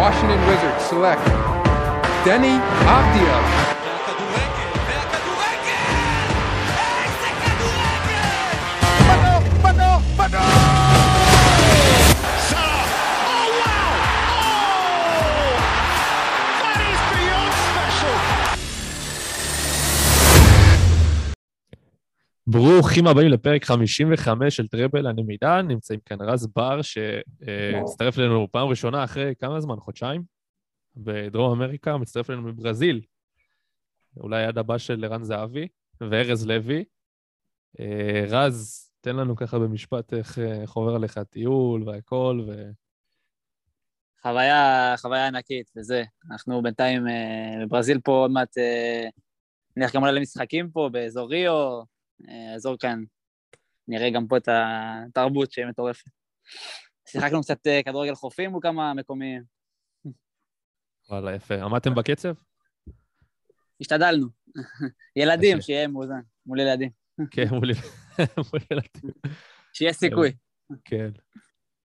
Washington 0.00 0.40
Wizards 0.46 0.82
select 0.86 1.22
Denny 2.24 2.56
Avdia. 2.88 3.79
ברוכים 22.52 23.06
הבאים 23.06 23.28
לפרק 23.28 23.64
55 23.64 24.56
של 24.56 24.68
טראבל, 24.68 25.06
אני 25.06 25.22
מידן, 25.22 25.66
נמצאים 25.68 26.00
כאן 26.00 26.20
רז 26.20 26.46
בר, 26.46 26.82
שהצטרף 26.82 28.18
אלינו 28.18 28.48
פעם 28.52 28.68
ראשונה 28.68 29.04
אחרי 29.04 29.34
כמה 29.38 29.60
זמן? 29.60 29.76
חודשיים? 29.76 30.22
בדרום 30.96 31.52
אמריקה, 31.52 31.96
מצטרף 31.96 32.30
אלינו 32.30 32.42
מברזיל. 32.42 33.00
אולי 34.16 34.44
עד 34.44 34.58
הבא 34.58 34.78
של 34.78 35.04
ערן 35.04 35.24
זהבי 35.24 35.68
וארז 36.00 36.46
לוי. 36.46 36.84
אה, 37.80 38.24
רז, 38.28 38.90
תן 39.00 39.16
לנו 39.16 39.36
ככה 39.36 39.58
במשפט 39.58 40.14
איך, 40.14 40.38
אה, 40.38 40.62
איך 40.62 40.72
עובר 40.72 40.94
עליך 40.94 41.18
הטיול 41.18 41.88
והכל, 41.88 42.40
ו... 42.48 42.70
חוויה, 44.22 44.94
חוויה 44.98 45.26
ענקית, 45.26 45.70
וזה. 45.76 46.04
אנחנו 46.30 46.62
בינתיים 46.62 47.08
אה, 47.08 47.64
בברזיל 47.64 48.00
פה 48.04 48.12
עוד 48.12 48.30
מעט, 48.30 48.54
נלך 49.76 49.94
גם 49.94 50.02
אולי 50.02 50.12
למשחקים 50.12 50.70
פה 50.70 50.88
באזור 50.92 51.30
ריו, 51.30 51.82
אה, 52.28 52.54
אזור 52.54 52.76
כאן, 52.78 53.04
נראה 53.88 54.10
גם 54.10 54.26
פה 54.26 54.36
את 54.36 54.48
התרבות 54.48 55.52
שהיא 55.52 55.66
מטורפת. 55.66 56.10
שיחקנו 57.08 57.40
קצת 57.42 57.66
אה, 57.66 57.82
כדורגל 57.82 58.14
חופים 58.14 58.50
מול 58.50 58.60
כמה 58.62 58.94
מקומיים, 58.94 59.42
וואלה, 61.10 61.34
יפה. 61.34 61.54
עמדתם 61.54 61.94
בקצב? 61.94 62.34
השתדלנו. 63.80 64.26
ילדים. 65.16 65.60
שיהיה 65.60 65.88
מאוזן, 65.88 66.20
מול 66.46 66.60
ילדים, 66.60 66.90
כן, 67.30 67.44
מול 67.56 67.70
ילדים. 68.70 69.10
שיהיה 69.72 69.92
סיכוי. 69.92 70.32
כן, 70.84 71.10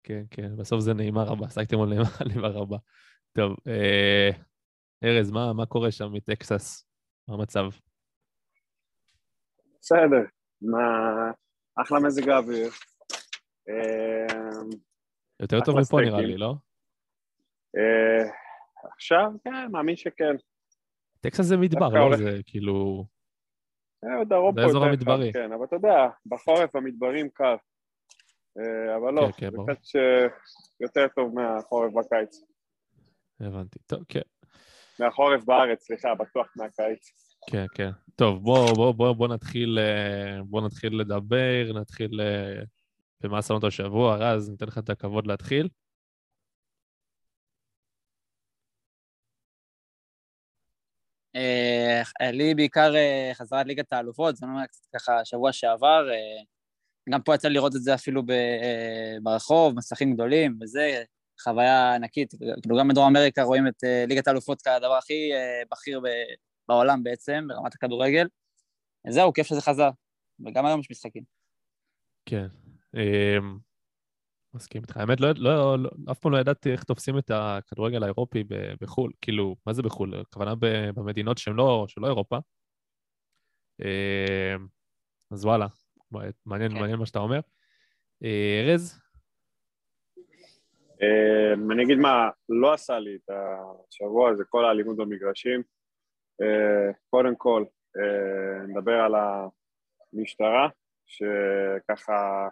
כן, 0.03 0.23
כן, 0.31 0.57
בסוף 0.57 0.79
זה 0.79 0.93
נעימה 0.93 1.23
רבה, 1.23 1.45
עסקתם 1.45 1.81
על 1.81 1.89
נעימה, 2.27 2.47
רבה. 2.47 2.77
טוב, 3.33 3.57
אה, 3.67 4.29
ארז, 5.03 5.31
מה 5.31 5.65
קורה 5.65 5.91
שם 5.91 6.13
מטקסס? 6.13 6.85
מה 7.27 7.33
המצב? 7.33 7.65
בסדר, 9.83 10.25
מה... 10.61 11.31
אחלה 11.75 11.99
מזג 11.99 12.29
האוויר. 12.29 12.69
אמ, 13.69 14.69
יותר 15.41 15.59
טוב 15.65 15.79
מפה 15.79 16.01
נראה. 16.01 16.21
לי, 16.21 16.37
לא? 16.37 16.53
אה, 17.77 18.29
עכשיו, 18.95 19.31
כן, 19.43 19.71
מאמין 19.71 19.95
שכן. 19.95 20.35
טקסס 21.21 21.45
זה 21.45 21.57
מדבר, 21.57 21.89
לא? 21.89 22.17
זה 22.17 22.39
כאילו... 22.45 23.05
אה, 24.03 24.25
דרום 24.25 24.55
זה 24.55 24.63
פה 24.79 24.87
יותר. 24.91 25.31
קר, 25.31 25.31
כן, 25.33 25.51
אבל 25.51 25.65
אתה 25.65 25.75
יודע, 25.75 26.07
בחורף 26.25 26.75
המדברים 26.75 27.29
קר. 27.29 27.55
אה, 28.57 28.97
אבל 28.97 29.13
לא, 29.13 29.27
כן, 29.37 29.49
כן, 29.49 29.63
זה. 29.65 29.73
קצת 29.73 29.99
יותר 30.79 31.07
טוב 31.15 31.35
מהחורף 31.35 31.93
בקיץ. 31.93 32.41
הבנתי. 33.39 33.79
טוב, 33.79 33.99
כן, 34.09 34.21
מהחורף 34.99 35.43
בארץ, 35.43 35.83
סליחה, 35.83 36.15
בטוח 36.15 36.47
מהקיץ. 36.55 37.22
כן, 37.47 37.65
כן. 37.75 37.91
טוב, 38.15 38.43
בוא, 38.43 38.73
בוא, 38.75 38.91
בוא, 38.91 39.13
בוא 39.13 39.27
נתחיל, 39.27 39.79
אה, 39.79 40.43
בוא 40.43 40.61
נתחיל 40.61 40.99
לדבר, 40.99 41.71
נתחיל 41.75 42.21
אה, 42.21 42.63
במה 43.21 43.39
את 43.57 43.63
השבוע. 43.63 44.15
רז, 44.15 44.49
ניתן 44.49 44.65
לך 44.65 44.77
את 44.77 44.89
הכבוד 44.89 45.27
להתחיל. 45.27 45.69
אה, 51.35 52.31
לי 52.31 52.55
בעיקר 52.55 52.93
חזרת 53.33 53.65
ליגת 53.65 53.93
האלופות, 53.93 54.35
זה 54.35 54.45
אומר 54.45 54.65
קצת 54.65 54.85
ככה 54.95 55.25
שבוע 55.25 55.51
שעבר, 55.51 56.09
גם 57.09 57.21
פה 57.21 57.35
יצא 57.35 57.47
לראות 57.47 57.75
את 57.75 57.83
זה 57.83 57.93
אפילו 57.93 58.23
ברחוב, 59.23 59.75
מסכים 59.75 60.13
גדולים 60.13 60.57
וזה, 60.61 61.03
חוויה 61.41 61.95
ענקית, 61.95 62.33
כאילו 62.61 62.77
גם 62.77 62.87
בדרום 62.87 63.07
אמריקה 63.07 63.43
רואים 63.43 63.67
את 63.67 63.83
ליגת 64.07 64.27
האלופות 64.27 64.61
כדבר 64.61 64.97
הכי 64.97 65.31
בכיר 65.71 66.01
בעולם 66.67 67.03
בעצם, 67.03 67.45
ברמת 67.47 67.75
הכדורגל. 67.75 68.27
זהו, 69.09 69.33
כיף 69.33 69.47
שזה 69.47 69.61
חזר, 69.61 69.89
וגם 70.45 70.65
היום 70.65 70.79
יש 70.79 70.91
משחקים. 70.91 71.23
כן. 72.25 72.47
אמ, 72.95 73.57
מסכים 74.53 74.81
איתך. 74.81 74.97
האמת, 74.97 75.19
לא, 75.19 75.27
לא, 75.37 75.79
לא, 75.79 75.89
אף 76.11 76.19
פעם 76.19 76.31
לא 76.31 76.37
ידעתי 76.37 76.71
איך 76.71 76.83
תופסים 76.83 77.17
את 77.17 77.31
הכדורגל 77.33 78.03
האירופי 78.03 78.43
ב- 78.43 78.73
בחו"ל. 78.81 79.11
כאילו, 79.21 79.55
מה 79.65 79.73
זה 79.73 79.81
בחו"ל? 79.81 80.21
הכוונה 80.21 80.55
ב- 80.55 80.89
במדינות 80.95 81.37
שהן 81.37 81.55
לא, 81.55 81.85
שלא 81.87 82.07
אירופה. 82.07 82.37
אמ, 83.81 84.67
אז 85.31 85.45
וואלה, 85.45 85.67
מעניין, 86.45 86.71
כן. 86.71 86.79
מעניין 86.79 86.99
מה 86.99 87.05
שאתה 87.05 87.19
אומר. 87.19 87.39
אה, 88.23 88.61
ארז? 88.63 88.99
אה, 91.01 91.53
אני 91.73 91.83
אגיד 91.83 91.97
מה 91.97 92.29
לא 92.49 92.73
עשה 92.73 92.99
לי 92.99 93.15
את 93.15 93.29
השבוע, 93.29 94.35
זה 94.35 94.43
כל 94.49 94.65
האלימות 94.65 94.97
במגרשים. 94.97 95.63
קודם 97.09 97.35
כל, 97.35 97.63
אה, 97.97 98.65
נדבר 98.67 98.93
על 98.93 99.13
המשטרה, 100.13 100.69
שככה 101.05 102.47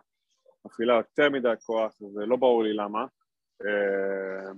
מפעילה 0.66 0.94
יותר 0.94 1.30
מדי 1.30 1.54
כוח, 1.66 2.02
ולא 2.16 2.36
ברור 2.36 2.64
לי 2.64 2.74
למה. 2.74 3.06
אה, 3.66 4.52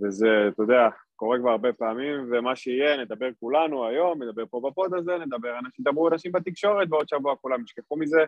וזה, 0.00 0.48
אתה 0.48 0.62
יודע, 0.62 0.88
קורה 1.16 1.38
כבר 1.38 1.50
הרבה 1.50 1.72
פעמים, 1.72 2.32
ומה 2.32 2.56
שיהיה, 2.56 2.96
נדבר 2.96 3.28
כולנו 3.40 3.86
היום, 3.86 4.22
נדבר 4.22 4.46
פה 4.46 4.60
בפוד 4.68 4.94
הזה, 4.94 5.18
נדבר, 5.18 5.58
אנשים, 5.58 5.84
דברו 5.84 6.08
אנשים 6.08 6.32
בתקשורת, 6.32 6.88
ועוד 6.90 7.08
שבוע 7.08 7.36
כולם 7.36 7.62
ישכחו 7.62 7.96
מזה, 7.96 8.24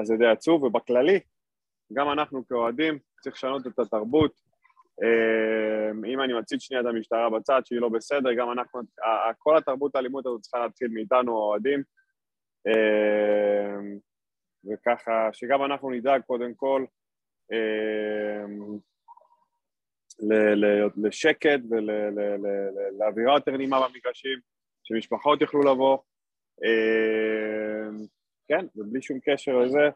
אז 0.00 0.06
זה 0.06 0.16
די 0.16 0.26
עצוב, 0.26 0.62
ובכללי, 0.62 1.20
גם 1.92 2.12
אנחנו 2.12 2.48
כאוהדים, 2.48 2.98
צריך 3.20 3.36
לשנות 3.36 3.66
את 3.66 3.78
התרבות. 3.78 4.53
אה, 5.02 5.90
אם 6.12 6.20
אני 6.20 6.32
מציג 6.32 6.60
שנייה 6.60 6.80
את 6.80 6.86
המשטרה 6.86 7.30
בצד, 7.30 7.60
שהיא 7.64 7.80
לא 7.80 7.88
בסדר, 7.88 8.34
גם 8.34 8.52
אנחנו, 8.52 8.80
כל 9.38 9.56
התרבות 9.56 9.96
האלימות 9.96 10.26
הזאת 10.26 10.40
צריכה 10.40 10.58
להתחיל 10.58 10.88
מאיתנו, 10.88 11.32
האוהדים. 11.32 11.82
אה, 12.66 13.76
וככה, 14.72 15.28
שגם 15.32 15.64
אנחנו 15.64 15.90
נדאג 15.90 16.22
קודם 16.22 16.54
כל 16.54 16.84
ל- 20.20 21.06
לשקט 21.06 21.60
ולאווירה 21.70 23.34
יותר 23.34 23.56
נעימה 23.56 23.88
במגרשים, 23.88 24.38
שמשפחות 24.82 25.40
יוכלו 25.40 25.60
לבוא. 25.62 25.98
כן, 28.48 28.66
ובלי 28.76 29.02
שום 29.02 29.18
קשר 29.24 29.58
לזה, 29.58 29.88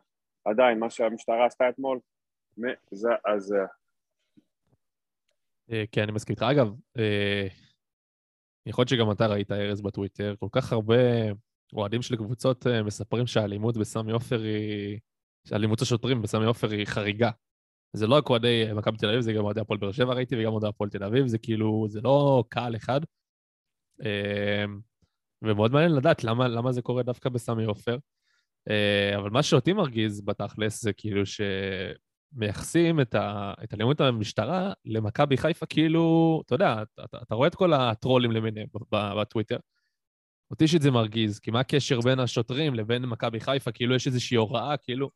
עדיין, 0.45 0.79
מה 0.79 0.91
שהמשטרה 0.91 1.47
עשתה 1.47 1.69
אתמול, 1.69 1.99
מזעזע. 2.59 3.65
אה, 5.73 5.85
כן, 5.93 6.03
אני 6.03 6.13
מסכים 6.13 6.35
איתך. 6.35 6.43
אגב, 6.43 6.73
אה, 6.99 7.47
יכול 8.67 8.83
להיות 8.83 8.89
שגם 8.89 9.11
אתה 9.11 9.27
ראית, 9.27 9.53
ארז, 9.53 9.81
בטוויטר, 9.81 10.35
כל 10.39 10.49
כך 10.53 10.73
הרבה 10.73 10.95
אוהדים 11.73 12.03
של 12.03 12.17
קבוצות 12.17 12.67
אה, 12.67 12.83
מספרים 12.83 13.27
שהאלימות 13.27 13.77
בסמי 13.77 14.13
עופר 14.13 14.41
היא... 14.41 14.99
שאלימות 15.49 15.83
השוטרים 15.83 16.23
בסמי 16.23 16.45
עופר 16.45 16.71
היא 16.71 16.87
חריגה. 16.87 17.31
זה 17.93 18.07
לא 18.07 18.15
רק 18.15 18.31
אוהדי 18.31 18.65
מכבי 18.75 18.97
תל 18.97 19.09
אביב, 19.09 19.21
זה 19.21 19.33
גם 19.33 19.45
אוהדי 19.45 19.61
הפועל 19.61 19.79
באר 19.79 19.93
שבע 19.93 20.15
ראיתי, 20.15 20.41
וגם 20.41 20.53
אוהדי 20.53 20.67
הפועל 20.69 20.91
תל 20.91 21.05
אביב, 21.05 21.27
זה 21.27 21.39
כאילו, 21.39 21.87
זה 21.89 22.01
לא 22.01 22.45
קהל 22.49 22.77
אחד. 22.77 23.01
ומאוד 25.43 25.73
מעניין 25.73 25.93
לדעת 25.93 26.25
למה, 26.25 26.49
למה 26.49 26.73
זה 26.73 26.83
קורה 26.83 27.03
דווקא 27.03 27.29
בסמי 27.29 27.65
עופר. 27.65 27.99
אבל 29.17 29.31
מה 29.31 29.43
שאותי 29.43 29.73
מרגיז 29.73 30.21
בתכלס 30.21 30.83
זה 30.83 30.93
כאילו 30.93 31.23
שמייחסים 32.35 33.01
את, 33.01 33.15
ה, 33.15 33.53
את 33.65 33.75
אלימות 33.75 34.01
המשטרה 34.01 34.73
למכבי 34.85 35.37
חיפה, 35.37 35.67
כאילו, 35.67 36.03
אתה 36.47 36.55
יודע, 36.55 36.83
אתה, 36.83 37.05
אתה, 37.05 37.19
אתה 37.23 37.35
רואה 37.35 37.49
את 37.49 37.55
כל 37.55 37.73
הטרולים 37.73 38.31
למיניהם 38.33 38.67
בטוויטר. 38.93 39.57
אותי 40.51 40.65
אישית 40.65 40.83
זה 40.83 40.91
מרגיז, 40.91 41.39
כי 41.41 41.51
מה 41.51 41.61
הקשר 41.61 42.01
בין 42.01 42.21
השוטרים 42.21 42.75
לבין 42.75 43.05
מכבי 43.07 43.41
חיפה? 43.41 43.73
כאילו 43.73 43.95
יש 43.95 44.07
איזושהי 44.07 44.37
הוראה, 44.37 44.77
כאילו, 44.77 45.11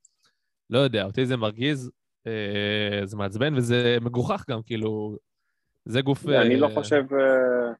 לא 0.70 0.78
יודע, 0.78 1.04
אותי 1.04 1.26
זה 1.26 1.36
מרגיז, 1.36 1.90
אה, 2.26 3.00
זה 3.06 3.16
מעצבן 3.16 3.54
וזה 3.56 3.98
מגוחך 4.00 4.44
גם, 4.50 4.62
כאילו, 4.62 5.16
זה 5.84 6.00
גוף... 6.02 6.28
אני 6.28 6.56
לא 6.56 6.68
אה, 6.68 6.74
חושב, 6.74 7.04
אה, 7.12 7.72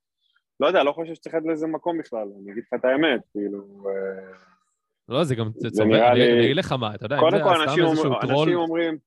לא 0.60 0.66
יודע, 0.66 0.82
לא 0.82 0.92
חושב 0.92 1.14
שצריך 1.14 1.34
לתת 1.34 1.46
לזה 1.52 1.66
מקום 1.66 1.98
בכלל, 1.98 2.28
אני 2.42 2.52
אגיד 2.52 2.62
לך 2.66 2.80
את 2.80 2.84
האמת, 2.84 3.20
כאילו... 3.32 3.84
אה, 3.88 4.32
לא, 5.08 5.24
זה 5.24 5.34
גם, 5.34 5.50
זה 5.56 5.84
נראה 5.84 6.12
אני 6.12 6.18
לי- 6.20 6.32
אני 6.32 6.44
אגיד 6.44 6.56
לך 6.56 6.72
מה, 6.72 6.94
אתה 6.94 7.06
יודע, 7.06 7.16
אם 7.16 7.20
קודם 7.20 7.36
זה 7.38 7.44
כל, 7.44 7.54
סתם 7.54 7.62
אנשים 7.70 7.84
איזשהו 7.84 8.04
אומר- 8.06 8.20
טרול... 8.20 8.48
אנשים 8.48 8.58
אומרים, 8.58 8.98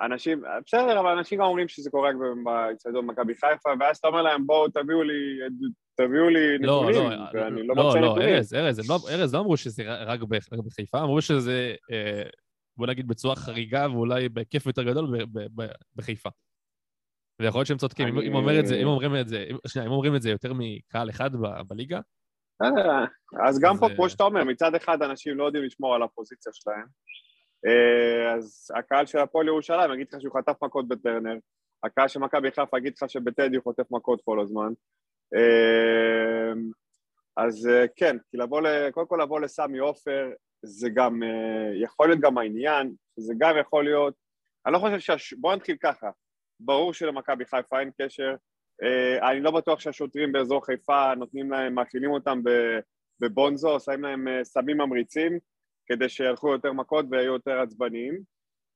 אנשים, 0.00 0.42
בסדר, 0.66 1.00
אבל 1.00 1.10
אנשים 1.18 1.38
גם 1.38 1.44
אומרים 1.44 1.68
שזה 1.68 1.90
קורה 1.90 2.10
רק 2.10 2.16
באצטדיון 2.44 3.06
מכבי 3.06 3.34
חיפה, 3.34 3.70
ואז 3.80 3.96
אתה 3.96 4.08
אומר 4.08 4.22
להם, 4.22 4.46
בואו 4.46 4.68
תביאו 4.68 5.02
לי, 5.02 5.38
תביאו 5.94 6.28
לי 6.28 6.58
לא, 6.58 6.80
נתונים, 6.90 7.10
לא, 7.10 7.40
ואני 7.40 7.66
לא 7.66 7.74
לא, 7.76 7.82
מוצא 7.84 7.98
לא, 7.98 8.06
נתונים. 8.10 8.28
ארז, 8.28 8.54
ארז, 8.54 8.90
לא- 8.90 9.10
ארז, 9.10 9.34
לא 9.34 9.38
אמרו 9.40 9.56
שזה 9.56 9.82
רק 10.04 10.20
בחיפה, 10.66 11.00
אמרו 11.02 11.22
שזה, 11.22 11.74
אה, 11.92 12.22
בוא 12.76 12.86
נגיד, 12.86 13.08
בצורה 13.08 13.36
חריגה 13.36 13.86
ואולי 13.90 14.28
בהיקף 14.28 14.66
יותר 14.66 14.82
גדול 14.82 15.06
ב- 15.18 15.38
ב- 15.38 15.62
ב- 15.62 15.72
בחיפה. 15.96 16.30
ויכול 17.42 17.58
להיות 17.58 17.66
שהם 17.68 17.78
צודקים. 17.78 18.08
אני- 18.08 18.28
אם 18.28 18.34
אומר 18.34 18.60
את 18.60 18.66
זה, 18.66 18.76
אם 18.76 18.86
אומרים 18.86 19.16
את 19.16 19.28
זה, 19.28 19.44
שנייה, 19.66 19.86
אם 19.88 19.92
אומרים 19.92 20.16
את 20.16 20.22
זה 20.22 20.30
יותר 20.30 20.52
מקהל 20.54 21.10
אחד 21.10 21.30
ב- 21.36 21.60
בליגה, 21.68 22.00
אה, 22.62 23.04
אז 23.46 23.60
גם 23.62 23.76
פה, 23.80 23.88
כמו 23.94 24.08
שאתה 24.08 24.24
אומר, 24.24 24.44
מצד 24.44 24.74
אחד 24.74 25.02
אנשים 25.02 25.38
לא 25.38 25.44
יודעים 25.44 25.64
לשמור 25.64 25.94
על 25.94 26.02
הפוזיציה 26.02 26.52
שלהם. 26.54 26.86
אה, 27.66 28.34
אז 28.34 28.72
הקהל 28.76 29.06
של 29.06 29.18
הפועל 29.18 29.46
ירושלים 29.46 29.92
יגיד 29.92 30.06
לך 30.12 30.20
שהוא 30.20 30.34
חטף 30.38 30.62
מכות 30.62 30.88
בטרנר, 30.88 31.36
הקהל 31.84 32.08
של 32.08 32.20
מכבי 32.20 32.50
חיפה 32.50 32.78
יגיד 32.78 32.92
לך 32.96 33.10
שבטדי 33.10 33.56
הוא 33.56 33.62
חוטף 33.62 33.90
מכות 33.90 34.20
כל 34.24 34.40
הזמן. 34.40 34.72
אה, 35.34 36.52
אז 37.36 37.68
אה, 37.68 37.84
כן, 37.96 38.16
כי 38.30 38.36
לבוא, 38.36 38.60
קודם 38.90 39.06
כל 39.06 39.18
לבוא 39.22 39.40
לסמי 39.40 39.78
עופר, 39.78 40.30
זה 40.62 40.88
גם, 40.94 41.20
יכול 41.82 42.08
להיות 42.08 42.20
גם 42.20 42.38
העניין, 42.38 42.94
זה 43.16 43.34
גם 43.38 43.54
יכול 43.60 43.84
להיות, 43.84 44.14
אני 44.66 44.74
לא 44.74 44.78
חושב 44.78 44.98
שהש... 44.98 45.32
בואו 45.32 45.56
נתחיל 45.56 45.76
ככה, 45.80 46.10
ברור 46.60 46.94
שלמכבי 46.94 47.44
חיפה 47.44 47.80
אין 47.80 47.90
קשר, 48.00 48.34
אני 49.22 49.40
לא 49.40 49.50
בטוח 49.50 49.80
שהשוטרים 49.80 50.32
באזור 50.32 50.66
חיפה 50.66 51.14
נותנים 51.14 51.50
להם, 51.50 51.74
מאכילים 51.74 52.10
אותם 52.10 52.40
בבונזו, 53.20 53.80
שמים 53.80 54.02
להם 54.02 54.44
סמים 54.44 54.78
ממריצים, 54.78 55.38
כדי 55.90 56.08
שילכו 56.08 56.52
יותר 56.52 56.72
מכות 56.72 57.06
ויהיו 57.10 57.32
יותר 57.32 57.60
עצבניים. 57.60 58.22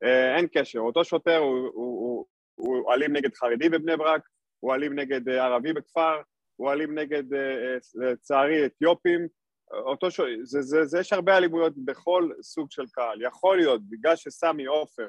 אה, 0.05 0.37
אין 0.37 0.47
קשר, 0.53 0.79
אותו 0.79 1.05
שוטר 1.05 1.37
הוא, 1.37 1.59
הוא, 1.59 1.71
הוא, 1.75 2.27
הוא 2.55 2.93
אלים 2.93 3.13
נגד 3.13 3.35
חרדי 3.35 3.69
בבני 3.69 3.97
ברק, 3.97 4.29
הוא 4.61 4.75
אלים 4.75 4.99
נגד 4.99 5.29
אה, 5.29 5.45
ערבי 5.45 5.73
בכפר, 5.73 6.21
הוא 6.57 6.73
אלים 6.73 6.99
נגד, 6.99 7.35
אה, 7.35 7.77
לצערי, 7.95 8.67
אתיופים. 8.67 9.29
אותו 9.71 10.11
ש... 10.11 10.21
זה, 10.43 10.63
זה, 10.63 10.85
זה, 10.85 10.99
יש 11.01 11.13
הרבה 11.13 11.37
אלימויות 11.37 11.73
בכל 11.77 12.31
סוג 12.43 12.71
של 12.71 12.87
קהל. 12.93 13.23
יכול 13.23 13.57
להיות, 13.57 13.83
בגלל 13.89 14.17
שסמי 14.17 14.65
עופר 14.65 15.09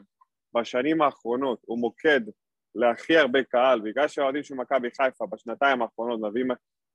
בשנים 0.56 1.02
האחרונות 1.02 1.60
הוא 1.66 1.80
מוקד 1.80 2.22
להכי 2.76 3.18
הרבה 3.18 3.44
קהל, 3.44 3.82
בגלל 3.82 4.08
שהאוהדים 4.08 4.44
של 4.44 4.56
מכבי 4.56 4.90
חיפה 4.92 5.26
בשנתיים 5.26 5.82
האחרונות 5.82 6.20
מביאים 6.22 6.48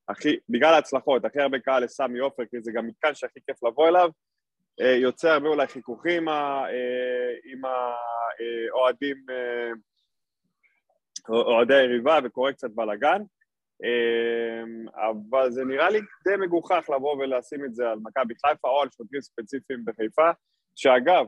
הכי, 0.09 0.37
בגלל 0.49 0.75
ההצלחות, 0.75 1.25
הכי 1.25 1.41
הרבה 1.41 1.59
קהל 1.59 1.85
לסמי 1.85 2.19
עופר, 2.19 2.43
כי 2.51 2.61
זה 2.61 2.73
גם 2.75 2.87
מתקן 2.87 3.15
שהכי 3.15 3.41
כיף 3.47 3.63
לבוא 3.63 3.89
אליו, 3.89 4.11
אה, 4.81 4.95
יוצר 4.95 5.29
הרבה 5.29 5.49
אולי 5.49 5.67
חיכוכים 5.67 6.29
אה, 6.29 6.35
אה, 6.71 7.35
עם 7.45 7.63
האוהדים, 7.65 9.17
אוהדי 11.29 11.75
היריבה 11.75 12.19
וקורה 12.25 12.53
קצת 12.53 12.71
בלאגן, 12.71 13.23
אבל 14.95 15.51
זה 15.51 15.65
נראה 15.65 15.91
לי 15.91 15.99
די 15.99 16.37
מגוחך 16.41 16.85
לבוא 16.97 17.17
ולשים 17.17 17.65
את 17.65 17.75
זה 17.75 17.89
על 17.89 17.99
מכבי 18.03 18.35
חיפה 18.35 18.69
או 18.69 18.83
על 18.83 18.89
שוטרים 18.97 19.23
ספציפיים 19.23 19.85
בחיפה, 19.85 20.31
שאגב, 20.77 21.27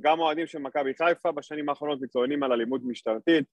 גם 0.00 0.20
אוהדים 0.20 0.46
של 0.46 0.58
מכבי 0.58 0.94
חיפה 0.94 1.32
בשנים 1.32 1.68
האחרונות 1.68 2.00
מתלוננים 2.02 2.42
על 2.42 2.52
אלימות 2.52 2.80
משטרתית, 2.84 3.44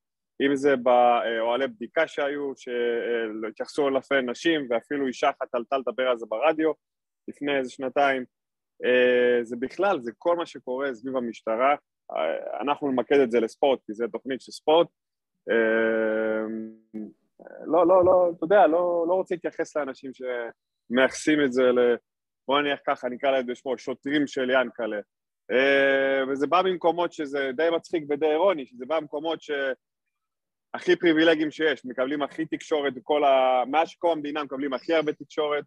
אם 0.42 0.56
זה 0.56 0.76
באוהלי 0.76 1.68
בדיקה 1.68 2.08
שהיו, 2.08 2.52
שהתייחסו 2.56 3.88
אלפי 3.88 4.22
נשים, 4.22 4.68
ואפילו 4.70 5.08
אישה 5.08 5.30
אחת 5.30 5.56
עלתה 5.56 5.78
לדבר 5.78 6.08
על 6.08 6.18
זה 6.18 6.26
ברדיו 6.30 6.72
לפני 7.28 7.58
איזה 7.58 7.70
שנתיים. 7.70 8.26
אה, 8.86 9.44
זה 9.44 9.56
בכלל, 9.60 10.02
זה 10.02 10.12
כל 10.18 10.36
מה 10.36 10.46
שקורה 10.46 10.94
סביב 10.94 11.18
המשטרה. 11.18 11.76
אה, 12.12 12.62
אנחנו 12.62 12.92
נמקד 12.92 13.20
את 13.20 13.32
זה 13.32 13.40
לספורט, 13.40 13.80
כי 13.86 13.94
זו 13.94 14.08
תוכנית 14.08 14.42
של 14.42 14.52
ספורט. 14.52 14.88
אה, 15.50 16.46
לא, 17.66 17.88
לא, 17.88 18.06
לא, 18.06 18.32
אתה 18.38 18.46
יודע, 18.46 18.68
לא, 18.68 19.06
לא 19.08 19.14
רוצה 19.14 19.36
להתייחס 19.36 19.76
לאנשים 19.76 20.12
שמייחסים 20.14 21.44
את 21.46 21.54
זה 21.54 21.64
ל... 21.64 21.96
בוא 22.48 22.62
נניח 22.62 22.80
ככה, 22.88 23.10
נקרא 23.10 23.32
לזה 23.32 23.52
בשמו, 23.52 23.78
שוטרים 23.78 24.28
של 24.28 24.50
ינקלה. 24.50 25.00
וזה 26.32 26.48
בא 26.48 26.62
ממקומות 26.66 27.14
שזה 27.14 27.52
די 27.56 27.70
מצחיק 27.76 28.04
ודי 28.10 28.26
אירוני, 28.26 28.66
שזה 28.66 28.86
בא 28.86 29.00
ממקומות 29.00 29.42
ש... 29.42 29.52
הכי 30.74 30.96
פריבילגיים 30.96 31.52
שיש, 31.52 31.86
מקבלים 31.86 32.22
הכי 32.22 32.46
תקשורת. 32.46 32.94
מאז 33.68 33.90
שקום 33.90 34.12
המדינה 34.12 34.44
מקבלים 34.44 34.74
הכי 34.74 34.94
הרבה 34.94 35.14
תקשורת, 35.14 35.64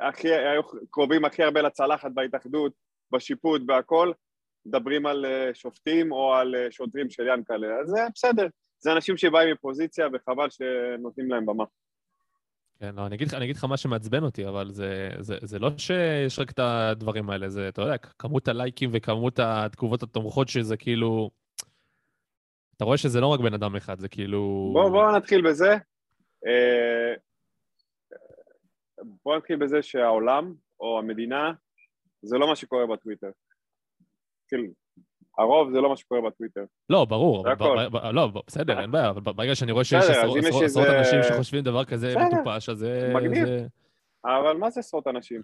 הכי, 0.00 0.28
היו 0.34 0.62
קרובים 0.90 1.24
הכי 1.24 1.42
הרבה 1.42 1.62
לצלחת 1.62 2.10
בהתאחדות, 2.14 2.72
בשיפוט, 3.10 3.62
בהכל, 3.66 4.12
מדברים 4.66 5.06
על 5.06 5.26
אה, 5.26 5.50
שופטים 5.54 6.12
או 6.12 6.34
על 6.34 6.54
אה, 6.54 6.66
שוטרים 6.70 7.10
של 7.10 7.26
ינקלה, 7.26 7.66
אז 7.80 7.88
זה 7.88 8.00
בסדר, 8.14 8.46
זה 8.78 8.92
אנשים 8.92 9.16
שבאים 9.16 9.52
מפוזיציה 9.52 10.06
וחבל 10.12 10.50
שנותנים 10.50 11.30
להם 11.30 11.46
במה. 11.46 11.64
כן, 12.80 12.94
לא, 12.94 13.06
אני 13.06 13.16
אגיד 13.16 13.34
אני 13.34 13.44
אגיד 13.44 13.56
לך 13.56 13.64
מה 13.64 13.76
שמעצבן 13.76 14.22
אותי, 14.22 14.48
אבל 14.48 14.70
זה, 14.70 15.10
זה, 15.18 15.36
זה 15.42 15.58
לא 15.58 15.70
שיש 15.78 16.38
רק 16.38 16.50
את 16.50 16.58
הדברים 16.58 17.30
האלה, 17.30 17.48
זה, 17.48 17.68
אתה 17.68 17.82
יודע, 17.82 17.96
כמות 17.96 18.48
הלייקים 18.48 18.90
וכמות 18.92 19.38
התגובות 19.38 20.02
התומכות 20.02 20.48
שזה 20.48 20.76
כאילו... 20.76 21.30
אתה 22.76 22.84
רואה 22.84 22.96
שזה 22.96 23.20
לא 23.20 23.26
רק 23.26 23.40
בן 23.40 23.54
אדם 23.54 23.76
אחד, 23.76 23.98
זה 23.98 24.08
כאילו... 24.08 24.70
בואו 24.72 24.90
בוא 24.90 25.16
נתחיל 25.16 25.48
בזה. 25.48 25.76
אה, 26.46 27.14
בואו 29.24 29.36
נתחיל 29.36 29.56
בזה 29.56 29.82
שהעולם 29.82 30.54
או 30.80 30.98
המדינה 30.98 31.52
זה 32.22 32.38
לא 32.38 32.48
מה 32.48 32.56
שקורה 32.56 32.86
בטוויטר. 32.86 33.30
כאילו, 34.48 34.64
הרוב 35.38 35.72
זה 35.72 35.80
לא 35.80 35.88
מה 35.88 35.96
שקורה 35.96 36.20
בטוויטר. 36.20 36.64
לא, 36.90 37.04
ברור, 37.04 37.46
לא, 38.12 38.28
בסדר, 38.46 38.80
אין 38.80 38.90
בעיה, 38.90 39.10
אבל 39.10 39.20
ברגע 39.20 39.54
שאני 39.54 39.72
רואה 39.72 39.84
שיש 39.84 40.04
בסדר, 40.04 40.64
עשרות 40.64 40.86
אנשים 40.98 41.22
שחושבים 41.22 41.64
דבר 41.64 41.84
כזה 41.84 42.08
בסדר, 42.08 42.40
מטופש, 42.40 42.68
אז 42.68 42.78
זה... 42.78 43.12
מגניב. 43.14 43.48
אבל 44.24 44.56
מה 44.56 44.70
זה 44.70 44.80
עשרות 44.80 45.06
אנשים? 45.06 45.42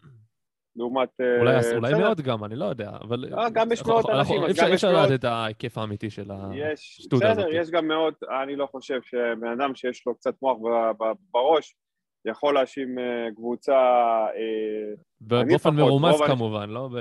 לעומת... 0.76 1.08
אה, 1.20 1.40
אולי 1.40 1.54
אולי 1.76 1.92
בסדר, 1.92 1.98
מאות 1.98 2.20
גם, 2.20 2.44
אני 2.44 2.56
לא 2.56 2.64
יודע, 2.64 2.90
אבל... 3.00 3.16
לא, 3.30 3.50
גם 3.52 3.68
אנחנו- 3.72 4.18
אנשים, 4.18 4.44
אי 4.44 4.74
אפשר-. 4.74 4.88
לדעת 4.92 5.20
את 5.20 5.24
ההיקף 5.24 5.78
האמיתי 5.78 6.10
של 6.10 6.30
השטות 6.72 7.20
בסדר, 7.20 7.30
הזאת. 7.30 7.46
יש 7.52 7.70
גם 7.70 7.88
מאות, 7.88 8.22
אני 8.42 8.56
לא 8.56 8.66
חושב 8.66 9.00
שבן 9.02 9.60
אדם 9.60 9.74
שיש 9.74 10.06
לו 10.06 10.14
קצת 10.14 10.34
מוח 10.42 10.58
בראש 11.30 11.74
יכול 12.24 12.54
להאשים 12.54 12.98
אה, 12.98 13.28
קבוצה, 13.36 13.76
אה, 14.36 14.94
באופן 15.20 15.74
מרומז 15.74 16.14
כמובן, 16.26 16.70
לא 16.70 16.88
ב... 16.88 16.96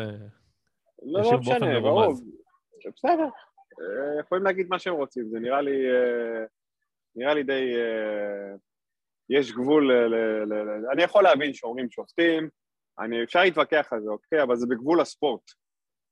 לא, 1.01 1.21
לא 1.21 1.37
משנה. 1.39 1.79
ברור, 1.79 2.13
בסדר, 2.95 3.27
אה, 3.81 4.19
יכולים 4.19 4.43
להגיד 4.43 4.67
מה 4.69 4.79
שהם 4.79 4.93
רוצים, 4.93 5.29
זה 5.29 5.39
נראה 5.39 5.61
לי, 5.61 5.89
אה, 5.89 6.45
נראה 7.15 7.33
לי 7.33 7.43
די, 7.43 7.73
יש 9.29 9.51
גבול, 9.51 9.93
ל- 9.93 10.07
ל- 10.07 10.53
ל- 10.53 10.85
אני 10.91 11.03
יכול 11.03 11.23
להבין 11.23 11.53
שאומרים 11.53 11.89
שופטים, 11.89 12.49
אני, 12.99 13.23
אפשר 13.23 13.39
להתווכח 13.41 13.87
על 13.91 14.01
זה, 14.01 14.09
אוקיי, 14.09 14.43
אבל 14.43 14.55
זה 14.55 14.67
בגבול 14.69 15.01
הספורט, 15.01 15.41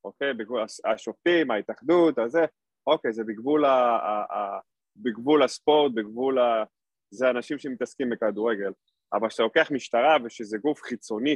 אוקיי, 0.04 0.33
בגבול 0.33 0.65
השופטים, 0.86 1.51
ההתאחדות, 1.51 2.19
הזה, 2.19 2.45
אוקיי, 2.88 3.13
זה 3.13 3.24
בגבול, 3.24 3.65
ה, 3.65 3.69
ה, 3.69 4.38
ה, 4.38 4.59
בגבול 4.95 5.44
הספורט, 5.44 5.92
בגבול 5.95 6.39
ה... 6.39 6.63
זה 7.12 7.30
אנשים 7.30 7.59
שמתעסקים 7.59 8.09
בכדורגל, 8.09 8.71
אבל 9.14 9.28
כשאתה 9.30 9.44
לוקח 9.44 9.68
משטרה 9.71 10.18
ושזה 10.23 10.57
גוף 10.57 10.81
חיצוני 10.81 11.35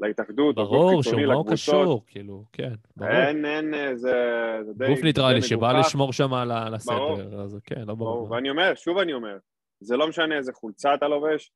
להתאחדות, 0.00 0.54
ברור 0.54 1.02
שהוא 1.02 1.20
לא 1.20 1.26
לקבוצות, 1.32 1.52
קשור, 1.52 2.04
כאילו, 2.06 2.44
כן, 2.52 2.72
ברור. 2.96 3.10
אין, 3.12 3.44
אין, 3.44 3.74
אה, 3.74 3.96
זה, 3.96 4.12
זה 4.66 4.72
די... 4.76 4.86
גוף 4.88 5.02
ניטרלי 5.04 5.42
שבא. 5.42 5.72
לשמור 5.80 6.12
שם 6.12 6.34
על 6.34 6.50
ה- 6.50 6.66
על 6.66 6.74
ברור. 6.86 7.12
הסדר, 7.20 7.40
אז 7.40 7.58
כן, 7.64 7.80
לא 7.86 7.94
ברור, 7.94 8.14
ברור. 8.16 8.30
ואני 8.30 8.50
אומר, 8.50 8.72
שוב 8.74 8.98
אני 8.98 9.12
אומר, 9.12 9.36
זה 9.80 9.96
לא 9.96 10.08
משנה 10.08 10.36
איזה 10.36 10.52
חולצה 10.52 10.94
אתה 10.94 11.08
לובש, 11.08 11.50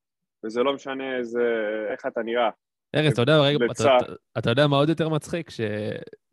וזה 0.44 0.62
לא 0.62 0.72
משנה 0.74 1.16
איזה, 1.16 1.40
איך 1.92 2.06
אתה 2.06 2.20
נראה. 2.22 2.50
ארז, 2.94 3.12
אתה 3.12 3.22
יודע, 3.22 3.40
רגע. 3.40 3.66
אתה- 3.72 3.96
אתה 4.38 4.50
יודע 4.50 4.66
מה 4.66 4.76
עוד 4.76 4.88
יותר 4.88 5.08
מצחיק? 5.08 5.50
ש- 5.50 5.60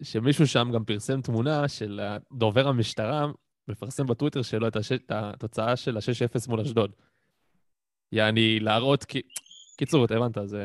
שמישהו 0.03 0.47
שם 0.47 0.67
גם 0.73 0.83
פרסם 0.85 1.21
תמונה 1.21 1.67
של 1.67 2.01
דובר 2.33 2.67
המשטרה, 2.67 3.27
מפרסם 3.67 4.05
בטוויטר 4.05 4.41
שלו 4.41 4.67
את 4.67 4.75
הש- 4.75 4.91
את 4.91 5.11
התוצאה 5.11 5.75
של 5.75 5.97
ה-6-0 5.97 6.49
מול 6.49 6.59
אשדוד. 6.59 6.91
יעני, 8.11 8.59
להראות 8.59 9.03
כי... 9.03 9.21
קיצור, 9.77 10.05
אתה 10.05 10.15
הבנת, 10.15 10.37
זה 10.45 10.59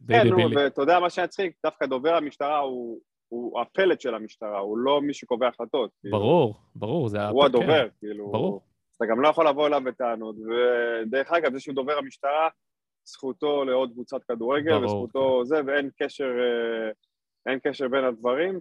די 0.00 0.14
כן, 0.14 0.28
נו, 0.28 0.32
דבילי. 0.32 0.56
ואתה 0.56 0.82
יודע 0.82 1.00
מה 1.00 1.10
שמצחיק? 1.10 1.56
דווקא 1.66 1.86
דובר 1.86 2.14
המשטרה 2.14 2.58
הוא, 2.58 3.00
הוא 3.28 3.60
הפלט 3.60 4.00
של 4.00 4.14
המשטרה, 4.14 4.58
הוא 4.58 4.78
לא 4.78 5.00
מי 5.02 5.14
שקובע 5.14 5.48
החלטות. 5.48 5.90
כאילו, 6.00 6.18
ברור, 6.18 6.54
ברור, 6.74 7.08
זה... 7.08 7.28
הוא 7.28 7.42
כן, 7.42 7.46
הדובר, 7.46 7.88
כאילו. 7.98 8.30
ברור. 8.32 8.62
אתה 8.96 9.06
גם 9.06 9.20
לא 9.20 9.28
יכול 9.28 9.48
לבוא 9.48 9.66
אליו 9.66 9.80
בטענות. 9.84 10.36
ודרך 10.36 11.32
אגב, 11.32 11.52
זה 11.52 11.60
שהוא 11.60 11.74
דובר 11.74 11.98
המשטרה, 11.98 12.48
זכותו 13.04 13.64
לעוד 13.64 13.92
קבוצת 13.92 14.24
כדורגל, 14.28 14.72
ברור, 14.72 14.84
וזכותו 14.84 15.44
זה, 15.44 15.60
ואין 15.66 15.90
קשר, 16.02 16.24
אה, 16.24 16.90
אין 17.50 17.58
קשר 17.62 17.88
בין 17.88 18.04
הדברים. 18.04 18.60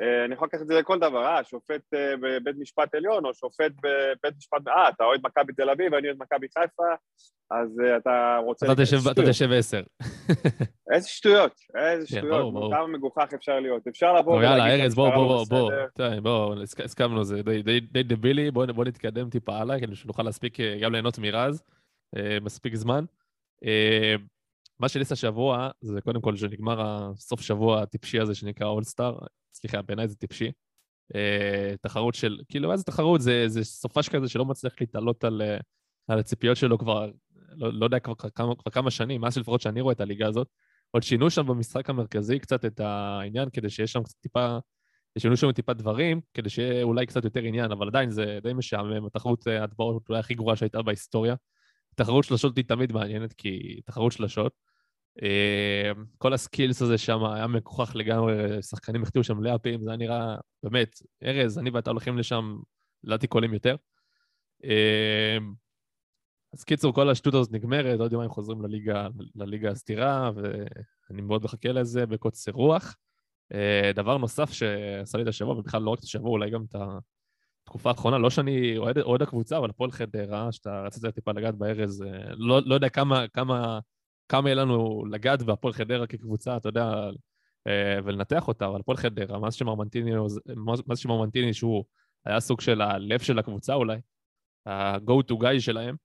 אה, 0.00 0.24
אני 0.24 0.34
יכול 0.34 0.48
לקחת 0.48 0.62
את 0.62 0.66
זה 0.66 0.74
לכל 0.74 0.98
דבר, 0.98 1.26
אה, 1.26 1.44
שופט 1.44 1.94
אה, 1.94 2.14
בבית 2.22 2.56
משפט 2.58 2.94
עליון, 2.94 3.24
או 3.24 3.34
שופט 3.34 3.72
בבית 3.82 4.36
משפט, 4.38 4.68
אה, 4.68 4.88
אתה 4.88 5.04
אוהד 5.04 5.20
מכבי 5.24 5.52
תל 5.52 5.70
אביב, 5.70 5.94
אני 5.94 6.06
אוהד 6.08 6.18
מכבי 6.20 6.46
חיפה, 6.58 6.82
אז 7.50 7.80
אה, 7.84 7.96
אתה 7.96 8.38
רוצה... 8.44 8.66
אתה 8.72 8.82
תשב- 9.30 9.52
עשר. 9.52 9.82
איזה 10.92 11.08
שטויות, 11.08 11.52
איזה 11.74 12.06
כן, 12.06 12.16
שטויות. 12.16 12.54
כמה 12.72 12.86
מגוחך 12.86 13.28
אפשר 13.34 13.60
להיות. 13.60 13.86
אפשר 13.88 14.12
לבוא 14.12 14.34
טוב, 14.34 14.42
יאללה, 14.42 14.64
ולהגיד 14.64 14.80
ארז, 14.84 14.94
בוא, 14.94 15.10
בוא, 15.14 15.44
בוא, 15.48 15.70
בוא. 15.96 16.20
בוא, 16.20 16.54
הסכ- 16.62 16.84
הסכמנו, 16.84 17.24
זה 17.24 17.42
די- 17.92 18.02
דבילי, 18.02 18.50
בוא 18.50 18.84
נתקדם 18.84 19.30
טיפה 19.30 19.56
הלאה, 19.56 19.80
כדי 19.80 19.94
שנוכל 19.94 20.22
להספיק 20.22 20.58
גם 20.82 20.92
ליהנות 20.92 21.18
מרז, 21.18 21.62
מספיק 22.42 22.74
זמן. 22.74 23.04
אה, 24.80 24.82
מה 24.82 24.88
שניס 24.88 25.12
השבוע, 25.12 25.70
זה 25.80 26.00
קודם 26.00 26.20
כל 26.20 26.36
שנגמר 26.36 26.80
הסוף 26.82 27.40
שבוע 27.40 27.82
הטיפשי 27.82 28.20
הזה 28.20 28.34
שנקרא 28.34 28.66
אולסטאר, 28.66 29.18
סליחה, 29.54 29.82
בעיניי 29.82 30.08
זה 30.08 30.16
טיפשי. 30.16 30.50
אה, 31.14 31.74
תחרות 31.82 32.14
של, 32.14 32.40
כאילו, 32.48 32.72
איזה 32.72 32.84
תחרות? 32.84 33.20
זה, 33.20 33.44
זה 33.48 33.64
סופש 33.64 34.08
כזה 34.08 34.28
שלא 34.28 34.44
מצליח 34.44 34.72
להתעלות 34.80 35.24
על, 35.24 35.42
אה, 35.42 35.58
על 36.08 36.18
הציפיות 36.18 36.56
שלו 36.56 36.78
כבר, 36.78 37.10
לא, 37.56 37.72
לא 37.72 37.84
יודע, 37.84 37.98
כבר 37.98 38.14
כמה, 38.14 38.54
כבר 38.56 38.70
כמה 38.72 38.90
שנים, 38.90 39.20
מאז 39.20 39.34
שלפחות 39.34 39.60
שאני 39.60 39.80
רואה 39.80 39.92
את 39.92 40.00
הליגה 40.00 40.26
הזאת. 40.28 40.48
עוד 40.90 41.02
שינו 41.02 41.30
שם 41.30 41.46
במשחק 41.46 41.90
המרכזי 41.90 42.38
קצת 42.38 42.64
את 42.64 42.80
העניין, 42.80 43.48
כדי 43.52 43.70
שיש 43.70 43.92
שם 43.92 44.02
קצת 44.02 44.16
טיפה, 44.20 44.58
שינו 45.18 45.36
שם 45.36 45.52
טיפה 45.52 45.72
דברים, 45.72 46.20
כדי 46.34 46.48
שיהיה 46.48 46.82
אולי 46.82 47.06
קצת 47.06 47.24
יותר 47.24 47.40
עניין, 47.40 47.72
אבל 47.72 47.88
עדיין 47.88 48.10
זה 48.10 48.38
די 48.42 48.52
משעמם, 48.52 49.06
התחרות 49.06 49.46
ההטבעות 49.46 50.08
אולי 50.08 50.20
הכי 50.20 50.34
גרועה 50.34 50.56
שהייתה 50.56 50.82
בהיסטוריה. 50.82 51.34
תחרות 51.94 52.24
שלשות 52.24 52.56
היא 52.56 52.64
תמיד 52.64 52.92
מעניינת, 52.92 53.32
כי 53.32 53.80
תחרות 53.84 54.12
שלשות. 54.12 54.69
אה, 55.22 55.92
כל 56.18 56.32
הסקילס 56.32 56.82
הזה 56.82 56.98
שם 56.98 57.24
היה 57.24 57.46
מגוחך 57.46 57.92
לגמרי, 57.94 58.62
שחקנים 58.62 59.02
החטיאו 59.02 59.24
שם 59.24 59.42
לאפים, 59.42 59.82
זה 59.82 59.90
היה 59.90 59.96
נראה, 59.96 60.36
באמת, 60.62 61.02
ארז, 61.24 61.58
אני 61.58 61.70
ואתה 61.70 61.90
הולכים 61.90 62.18
לשם, 62.18 62.58
לדעתי 63.04 63.26
קולים 63.26 63.54
יותר. 63.54 63.76
אה, 64.64 65.38
אז 66.52 66.64
קיצור, 66.64 66.94
כל 66.94 67.10
השטות 67.10 67.34
הזאת 67.34 67.52
נגמרת, 67.52 68.00
עוד 68.00 68.12
יומיים 68.12 68.30
חוזרים 68.30 68.62
לליגה, 68.62 69.08
לליגה 69.34 69.70
הסתירה, 69.70 70.30
ואני 70.34 71.22
מאוד 71.22 71.44
מחכה 71.44 71.72
לזה 71.72 72.06
בקוצר 72.06 72.52
רוח. 72.52 72.96
אה, 73.54 73.90
דבר 73.94 74.18
נוסף 74.18 74.52
שעשה 74.52 75.18
לי 75.18 75.22
את 75.22 75.28
השבוע, 75.28 75.58
ובכלל 75.58 75.82
לא 75.82 75.90
רק 75.90 75.98
את 75.98 76.04
השבוע, 76.04 76.30
אולי 76.30 76.50
גם 76.50 76.64
את 76.64 76.74
התקופה 77.64 77.90
האחרונה, 77.90 78.18
לא 78.18 78.30
שאני 78.30 78.78
אוהד 78.78 79.22
הקבוצה, 79.22 79.58
אבל 79.58 79.70
הפועל 79.70 79.90
חדרה, 79.90 80.52
שאתה 80.52 80.82
רצית 80.82 81.06
טיפה 81.06 81.32
לגעת 81.32 81.54
בארז, 81.54 82.04
לא, 82.30 82.60
לא 82.64 82.74
יודע 82.74 82.88
כמה, 82.88 83.28
כמה 83.28 83.78
כמה 84.30 84.48
יהיה 84.48 84.54
לנו 84.54 85.04
לגעת 85.10 85.42
בהפועל 85.42 85.74
חדרה 85.74 86.06
כקבוצה, 86.06 86.56
אתה 86.56 86.68
יודע, 86.68 86.92
אה, 87.66 87.98
ולנתח 88.04 88.48
אותה, 88.48 88.66
אבל 88.66 88.80
הפועל 88.80 88.96
חדרה, 88.96 89.38
מאז 89.38 89.54
שמרמנטיני, 90.96 91.54
שהוא 91.54 91.84
היה 92.24 92.40
סוג 92.40 92.60
של 92.60 92.80
הלב 92.80 93.20
של 93.20 93.38
הקבוצה 93.38 93.74
אולי, 93.74 93.96
ה-go 94.66 95.32
to 95.32 95.34
guy 95.34 95.60
שלהם, 95.60 95.96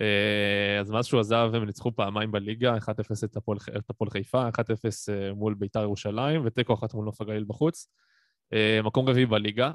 אה, 0.00 0.80
אז 0.80 0.90
מאז 0.90 1.06
שהוא 1.06 1.20
עזב 1.20 1.50
הם 1.54 1.64
ניצחו 1.64 1.96
פעמיים 1.96 2.32
בליגה, 2.32 2.76
1-0 2.76 2.88
את 3.24 3.90
הפועל 3.90 4.10
חיפה, 4.10 4.48
1-0 4.48 5.08
אה, 5.08 5.32
מול 5.34 5.54
ביתר 5.54 5.82
ירושלים, 5.82 6.42
ותיקו 6.44 6.74
אחת 6.74 6.94
מול 6.94 7.04
נוף 7.04 7.20
הגליל 7.20 7.44
בחוץ. 7.46 7.88
מקום 8.84 9.08
רביעי 9.08 9.26
בליגה, 9.26 9.70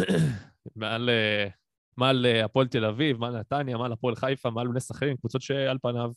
מעל, 0.76 1.10
מעל 1.96 2.26
הפועל 2.44 2.66
תל 2.66 2.84
אביב, 2.84 3.16
מעל 3.16 3.38
נתניה, 3.38 3.76
מעל 3.76 3.92
הפועל 3.92 4.16
חיפה, 4.16 4.50
מעל 4.50 4.68
בני 4.68 4.80
סכנין, 4.80 5.16
קבוצות 5.16 5.42
שעל 5.42 5.78
פניו 5.82 6.10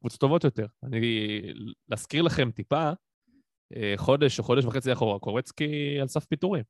קבוצות 0.00 0.20
טובות 0.20 0.44
יותר. 0.44 0.66
אני, 0.82 1.40
להזכיר 1.88 2.22
לכם 2.22 2.50
טיפה, 2.50 2.90
אה, 3.76 3.94
חודש 3.96 4.38
או 4.38 4.44
חודש 4.44 4.64
וחצי 4.64 4.92
אחורה, 4.92 5.18
קורצקי 5.18 6.00
על 6.00 6.08
סף 6.08 6.24
פיטורים. 6.24 6.64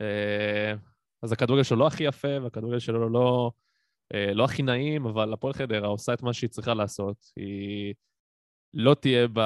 אה, 0.00 0.74
אז 1.22 1.32
הכדורגל 1.32 1.62
שלו 1.62 1.76
לא 1.76 1.86
הכי 1.86 2.04
יפה, 2.04 2.40
והכדורגל 2.42 2.78
שלו 2.78 3.08
לא, 3.08 3.50
לא 4.34 4.44
הכי 4.44 4.62
נעים, 4.62 5.06
אבל 5.06 5.32
הפועל 5.32 5.52
חדרה 5.52 5.88
עושה 5.88 6.14
את 6.14 6.22
מה 6.22 6.32
שהיא 6.32 6.50
צריכה 6.50 6.74
לעשות. 6.74 7.32
היא 7.36 7.94
לא 8.74 8.94
תהיה 8.94 9.28
ב... 9.32 9.40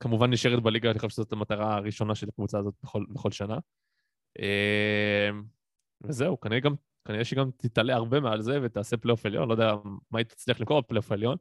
כמובן 0.00 0.30
נשארת 0.30 0.62
בליגה, 0.62 0.90
אני 0.90 0.98
חושב 0.98 1.08
שזאת 1.08 1.32
המטרה 1.32 1.76
הראשונה 1.76 2.14
של 2.14 2.28
הקבוצה 2.28 2.58
הזאת 2.58 2.74
בכל, 2.82 3.04
בכל 3.08 3.30
שנה. 3.30 3.58
וזהו, 6.04 6.40
כנראה 6.40 6.60
גם 6.60 6.74
כנראה 7.08 7.24
שהיא 7.24 7.38
גם 7.38 7.50
תתעלה 7.56 7.94
הרבה 7.94 8.20
מעל 8.20 8.40
זה 8.40 8.58
ותעשה 8.62 8.96
פלייאוף 8.96 9.26
עליון, 9.26 9.48
לא 9.48 9.52
יודע 9.54 9.72
מה 10.10 10.18
היא 10.18 10.26
תצליח 10.26 10.60
למכור 10.60 10.80
בפלייאוף 10.80 11.10
העליון. 11.10 11.36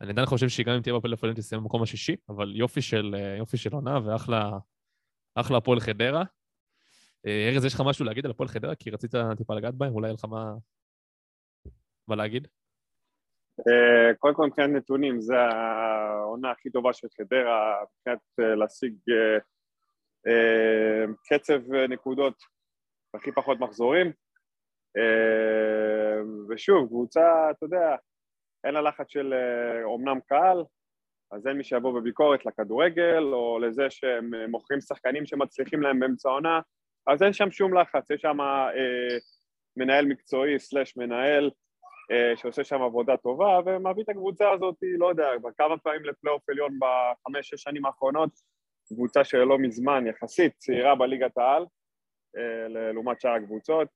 אני 0.00 0.10
עדיין 0.10 0.26
חושב 0.26 0.48
שהיא 0.48 0.66
גם 0.66 0.72
אם 0.72 0.82
תהיה 0.82 0.94
בפלייאוף 0.94 1.24
העליון 1.24 1.36
תסיים 1.36 1.62
במקום 1.62 1.82
השישי, 1.82 2.16
אבל 2.28 2.56
יופי 2.56 2.82
של, 2.82 3.14
אה, 3.18 3.36
יופי 3.38 3.56
של 3.56 3.72
עונה 3.72 3.98
ואחלה 4.04 4.50
אחלה 5.34 5.58
הפועל 5.58 5.80
חדרה. 5.80 6.24
אה, 7.26 7.48
ארז, 7.48 7.64
יש 7.64 7.74
לך 7.74 7.82
משהו 7.86 8.04
להגיד 8.04 8.24
על 8.24 8.30
הפועל 8.30 8.48
חדרה? 8.48 8.74
כי 8.74 8.90
רצית 8.90 9.14
טיפה 9.36 9.54
לגעת 9.54 9.74
בהם, 9.74 9.94
אולי 9.94 10.06
יהיה 10.06 10.14
לך 10.14 10.24
מה, 10.24 10.54
מה 12.08 12.16
להגיד? 12.16 12.48
אה, 13.68 14.14
קודם 14.18 14.34
כל 14.34 14.46
מבחינת 14.46 14.70
נתונים, 14.70 15.20
זו 15.20 15.34
העונה 15.34 16.50
הכי 16.50 16.70
טובה 16.70 16.92
של 16.92 17.08
חדרה, 17.16 17.74
מבחינת 17.82 18.58
להשיג 18.58 18.94
קצב 21.28 21.72
נקודות 21.88 22.42
הכי 23.14 23.32
פחות 23.32 23.60
מחזורים. 23.60 24.12
אה, 24.98 26.22
ושוב, 26.48 26.88
קבוצה, 26.88 27.50
אתה 27.50 27.66
יודע, 27.66 27.96
אין 28.64 28.74
לה 28.74 28.80
לחץ 28.80 29.06
של 29.08 29.34
אומנם 29.84 30.16
אה, 30.16 30.20
קהל, 30.20 30.64
אז 31.32 31.46
אין 31.46 31.56
מי 31.56 31.64
שיבוא 31.64 32.00
בביקורת 32.00 32.46
לכדורגל, 32.46 33.22
או 33.32 33.58
לזה 33.58 33.90
שהם 33.90 34.34
אה, 34.34 34.46
מוכרים 34.46 34.80
שחקנים 34.80 35.26
שמצליחים 35.26 35.82
להם 35.82 36.00
באמצע 36.00 36.28
העונה, 36.28 36.60
אז 37.06 37.22
אין 37.22 37.32
שם 37.32 37.50
שום 37.50 37.78
לחץ, 37.78 38.10
יש 38.10 38.20
שם 38.20 38.40
אה, 38.40 39.18
מנהל 39.76 40.06
מקצועי 40.06 40.58
סלש 40.58 40.96
מנהל 40.96 41.50
אה, 42.10 42.36
שעושה 42.36 42.64
שם 42.64 42.82
עבודה 42.82 43.16
טובה, 43.16 43.58
ומביא 43.66 44.02
את 44.02 44.08
הקבוצה 44.08 44.50
הזאת, 44.50 44.76
לא 44.98 45.08
יודע, 45.08 45.28
כמה 45.58 45.78
פעמים 45.78 46.04
לפלייאוף 46.04 46.48
עליון 46.50 46.78
בחמש-שש 46.78 47.62
שנים 47.62 47.86
האחרונות, 47.86 48.30
קבוצה 48.88 49.24
שלא 49.24 49.58
מזמן, 49.58 50.06
יחסית 50.06 50.52
צעירה 50.56 50.94
בליגת 50.94 51.38
העל, 51.38 51.66
אה, 52.36 52.68
לעומת 52.68 53.20
שאר 53.20 53.30
הקבוצות, 53.30 53.88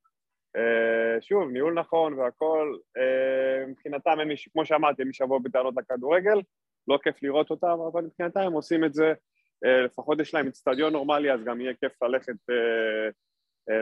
שוב, 1.21 1.51
ניהול 1.51 1.75
נכון 1.75 2.15
והכל, 2.15 2.77
אה, 2.97 3.67
מבחינתם 3.67 4.21
הם, 4.21 4.29
כמו 4.53 4.67
שאמרתי, 4.67 5.03
הם 5.03 5.11
ישבו 5.11 5.41
בטענות 5.41 5.75
לכדורגל, 5.77 6.43
לא 6.89 6.99
כיף 7.03 7.23
לראות 7.23 7.51
אותם, 7.51 7.79
אבל 7.93 8.03
מבחינתם 8.03 8.41
הם 8.41 8.53
עושים 8.53 8.85
את 8.85 8.95
זה, 8.95 9.13
אה, 9.65 9.81
לפחות 9.81 10.21
יש 10.21 10.35
להם 10.35 10.47
אצטדיון 10.47 10.93
נורמלי, 10.93 11.33
אז 11.33 11.45
גם 11.45 11.61
יהיה 11.61 11.75
כיף 11.75 12.03
ללכת, 12.03 12.35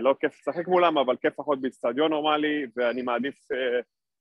לא 0.01 0.15
כיף 0.21 0.39
לשחק 0.41 0.69
מולם, 0.69 0.99
אבל 0.99 1.17
כיף 1.17 1.33
לפחות 1.33 1.61
באצטדיון 1.61 2.11
נורמלי, 2.11 2.67
ואני 2.77 3.03
מעדיף 3.03 3.39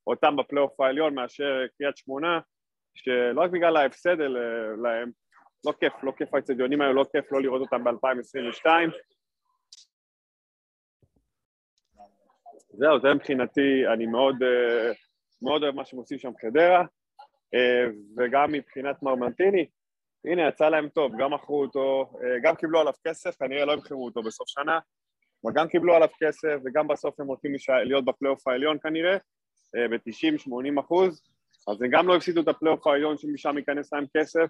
אותם 0.06 0.36
בפלייאוף 0.36 0.80
העליון 0.80 1.14
מאשר 1.14 1.66
קריית 1.78 1.96
שמונה, 1.96 2.40
שלא 2.94 3.40
רק 3.40 3.50
בגלל 3.50 3.76
ההפסד 3.76 4.16
להם, 4.82 5.10
לא 5.66 5.72
כיף, 5.80 5.92
לא 6.02 6.12
כיף 6.16 6.34
האצטדיונים 6.34 6.80
האלה, 6.80 6.92
לא 6.92 7.04
כיף 7.12 7.32
לא 7.32 7.42
לראות 7.42 7.60
אותם 7.60 7.84
ב-2022, 7.84 8.66
זהו, 12.78 13.00
זה 13.00 13.14
מבחינתי, 13.14 13.86
אני 13.92 14.06
מאוד, 14.06 14.42
אה, 14.42 14.92
מאוד 15.42 15.62
אוהב 15.62 15.74
מה 15.74 15.84
שהם 15.84 15.98
עושים 15.98 16.18
שם 16.18 16.32
חדרה, 16.42 16.84
אה, 17.54 17.86
וגם 18.16 18.52
מבחינת 18.52 19.02
מרמנטיני, 19.02 19.66
הנה, 20.24 20.48
יצא 20.48 20.68
להם 20.68 20.88
טוב, 20.88 21.12
גם 21.18 21.34
מכרו 21.34 21.62
אותו, 21.62 22.12
אה, 22.22 22.38
גם 22.42 22.54
קיבלו 22.54 22.80
עליו 22.80 22.92
כסף, 23.06 23.36
כנראה 23.36 23.64
לא 23.64 23.72
ימכרו 23.72 24.04
אותו 24.04 24.22
בסוף 24.22 24.48
שנה, 24.48 24.78
אבל 25.44 25.52
גם 25.54 25.68
קיבלו 25.68 25.94
עליו 25.94 26.08
כסף, 26.22 26.56
וגם 26.64 26.88
בסוף 26.88 27.20
הם 27.20 27.26
הולכים 27.26 27.52
להיות 27.84 28.04
בפלייאוף 28.04 28.48
העליון 28.48 28.78
כנראה, 28.82 29.16
ב-90-80 29.74 30.80
אחוז, 30.80 31.22
אז 31.68 31.82
הם 31.82 31.90
גם 31.90 32.08
לא 32.08 32.16
הפסידו 32.16 32.40
את 32.40 32.48
הפלייאוף 32.48 32.86
העליון 32.86 33.18
שמשם 33.18 33.58
ייכנס 33.58 33.92
להם 33.92 34.04
כסף, 34.16 34.46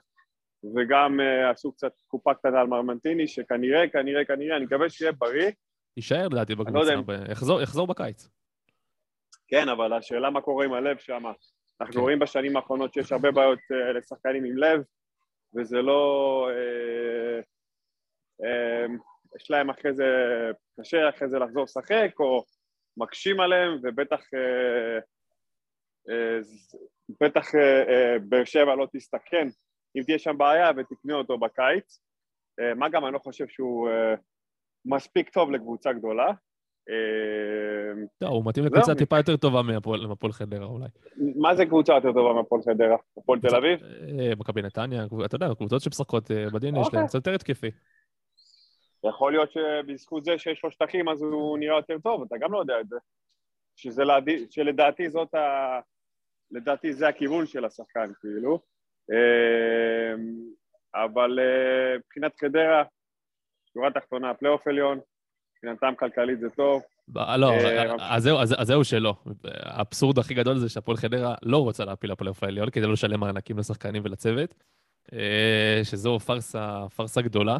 וגם 0.77 1.21
עשו 1.51 1.73
קצת 1.73 1.93
קופה 2.07 2.35
קטנה 2.35 2.61
על 2.61 2.67
מרמנטיני, 2.67 3.29
שכנראה, 3.29 3.89
כנראה, 3.89 4.25
כנראה, 4.25 4.57
אני 4.57 4.65
מקווה 4.65 4.91
שיהיה 4.91 5.13
בריא, 5.13 5.51
יישאר 5.97 6.29
לדעתי 6.29 6.55
לא 6.55 6.65
בקבוצה, 6.65 6.93
יחזור, 7.63 7.87
בקיץ. 7.87 8.29
כן, 9.49 9.69
אבל 9.69 9.93
השאלה 9.93 10.31
מה 10.31 10.41
קורה 10.41 10.65
עם 10.65 10.73
הלב 10.73 10.99
שם. 10.99 11.23
אנחנו 11.81 11.95
כן. 11.95 12.01
רואים 12.01 12.19
בשנים 12.19 12.57
האחרונות 12.57 12.95
שיש 12.95 13.13
הרבה 13.13 13.31
בעיות 13.31 13.59
uh, 13.59 13.99
לשחקנים 13.99 14.45
עם 14.45 14.57
לב, 14.57 14.81
וזה 15.57 15.77
לא... 15.77 16.49
Uh, 16.51 17.45
uh, 18.43 18.93
יש 19.37 19.51
להם 19.51 19.71
אחרי 19.71 19.95
זה, 19.95 20.05
קשה 20.81 21.09
אחרי 21.09 21.29
זה 21.29 21.39
לחזור 21.39 21.63
לשחק, 21.63 22.11
או 22.21 22.45
מקשים 22.97 23.41
עליהם, 23.41 23.79
ובטח 23.83 24.21
בטח 27.21 27.47
באר 28.29 28.45
שבע 28.45 28.75
לא 28.75 28.87
תסתכן 28.93 29.49
אם 29.97 30.03
תהיה 30.03 30.19
שם 30.19 30.39
בעיה 30.39 30.71
ותקנה 30.77 31.15
אותו 31.15 31.39
בקיץ. 31.39 32.01
מה 32.77 32.89
גם 32.89 33.05
אני 33.05 33.13
לא 33.15 33.19
חושב 33.19 33.49
שהוא... 33.49 33.89
מספיק 34.85 35.31
טוב 35.31 35.51
לקבוצה 35.51 35.93
גדולה. 35.93 36.33
לא, 38.21 38.29
הוא 38.29 38.43
מתאים 38.47 38.67
לקבוצה 38.67 38.95
טיפה 38.95 39.17
יותר 39.17 39.37
טובה 39.37 39.63
מהפועל 39.63 40.33
חדרה 40.33 40.67
אולי. 40.67 40.87
מה 41.37 41.55
זה 41.55 41.67
קבוצה 41.67 41.93
יותר 41.93 42.13
טובה 42.13 42.33
מהפועל 42.33 42.63
חדרה? 42.63 42.97
הפועל 43.19 43.41
תל 43.41 43.57
אביב? 43.57 43.81
אה, 44.21 44.33
מכבי 44.39 44.63
נתניה, 44.63 45.07
אתה 45.25 45.37
יודע, 45.37 45.55
קבוצות 45.55 45.83
שמשחקות 45.83 46.31
אה, 46.31 46.51
בדין 46.51 46.77
יש 46.77 46.95
להם 46.95 47.07
קצת 47.07 47.15
יותר 47.15 47.35
התקפי. 47.35 47.71
יכול 49.05 49.33
להיות 49.33 49.53
שבזכות 49.53 50.25
זה 50.25 50.39
שיש 50.39 50.65
לו 50.65 50.71
שטחים 50.71 51.09
אז 51.09 51.23
הוא 51.23 51.59
נראה 51.59 51.77
יותר 51.77 51.99
טוב, 51.99 52.23
אתה 52.23 52.37
גם 52.41 52.53
לא 52.53 52.59
יודע 52.59 52.81
את 52.81 52.89
זה. 52.89 52.97
שלדעתי 54.51 55.11
זאת 55.11 55.35
ה... 55.35 55.81
לדעתי 56.51 56.93
זה 56.93 57.09
הכיוון 57.09 57.47
של 57.47 57.65
השחקן, 57.65 58.11
כאילו. 58.21 58.59
אבל 60.95 61.39
מבחינת 61.99 62.37
חדרה, 62.41 62.83
שורה 63.75 63.91
תחתונה, 63.91 64.35
פלייאוף 64.35 64.69
עליון, 64.69 65.01
מבחינתם 65.55 65.95
כלכלית 65.99 66.41
זה 66.41 66.51
טוב. 66.51 66.83
לא, 67.15 67.51
אה, 67.51 67.95
אז 68.09 68.55
זהו 68.63 68.85
שלא. 68.85 69.15
האבסורד 69.45 70.19
הכי 70.19 70.35
גדול 70.35 70.59
זה 70.59 70.69
שהפועל 70.69 70.97
חדרה 70.97 71.35
לא 71.43 71.59
רוצה 71.63 71.85
להפיל 71.85 72.13
לפלייאוף 72.13 72.43
העליון 72.43 72.71
כדי 72.71 72.87
לא 72.87 72.93
לשלם 72.93 73.21
מענקים 73.21 73.59
לשחקנים 73.59 74.03
ולצוות, 74.05 74.55
אה, 75.13 75.81
שזו 75.83 76.19
פארסה, 76.19 76.89
פארסה 76.97 77.23
גדולה. 77.23 77.57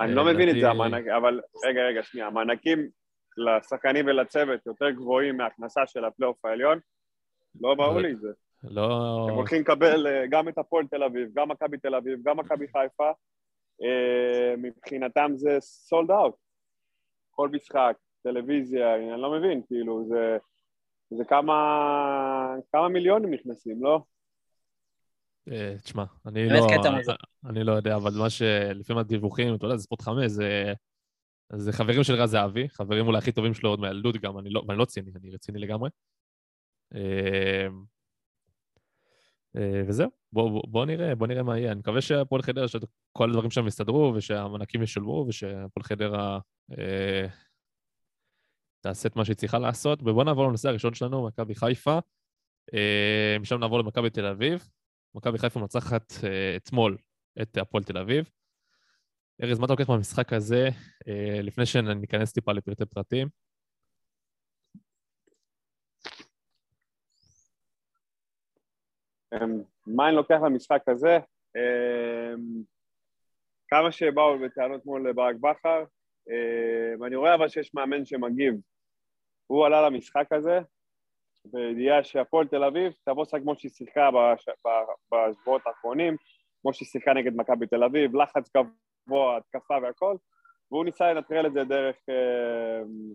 אני 0.00 0.14
לא 0.14 0.24
מבין 0.24 0.48
את 0.48 0.54
זה, 0.60 0.70
אבל 1.16 1.40
רגע, 1.66 1.80
רגע, 1.82 2.02
שנייה, 2.02 2.26
המענקים 2.26 2.88
לשחקנים 3.36 4.06
ולצוות 4.06 4.66
יותר 4.66 4.90
גבוהים 4.90 5.36
מההכנסה 5.36 5.80
של 5.86 6.04
הפלייאוף 6.04 6.44
העליון, 6.44 6.78
לא 7.60 7.74
ברור 7.74 8.00
לי 8.00 8.12
את 8.12 8.20
זה. 8.20 8.28
לא... 8.64 9.26
הם 9.30 9.34
הולכים 9.34 9.60
לקבל 9.60 10.06
אה, 10.06 10.24
גם 10.30 10.48
את 10.48 10.58
הפועל 10.58 10.86
תל 10.86 11.02
אביב, 11.02 11.28
גם 11.34 11.48
מכבי 11.48 11.78
תל 11.78 11.94
אביב, 11.94 12.18
גם 12.24 12.36
מכבי 12.36 12.66
חיפה. 12.66 13.10
אה, 13.82 14.54
מבחינתם 14.56 15.32
זה 15.34 15.56
sold 15.60 16.10
out. 16.10 16.34
כל 17.30 17.48
משחק, 17.48 17.96
טלוויזיה, 18.22 18.94
אני 18.94 19.22
לא 19.22 19.32
מבין, 19.32 19.62
כאילו, 19.66 20.04
זה, 20.08 20.38
זה 21.10 21.24
כמה, 21.24 22.54
כמה 22.72 22.88
מיליונים 22.88 23.34
נכנסים, 23.34 23.82
לא? 23.82 24.00
אה, 25.50 25.74
תשמע, 25.82 26.04
אני 26.26 26.48
לא. 26.48 26.66
אני 27.50 27.64
לא 27.64 27.72
יודע, 27.72 27.96
אבל 27.96 28.10
מה 28.18 28.30
שלפעמים 28.30 29.00
הדיווחים, 29.00 29.54
אתה 29.54 29.66
יודע, 29.66 29.76
זה 29.76 29.82
ספורט 29.82 30.02
חמש, 30.02 30.26
זה, 30.26 30.72
זה 31.56 31.72
חברים 31.72 32.02
של 32.02 32.14
רז 32.14 32.30
זהבי, 32.30 32.68
חברים 32.68 33.06
אולי 33.06 33.18
הכי 33.18 33.32
טובים 33.32 33.54
שלו 33.54 33.70
עוד 33.70 33.80
מהילדות 33.80 34.16
גם, 34.16 34.38
אני 34.38 34.50
לא, 34.50 34.62
ואני 34.68 34.78
לא 34.78 34.84
ציני, 34.84 35.10
אני 35.16 35.30
רציני 35.30 35.58
לגמרי. 35.58 35.88
אה, 39.56 39.82
וזהו, 39.86 40.10
בוא, 40.32 40.50
בוא, 40.50 40.62
בוא 40.68 40.86
נראה, 40.86 41.14
בוא 41.14 41.26
נראה 41.26 41.42
מה 41.42 41.58
יהיה. 41.58 41.72
אני 41.72 41.80
מקווה 41.80 42.00
שהפועל 42.00 42.42
חדרה, 42.42 42.68
שכל 42.68 43.30
הדברים 43.30 43.50
שם 43.50 43.66
יסתדרו, 43.66 44.12
ושהמענקים 44.16 44.82
ישולמו, 44.82 45.24
ושהפועל 45.28 45.84
חדרה 45.84 46.38
אה, 46.78 47.26
תעשה 48.80 49.08
את 49.08 49.16
מה 49.16 49.24
שהיא 49.24 49.36
צריכה 49.36 49.58
לעשות. 49.58 50.02
ובואו 50.02 50.24
נעבור 50.24 50.48
לנושא 50.48 50.68
הראשון 50.68 50.94
שלנו, 50.94 51.26
מכבי 51.26 51.54
חיפה. 51.54 51.98
אה, 52.74 53.36
משם 53.40 53.60
נעבור 53.60 53.78
למכבי 53.78 54.10
תל 54.10 54.26
אביב. 54.26 54.68
מכבי 55.14 55.38
חיפה 55.38 55.60
מנצחת 55.60 56.12
אה, 56.24 56.56
אתמול 56.56 56.96
את 57.42 57.56
הפועל 57.56 57.84
תל 57.84 57.98
אביב. 57.98 58.30
ארז, 59.42 59.58
מה 59.58 59.64
אתה 59.64 59.72
לוקח 59.72 59.88
מהמשחק 59.88 60.32
הזה, 60.32 60.68
אה, 61.08 61.40
לפני 61.42 61.66
שניכנס 61.66 62.32
טיפה 62.32 62.52
לפרטי 62.52 62.84
פרטים? 62.84 63.28
מה 69.86 70.08
אני 70.08 70.16
לוקח 70.16 70.38
למשחק 70.44 70.82
הזה? 70.88 71.18
אמ, 71.56 72.62
כמה 73.68 73.92
שבאו 73.92 74.38
בטענות 74.38 74.86
מול 74.86 75.12
ברק 75.12 75.36
בכר, 75.36 75.84
אמ, 76.28 77.04
אני 77.04 77.16
רואה 77.16 77.34
אבל 77.34 77.48
שיש 77.48 77.74
מאמן 77.74 78.04
שמגיב. 78.04 78.54
הוא 79.46 79.66
עלה 79.66 79.86
למשחק 79.86 80.32
הזה 80.32 80.60
בידיעה 81.44 82.04
שהפועל 82.04 82.46
תל 82.46 82.64
אביב 82.64 82.92
תבוא 83.04 83.22
לשחק 83.22 83.40
כמו 83.42 83.56
שהיא 83.56 83.70
שיחקה 83.70 84.10
בשבועות 85.12 85.66
האחרונים, 85.66 86.16
כמו 86.62 86.72
שהיא 86.72 86.88
שיחקה 86.88 87.12
נגד 87.12 87.36
מכבי 87.36 87.66
תל 87.66 87.84
אביב, 87.84 88.16
לחץ 88.16 88.50
גבוה, 88.56 89.36
התקפה 89.36 89.74
והכל, 89.82 90.16
והוא 90.70 90.84
ניסה 90.84 91.12
לנטרל 91.12 91.46
את 91.46 91.52
זה 91.52 91.64
דרך, 91.64 91.96
אמ, 92.08 93.12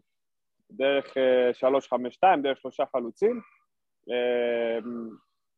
דרך 0.72 1.18
אה, 1.18 1.52
3-5-2, 1.54 2.42
דרך 2.44 2.58
שלושה 2.58 2.84
חלוצים. 2.86 3.42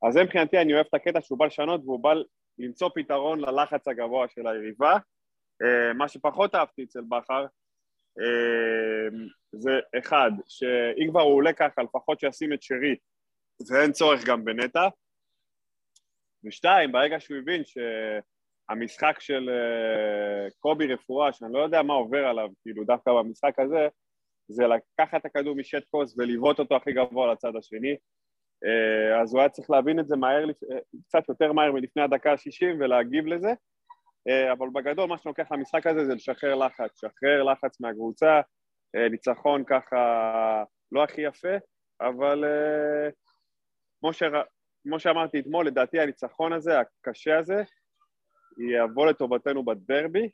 אז 0.08 0.14
זה 0.14 0.24
מבחינתי, 0.24 0.58
אני 0.58 0.74
אוהב 0.74 0.86
את 0.90 0.94
הקטע 0.94 1.22
שהוא 1.22 1.40
בא 1.40 1.46
לשנות 1.46 1.82
והוא 1.86 2.00
בא 2.00 2.14
למצוא 2.58 2.90
פתרון 2.96 3.40
ללחץ 3.40 3.88
הגבוה 3.88 4.28
של 4.28 4.48
היריבה. 4.48 4.98
אה, 5.62 5.94
מה 5.94 6.08
שפחות 6.08 6.56
אהבתי 6.56 6.84
אצל 6.84 7.02
בכר, 7.10 7.46
אה, 8.20 9.18
זה 9.52 9.72
אחד, 10.00 10.32
שאם 10.48 11.10
כבר 11.10 11.22
הוא 11.22 11.36
עולה 11.36 11.54
ככה, 11.54 11.84
לפחות 11.84 12.20
שישים 12.20 12.54
את 12.54 12.62
שרי, 12.62 12.96
ואין 13.70 13.92
צורך 13.92 14.26
גם 14.26 14.46
בנטע. 14.46 14.88
ושתיים, 16.44 16.92
ברגע 16.92 17.20
שהוא 17.20 17.38
הבין 17.38 17.62
שהמשחק 17.66 19.20
של 19.20 19.50
אה, 19.50 20.50
קובי 20.60 20.94
רפואה, 20.94 21.34
שאני 21.34 21.54
לא 21.54 21.60
יודע 21.60 21.82
מה 21.82 21.94
עובר 21.94 22.26
עליו, 22.26 22.50
כאילו 22.62 22.84
דווקא 22.84 23.12
במשחק 23.12 23.60
הזה, 23.60 23.88
זה 24.48 24.64
לקחת 24.68 25.22
את 25.22 25.26
הכדור 25.26 25.56
משטקוס 25.56 26.16
ולבעוט 26.18 26.60
אותו 26.60 26.76
הכי 26.76 26.92
גבוה 26.92 27.34
לצד 27.34 27.56
השני. 27.56 27.96
אה, 28.66 29.22
אז 29.22 29.34
הוא 29.34 29.40
היה 29.40 29.50
צריך 29.50 29.70
להבין 29.70 30.00
את 30.00 30.08
זה 30.08 30.16
מהר, 30.16 30.50
אה, 30.50 30.78
קצת 31.08 31.30
יותר 31.30 31.52
מהר 31.52 31.72
מלפני 31.72 32.04
הדקה 32.04 32.32
ה-60 32.32 32.76
ולהגיב 32.80 33.26
לזה. 33.28 33.54
אה, 34.28 34.52
אבל 34.52 34.68
בגדול 34.74 35.10
מה 35.10 35.18
שאני 35.18 35.30
לוקח 35.30 35.52
למשחק 35.52 35.88
הזה 35.88 36.06
זה 36.06 36.16
לשחרר 36.16 36.56
לחץ, 36.56 37.04
לשחרר 37.04 37.44
לחץ 37.44 37.80
מהקבוצה, 37.80 38.42
ניצחון 39.12 39.64
ככה 39.68 40.64
לא 40.92 41.04
הכי 41.04 41.22
יפה, 41.22 41.56
אבל 42.02 42.44
כמו, 44.00 44.14
שר... 44.14 44.42
כמו 44.84 45.00
שאמרתי 45.00 45.40
אתמול, 45.40 45.68
לדעתי 45.68 46.00
הניצחון 46.00 46.54
הזה, 46.54 46.80
הקשה 46.80 47.40
הזה, 47.40 47.64
יבוא 48.58 49.08
לטובתנו 49.08 49.66
בדרבי, 49.66 50.30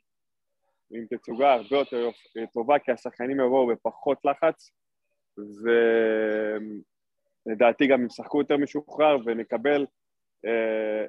עם 0.90 1.06
תצוגה 1.10 1.52
הרבה 1.52 1.76
יותר 1.76 2.10
טובה, 2.52 2.78
כי 2.78 2.92
השחקנים 2.92 3.40
יבואו 3.40 3.66
בפחות 3.66 4.18
לחץ, 4.24 4.70
ולדעתי 7.46 7.86
גם 7.86 8.06
ישחקו 8.06 8.40
יותר 8.40 8.56
משוחרר 8.56 9.16
ונקבל 9.26 9.86
אה, 10.44 10.50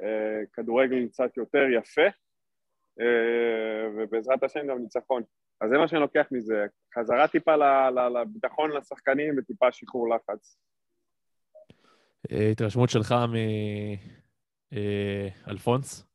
אה, 0.04 0.42
כדורגל 0.54 1.08
קצת 1.08 1.38
יותר 1.38 1.64
יפה, 1.78 2.08
אה, 3.00 3.90
ובעזרת 3.98 4.44
השם 4.44 4.68
גם 4.68 4.78
ניצחון. 4.78 5.24
אז 5.62 5.70
זה 5.70 5.78
מה 5.78 5.88
שאני 5.88 6.02
לוקח 6.02 6.26
מזה, 6.32 6.66
חזרה 6.96 7.28
טיפה 7.28 7.56
לביטחון 8.16 8.72
לשחקנים 8.72 9.36
וטיפה 9.38 9.72
שחרור 9.72 10.16
לחץ. 10.16 10.58
אה, 12.32 12.50
התרשמות 12.52 12.90
שלך 12.90 13.16
מאלפונס? 15.48 16.06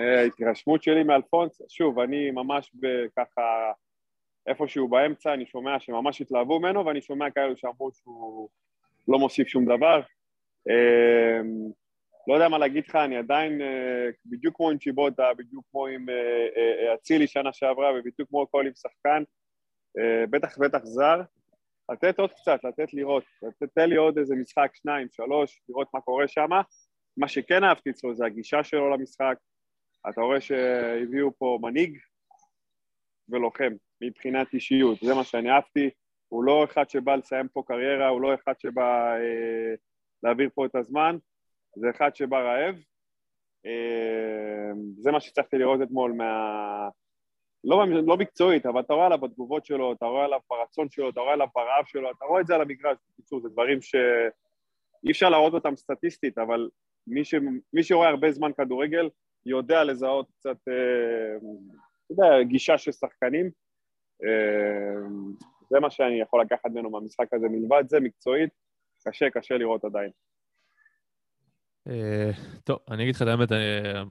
אה, 0.00 0.20
ההתרשמות 0.20 0.82
שלי 0.82 1.02
מאלפונס, 1.02 1.62
שוב, 1.68 1.98
אני 1.98 2.30
ממש 2.30 2.72
ככה 3.16 3.72
איפשהו 4.46 4.88
באמצע, 4.88 5.34
אני 5.34 5.46
שומע 5.46 5.80
שממש 5.80 6.20
התלהבו 6.20 6.60
ממנו, 6.60 6.86
ואני 6.86 7.02
שומע 7.02 7.30
כאלו 7.30 7.56
שאמרו 7.56 7.90
שהוא 7.92 8.48
לא 9.08 9.18
מוסיף 9.18 9.48
שום 9.48 9.64
דבר. 9.64 10.00
אה, 10.70 11.40
לא 12.26 12.34
יודע 12.34 12.48
מה 12.48 12.58
להגיד 12.58 12.84
לך, 12.88 12.96
אני 12.96 13.16
עדיין, 13.16 13.62
אה, 13.62 14.08
בדיוק 14.26 14.56
כמו 14.56 14.70
עם 14.70 14.78
צ'יבוטה, 14.78 15.28
בדיוק 15.38 15.64
כמו 15.70 15.86
עם 15.86 16.08
אה, 16.08 16.14
אה, 16.56 16.94
אצילי 16.94 17.26
שנה 17.26 17.52
שעברה, 17.52 17.90
ובדיוק 17.94 18.28
כמו 18.28 18.50
כל 18.50 18.66
עם 18.66 18.72
שחקן, 18.74 19.22
בטח 20.30 20.58
בטח 20.58 20.84
זר, 20.84 21.20
לתת 21.92 22.18
עוד 22.18 22.32
קצת, 22.32 22.64
לתת 22.64 22.94
לראות, 22.94 23.24
לתת 23.62 23.78
לי 23.78 23.96
עוד 23.96 24.18
איזה 24.18 24.34
משחק, 24.34 24.70
שניים, 24.74 25.08
שלוש, 25.10 25.62
לראות 25.68 25.88
מה 25.94 26.00
קורה 26.00 26.28
שם. 26.28 26.48
מה 27.16 27.28
שכן 27.28 27.64
אהבתי 27.64 27.90
אצלו 27.90 28.14
זה 28.14 28.26
הגישה 28.26 28.64
שלו 28.64 28.90
למשחק, 28.90 29.36
אתה 30.10 30.20
רואה 30.20 30.40
שהביאו 30.40 31.38
פה 31.38 31.58
מנהיג 31.62 31.98
ולוחם 33.28 33.72
מבחינת 34.00 34.54
אישיות, 34.54 34.98
זה 35.02 35.14
מה 35.14 35.24
שאני 35.24 35.50
אהבתי, 35.50 35.90
הוא 36.28 36.44
לא 36.44 36.64
אחד 36.64 36.90
שבא 36.90 37.16
לסיים 37.16 37.48
פה 37.48 37.62
קריירה, 37.66 38.08
הוא 38.08 38.20
לא 38.20 38.34
אחד 38.34 38.52
שבא 38.58 39.16
אה, 39.16 39.74
להעביר 40.22 40.50
פה 40.54 40.66
את 40.66 40.74
הזמן, 40.74 41.16
זה 41.76 41.90
אחד 41.90 42.14
שבא 42.14 42.38
רעב. 42.38 42.76
אה, 43.66 44.70
זה 44.98 45.10
מה 45.10 45.20
שהצלחתי 45.20 45.58
לראות 45.58 45.82
אתמול 45.82 46.12
מה... 46.12 46.88
לא, 47.64 47.84
לא 48.06 48.16
מקצועית, 48.16 48.66
אבל 48.66 48.80
אתה 48.80 48.94
רואה 48.94 49.06
עליו 49.06 49.18
בתגובות 49.18 49.64
שלו, 49.66 49.92
אתה 49.92 50.06
רואה 50.06 50.24
עליו 50.24 50.40
ברצון 50.50 50.90
שלו, 50.90 51.10
אתה 51.10 51.20
רואה 51.20 51.32
עליו 51.32 51.46
ברעב 51.54 51.84
שלו, 51.86 52.10
אתה 52.10 52.24
רואה 52.24 52.40
את 52.40 52.46
זה 52.46 52.54
על 52.54 52.60
המגרש, 52.60 52.96
בקיצור, 53.12 53.40
זה 53.40 53.48
דברים 53.48 53.82
שאי 53.82 55.10
אפשר 55.10 55.28
להראות 55.28 55.54
אותם 55.54 55.76
סטטיסטית, 55.76 56.38
אבל 56.38 56.68
מי, 57.06 57.24
ש... 57.24 57.34
מי 57.72 57.82
שרואה 57.82 58.08
הרבה 58.08 58.32
זמן 58.32 58.52
כדורגל 58.52 59.08
יודע 59.46 59.84
לזהות 59.84 60.30
קצת, 60.38 60.56
אה, 60.68 61.36
אתה 61.36 62.12
יודע, 62.12 62.42
גישה 62.42 62.78
של 62.78 62.92
שחקנים. 62.92 63.50
אה, 64.24 65.08
זה 65.70 65.80
מה 65.80 65.90
שאני 65.90 66.20
יכול 66.20 66.42
לקחת 66.42 66.70
ממנו 66.70 66.90
מהמשחק 66.90 67.34
הזה. 67.34 67.48
מלבד 67.48 67.84
זה, 67.88 68.00
מקצועית, 68.00 68.50
קשה, 69.04 69.30
קשה 69.30 69.56
לראות 69.56 69.84
עדיין. 69.84 70.10
אה, 71.88 72.30
טוב, 72.64 72.78
אני 72.90 73.02
אגיד 73.02 73.14
לך 73.14 73.22
את 73.22 73.26
האמת, 73.26 73.52
אה, 73.52 74.02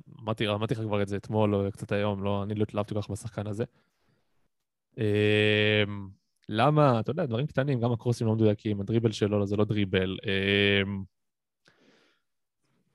אמרתי 0.50 0.74
לך 0.74 0.82
כבר 0.82 1.02
את 1.02 1.08
זה 1.08 1.18
אתמול 1.18 1.56
או 1.56 1.72
קצת 1.72 1.92
היום, 1.92 2.24
לא, 2.24 2.44
אני 2.44 2.56
לא 2.56 2.64
התלהבתי 2.64 2.94
כל 2.94 3.02
כך 3.02 3.10
בשחקן 3.10 3.48
הזה. 3.48 3.64
אה, 5.00 5.84
למה, 6.50 7.00
אתה 7.00 7.12
יודע, 7.12 7.26
דברים 7.26 7.48
קטנים, 7.48 7.80
גם 7.80 7.92
הקרוסים 7.92 8.28
לא 8.28 8.34
מדויקים, 8.36 8.82
הדריבל 8.82 9.12
שלו 9.12 9.46
זה 9.46 9.56
לא 9.56 9.66
דריבל. 9.66 10.18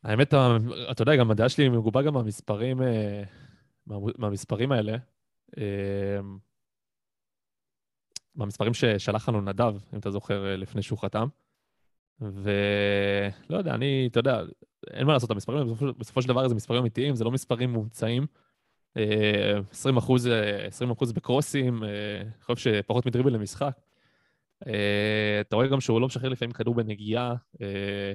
האמת, 0.04 0.34
אתה 0.90 1.02
יודע, 1.02 1.16
גם 1.16 1.30
הדעה 1.30 1.48
שלי 1.48 1.68
מגובה 1.68 2.02
גם 2.02 2.14
מהמספרים, 2.14 2.80
מה- 3.86 3.96
מהמספרים 4.18 4.72
האלה. 4.72 4.96
אה, 8.34 8.38
מהמספרים 8.38 8.74
ששלח 8.74 9.28
לנו 9.28 9.40
נדב, 9.40 9.74
אם 9.92 9.98
אתה 9.98 10.10
זוכר, 10.10 10.46
אה, 10.46 10.56
לפני 10.56 10.82
שהוא 10.82 10.98
חתם. 10.98 11.28
ולא 12.20 13.58
יודע, 13.58 13.74
אני, 13.74 14.08
אתה 14.10 14.18
יודע, 14.18 14.42
אין 14.90 15.06
מה 15.06 15.12
לעשות, 15.12 15.30
המספרים, 15.30 15.66
בסופו, 15.66 15.86
בסופו 15.98 16.22
של 16.22 16.28
דבר 16.28 16.48
זה 16.48 16.54
מספרים 16.54 16.80
אמיתיים, 16.80 17.14
זה 17.14 17.24
לא 17.24 17.30
מספרים 17.30 17.70
מומצאים. 17.70 18.26
אה, 18.96 19.58
20 19.70 19.96
אחוז, 19.96 20.26
אה, 20.26 20.66
20 20.66 20.90
אחוז 20.90 21.12
בקרוסים, 21.12 21.84
אה, 21.84 22.20
אני 22.20 22.30
חושב 22.42 22.70
שפחות 22.70 23.06
מדריבל 23.06 23.32
למשחק. 23.32 23.80
אה, 24.66 25.40
אתה 25.40 25.56
רואה 25.56 25.68
גם 25.68 25.80
שהוא 25.80 26.00
לא 26.00 26.06
משחרר 26.06 26.28
לפעמים 26.28 26.52
כדור 26.52 26.74
בנגיעה, 26.74 27.34
אה, 27.62 28.12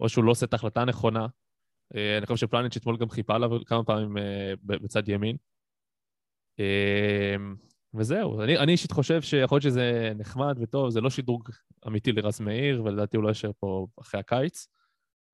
או 0.00 0.08
שהוא 0.08 0.24
לא 0.24 0.30
עושה 0.30 0.46
את 0.46 0.52
ההחלטה 0.52 0.82
הנכונה. 0.82 1.26
אה, 1.96 2.18
אני 2.18 2.26
חושב 2.26 2.46
שפלניץ' 2.46 2.76
אתמול 2.76 2.96
גם 2.96 3.10
חיפה 3.10 3.34
עליו 3.34 3.64
כמה 3.66 3.84
פעמים 3.84 4.18
אה, 4.18 4.54
בצד 4.62 5.08
ימין. 5.08 5.36
וזהו, 7.98 8.42
אני, 8.42 8.72
אישית 8.72 8.92
חושב 8.92 9.22
שיכול 9.22 9.56
להיות 9.56 9.62
שזה 9.62 10.12
נחמד 10.18 10.56
וטוב, 10.60 10.90
זה 10.90 11.00
לא 11.00 11.10
שדרוג 11.10 11.48
אמיתי 11.86 12.12
לרז 12.12 12.40
מאיר, 12.40 12.84
ולדעתי 12.84 13.16
הוא 13.16 13.24
לא 13.24 13.28
יישאר 13.28 13.50
פה 13.60 13.86
אחרי 14.00 14.20
הקיץ, 14.20 14.68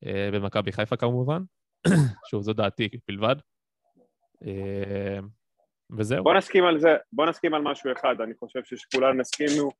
אה, 0.06 0.28
במכבי 0.32 0.72
חיפה 0.72 0.96
כמובן. 0.96 1.42
שוב, 2.30 2.42
זו 2.42 2.52
דעתי 2.52 2.88
בלבד. 3.08 3.36
אה, 4.46 5.18
וזהו. 5.98 6.24
בוא 6.24 6.34
נסכים 6.34 6.64
על 6.64 6.80
זה, 6.80 6.96
בוא 7.12 7.26
נסכים 7.26 7.54
על 7.54 7.62
משהו 7.62 7.92
אחד, 7.92 8.14
אני 8.20 8.34
חושב 8.34 8.60
שכולנו 8.64 9.20
נסכימו, 9.20 9.70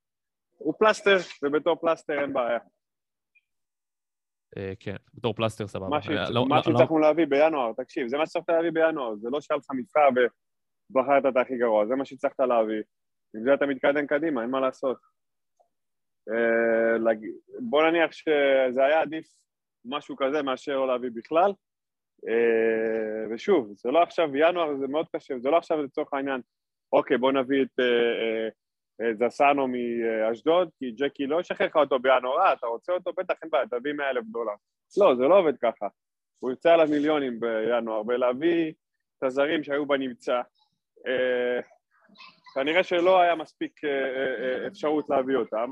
הוא 0.59 0.75
פלסטר, 0.79 1.17
ובתור 1.43 1.77
פלסטר 1.77 2.21
אין 2.21 2.33
בעיה. 2.33 2.59
אה, 4.57 4.73
כן, 4.81 4.97
בתור 5.15 5.35
פלסטר 5.35 5.67
סבבה. 5.67 5.89
מה 5.89 5.99
לא- 6.31 6.47
מה 6.47 6.57
לא- 6.57 6.63
שהצלחנו 6.63 6.99
להביא 6.99 7.27
בינואר, 7.27 7.73
תקשיב, 7.77 8.09
זה 8.09 8.17
מה 8.19 8.27
שצריך 8.27 8.49
להביא 8.49 8.71
בינואר, 8.71 9.17
זה 9.17 9.29
לא 9.33 9.41
שהיה 9.41 9.59
לך 9.59 9.67
מבחר 9.77 10.09
ובחרת 10.91 11.27
את 11.27 11.37
הכי 11.37 11.57
גרוע, 11.57 11.87
זה 11.87 11.95
מה 11.95 12.05
שהצלחת 12.05 12.41
להביא. 12.41 12.83
עם 13.37 13.45
זה 13.45 13.55
אתה 13.55 13.67
מתקדם 13.67 14.07
קדימה, 14.07 14.43
אין 14.43 14.51
מה 14.51 14.61
לעשות. 14.61 14.97
אה, 16.29 17.15
בוא 17.61 17.83
נניח 17.83 18.13
שזה 18.13 18.85
היה 18.85 19.01
עדיף 19.01 19.27
משהו 19.85 20.17
כזה 20.17 20.43
מאשר 20.43 20.77
לא 20.77 20.87
להביא 20.87 21.11
בכלל. 21.15 21.53
אה, 22.29 23.35
ושוב, 23.35 23.73
זה 23.77 23.91
לא 23.91 24.03
עכשיו, 24.03 24.37
ינואר 24.37 24.77
זה 24.77 24.87
מאוד 24.87 25.07
קשה, 25.17 25.39
זה 25.39 25.51
לא 25.51 25.57
עכשיו 25.57 25.83
לצורך 25.83 26.15
העניין, 26.15 26.41
אוקיי, 26.93 27.19
בוא 27.19 27.33
נביא 27.33 27.63
את 27.63 27.81
אה, 27.81 28.49
זסנו 29.15 29.69
מאשדוד, 29.69 30.71
כי 30.79 30.91
ג'קי 30.91 31.27
לא 31.27 31.41
ישחרר 31.41 31.67
לך 31.67 31.77
אותו 31.77 31.99
בינואר, 31.99 32.53
אתה 32.53 32.67
רוצה 32.67 32.93
אותו? 32.93 33.13
בטח 33.13 33.35
אין 33.43 33.51
בעיה, 33.51 33.67
תביא 33.67 33.93
100 33.93 34.11
אלף 34.11 34.25
דולר. 34.25 34.53
לא, 34.99 35.15
זה 35.17 35.23
לא 35.23 35.39
עובד 35.39 35.59
ככה. 35.59 35.87
הוא 36.39 36.51
יוצא 36.51 36.73
עליו 36.73 36.89
מיליונים 36.91 37.41
בינואר, 37.41 38.03
ולהביא 38.07 38.73
את 39.19 39.23
הזרים 39.23 39.63
שהיו 39.63 39.87
בנמצא. 39.87 40.41
אה, 41.07 41.61
כנראה 42.55 42.83
שלא 42.83 43.21
היה 43.21 43.35
מספיק 43.35 43.85
אה, 43.85 43.91
אה, 43.91 44.67
אפשרות 44.67 45.11
להביא 45.11 45.37
אותם, 45.37 45.71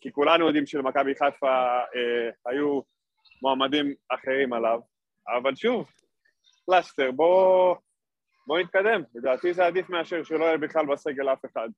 כי 0.00 0.12
כולנו 0.12 0.46
יודעים 0.46 0.66
שלמכבי 0.66 1.14
חיפה 1.14 1.78
היו 2.46 2.80
מועמדים 3.42 3.94
אחרים 4.08 4.52
עליו, 4.52 4.80
אבל 5.28 5.54
שוב, 5.54 5.90
פלסטר, 6.66 7.10
בוא, 7.10 7.76
בוא 8.46 8.58
נתקדם, 8.58 9.02
לדעתי 9.14 9.54
זה 9.54 9.66
עדיף 9.66 9.90
מאשר 9.90 10.22
שלא 10.22 10.44
יהיה 10.44 10.58
בכלל 10.58 10.86
בסגל 10.86 11.32
אף 11.32 11.44
אחד. 11.44 11.68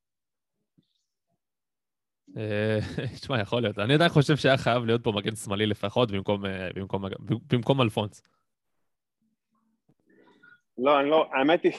תשמע, 3.21 3.41
יכול 3.41 3.63
להיות. 3.63 3.79
אני 3.79 3.95
עדיין 3.95 4.11
חושב 4.11 4.37
שהיה 4.37 4.57
חייב 4.57 4.85
להיות 4.85 5.05
פה 5.05 5.13
מגן 5.13 5.35
שמאלי 5.37 5.67
לפחות 5.67 6.11
במקום, 6.11 6.43
במקום, 6.75 7.05
במקום 7.53 7.81
אלפונס. 7.81 8.23
לא, 10.79 11.01
אני 11.01 11.11
לא, 11.11 11.31
האמת 11.33 11.63
היא, 11.63 11.73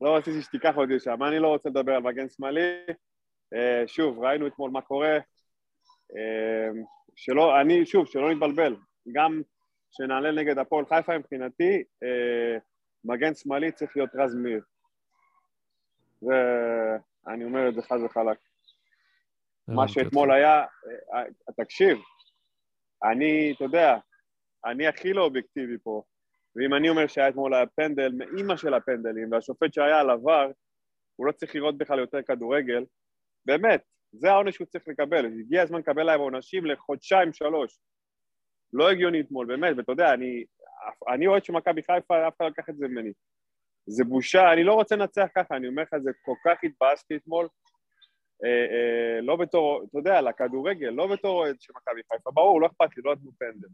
לא 0.00 0.16
רציתי 0.16 0.42
שתיקח 0.42 0.76
אותי 0.76 0.94
לשם, 0.94 1.22
אני 1.22 1.38
לא 1.38 1.48
רוצה 1.48 1.68
לדבר 1.68 1.92
על 1.92 2.02
מגן 2.02 2.28
שמאלי. 2.28 2.86
אה, 3.54 3.82
שוב, 3.86 4.18
ראינו 4.18 4.46
אתמול 4.46 4.70
מה 4.70 4.80
קורה. 4.80 5.18
אה, 6.16 6.68
שלא, 7.16 7.60
אני, 7.60 7.86
שוב, 7.86 8.06
שלא 8.06 8.32
נתבלבל. 8.32 8.76
גם 9.12 9.42
כשנעלה 9.90 10.32
נגד 10.32 10.58
הפועל 10.58 10.86
חיפה 10.86 11.18
מבחינתי, 11.18 11.84
אה, 12.02 12.58
מגן 13.04 13.34
שמאלי 13.34 13.72
צריך 13.72 13.96
להיות 13.96 14.10
רז 14.14 14.34
מאיר. 14.34 14.62
זה, 16.20 16.34
אני 17.26 17.44
אומר 17.44 17.68
את 17.68 17.74
זה 17.74 17.82
חד 17.82 17.98
וחלק. 18.04 18.38
מה 19.68 19.88
שאתמול. 19.88 20.32
היה, 20.32 20.64
תקשיב, 21.56 21.98
אני, 23.04 23.52
אתה 23.56 23.64
יודע, 23.64 23.96
אני 24.64 24.86
הכי 24.86 25.12
לא 25.12 25.22
אובייקטיבי 25.22 25.78
פה, 25.82 26.02
ואם 26.56 26.74
אני 26.74 26.88
אומר 26.88 27.06
שהיה 27.06 27.28
אתמול 27.28 27.54
היה 27.54 27.66
פנדל, 27.66 28.12
מאימא 28.12 28.56
של 28.56 28.74
הפנדלים, 28.74 29.32
והשופט 29.32 29.74
שהיה 29.74 30.00
על 30.00 30.10
עבר, 30.10 30.50
הוא 31.16 31.26
לא 31.26 31.32
צריך 31.32 31.54
לראות 31.54 31.78
בכלל 31.78 31.98
יותר 31.98 32.22
כדורגל, 32.22 32.84
באמת, 33.46 33.82
זה 34.12 34.30
העונש 34.30 34.54
שהוא 34.54 34.66
צריך 34.66 34.88
לקבל, 34.88 35.26
הגיע 35.26 35.62
הזמן 35.62 35.78
לקבל 35.78 36.02
להם 36.02 36.20
עונשים 36.20 36.66
לחודשיים, 36.66 37.32
שלוש. 37.32 37.78
לא 38.72 38.90
הגיוני 38.90 39.20
אתמול, 39.20 39.46
באמת, 39.46 39.76
ואתה 39.76 39.92
יודע, 39.92 40.14
אני, 40.14 40.44
אני 41.14 41.26
אוהד 41.26 41.44
של 41.44 41.52
מכבי 41.52 41.82
חיפה, 41.82 42.28
אף 42.28 42.36
אחד 42.36 42.44
לא 42.44 42.48
לקח 42.50 42.68
את 42.68 42.76
זה 42.76 42.88
ממני. 42.88 43.12
זה 43.86 44.04
בושה, 44.04 44.52
אני 44.52 44.64
לא 44.64 44.74
רוצה 44.74 44.96
לנצח 44.96 45.26
ככה, 45.34 45.56
אני 45.56 45.68
אומר 45.68 45.82
לך, 45.82 45.98
זה 46.02 46.10
כל 46.22 46.34
כך 46.44 46.58
התבאסתי 46.64 47.16
אתמול, 47.16 47.48
אה, 48.44 48.48
אה, 48.50 49.20
לא 49.20 49.36
בתור, 49.36 49.84
אתה 49.90 49.98
יודע, 49.98 50.20
לכדורגל, 50.20 50.88
לא 50.88 51.06
בתור 51.06 51.38
אוהד 51.38 51.56
של 51.60 51.72
מכבי 51.76 52.00
חיפה, 52.12 52.30
ברור, 52.30 52.60
לא 52.60 52.66
אכפת 52.66 52.96
לי, 52.96 53.02
לא 53.04 53.12
נתנו 53.12 53.30
פנדל. 53.38 53.68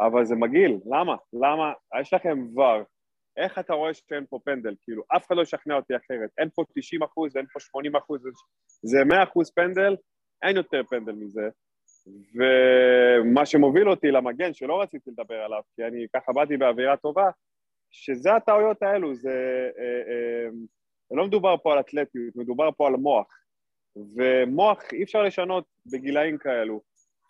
אבל 0.00 0.24
זה 0.24 0.34
מגעיל, 0.34 0.78
למה? 0.86 1.16
למה? 1.32 1.72
יש 2.00 2.14
לכם 2.14 2.38
ור, 2.56 2.82
איך 3.36 3.58
אתה 3.58 3.74
רואה 3.74 3.94
שאין 3.94 4.24
פה 4.30 4.38
פנדל? 4.44 4.74
כאילו, 4.84 5.02
אף 5.16 5.26
אחד 5.26 5.36
לא 5.36 5.42
ישכנע 5.42 5.74
אותי 5.74 5.96
אחרת. 5.96 6.30
אין 6.38 6.48
פה 6.54 6.62
90 6.74 7.02
אחוז, 7.02 7.36
אין 7.36 7.46
פה 7.52 7.60
80 7.60 7.96
אחוז, 7.96 8.22
זה 8.82 8.98
100 9.04 9.22
אחוז 9.22 9.50
פנדל, 9.50 9.96
אין 10.42 10.56
יותר 10.56 10.82
פנדל 10.90 11.12
מזה. 11.12 11.48
ומה 12.34 13.46
שמוביל 13.46 13.90
אותי 13.90 14.10
למגן, 14.10 14.54
שלא 14.54 14.82
רציתי 14.82 15.10
לדבר 15.10 15.34
עליו, 15.34 15.60
כי 15.76 15.84
אני 15.84 16.06
ככה 16.14 16.32
באתי 16.32 16.56
באווירה 16.56 16.96
טובה, 16.96 17.30
שזה 17.90 18.34
הטעויות 18.34 18.82
האלו, 18.82 19.14
זה... 19.14 19.30
אה, 19.78 20.12
אה, 20.12 20.48
לא 21.10 21.26
מדובר 21.26 21.56
פה 21.62 21.72
על 21.72 21.80
אתלטיות, 21.80 22.36
מדובר 22.36 22.70
פה 22.76 22.86
על 22.86 22.92
מוח. 22.92 23.26
ומוח 24.16 24.82
אי 24.92 25.02
אפשר 25.02 25.22
לשנות 25.22 25.64
בגילאים 25.92 26.38
כאלו. 26.38 26.80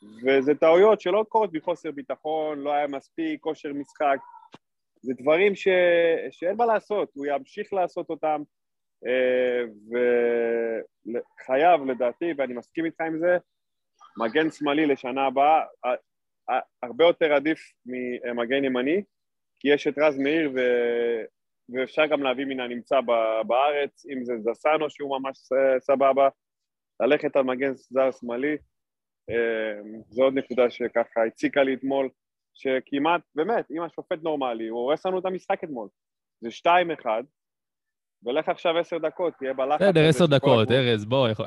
וזה 0.03 0.55
טעויות 0.55 1.01
שלא 1.01 1.25
קורות 1.29 1.51
מחוסר 1.53 1.91
ביטחון, 1.91 2.59
לא 2.59 2.73
היה 2.73 2.87
מספיק 2.87 3.41
כושר 3.41 3.73
משחק. 3.73 4.19
זה 5.03 5.13
דברים 5.19 5.55
ש... 5.55 5.69
שאין 6.31 6.57
מה 6.57 6.67
לעשות, 6.67 7.11
הוא 7.15 7.27
ימשיך 7.27 7.73
לעשות 7.73 8.11
אותם, 8.11 8.43
אה, 9.07 9.65
וחייב 11.07 11.85
לדעתי, 11.85 12.33
ואני 12.37 12.55
מסכים 12.55 12.85
איתך 12.85 13.01
עם 13.01 13.19
זה, 13.19 13.39
מגן 14.19 14.51
שמאלי 14.51 14.87
לשנה 14.87 15.27
הבאה, 15.27 15.61
הרבה 16.83 17.05
יותר 17.05 17.33
עדיף 17.33 17.59
ממגן 17.87 18.65
ימני, 18.65 19.03
כי 19.61 19.69
יש 19.69 19.87
את 19.87 19.99
רז 19.99 20.19
מאיר 20.19 20.53
ו... 20.55 20.61
ואפשר 21.75 22.07
גם 22.07 22.23
להביא 22.23 22.45
מן 22.45 22.61
הנמצא 22.61 23.01
בארץ, 23.47 24.07
אם 24.07 24.25
זה 24.25 24.35
זסנו 24.39 24.91
שהוא 24.91 25.19
ממש 25.19 25.39
ס- 25.39 25.79
סבבה, 25.81 26.29
ללכת 27.01 27.37
על 27.37 27.43
מגן 27.43 27.75
זר 27.75 28.11
שמאלי, 28.11 28.53
אה, 28.53 28.57
זו 30.11 30.23
עוד 30.23 30.35
נקודה 30.35 30.71
שככה 30.71 31.25
הציקה 31.27 31.63
לי 31.63 31.75
אתמול, 31.75 32.09
שכמעט, 32.55 33.21
באמת, 33.35 33.71
אם 33.71 33.83
השופט 33.83 34.19
נורמלי, 34.23 34.69
הוא 34.69 34.81
הורס 34.81 35.07
לנו 35.07 35.19
את 35.19 35.25
המשחק 35.25 35.65
אתמול. 35.65 35.89
זה 36.41 36.49
2-1, 37.03 37.07
ולך 38.27 38.49
עכשיו 38.49 38.79
עשר 38.79 38.99
דקות, 38.99 39.33
תהיה 39.39 39.55
בלחץ. 39.55 39.83
בסדר, 39.83 40.09
עשר 40.09 40.27
דקות. 40.27 40.71
ארז, 40.71 41.05
בוא, 41.05 41.29
יכול 41.29 41.47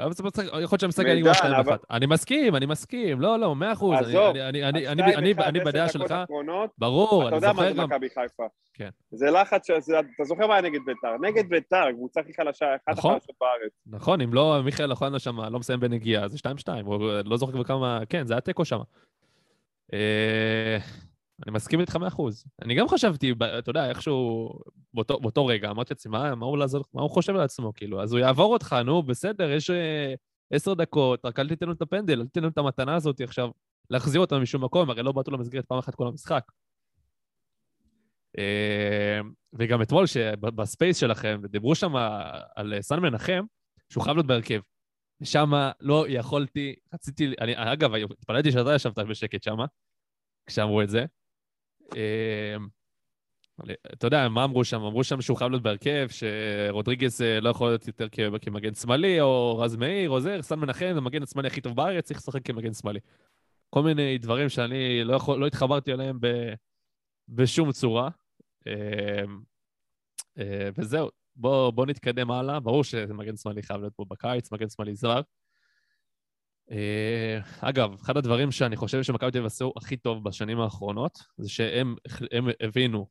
להיות 0.61 0.79
שהמשחק 0.79 1.05
היה 1.05 1.15
נגמר 1.15 1.33
2 1.33 1.53
אבל- 1.53 1.73
1 1.73 1.79
אני 1.91 2.05
מסכים, 2.05 2.55
אני 2.55 2.65
מסכים, 2.65 3.21
לא, 3.21 3.39
לא, 3.39 3.55
מאה 3.55 3.73
אחוז. 3.73 3.97
אני- 3.97 4.07
עזוב, 4.07 4.35
אני- 4.35 4.49
אני- 4.49 4.63
אני- 4.69 4.87
אז 4.87 4.91
אני- 4.91 5.11
2-1, 5.11 5.15
אני- 5.17 5.49
אני 5.49 5.59
עשר 5.59 5.69
בדעה 5.69 5.87
דקות 5.87 6.01
שלך, 6.01 6.11
אחרונות, 6.11 6.69
ברור, 6.77 7.27
אתה 7.27 7.35
יודע 7.35 7.47
מה 7.47 7.53
זוכר 7.53 7.73
זה 7.73 7.77
גם... 7.81 7.89
מכבי 7.89 8.07
חיפה. 8.09 8.43
כן. 8.73 8.89
זה 9.11 9.31
לחץ, 9.31 9.69
אתה 9.69 10.23
זוכר 10.23 10.47
מה 10.47 10.53
היה 10.53 10.61
נגד 10.61 10.79
ביתר? 10.85 11.17
נגד 11.21 11.49
ביתר, 11.49 11.91
קבוצה 11.91 12.19
הכי 12.19 12.33
חלשה, 12.33 12.65
אחת 12.75 12.97
נכון. 12.97 13.11
החלשות 13.11 13.35
בארץ. 13.41 13.71
נכון, 13.87 14.21
אם 14.21 14.33
לא 14.33 14.61
מיכאל 14.65 14.91
אוחנה 14.91 15.19
שם 15.19 15.41
לא 15.41 15.59
מסיים 15.59 15.79
בנגיעה, 15.79 16.27
זה 16.27 16.37
2-2, 16.37 16.41
הוא 16.85 16.97
לא 17.25 17.37
זוכר 17.37 17.51
כבר 17.53 17.63
כמה... 17.63 17.99
כן, 18.09 18.27
זה 18.27 18.33
היה 18.33 18.41
תיקו 18.41 18.65
שם. 18.65 18.79
אני 21.43 21.51
מסכים 21.51 21.79
איתך 21.79 21.95
מאה 21.95 22.07
אחוז. 22.07 22.45
אני 22.61 22.75
גם 22.75 22.87
חשבתי, 22.87 23.33
אתה 23.59 23.69
יודע, 23.69 23.89
איכשהו, 23.89 24.49
באותו, 24.93 25.19
באותו 25.19 25.45
רגע, 25.45 25.69
אמרתי 25.69 25.93
לעצמי, 25.93 26.11
מה, 26.11 26.35
מה, 26.35 26.45
מה 26.93 27.01
הוא 27.01 27.09
חושב 27.09 27.35
על 27.35 27.41
עצמו, 27.41 27.73
כאילו? 27.73 28.03
אז 28.03 28.13
הוא 28.13 28.19
יעבור 28.19 28.53
אותך, 28.53 28.75
נו, 28.85 29.03
בסדר, 29.03 29.51
יש 29.51 29.69
אה, 29.69 30.13
עשר 30.53 30.73
דקות, 30.73 31.25
רק 31.25 31.39
אל 31.39 31.47
תיתן 31.47 31.65
לו 31.65 31.73
את 31.73 31.81
הפנדל, 31.81 32.19
אל 32.19 32.25
תיתן 32.25 32.43
לו 32.43 32.47
את 32.49 32.57
המתנה 32.57 32.95
הזאת 32.95 33.21
עכשיו, 33.21 33.49
להחזיר 33.89 34.21
אותם 34.21 34.41
משום 34.41 34.63
מקום, 34.63 34.89
הרי 34.89 35.03
לא 35.03 35.11
בעטו 35.11 35.31
למסגרת 35.31 35.65
פעם 35.65 35.77
אחת 35.77 35.95
כל 35.95 36.07
המשחק. 36.07 36.43
אה, 38.37 39.19
וגם 39.53 39.81
אתמול, 39.81 40.05
ב 40.39 40.49
Space 40.49 40.97
שלכם, 40.97 41.39
ודיברו 41.43 41.75
שם 41.75 41.95
על 42.55 42.73
אה, 42.73 42.81
סאן 42.81 42.99
מנחם, 42.99 43.43
שהוא 43.89 44.03
חייב 44.03 44.17
להיות 44.17 44.27
בהרכב. 44.27 44.59
ושם 45.21 45.51
לא 45.79 46.05
יכולתי, 46.09 46.75
רציתי, 46.93 47.33
אני, 47.41 47.53
אגב, 47.55 47.93
התפלאתי 47.95 48.51
שאתה 48.51 48.75
ישבת 48.75 48.99
בשקט 48.99 49.43
שם, 49.43 49.57
כשאמרו 50.45 50.81
את 50.81 50.89
זה. 50.89 51.05
אה, 51.95 52.55
אתה 53.93 54.07
יודע, 54.07 54.29
מה 54.29 54.43
אמרו 54.43 54.65
שם? 54.65 54.81
אמרו 54.81 55.03
שם 55.03 55.21
שהוא 55.21 55.37
חייב 55.37 55.51
להיות 55.51 55.63
בהרכב, 55.63 56.07
שרודריגז 56.09 57.21
אה, 57.21 57.39
לא 57.39 57.49
יכול 57.49 57.69
להיות 57.69 57.87
יותר 57.87 58.07
כמגן 58.41 58.73
שמאלי, 58.73 59.21
או 59.21 59.57
רז 59.59 59.75
מאיר, 59.75 60.09
או 60.09 60.19
זה, 60.19 60.37
סן 60.41 60.59
מנחם, 60.59 60.93
המגן 60.97 61.23
השמאלי 61.23 61.47
הכי 61.47 61.61
טוב 61.61 61.75
בארץ, 61.75 62.05
צריך 62.05 62.19
לשחק 62.19 62.45
כמגן 62.45 62.73
שמאלי. 62.73 62.99
כל 63.69 63.83
מיני 63.83 64.17
דברים 64.17 64.49
שאני 64.49 65.03
לא, 65.03 65.15
יכול, 65.15 65.39
לא 65.39 65.47
התחברתי 65.47 65.93
אליהם 65.93 66.17
ב, 66.21 66.27
בשום 67.29 67.71
צורה. 67.71 68.09
אה, 68.67 69.23
אה, 70.39 70.69
וזהו, 70.77 71.09
בואו 71.35 71.71
בוא 71.71 71.85
נתקדם 71.85 72.31
הלאה. 72.31 72.59
ברור 72.59 72.83
שמגן 72.83 73.37
שמאלי 73.37 73.63
חייב 73.63 73.81
להיות 73.81 73.93
פה 73.95 74.05
בקיץ, 74.09 74.51
מגן 74.51 74.69
שמאלי 74.69 74.95
זר. 74.95 75.21
אה, 76.71 77.39
אגב, 77.59 77.93
אחד 77.93 78.17
הדברים 78.17 78.51
שאני 78.51 78.75
חושב 78.75 79.03
שמכבי 79.03 79.31
תל 79.31 79.37
אביב 79.37 79.45
עשו 79.45 79.73
הכי 79.77 79.97
טוב 79.97 80.23
בשנים 80.23 80.59
האחרונות, 80.59 81.19
זה 81.37 81.49
שהם 81.49 81.95
הם 82.31 82.47
הבינו 82.59 83.07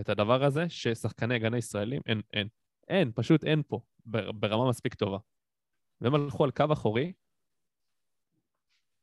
את 0.00 0.08
הדבר 0.08 0.44
הזה, 0.44 0.64
ששחקני 0.68 1.34
הגנה 1.34 1.58
ישראלים, 1.58 2.00
אין, 2.06 2.20
אין. 2.32 2.48
אין, 2.88 3.12
פשוט 3.14 3.44
אין 3.44 3.62
פה. 3.68 3.80
בר- 4.06 4.32
ברמה 4.32 4.68
מספיק 4.68 4.94
טובה. 4.94 5.18
והם 6.00 6.14
הלכו 6.14 6.44
על 6.44 6.50
קו 6.50 6.64
אחורי, 6.72 7.12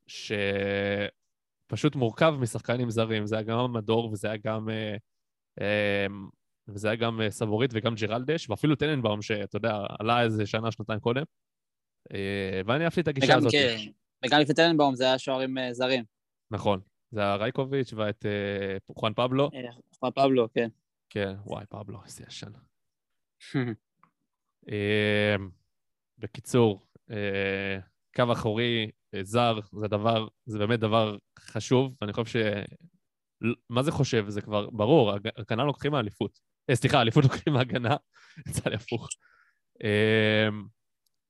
שפשוט 0.07 1.95
מורכב 1.95 2.35
משחקנים 2.39 2.89
זרים. 2.89 3.25
זה 3.25 3.35
היה 3.35 3.43
גם 3.43 3.73
מדור, 3.73 4.11
וזה 4.11 4.27
היה 4.27 4.37
גם... 4.37 4.69
אה, 4.69 4.95
אה, 5.61 6.05
וזה 6.67 6.87
היה 6.87 6.95
גם 6.95 7.21
אה, 7.21 7.31
סבורית 7.31 7.71
וגם 7.73 7.95
ג'רלדש, 7.95 8.49
ואפילו 8.49 8.75
טננבאום, 8.75 9.21
שאתה 9.21 9.57
יודע, 9.57 9.77
עלה 9.99 10.23
איזה 10.23 10.45
שנה, 10.45 10.71
שנתיים 10.71 10.99
קודם. 10.99 11.23
אה, 12.13 12.61
ואני 12.65 12.83
אהבתי 12.83 13.01
את 13.01 13.07
הגישה 13.07 13.35
הזאת. 13.35 13.51
כן, 13.51 13.77
וגם 14.25 14.39
לפני 14.39 14.55
טננבאום 14.55 14.95
זה 14.95 15.03
היה 15.03 15.19
שוערים 15.19 15.57
אה, 15.57 15.73
זרים. 15.73 16.03
נכון. 16.51 16.79
זה 17.11 17.21
היה 17.21 17.35
רייקוביץ' 17.35 17.93
ואת 17.93 18.25
אה, 18.25 18.77
חואן 18.95 19.13
פבלו. 19.13 19.49
חואן 19.99 20.11
פבלו, 20.11 20.47
כן. 20.53 20.69
כן, 21.09 21.33
וואי, 21.45 21.65
פבלו, 21.69 21.99
איזה 22.05 22.23
ישן. 22.27 22.51
בקיצור, 26.17 26.81
קו 28.15 28.23
אחורי, 28.33 28.91
זר, 29.21 29.59
זה 29.71 29.87
דבר, 29.87 30.27
זה 30.45 30.59
באמת 30.59 30.79
דבר 30.79 31.17
חשוב, 31.39 31.95
ואני 32.01 32.13
חושב 32.13 32.25
ש... 32.25 32.35
מה 33.69 33.83
זה 33.83 33.91
חושב? 33.91 34.25
זה 34.27 34.41
כבר 34.41 34.69
ברור, 34.69 35.11
הג- 35.11 35.29
הגנה 35.37 35.63
לוקחים 35.63 35.91
מהאליפות. 35.91 36.39
סליחה, 36.73 37.01
אליפות 37.01 37.23
לוקחים 37.23 37.53
מהגנה, 37.53 37.95
יצא 38.47 38.69
לי 38.69 38.75
הפוך. 38.75 39.07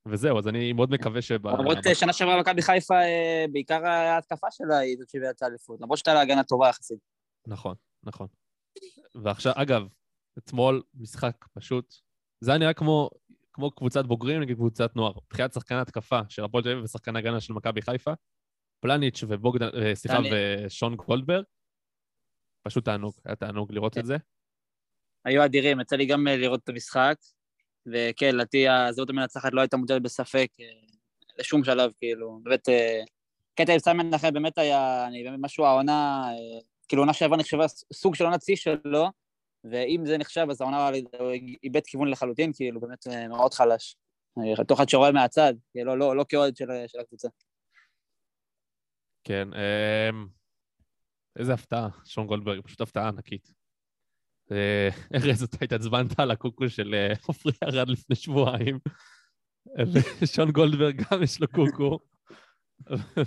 וזהו, 0.08 0.40
אז 0.40 0.48
אני 0.48 0.74
מאוד 0.74 0.92
מקווה 0.92 1.22
שב... 1.22 1.48
למרות 1.48 1.78
אה, 1.88 1.96
שנה 1.96 2.14
שעברה 2.14 2.40
מכבי 2.40 2.62
חיפה, 2.62 2.96
אה, 2.96 3.46
בעיקר 3.52 3.86
ההתקפה 3.86 4.48
שלה 4.52 4.78
היא 4.78 4.98
זאת 4.98 5.10
שהביאה 5.10 5.32
את 5.32 5.42
האליפות, 5.42 5.82
למרות 5.82 5.98
שהייתה 5.98 6.14
לה 6.14 6.22
הגנה 6.22 6.44
טובה 6.44 6.70
יחסית. 6.70 7.00
נכון, 7.48 7.76
נכון. 8.04 8.28
ועכשיו, 9.24 9.54
אגב, 9.56 9.88
אתמול 10.38 10.84
משחק 10.94 11.46
פשוט, 11.54 11.94
זה 12.42 12.52
היה 12.52 12.58
נראה 12.58 12.74
כמו, 12.74 13.10
כמו 13.54 13.72
קבוצת 13.72 14.06
בוגרים 14.06 14.42
נגד 14.42 14.56
קבוצת 14.56 14.96
נוער. 14.96 15.14
מבחינת 15.26 15.54
שחקן 15.54 15.76
התקפה 15.76 16.20
של 16.30 16.44
הפועל 16.44 16.64
תל 16.64 16.70
אביב 16.70 16.84
ושחקן 16.84 17.16
הגנה 17.16 17.42
של 17.42 17.54
מכבי 17.54 17.82
חיפה, 17.82 18.12
פלניץ' 18.80 19.24
ובוגדן, 19.28 19.70
אה, 19.76 19.96
סליחה, 19.96 20.18
ושון 20.32 20.96
גולדברג, 20.96 21.44
פשוט 22.68 22.86
תענוג, 22.86 23.14
היה 23.26 23.36
תענוג 23.36 23.72
לראות 23.72 23.98
את 23.98 24.06
זה. 24.06 24.18
היו 25.26 25.46
אדירים, 25.46 25.80
יצא 25.80 25.96
לי 25.96 26.06
גם 26.06 26.28
לראות 26.28 26.60
את 26.64 26.70
המשחק, 26.70 27.16
וכן, 27.86 28.36
לדעתי 28.36 28.68
הזהות 28.70 29.10
המנצחת 29.10 29.54
לא 29.54 29.62
הייתה 29.62 29.78
מוטלת 29.78 30.02
בספק 30.02 30.48
אה, 30.60 30.66
לשום 31.40 31.64
שלב, 31.64 31.92
כאילו, 31.98 32.40
באמת, 32.44 32.70
אה, 32.70 33.02
קטע 33.56 33.74
עם 33.74 33.80
סיימן 33.80 34.10
נחם 34.10 34.34
באמת 34.34 34.58
היה, 34.58 35.08
אני 35.08 35.24
באמת 35.24 35.40
משהו 35.42 35.66
העונה, 35.66 36.24
אה, 36.28 36.60
כאילו 36.88 37.02
עונה 37.02 37.14
שעברה 37.14 37.38
נחשבה 37.38 37.66
סוג 37.94 38.16
של 38.16 38.26
עונת 38.26 38.42
שיא 38.42 38.56
שלו, 38.56 39.08
ואם 39.64 40.04
זה 40.06 40.18
נחשב, 40.18 40.48
אז 40.50 40.62
העונה 40.62 40.90
איבד 41.64 41.82
כיוון 41.86 42.08
לחלוטין, 42.08 42.54
כאילו, 42.54 42.82
באמת 42.82 43.08
מאוד 43.30 43.54
חלש. 43.54 43.96
בתור 44.60 44.78
אחד 44.78 44.90
שרואה 44.90 45.12
מהצד, 45.12 45.54
כאילו, 45.72 45.96
לא, 45.96 46.00
לא, 46.00 46.16
לא 46.16 46.26
כאוהד 46.30 46.56
של, 46.56 46.68
של 46.88 47.00
הקבוצה. 47.00 47.28
כן, 49.24 49.48
אמ, 49.54 50.28
איזה 51.40 51.54
הפתעה, 51.54 51.88
שון 52.06 52.28
גולדברג, 52.28 52.62
פשוט 52.62 52.82
הפתעה 52.82 53.08
ענקית. 53.08 53.61
אה, 54.52 54.90
ארז, 55.16 55.44
אתה 55.44 55.66
התעצבנת 55.66 56.20
על 56.20 56.32
הקוקו 56.32 56.70
של 56.70 56.94
אה, 56.94 57.14
עופרי 57.28 57.54
ארד 57.64 57.90
לפני 57.90 58.16
שבועיים, 58.16 58.80
ושון 60.22 60.52
גולדברג 60.52 61.02
גם 61.12 61.24
יש 61.24 61.42
לו 61.42 61.48
קוקו, 61.48 62.00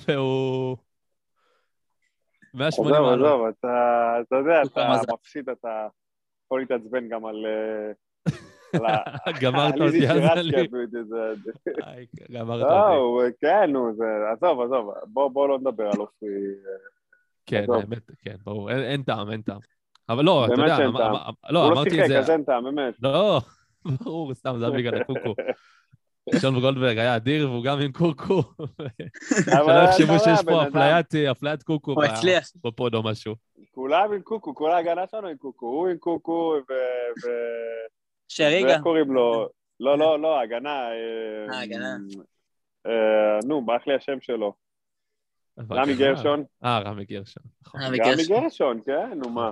והוא... 0.08 0.76
180 2.54 2.94
עזוב. 2.94 3.08
עזוב, 3.12 3.46
אתה 3.46 4.14
אתה 4.20 4.36
יודע, 4.36 4.62
אתה. 4.62 5.14
מפסיד, 5.14 5.48
אתה 5.48 5.86
יכול 6.46 6.60
להתעצבן 6.60 7.08
גם 7.08 7.26
על... 7.26 7.46
אה, 7.46 7.92
גמרת 9.42 9.74
אותי. 9.74 10.10
אפילו, 10.10 10.20
זה- 10.92 11.24
גמרת 12.32 12.60
לא, 12.60 12.96
אותי. 12.96 13.36
כן, 13.40 13.70
נו. 13.72 13.88
עזוב, 14.32 14.60
עזוב, 14.60 14.94
בוא 15.06 15.28
בוא 15.28 15.48
לא 15.48 15.58
נדבר 15.58 15.84
על 15.84 16.00
אופי. 16.00 16.26
כן. 17.46 17.64
האמת, 17.74 18.10
כן, 18.22 18.36
ברור, 18.44 18.70
אין 18.70 19.02
טעם, 19.02 19.30
אין 19.30 19.42
טעם. 19.42 19.58
אבל 20.08 20.24
לא, 20.24 20.44
אתה 20.46 20.56
באמת 20.56 20.64
יודע, 20.64 20.76
שאין 20.76 20.88
אמ- 20.88 20.96
טעם. 20.96 21.14
אמ- 21.14 21.32
לא, 21.50 21.64
הוא 21.64 21.70
לא 21.70 21.74
אמרתי 21.74 21.88
את 21.88 21.94
שיחק, 21.94 22.08
זה... 22.08 22.18
אז 22.18 22.30
אין 22.30 22.44
טעם, 22.44 22.64
באמת. 22.64 22.94
לא, 23.02 23.40
ברור, 24.04 24.34
סתם, 24.34 24.54
זה 24.58 24.66
היה 24.66 24.74
בגלל 24.74 25.00
הקוקו. 25.00 25.34
שון 26.40 26.60
גולדברג 26.60 26.98
היה 26.98 27.16
אדיר 27.16 27.50
והוא 27.50 27.64
גם 27.64 27.80
עם 27.80 27.92
קוקו. 27.92 28.42
שלא 29.44 29.84
יחשבו 29.84 30.18
שיש 30.18 30.38
פה 30.44 30.68
אפליית, 30.68 31.14
אפליית 31.14 31.62
קוקו. 31.62 31.94
בפוד 32.64 32.94
או 32.94 33.02
משהו. 33.02 33.34
כולם 33.70 34.12
עם 34.12 34.22
קוקו, 34.22 34.54
כל 34.54 34.70
ההגנה 34.70 35.02
שלנו 35.10 35.28
עם 35.28 35.36
קוקו. 35.36 35.66
הוא 35.66 35.88
עם 35.88 35.98
קוקו 35.98 36.56
ו... 36.68 36.72
ו- 37.24 37.86
שרי 38.28 38.64
ואיך 38.64 38.76
גם. 38.76 38.82
קוראים 38.82 39.12
לו? 39.12 39.48
לא, 39.80 39.98
לא, 39.98 40.20
לא, 40.20 40.40
הגנה. 40.40 40.88
אה, 40.88 41.54
אה, 41.54 41.62
הגנה. 41.62 41.96
אה, 42.86 43.38
נו, 43.44 43.66
ברח 43.66 43.86
לי 43.86 43.94
השם 43.94 44.20
שלו. 44.20 44.52
רמי 45.70 45.94
גרשון. 45.94 46.44
אה, 46.64 46.78
רמי 46.78 47.04
גרשון, 47.04 47.42
נכון. 47.62 47.80
רמי. 47.82 47.98
גרשון, 48.28 48.80
כן, 48.84 49.18
נו 49.18 49.30
מה. 49.30 49.50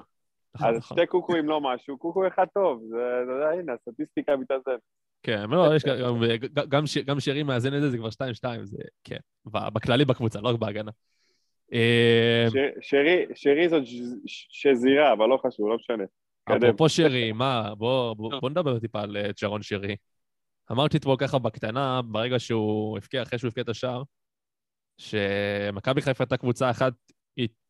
נכון, 0.54 0.68
אז 0.68 0.76
נכון. 0.78 0.96
שתי 0.98 1.06
קוקואים 1.06 1.48
לא 1.48 1.60
משהו, 1.60 1.98
קוקו 1.98 2.26
אחד 2.26 2.46
טוב. 2.54 2.82
זה, 2.90 2.96
אתה 3.24 3.32
יודע, 3.32 3.48
הנה, 3.48 3.72
הסטטיסטיקה 3.72 4.36
מתאזן. 4.36 4.76
כן, 5.22 5.50
לא, 5.50 5.76
יש 5.76 5.84
גם- 5.84 6.22
גם- 6.68 6.86
ש- 6.86 6.98
גם 6.98 7.20
שרי 7.20 7.42
מאזן 7.42 7.74
את 7.76 7.80
זה, 7.80 7.90
זה 7.90 7.96
כבר 7.98 8.10
2-2, 8.10 8.64
זה, 8.64 8.76
כן, 9.04 9.16
בכללי 9.46 10.04
בקבוצה, 10.04 10.40
לא 10.40 10.48
רק 10.48 10.56
בהגנה. 10.58 10.90
אה, 11.72 12.46
ש- 12.50 12.88
שרי, 12.90 13.26
שרי 13.34 13.68
זאת 13.68 13.82
שזירה, 14.26 15.12
אבל 15.12 15.26
לא 15.26 15.38
חשוב, 15.46 15.68
לא 15.68 15.76
משנה. 15.76 16.04
אפרופו 16.44 16.88
שרי, 16.88 17.32
מה, 17.32 17.74
בוא, 17.74 18.14
בוא, 18.14 18.40
בוא 18.40 18.50
נדבר 18.50 18.78
טיפה 18.78 19.00
על 19.00 19.16
אה, 19.16 19.32
צ'רון 19.32 19.62
שרי. 19.62 19.96
אמרתי 20.72 20.96
אתמול 20.96 21.16
ככה 21.18 21.38
בקטנה, 21.38 22.00
ברגע 22.02 22.38
שהוא 22.38 22.96
הבקיע, 22.98 23.22
אחרי 23.22 23.38
שהוא 23.38 23.48
הבקיע 23.48 23.62
את 23.62 23.68
השער, 23.68 24.02
שמכבי 24.98 26.00
חיפה 26.02 26.24
הייתה 26.24 26.36
קבוצה 26.36 26.70
אחת 26.70 26.92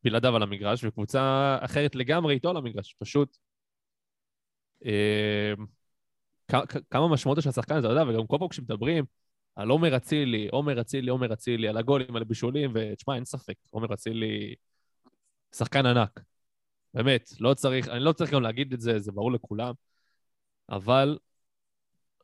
בלעדיו 0.03 0.35
על 0.35 0.43
המגרש, 0.43 0.83
וקבוצה 0.83 1.57
אחרת 1.61 1.95
לגמרי 1.95 2.33
איתו 2.33 2.49
על 2.49 2.57
המגרש. 2.57 2.95
פשוט... 2.99 3.37
אה, 4.85 5.53
כמה 6.89 7.07
משמעות 7.07 7.37
יש 7.37 7.47
לשחקן 7.47 7.75
הזה, 7.75 7.87
אתה 7.87 7.93
יודע, 7.93 8.11
וגם 8.11 8.27
כל 8.27 8.37
פעם 8.39 8.47
כשמדברים 8.47 9.05
על 9.55 9.69
עומר 9.69 9.97
אצילי, 9.97 10.47
עומר 10.51 10.81
אצילי, 10.81 11.09
עומר 11.09 11.33
אצילי, 11.33 11.67
על 11.67 11.77
הגולים, 11.77 12.15
על 12.15 12.21
הבישולים, 12.21 12.71
ותשמע, 12.75 13.15
אין 13.15 13.25
ספק, 13.25 13.55
עומר 13.69 13.93
אצילי 13.93 14.55
שחקן 15.55 15.85
ענק. 15.85 16.19
באמת, 16.93 17.29
לא 17.39 17.53
צריך, 17.53 17.87
אני 17.87 17.99
לא 17.99 18.13
צריך 18.13 18.31
גם 18.31 18.41
להגיד 18.41 18.73
את 18.73 18.81
זה, 18.81 18.99
זה 18.99 19.11
ברור 19.11 19.31
לכולם, 19.31 19.73
אבל 20.69 21.17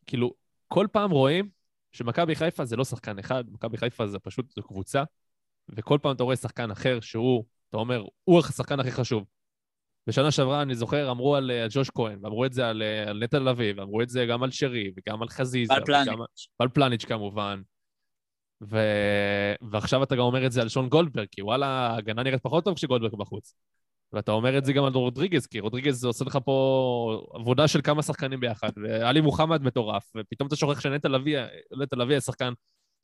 כאילו, 0.05 0.33
כל 0.67 0.87
פעם 0.91 1.11
רואים 1.11 1.49
שמכבי 1.91 2.35
חיפה 2.35 2.65
זה 2.65 2.75
לא 2.75 2.83
שחקן 2.83 3.19
אחד, 3.19 3.43
מכבי 3.51 3.77
חיפה 3.77 4.07
זה 4.07 4.19
פשוט, 4.19 4.51
זו 4.55 4.63
קבוצה, 4.63 5.03
וכל 5.77 5.97
פעם 6.01 6.11
אתה 6.15 6.23
רואה 6.23 6.35
שחקן 6.35 6.71
אחר 6.71 6.99
שהוא, 6.99 7.45
אתה 7.69 7.77
אומר, 7.77 8.03
הוא 8.23 8.39
השחקן 8.39 8.79
הכי 8.79 8.91
חשוב. 8.91 9.23
בשנה 10.07 10.31
שעברה, 10.31 10.61
אני 10.61 10.75
זוכר, 10.75 11.11
אמרו 11.11 11.35
על, 11.35 11.51
אה, 11.51 11.65
ג'וש 11.69 11.89
כהן, 11.89 12.19
ואמרו 12.23 12.45
את 12.45 12.53
זה 12.53 12.69
על, 12.69 12.81
אה, 12.81 13.09
על 13.09 13.23
נטע 13.23 13.39
לביא, 13.39 13.73
ואמרו 13.77 14.01
את 14.01 14.09
זה 14.09 14.25
גם 14.25 14.43
על 14.43 14.51
שרי, 14.51 14.91
וגם 14.97 15.21
על 15.21 15.29
חזיזה. 15.29 15.73
ועל 15.73 15.85
פלניץ'. 15.85 16.07
וגם- 16.07 16.19
ועל 16.59 16.69
פלניץ' 16.69 17.05
כמובן. 17.05 17.61
ו... 18.63 18.77
ועכשיו 19.71 20.03
אתה 20.03 20.15
גם 20.15 20.21
אומר 20.21 20.45
את 20.45 20.51
זה 20.51 20.61
על 20.61 20.69
שון 20.69 20.89
גולדברג, 20.89 21.27
כי 21.31 21.41
וואלה, 21.41 21.67
ההגנה 21.67 22.23
נראית 22.23 22.41
פחות 22.43 22.65
טוב 22.65 22.75
כשגולדברג 22.75 23.15
בחוץ. 23.19 23.53
ואתה 24.13 24.31
אומר 24.31 24.57
את 24.57 24.65
זה 24.65 24.73
גם 24.73 24.83
על 24.83 24.93
רודריגז, 24.93 25.47
כי 25.47 25.59
רודריגז 25.59 26.05
עושה 26.05 26.25
לך 26.25 26.37
פה 26.45 27.21
עבודה 27.33 27.67
של 27.67 27.81
כמה 27.81 28.03
שחקנים 28.03 28.39
ביחד, 28.39 28.69
ועלי 28.83 29.21
מוחמד 29.21 29.61
מטורף, 29.61 30.11
ופתאום 30.17 30.47
אתה 30.47 30.55
שוכח 30.55 30.79
שנטע 30.79 31.09
לביא, 31.09 31.39
נטע 31.81 31.95
לביא 31.95 32.17
השחקן 32.17 32.53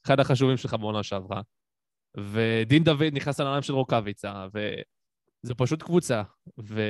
אחד 0.06 0.20
החשובים 0.20 0.58
שלך 0.58 0.74
בעונה 0.74 1.04
שעברה. 1.04 1.42
ודין 2.18 2.84
דוד 2.84 3.14
נכנס 3.14 3.40
לנעליים 3.40 3.64
של 3.64 3.74
רוקאביצה, 3.74 4.48
וזה 4.54 5.56
פשוט 5.56 5.84
קבוצה. 5.84 6.24
ו... 6.60 6.82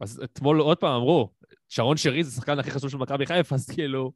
אז 0.00 0.20
אתמול 0.24 0.60
עוד 0.60 0.78
פעם 0.78 0.92
אמרו, 0.92 1.30
שרון 1.68 1.96
שרי 1.96 2.24
זה 2.24 2.30
השחקן 2.30 2.58
הכי 2.58 2.70
חשוב 2.70 2.90
של 2.90 2.96
מכבי 2.96 3.26
חיפה, 3.26 3.54
אז 3.54 3.70
כאילו, 3.70 4.12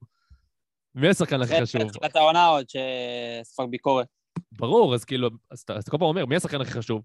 מי 0.94 1.08
השחקן 1.08 1.42
הכי 1.42 1.60
חשוב? 1.62 1.88
תחילת 1.88 2.16
העונה 2.16 2.46
עוד, 2.46 2.64
שספג 2.68 3.64
ביקורת. 3.70 4.06
ברור, 4.52 4.94
אז 4.94 5.04
כאילו, 5.04 5.30
אז 5.50 5.60
אתה 5.60 5.74
כל 5.90 5.98
פעם 5.98 6.08
אומר, 6.08 6.26
מי 6.26 6.36
השחקן 6.36 6.60
הכי 6.60 6.70
חשוב? 6.70 7.02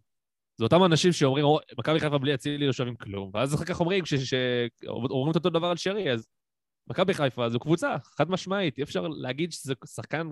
זה 0.57 0.63
אותם 0.63 0.83
אנשים 0.83 1.11
שאומרים, 1.11 1.45
"או, 1.45 1.59
מכבי 1.79 1.99
חיפה 1.99 2.17
בלי 2.17 2.33
אצילי 2.33 2.67
לא 2.67 2.73
שווים 2.73 2.95
כלום, 2.95 3.31
ואז 3.33 3.55
אחר 3.55 3.65
כך 3.65 3.79
אומרים, 3.79 4.03
כשאומרים 4.03 5.31
את 5.31 5.35
אותו 5.35 5.49
דבר 5.49 5.67
על 5.67 5.77
שרי, 5.77 6.11
אז 6.11 6.27
מכבי 6.87 7.13
חיפה 7.13 7.49
זו 7.49 7.59
קבוצה, 7.59 7.95
חד 8.03 8.31
משמעית, 8.31 8.77
אי 8.77 8.83
אפשר 8.83 9.07
להגיד 9.07 9.51
שזה 9.51 9.73
שחקן 9.85 10.27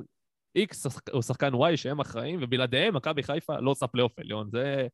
X 0.58 0.89
או 1.13 1.22
שחקן 1.24 1.54
Y 1.54 1.78
שהם 1.78 2.00
אחראים, 2.00 2.39
ובלעדיהם 2.41 2.96
מכבי 2.96 3.24
חיפה 3.24 3.60
לא 3.60 3.72
עושה 3.72 3.88
פלייאוף 3.88 4.20
עליון. 4.20 4.50
זה, 4.52 4.88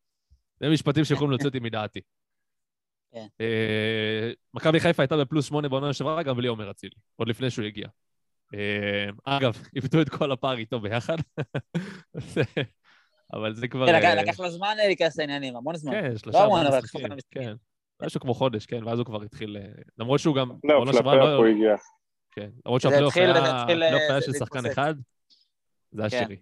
זה 0.59 0.69
משפטים 0.69 1.03
שיכולים 1.03 1.29
להוציא 1.31 1.45
אותי 1.47 1.59
מדעתי. 1.59 2.01
כן. 3.13 3.25
אה, 3.41 4.31
מכבי 4.53 4.79
חיפה 4.79 5.03
הייתה 5.03 5.17
בפלוס 5.17 5.45
שמונה 5.47 5.69
בעונה 5.69 5.93
שעברה 5.93 6.23
גם 6.23 6.35
בלי 6.37 6.47
עומר 6.47 6.71
אצילי, 6.71 6.95
עוד 7.15 7.27
לפני 7.27 7.49
שהוא 7.49 7.65
הגיע. 7.65 7.87
אה, 8.53 9.09
אגב, 9.25 9.53
איבדו 9.75 10.01
את 10.01 10.09
כל 10.09 10.31
הפער 10.31 10.57
איתו 10.57 10.79
ביחד. 10.79 11.17
אבל 13.33 13.53
זה 13.53 13.67
כבר... 13.67 13.85
כן, 13.87 13.95
לקח- 13.95 14.05
אה, 14.05 14.15
לקח 14.15 14.39
לו 14.39 14.49
זמן 14.49 14.73
להיכנס 14.77 15.17
לעניינים, 15.19 15.55
המון 15.55 15.75
זמן. 15.75 15.91
כן, 15.91 16.17
שלושה 16.17 16.37
לא 16.39 16.43
המון, 16.43 16.65
אבל. 16.65 16.79
כן. 17.31 17.53
משהו 18.01 18.19
כמו 18.21 18.33
חודש, 18.33 18.65
כן, 18.65 18.83
ואז 18.83 18.99
הוא 18.99 19.05
כבר 19.05 19.21
התחיל... 19.23 19.57
למרות 19.97 20.19
שהוא 20.19 20.35
גם... 20.35 20.51
לא, 20.63 20.83
פלפלף 20.85 21.05
לא- 21.05 21.35
הוא 21.35 21.45
הגיע. 21.45 21.75
כן. 22.31 22.49
למרות 22.65 22.81
שהפלייאוף 22.81 23.17
היה 23.17 24.21
של 24.21 24.33
שחקן. 24.33 24.65
אחד, 24.65 24.95
זה 25.93 26.01
היה 26.01 26.09
כן. 26.09 26.25
שרי. 26.25 26.37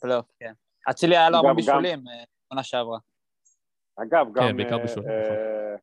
פלייאוף, 0.00 0.26
כן. 0.38 0.52
אצילי 0.90 1.16
היה 1.16 1.30
לו 1.30 1.36
הרבה 1.36 1.54
בישולים 1.54 2.08
אה, 2.08 2.24
עונה 2.48 2.62
שעברה. 2.62 2.98
אגב, 3.96 4.26
גם 4.32 4.48
כן, 4.48 4.56
בעיקר 4.56 4.78
אה, 4.78 4.84
בשול, 4.84 5.04
אה, 5.06 5.76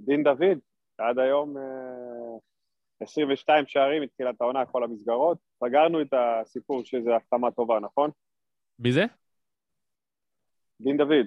דין 0.00 0.22
דוד, 0.22 0.58
עד 0.98 1.18
היום 1.18 1.56
אה, 1.58 1.62
22 3.00 3.66
שערים 3.66 4.02
מתחילת 4.02 4.40
העונה, 4.40 4.66
כל 4.66 4.84
המסגרות. 4.84 5.38
סגרנו 5.64 6.02
את 6.02 6.12
הסיפור 6.12 6.84
שזה 6.84 7.16
החתמה 7.16 7.50
טובה, 7.50 7.80
נכון? 7.80 8.10
מי 8.78 8.92
זה? 8.92 9.04
דין 10.80 10.96
דוד. 10.96 11.26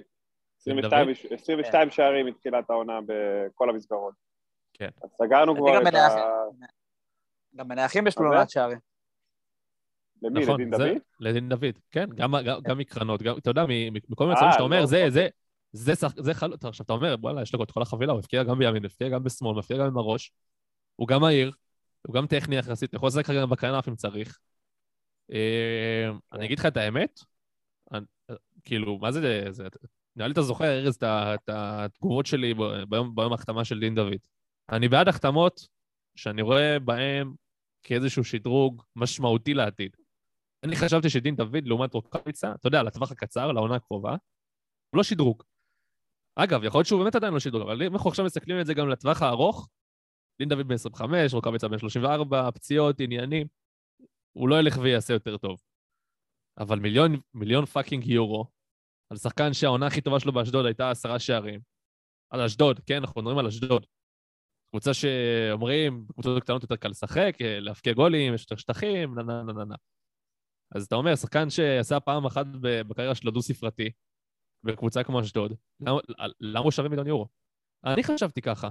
דין 0.66 0.78
22, 0.78 1.08
22 1.30 1.90
שערים 1.90 2.26
מתחילת 2.26 2.70
העונה 2.70 2.98
בכל 3.06 3.70
המסגרות. 3.70 4.14
כן. 4.72 4.88
אז 5.02 5.10
סגרנו 5.22 5.56
כבר 5.56 5.74
גם 5.76 5.86
את 5.86 5.94
ה... 5.94 6.08
גם 7.56 7.68
מנחים 7.68 8.06
יש 8.06 8.18
לו? 8.18 8.26
עונת 8.26 8.50
שערים. 8.50 8.78
למי? 10.22 10.42
נכון, 10.42 10.60
לדין 10.60 10.76
זה- 10.76 10.84
דוד? 10.84 10.96
לדין 11.20 11.48
דוד, 11.48 11.78
כן, 11.90 12.08
גם- 12.16 12.34
גם- 12.44 12.60
גם 12.62 12.78
מקרנות, 12.78 13.22
גם- 13.22 13.38
אתה 13.38 13.50
יודע, 13.50 13.62
מכל 13.66 14.24
מיני 14.24 14.32
מצבים 14.32 14.48
אה, 14.48 14.52
שאתה 14.52 14.62
אומר, 14.62 14.80
לא, 14.80 14.86
זה, 14.86 14.96
אוקיי. 14.96 15.10
זה, 15.10 15.28
זה 15.72 15.94
שח- 15.94 16.20
זה 16.22 16.34
חלוץ, 16.34 16.64
עכשיו 16.64 16.84
אתה 16.84 16.92
אומר, 16.92 17.16
וואלה, 17.20 17.42
יש 17.42 17.54
לו 17.54 17.62
את 17.62 17.70
כל 17.70 17.82
החבילה, 17.82 18.12
הוא 18.12 18.20
הפקיע 18.20 18.42
גם 18.42 18.58
בימין, 18.58 18.84
הפקיע 18.84 19.08
גם 19.08 19.24
בשמאל, 19.24 19.58
הפקיע 19.58 19.76
גם 19.76 19.86
עם 19.86 19.98
הראש, 19.98 20.32
הוא 20.96 21.08
גם 21.08 21.20
מהיר, 21.20 21.52
הוא 22.06 22.14
גם 22.14 22.26
טכני 22.26 22.56
יחסית, 22.56 22.94
יכול 22.94 23.06
לשחק 23.08 23.30
גם 23.30 23.50
בכנף 23.50 23.88
אם 23.88 23.96
צריך. 23.96 24.38
אה, 25.32 26.10
אני 26.32 26.46
אגיד 26.46 26.58
לך 26.58 26.66
את 26.66 26.76
האמת, 26.76 27.20
כאילו, 28.64 28.98
מה 28.98 29.12
זה, 29.12 29.44
זה- 29.50 29.66
נראה 30.16 30.28
לי 30.28 30.32
אתה 30.32 30.42
זוכר, 30.42 30.64
ארז, 30.64 30.96
את 31.04 31.48
התגובות 31.48 32.26
שלי 32.26 32.54
ביום 32.88 33.14
ביום 33.14 33.32
ההחתמה 33.32 33.64
של 33.64 33.80
דין 33.80 33.94
דוד. 33.94 34.16
אני 34.72 34.88
בעד 34.88 35.08
החתמות 35.08 35.68
שאני 36.16 36.42
רואה 36.42 36.78
בהן 36.78 37.32
כאיזשהו 37.82 38.24
שדרוג 38.24 38.82
משמעותי 38.96 39.54
לעתיד. 39.54 39.96
אני 40.64 40.76
חשבתי 40.76 41.10
שדין 41.10 41.36
דוד, 41.36 41.66
לעומת 41.66 41.94
רוקאביצה, 41.94 42.52
אתה 42.52 42.68
יודע, 42.68 42.82
לטווח 42.82 43.12
הקצר, 43.12 43.52
לעונה 43.52 43.74
הקרובה, 43.74 44.10
הוא 44.90 44.98
לא 44.98 45.02
שדרוג. 45.02 45.42
אגב, 46.36 46.64
יכול 46.64 46.78
להיות 46.78 46.86
שהוא 46.86 47.02
באמת 47.02 47.14
עדיין 47.14 47.32
לא 47.32 47.40
שדרוג, 47.40 47.62
אבל 47.62 47.82
אם 47.82 47.92
אנחנו 47.92 48.10
עכשיו 48.10 48.24
מסתכלים 48.24 48.56
על 48.56 48.64
זה 48.64 48.74
גם 48.74 48.88
לטווח 48.88 49.22
הארוך, 49.22 49.68
דין 50.38 50.48
דוד 50.48 50.68
בן 50.68 50.74
25, 50.74 51.34
רוקאביצה 51.34 51.68
בן 51.68 51.78
34, 51.78 52.50
פציעות, 52.50 53.00
עניינים, 53.00 53.46
הוא 54.32 54.48
לא 54.48 54.58
ילך 54.58 54.78
ויעשה 54.82 55.12
יותר 55.12 55.36
טוב. 55.36 55.60
אבל 56.58 56.78
מיליון, 56.78 57.12
מיליון 57.34 57.64
fucking 57.64 58.06
יורו, 58.06 58.46
על 59.10 59.16
שחקן 59.16 59.52
שהעונה 59.52 59.86
הכי 59.86 60.00
טובה 60.00 60.20
שלו 60.20 60.32
באשדוד 60.32 60.66
הייתה 60.66 60.90
עשרה 60.90 61.18
שערים. 61.18 61.60
על 62.30 62.40
אשדוד, 62.40 62.80
כן, 62.86 62.96
אנחנו 62.96 63.20
מדברים 63.20 63.38
על 63.38 63.46
אשדוד. 63.46 63.86
קבוצה 64.70 64.94
שאומרים, 64.94 66.06
בקבוצות 66.06 66.42
קטנות 66.42 66.62
יותר 66.62 66.76
קל 66.76 66.88
לשחק, 66.88 67.36
אה, 67.40 67.60
להבקיע 67.60 67.92
גולים, 67.92 68.34
יש 68.34 68.42
יותר 68.42 68.56
שטחים, 68.56 69.14
נה 69.14 69.22
נה 69.22 69.42
נה 69.42 69.64
נה. 69.64 69.74
אז 70.74 70.84
אתה 70.84 70.94
אומר, 70.94 71.16
שחקן 71.16 71.50
שעשה 71.50 72.00
פעם 72.00 72.26
אחת 72.26 72.46
בקריירה 72.60 73.14
שלו 73.14 73.30
דו-ספרתי, 73.30 73.90
בקבוצה 74.64 75.02
כמו 75.04 75.20
אשדוד, 75.20 75.52
למה, 75.80 75.98
למה 76.40 76.60
הוא 76.64 76.70
שווה 76.70 76.88
מיליון 76.88 77.06
יורו? 77.06 77.28
אני 77.84 78.04
חשבתי 78.04 78.42
ככה. 78.42 78.68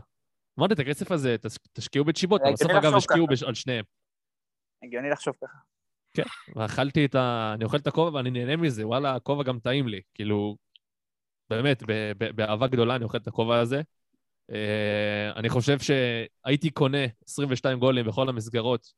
אמרתי, 0.60 0.74
את 0.74 0.80
הכסף 0.80 1.12
הזה 1.12 1.36
תש- 1.38 1.58
תשקיעו 1.74 2.06
הגיוני 2.06 2.40
בסוף 2.54 2.72
אגב 2.72 2.96
השקיעו 2.96 3.28
על 3.48 3.54
שניהם. 3.54 3.86
הגיוני 4.84 5.10
לחשוב 5.10 5.34
ככה. 5.42 5.58
ואכלתי 6.56 7.06
את 7.06 7.16
ה... 7.16 7.52
אני 7.56 7.66
אוכל 7.66 7.78
את 7.78 7.88
הכובע 7.88 8.18
ואני 8.18 8.32
נהנה 8.32 8.56
מזה, 8.56 8.88
וואלה, 8.88 9.16
הכובע 9.16 9.44
גם 9.44 9.60
טעים 9.60 9.88
לי. 9.88 10.02
כאילו, 10.14 10.58
באמת, 11.50 11.84
באהבה 12.36 12.68
גדולה 12.68 12.96
אני 12.96 13.04
אוכל 13.04 13.18
את 13.18 13.28
הכובע 13.28 13.60
הזה. 13.60 13.82
אה, 14.52 15.32
אני 15.36 15.50
חושב 15.50 15.78
שהייתי 15.80 16.70
קונה 16.70 16.98
22 17.28 17.80
גולים 17.80 18.06
בכל 18.06 18.30
המסגרות 18.30 18.94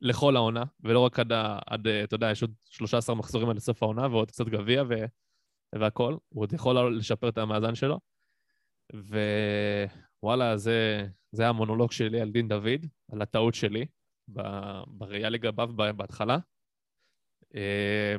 לכל 0.00 0.36
העונה, 0.36 0.64
ולא 0.80 1.00
רק 1.00 1.18
עד, 1.18 1.32
עד, 1.66 1.86
אה, 1.86 2.04
אתה 2.04 2.14
יודע, 2.14 2.30
יש 2.30 2.42
עוד 2.42 2.54
13 2.64 3.14
מחזורים 3.16 3.48
עד 3.48 3.56
לסוף 3.56 3.82
העונה, 3.82 4.06
ועוד 4.06 4.30
קצת 4.30 4.46
גביע. 4.46 4.82
והכול. 5.74 6.18
הוא 6.28 6.42
עוד 6.42 6.52
יכול 6.52 6.98
לשפר 6.98 7.28
את 7.28 7.38
המאזן 7.38 7.74
שלו. 7.74 8.00
ווואלה, 10.22 10.56
זה, 10.56 11.06
זה 11.32 11.48
המונולוג 11.48 11.92
שלי 11.92 12.20
על 12.20 12.30
דין 12.30 12.48
דוד, 12.48 12.86
על 13.12 13.22
הטעות 13.22 13.54
שלי 13.54 13.86
ב- 14.32 14.82
בראייה 14.86 15.28
לגביו 15.28 15.68
בהתחלה. 15.96 16.38
אה, 17.54 18.16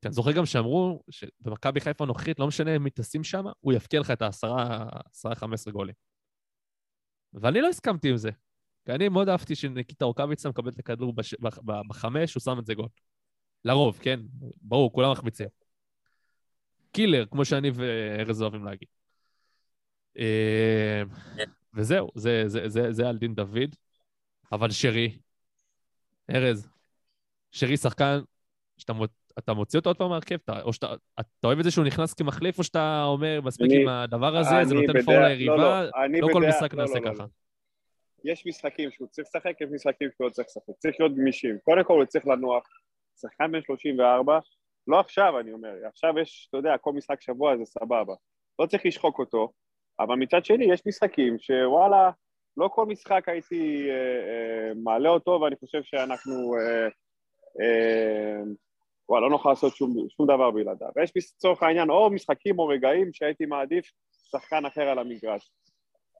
כי 0.00 0.08
אני 0.08 0.14
זוכר 0.14 0.32
גם 0.32 0.46
שאמרו 0.46 1.02
שבמכבי 1.10 1.80
חיפה 1.80 2.04
הנוכחית, 2.04 2.38
לא 2.38 2.46
משנה 2.46 2.78
מי 2.78 2.90
תשים 2.90 3.24
שם, 3.24 3.44
הוא 3.60 3.72
יפקיע 3.72 4.00
לך 4.00 4.10
את 4.10 4.22
העשרה, 4.22 4.88
עשרה, 5.10 5.34
חמש 5.34 5.54
עשרה 5.54 5.72
גולים. 5.72 5.94
ואני 7.34 7.60
לא 7.60 7.68
הסכמתי 7.68 8.10
עם 8.10 8.16
זה. 8.16 8.30
כי 8.84 8.92
אני 8.92 9.08
מאוד 9.08 9.28
אהבתי 9.28 9.54
שניקיטה 9.54 10.04
רוקאביצה 10.04 10.48
מקבל 10.48 10.68
את 10.70 10.78
הכדור 10.78 11.12
בש... 11.12 11.34
בחמש, 11.88 12.34
הוא 12.34 12.40
שם 12.40 12.58
את 12.58 12.66
זה 12.66 12.74
גול. 12.74 12.88
לרוב, 13.64 13.98
כן? 14.02 14.20
ברור, 14.62 14.92
כולם 14.92 15.10
מחמיצים. 15.12 15.48
קילר, 16.92 17.26
כמו 17.30 17.44
שאני 17.44 17.70
וארז 17.74 18.42
אוהבים 18.42 18.64
להגיד. 18.64 18.88
אה, 20.18 21.02
וזהו, 21.74 22.08
זה, 22.14 22.42
זה, 22.46 22.68
זה, 22.68 22.92
זה 22.92 23.08
על 23.08 23.18
דין 23.18 23.34
דוד. 23.34 23.76
אבל 24.52 24.70
שרי, 24.70 25.18
ארז, 26.30 26.68
שרי 27.50 27.76
שחקן 27.76 28.20
שאתה. 28.78 28.92
אתה 29.38 29.52
מוציא 29.54 29.78
אותו 29.78 29.90
עוד 29.90 29.96
פעם 29.96 30.08
מהרכב, 30.10 30.34
אתה- 30.44 30.62
או 30.62 30.72
שאתה 30.72 30.94
אתה 31.20 31.46
אוהב 31.46 31.58
את 31.58 31.64
זה 31.64 31.70
שהוא 31.70 31.84
נכנס 31.84 32.14
כמחליף, 32.14 32.58
או 32.58 32.64
שאתה 32.64 33.04
אומר, 33.04 33.40
מספיק 33.44 33.66
אני- 33.70 33.82
עם 33.82 33.88
הדבר 33.88 34.36
הזה, 34.36 34.64
זה 34.64 34.74
נותן 34.74 35.02
פור 35.02 35.14
לא, 35.14 35.28
ליריבה, 35.28 35.56
לא, 35.56 36.04
אני 36.04 36.20
לא 36.20 36.28
כל 36.32 36.42
משחק 36.48 36.74
לא, 36.74 36.82
נעשה 36.82 36.98
לא, 37.00 37.10
לא, 37.10 37.14
ככה. 37.14 37.24
יש 38.24 38.46
משחקים 38.46 38.90
שהוא 38.90 39.08
צריך 39.08 39.28
לשחק, 39.28 39.60
יש 39.60 39.68
משחקים 39.72 40.08
שהוא 40.16 40.26
לא 40.26 40.30
צריך 40.30 40.48
לשחק. 40.48 40.78
צריך 40.78 40.96
להיות 41.00 41.16
גמישים. 41.16 41.58
קודם 41.64 41.84
כל 41.84 41.94
הוא 41.94 42.04
צריך 42.04 42.26
לנוח. 42.26 42.64
שחקן 43.20 43.52
בן 43.52 43.62
34, 43.62 44.38
לא 44.86 45.00
עכשיו 45.00 45.40
אני 45.40 45.52
אומר, 45.52 45.74
עכשיו 45.88 46.18
יש, 46.18 46.46
אתה 46.50 46.58
יודע, 46.58 46.78
כל 46.78 46.92
משחק 46.92 47.20
שבוע 47.20 47.56
זה 47.56 47.64
סבבה. 47.64 48.14
לא 48.58 48.66
צריך 48.66 48.86
לשחוק 48.86 49.18
אותו, 49.18 49.52
אבל 50.00 50.14
מצד 50.14 50.44
שני 50.44 50.72
יש 50.72 50.82
משחקים 50.86 51.38
שוואלה, 51.38 52.10
לא 52.56 52.68
כל 52.68 52.86
משחק 52.86 53.28
הייתי 53.28 53.90
אה, 53.90 53.94
אה, 53.94 54.74
מעלה 54.84 55.08
אותו, 55.08 55.40
ואני 55.42 55.56
חושב 55.56 55.82
שאנחנו, 55.82 56.54
אה, 56.54 56.86
אה, 57.60 58.42
וואלה, 59.08 59.26
לא 59.26 59.30
נוכל 59.30 59.48
לעשות 59.48 59.76
שום, 59.76 59.94
שום 60.08 60.26
דבר 60.26 60.50
בלעדיו. 60.50 60.88
ויש 60.96 61.12
לצורך 61.16 61.62
העניין 61.62 61.90
או 61.90 62.10
משחקים 62.10 62.58
או 62.58 62.66
רגעים 62.66 63.12
שהייתי 63.12 63.46
מעדיף 63.46 63.90
שחקן 64.30 64.66
אחר 64.66 64.88
על 64.88 64.98
המגרש. 64.98 65.52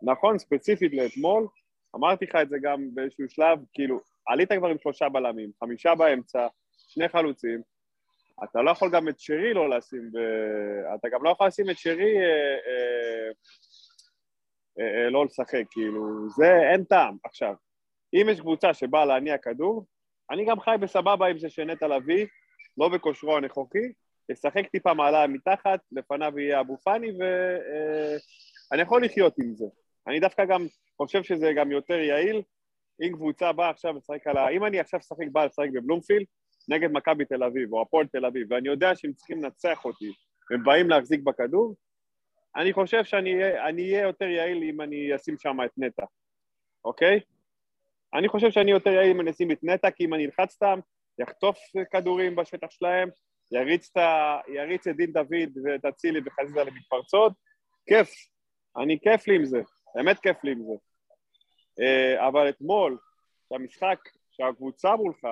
נכון, 0.03 0.39
ספציפית 0.39 0.93
לאתמול, 0.95 1.47
אמרתי 1.97 2.25
לך 2.25 2.37
את 2.43 2.49
זה 2.49 2.57
גם 2.63 2.95
באיזשהו 2.95 3.29
שלב, 3.29 3.59
כאילו, 3.73 4.01
עלית 4.27 4.53
כבר 4.53 4.69
עם 4.69 4.79
שלושה 4.83 5.09
בלמים, 5.09 5.51
חמישה 5.61 5.95
באמצע, 5.95 6.47
שני 6.89 7.09
חלוצים, 7.09 7.63
אתה 8.45 8.63
לא 8.63 8.71
יכול 8.71 8.91
גם 8.91 9.09
את 9.09 9.21
שרי 9.21 9.55
לא 9.55 9.71
לשים, 9.71 10.11
ב... 10.13 10.19
אתה 10.95 11.09
גם 11.09 11.25
לא 11.25 11.31
יכול 11.31 11.47
לשים 11.47 11.71
את 11.71 11.79
שרי 11.79 12.19
אה, 12.19 12.57
אה, 12.67 13.31
אה, 14.79 15.05
אה, 15.05 15.11
לא 15.11 15.25
לשחק, 15.25 15.65
כאילו, 15.71 16.29
זה 16.37 16.59
אין 16.73 16.85
טעם. 16.85 17.17
עכשיו, 17.25 17.55
אם 18.15 18.27
יש 18.31 18.41
קבוצה 18.41 18.75
שבאה 18.75 19.05
להניע 19.05 19.39
כדור, 19.39 19.87
אני 20.31 20.45
גם 20.45 20.61
חי 20.61 20.77
בסבבה 20.81 21.27
עם 21.27 21.39
זה 21.39 21.51
שנטע 21.51 21.89
לביא, 21.89 22.27
לא 22.79 22.89
בכושרו 22.89 23.37
הנכוחי, 23.37 23.93
ישחק 24.29 24.67
טיפה 24.67 24.95
מעלה 24.95 25.27
מתחת, 25.27 25.81
לפניו 25.93 26.39
יהיה 26.39 26.61
אבו 26.61 26.77
פאני, 26.77 27.13
ואני 27.19 28.83
יכול 28.83 29.05
לחיות 29.05 29.35
עם 29.39 29.55
זה. 29.55 29.67
אני 30.07 30.21
דווקא 30.21 30.45
גם 30.45 30.67
חושב 30.97 31.23
שזה 31.23 31.53
גם 31.57 31.73
יותר 31.73 31.95
יעיל, 31.95 32.43
אם 33.03 33.13
קבוצה 33.13 33.53
באה 33.53 33.71
עכשיו 33.71 33.97
לשחק 33.97 34.27
על 34.27 34.37
ה... 34.37 34.49
אם 34.49 34.65
אני 34.65 34.81
עכשיו 34.81 35.01
שחק 35.03 35.27
בא 35.33 35.45
לשחק 35.45 35.69
בבלומפילד, 35.75 36.27
נגד 36.69 36.91
מכבי 36.93 37.25
תל 37.25 37.45
אביב 37.45 37.73
או 37.73 37.83
הפועל 37.83 38.07
תל 38.07 38.27
אביב, 38.27 38.47
ואני 38.51 38.69
יודע 38.69 38.97
שהם 38.97 39.13
צריכים 39.13 39.43
לנצח 39.43 39.85
אותי, 39.85 40.13
והם 40.51 40.65
באים 40.65 40.91
להחזיק 40.91 41.21
בכדור, 41.21 41.77
אני 42.57 42.73
חושב 42.73 43.05
שאני 43.05 43.43
אהיה- 43.43 44.03
יותר 44.03 44.25
יעיל 44.25 44.63
אם 44.63 44.81
אני 44.81 45.17
אשים 45.17 45.37
שם 45.39 45.57
את 45.65 45.71
נטע, 45.77 46.05
אוקיי? 46.85 47.21
אני 48.15 48.29
חושב 48.29 48.51
שאני 48.51 48.71
יותר 48.71 48.91
יעיל 48.91 49.11
אם 49.11 49.21
אני 49.21 49.31
אשים 49.31 49.51
את 49.51 49.59
נטע, 49.63 49.91
כי 49.91 50.05
אם 50.05 50.15
אני 50.15 50.27
אלחץ 50.27 50.55
אותם, 50.55 50.81
יחטוף 51.19 51.59
כדורים 51.93 52.37
בשטח 52.37 52.71
שלהם, 52.71 53.09
יריץ 53.53 53.97
ה... 53.97 54.01
יריץ 54.55 54.87
את 54.87 54.97
דין 54.97 55.13
דוד 55.13 55.59
ואת 55.65 55.85
אצילי 55.85 56.21
וחזיזה 56.25 56.65
למתפרצות, 56.65 57.33
כיף, 57.87 58.11
אני 58.83 58.99
כיף 59.03 59.29
לי 59.29 59.37
עם 59.37 59.45
זה, 59.45 59.61
באמת 59.95 60.19
כיף 60.19 60.45
לי 60.45 60.53
עם 60.53 60.63
זה. 60.63 60.73
אה, 61.81 62.29
אבל 62.29 62.49
אתמול, 62.49 62.99
שהמשחק, 63.49 63.99
שהקבוצה 64.31 64.97
מולך, 64.97 65.27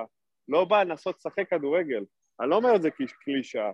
לא 0.48 0.64
באה 0.64 0.84
לנסות 0.84 1.16
לשחק 1.16 1.50
כדורגל. 1.50 2.04
אני 2.40 2.50
לא 2.50 2.56
אומר 2.56 2.76
את 2.76 2.82
זה 2.82 2.90
כקלישאה. 2.90 3.70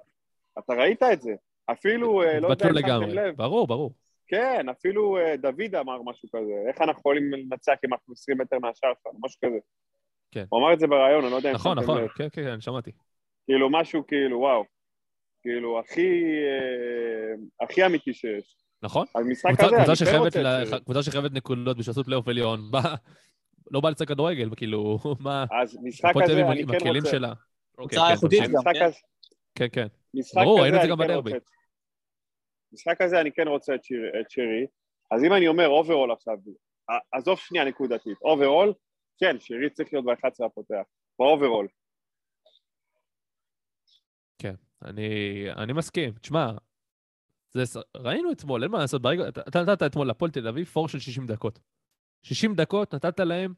אתה 0.58 0.72
ראית 0.72 1.02
את 1.02 1.22
זה. 1.22 1.32
אפילו, 1.66 2.22
אה, 2.22 2.40
לא 2.40 2.48
יודע 2.48 2.68
אם 2.68 2.74
שמתם. 2.74 3.08
לב, 3.08 3.36
ברור, 3.36 3.66
ברור. 3.66 3.92
כן, 4.28 4.68
אפילו 4.68 5.16
אה, 5.18 5.36
דוד 5.36 5.74
אמר 5.80 6.02
משהו 6.02 6.28
כזה. 6.28 6.52
איך 6.68 6.80
אנחנו 6.80 7.00
יכולים 7.00 7.32
לנצח 7.32 7.74
אם 7.86 7.92
אנחנו 7.92 8.12
20 8.12 8.38
מטר 8.38 8.58
מהשער 8.58 8.92
שלנו, 9.02 9.18
משהו 9.22 9.40
כזה. 9.44 9.58
כן. 10.30 10.44
הוא 10.48 10.60
אמר 10.60 10.72
את 10.72 10.80
זה 10.80 10.86
בריאיון, 10.86 11.22
אני 11.22 11.30
לא 11.32 11.36
יודע 11.36 11.50
אם 11.50 11.54
נכון, 11.54 11.78
נכון. 11.78 12.08
כן, 12.08 12.28
כן, 12.32 12.44
כן, 12.44 12.60
שמעתי. 12.60 12.90
כאילו, 13.46 13.70
משהו 13.70 14.06
כאילו, 14.06 14.38
וואו. 14.38 14.64
כאילו, 15.42 15.78
הכי, 15.78 16.22
אה, 16.46 17.64
הכי 17.64 17.86
אמיתי 17.86 18.14
שיש. 18.14 18.56
נכון? 18.82 19.06
המשחק 19.14 19.48
קבוצה- 19.50 19.66
הזה, 19.66 19.76
קבוצה 19.76 19.90
אני 19.92 19.98
כן 19.98 20.04
שחייבת 20.04 20.36
רוצה. 20.66 20.80
קבוצה 20.84 21.02
שחייבת 21.02 21.32
נקודות 21.32 21.76
בשביל 21.76 21.90
לעשות 21.92 22.04
פלייאוף 22.06 22.28
עליון, 22.28 22.60
לא 23.70 23.80
בא 23.80 23.90
לצד 23.90 24.04
כדורגל, 24.04 24.50
כאילו, 24.56 24.98
מה... 25.20 25.44
אז 25.62 25.78
משחק 25.82 26.12
כזה, 26.22 26.32
אני 26.32 26.60
עם 26.62 26.68
כן 26.68 26.74
הכלים 26.76 26.96
רוצה... 27.02 27.10
שלה. 27.10 27.32
קבוצה 27.76 27.96
כן, 28.06 28.12
איכותית. 28.12 28.40
גם, 28.42 28.62
כן? 28.74 28.88
כן, 29.54 29.66
כן. 29.72 29.86
משחק 30.14 30.40
ברור, 30.42 30.60
ראינו 30.60 30.76
את 30.76 30.80
זה 30.80 30.86
אני 30.86 30.90
גם 30.92 30.98
כן 30.98 31.04
בדרבי. 31.04 31.32
רוצה- 31.32 31.46
משחק 32.72 33.02
כזה 33.02 33.20
אני 33.20 33.32
כן 33.32 33.48
רוצה 33.48 33.74
את 33.74 33.84
שיר- 33.84 34.20
את 34.20 34.30
שירי, 34.30 34.66
אז 35.10 35.24
אם 35.24 35.32
אני 35.32 35.48
אומר 35.48 35.68
overall 35.68 36.12
עכשיו, 36.12 36.34
עזוב 37.12 37.38
שנייה 37.38 37.64
נקודתית, 37.64 38.18
overall, 38.22 38.72
כן, 39.18 39.36
שירי 39.40 39.70
צריך 39.70 39.88
להיות 39.92 40.04
ב-11 40.04 40.46
הפותח, 40.46 40.82
ב 41.18 41.24
overall. 41.24 41.68
אני, 44.84 45.08
אני 45.56 45.72
מסכים. 45.72 46.12
תשמע, 46.20 46.50
זה, 47.64 47.80
ראינו 47.96 48.32
אתמול, 48.32 48.62
אין 48.62 48.70
מה 48.70 48.78
לעשות, 48.78 49.02
ברגע, 49.02 49.28
אתה, 49.28 49.62
נתת 49.62 49.82
אתמול 49.82 50.08
לפועל 50.08 50.30
תל 50.30 50.48
אביב 50.48 50.66
פור 50.66 50.88
של 50.88 50.98
60 50.98 51.26
דקות. 51.26 51.58
60 52.22 52.54
דקות 52.54 52.94
נתת 52.94 53.20
להם 53.20 53.54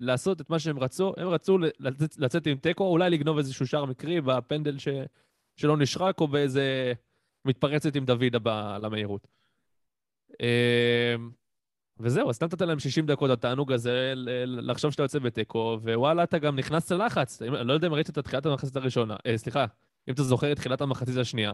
לעשות 0.00 0.40
את 0.40 0.50
מה 0.50 0.58
שהם 0.58 0.78
רצו, 0.78 1.12
הם 1.16 1.28
רצו 1.28 1.58
לצאת, 1.58 2.18
לצאת 2.18 2.46
עם 2.46 2.58
תיקו, 2.58 2.84
אולי 2.84 3.10
לגנוב 3.10 3.38
איזשהו 3.38 3.66
שער 3.66 3.84
מקרי 3.84 4.20
בפנדל 4.20 4.78
ש, 4.78 4.88
שלא 5.56 5.76
נשרק, 5.76 6.20
או 6.20 6.28
באיזה 6.28 6.92
מתפרצת 7.44 7.96
עם 7.96 8.04
דוידה 8.04 8.38
ב- 8.42 8.76
למהירות. 8.82 9.26
אמ, 10.40 11.30
וזהו, 12.00 12.30
אז 12.30 12.42
נתת 12.42 12.62
להם 12.62 12.78
60 12.78 13.06
דקות, 13.06 13.30
התענוג 13.30 13.72
הזה, 13.72 14.12
לחשוב 14.46 14.90
שאתה 14.90 15.02
יוצא 15.02 15.18
בתיקו, 15.18 15.78
ווואלה, 15.82 16.22
אתה 16.22 16.38
גם 16.38 16.56
נכנס 16.56 16.92
ללחץ. 16.92 17.42
אני 17.42 17.68
לא 17.68 17.72
יודע 17.72 17.86
אם 17.86 17.92
ראית 17.92 18.10
את 18.10 18.18
תחילת 18.18 18.46
המחצית 18.46 18.76
הראשונה, 18.76 19.16
אה, 19.26 19.38
סליחה, 19.38 19.66
אם 20.08 20.14
אתה 20.14 20.22
זוכר 20.22 20.52
את 20.52 20.56
תחילת 20.56 20.80
המחצית 20.80 21.16
השנייה. 21.16 21.52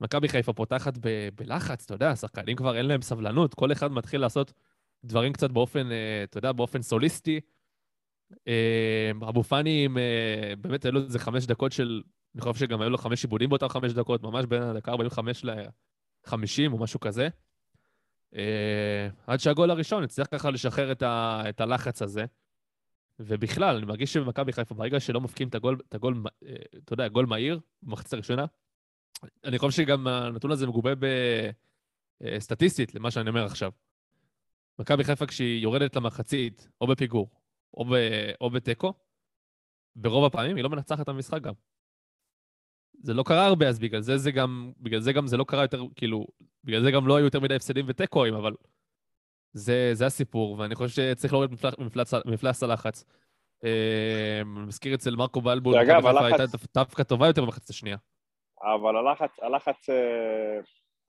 מכבי 0.00 0.28
חיפה 0.28 0.52
פותחת 0.52 0.98
ב- 1.00 1.28
בלחץ, 1.34 1.84
אתה 1.84 1.94
יודע, 1.94 2.10
השחקנים 2.10 2.56
כבר 2.56 2.76
אין 2.76 2.86
להם 2.86 3.02
סבלנות, 3.02 3.54
כל 3.54 3.72
אחד 3.72 3.92
מתחיל 3.92 4.20
לעשות 4.20 4.52
דברים 5.04 5.32
קצת 5.32 5.50
באופן, 5.50 5.92
אה, 5.92 6.22
אתה 6.24 6.38
יודע, 6.38 6.52
באופן 6.52 6.82
סוליסטי. 6.82 7.40
אה, 8.48 9.10
אבו 9.28 9.42
פאני, 9.42 9.88
אה, 9.98 10.56
באמת 10.56 10.84
היו 10.84 10.92
לו 10.92 11.00
איזה 11.00 11.18
חמש 11.18 11.46
דקות 11.46 11.72
של, 11.72 12.02
אני 12.34 12.42
חושב 12.42 12.54
שגם 12.54 12.80
היו 12.80 12.90
לו 12.90 12.98
חמש 12.98 13.24
עיבודים 13.24 13.48
באותם 13.48 13.68
חמש 13.68 13.92
דקות, 13.92 14.22
ממש 14.22 14.46
בין 14.46 14.62
הדקה 14.62 14.90
45 14.90 15.44
ל-50 15.44 16.72
או 16.72 16.78
משהו 16.78 17.00
כזה. 17.00 17.28
עד 19.26 19.40
שהגול 19.40 19.70
הראשון 19.70 20.02
הצליח 20.04 20.26
ככה 20.30 20.50
לשחרר 20.50 20.92
את, 20.92 21.02
ה, 21.02 21.42
את 21.48 21.60
הלחץ 21.60 22.02
הזה. 22.02 22.24
ובכלל, 23.18 23.76
אני 23.76 23.86
מרגיש 23.86 24.12
שבמכבי 24.12 24.52
חיפה, 24.52 24.74
ברגע 24.74 25.00
שלא 25.00 25.20
מפקיעים 25.20 25.48
את 25.48 25.54
הגול, 25.54 25.78
את 25.88 25.94
הגול, 25.94 26.22
אתה 26.84 26.92
יודע, 26.92 27.08
גול 27.08 27.26
מהיר, 27.26 27.60
במחצית 27.82 28.12
הראשונה, 28.12 28.44
אני 29.44 29.58
חושב 29.58 29.82
שגם 29.82 30.06
הנתון 30.06 30.50
הזה 30.50 30.66
מגובה 30.66 30.90
בסטטיסטית 32.20 32.94
למה 32.94 33.10
שאני 33.10 33.28
אומר 33.28 33.44
עכשיו. 33.44 33.70
מכבי 34.78 35.04
חיפה 35.04 35.26
כשהיא 35.26 35.62
יורדת 35.62 35.96
למחצית, 35.96 36.68
או 36.80 36.86
בפיגור, 36.86 37.30
או, 37.74 37.84
ב, 37.84 37.94
או 38.40 38.50
בתיקו, 38.50 38.92
ברוב 39.96 40.24
הפעמים 40.24 40.56
היא 40.56 40.64
לא 40.64 40.70
מנצחת 40.70 41.00
את 41.00 41.08
המשחק 41.08 41.42
גם. 41.42 41.52
זה 43.02 43.14
לא 43.14 43.22
קרה 43.22 43.46
הרבה, 43.46 43.68
אז 43.68 43.78
בגלל 43.78 44.00
זה 44.00 44.18
זה 44.18 44.30
גם, 44.30 44.72
בגלל 44.80 45.00
זה 45.00 45.12
גם 45.12 45.26
זה 45.26 45.36
לא 45.36 45.44
קרה 45.44 45.62
יותר, 45.62 45.82
כאילו, 45.96 46.26
בגלל 46.64 46.82
זה 46.82 46.90
גם 46.90 47.06
לא 47.06 47.16
היו 47.16 47.24
יותר 47.24 47.40
מדי 47.40 47.54
הפסדים 47.54 47.84
ותיקואים, 47.88 48.34
אבל 48.34 48.54
זה, 49.52 49.90
זה 49.92 50.06
הסיפור, 50.06 50.58
ואני 50.58 50.74
חושב 50.74 50.94
שצריך 50.94 51.32
להוריד 51.32 51.50
מפלס, 51.52 51.74
מפלס, 51.78 52.14
מפלס 52.26 52.62
הלחץ. 52.62 53.04
אה, 53.64 54.40
אני 54.40 54.66
מזכיר 54.66 54.94
אצל 54.94 55.16
מרקו 55.16 55.40
בלבול, 55.40 55.74
חיפה 55.96 56.10
הלחץ- 56.10 56.40
הייתה 56.40 56.56
דו- 56.58 56.64
דווקא 56.74 57.02
טובה 57.02 57.26
יותר 57.26 57.44
במחצית 57.44 57.70
השנייה. 57.70 57.96
אבל 58.74 58.96
הלחץ, 58.96 59.30
הלחץ, 59.42 59.88
אה, 59.90 59.94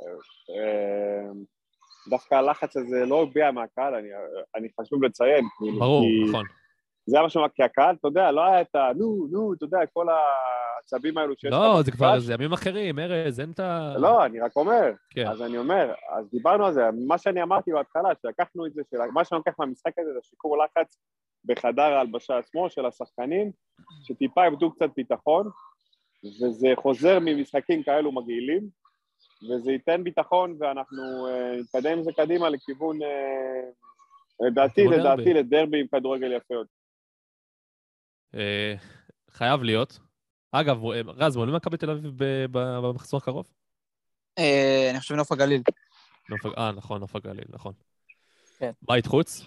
אה, 0.02 0.14
אה, 0.50 1.32
דווקא 2.10 2.36
הלחץ 2.36 2.78
הזה 2.78 3.06
לא 3.06 3.24
הביע 3.24 3.52
מהקהל, 3.52 3.96
אני, 3.96 4.08
אני 4.56 4.68
חשוב 4.82 5.04
לציין. 5.04 5.46
ברור, 5.80 6.02
כי 6.02 6.30
נכון. 6.30 6.46
זה 7.06 7.22
מה 7.22 7.30
שאומר, 7.30 7.50
כי 7.56 7.64
הקהל, 7.64 7.96
אתה 8.00 8.08
יודע, 8.08 8.32
לא 8.32 8.46
היה 8.46 8.62
את 8.62 8.76
ה... 8.76 8.90
נו, 8.96 9.28
נו, 9.32 9.54
אתה 9.54 9.66
יודע, 9.66 9.78
כל 9.94 10.08
העצבים 10.10 11.18
האלו 11.18 11.34
שיש 11.38 11.52
לא, 11.52 11.82
זה 11.86 11.92
כבר. 11.92 12.16
איזה 12.16 12.34
ימים 12.34 12.54
אחרים, 12.54 13.00
ארז, 13.00 13.40
אין 13.40 13.52
את 13.52 13.60
ה... 13.60 13.94
לא, 13.98 14.26
אני 14.26 14.40
רק 14.40 14.56
אומר, 14.56 14.92
כן. 15.10 15.28
אז 15.28 15.42
אני 15.42 15.58
אומר, 15.58 15.94
אז 16.18 16.30
דיברנו 16.32 16.66
על 16.66 16.74
זה, 16.74 16.82
מה 17.08 17.18
שאני 17.18 17.44
אמרתי 17.44 17.72
בהתחלה, 17.72 18.10
שלקחנו 18.22 18.66
את 18.66 18.74
זה, 18.74 18.82
שמה 18.92 19.26
שאני 19.26 19.38
לוקח 19.38 19.60
מהמשחק 19.60 19.92
הזה 20.00 20.14
זה 20.14 20.20
שיקור 20.24 20.58
לחץ 20.58 20.98
בחדר 21.46 21.82
ההלבשה 21.82 22.38
עצמו 22.38 22.70
של 22.70 22.86
השחקנים, 22.86 23.52
שטיפה 24.04 24.46
איבדו 24.46 24.72
קצת 24.72 24.90
ביטחון, 24.96 25.50
וזה 26.24 26.68
חוזר 26.76 27.20
ממשחקים 27.22 27.84
כאלו 27.84 28.12
מגעילים, 28.12 28.70
וזה 29.44 29.72
ייתן 29.72 30.04
ביטחון 30.04 30.58
ואנחנו 30.60 31.28
אה, 31.28 31.56
נתקדם 31.62 31.92
עם 31.98 32.04
זה 32.04 32.12
קדימה 32.16 32.50
לכיוון, 32.50 33.02
אה, 33.02 33.70
לדעתי, 34.48 34.82
לדעתי, 34.88 35.24
דרבי. 35.24 35.34
לדרבי 35.34 35.80
עם 35.80 35.88
כדורגל 35.88 36.32
יפה 36.32 36.54
יותר. 36.54 36.72
אה, 38.36 38.74
חייב 39.32 39.64
להיות. 39.64 40.00
אגב, 40.52 40.86
רז, 41.08 41.36
עולים 41.36 41.56
מכבי 41.56 41.78
תל 41.78 41.90
אביב 41.90 42.12
ב- 42.24 42.46
ב- 42.52 42.80
במחזור 42.84 43.18
הקרוב? 43.18 43.52
אה, 44.38 44.88
אני 44.92 45.00
חושב 45.00 45.16
נוף 45.16 45.32
הגליל. 45.32 45.62
אה, 46.58 46.72
נכון, 46.72 47.00
נוף 47.00 47.16
הגליל, 47.16 47.46
נכון. 47.50 47.74
כן. 48.60 48.72
בית 48.82 49.06
חוץ? 49.06 49.46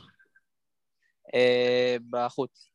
אה, 1.34 1.96
בחוץ. 2.10 2.69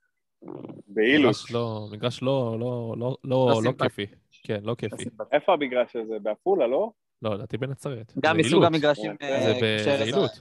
באילוס. 0.87 1.41
מגרש 1.43 1.51
לא, 1.51 1.87
מגרש 1.91 2.21
לא, 2.21 2.57
לא, 2.59 2.95
לא, 2.97 3.17
לא 3.23 3.51
לא, 3.53 3.61
לא. 3.63 3.71
כיפי. 3.83 4.05
כן, 4.43 4.59
לא 4.63 4.75
כיפי. 4.77 5.03
איפה 5.31 5.53
המגרש 5.53 5.95
הזה? 5.95 6.19
בעפולה, 6.21 6.67
לא? 6.67 6.91
לא, 7.21 7.35
לדעתי 7.35 7.57
בנצרת. 7.57 8.13
גם 8.19 8.37
מסוג. 8.37 8.63
המגרשים, 8.63 9.11
זה 9.21 9.27
אה, 9.27 9.43
זה 9.43 9.53
ב- 9.61 9.77
שארז- 9.83 9.97
זה 9.97 10.03
עילוט. 10.03 10.31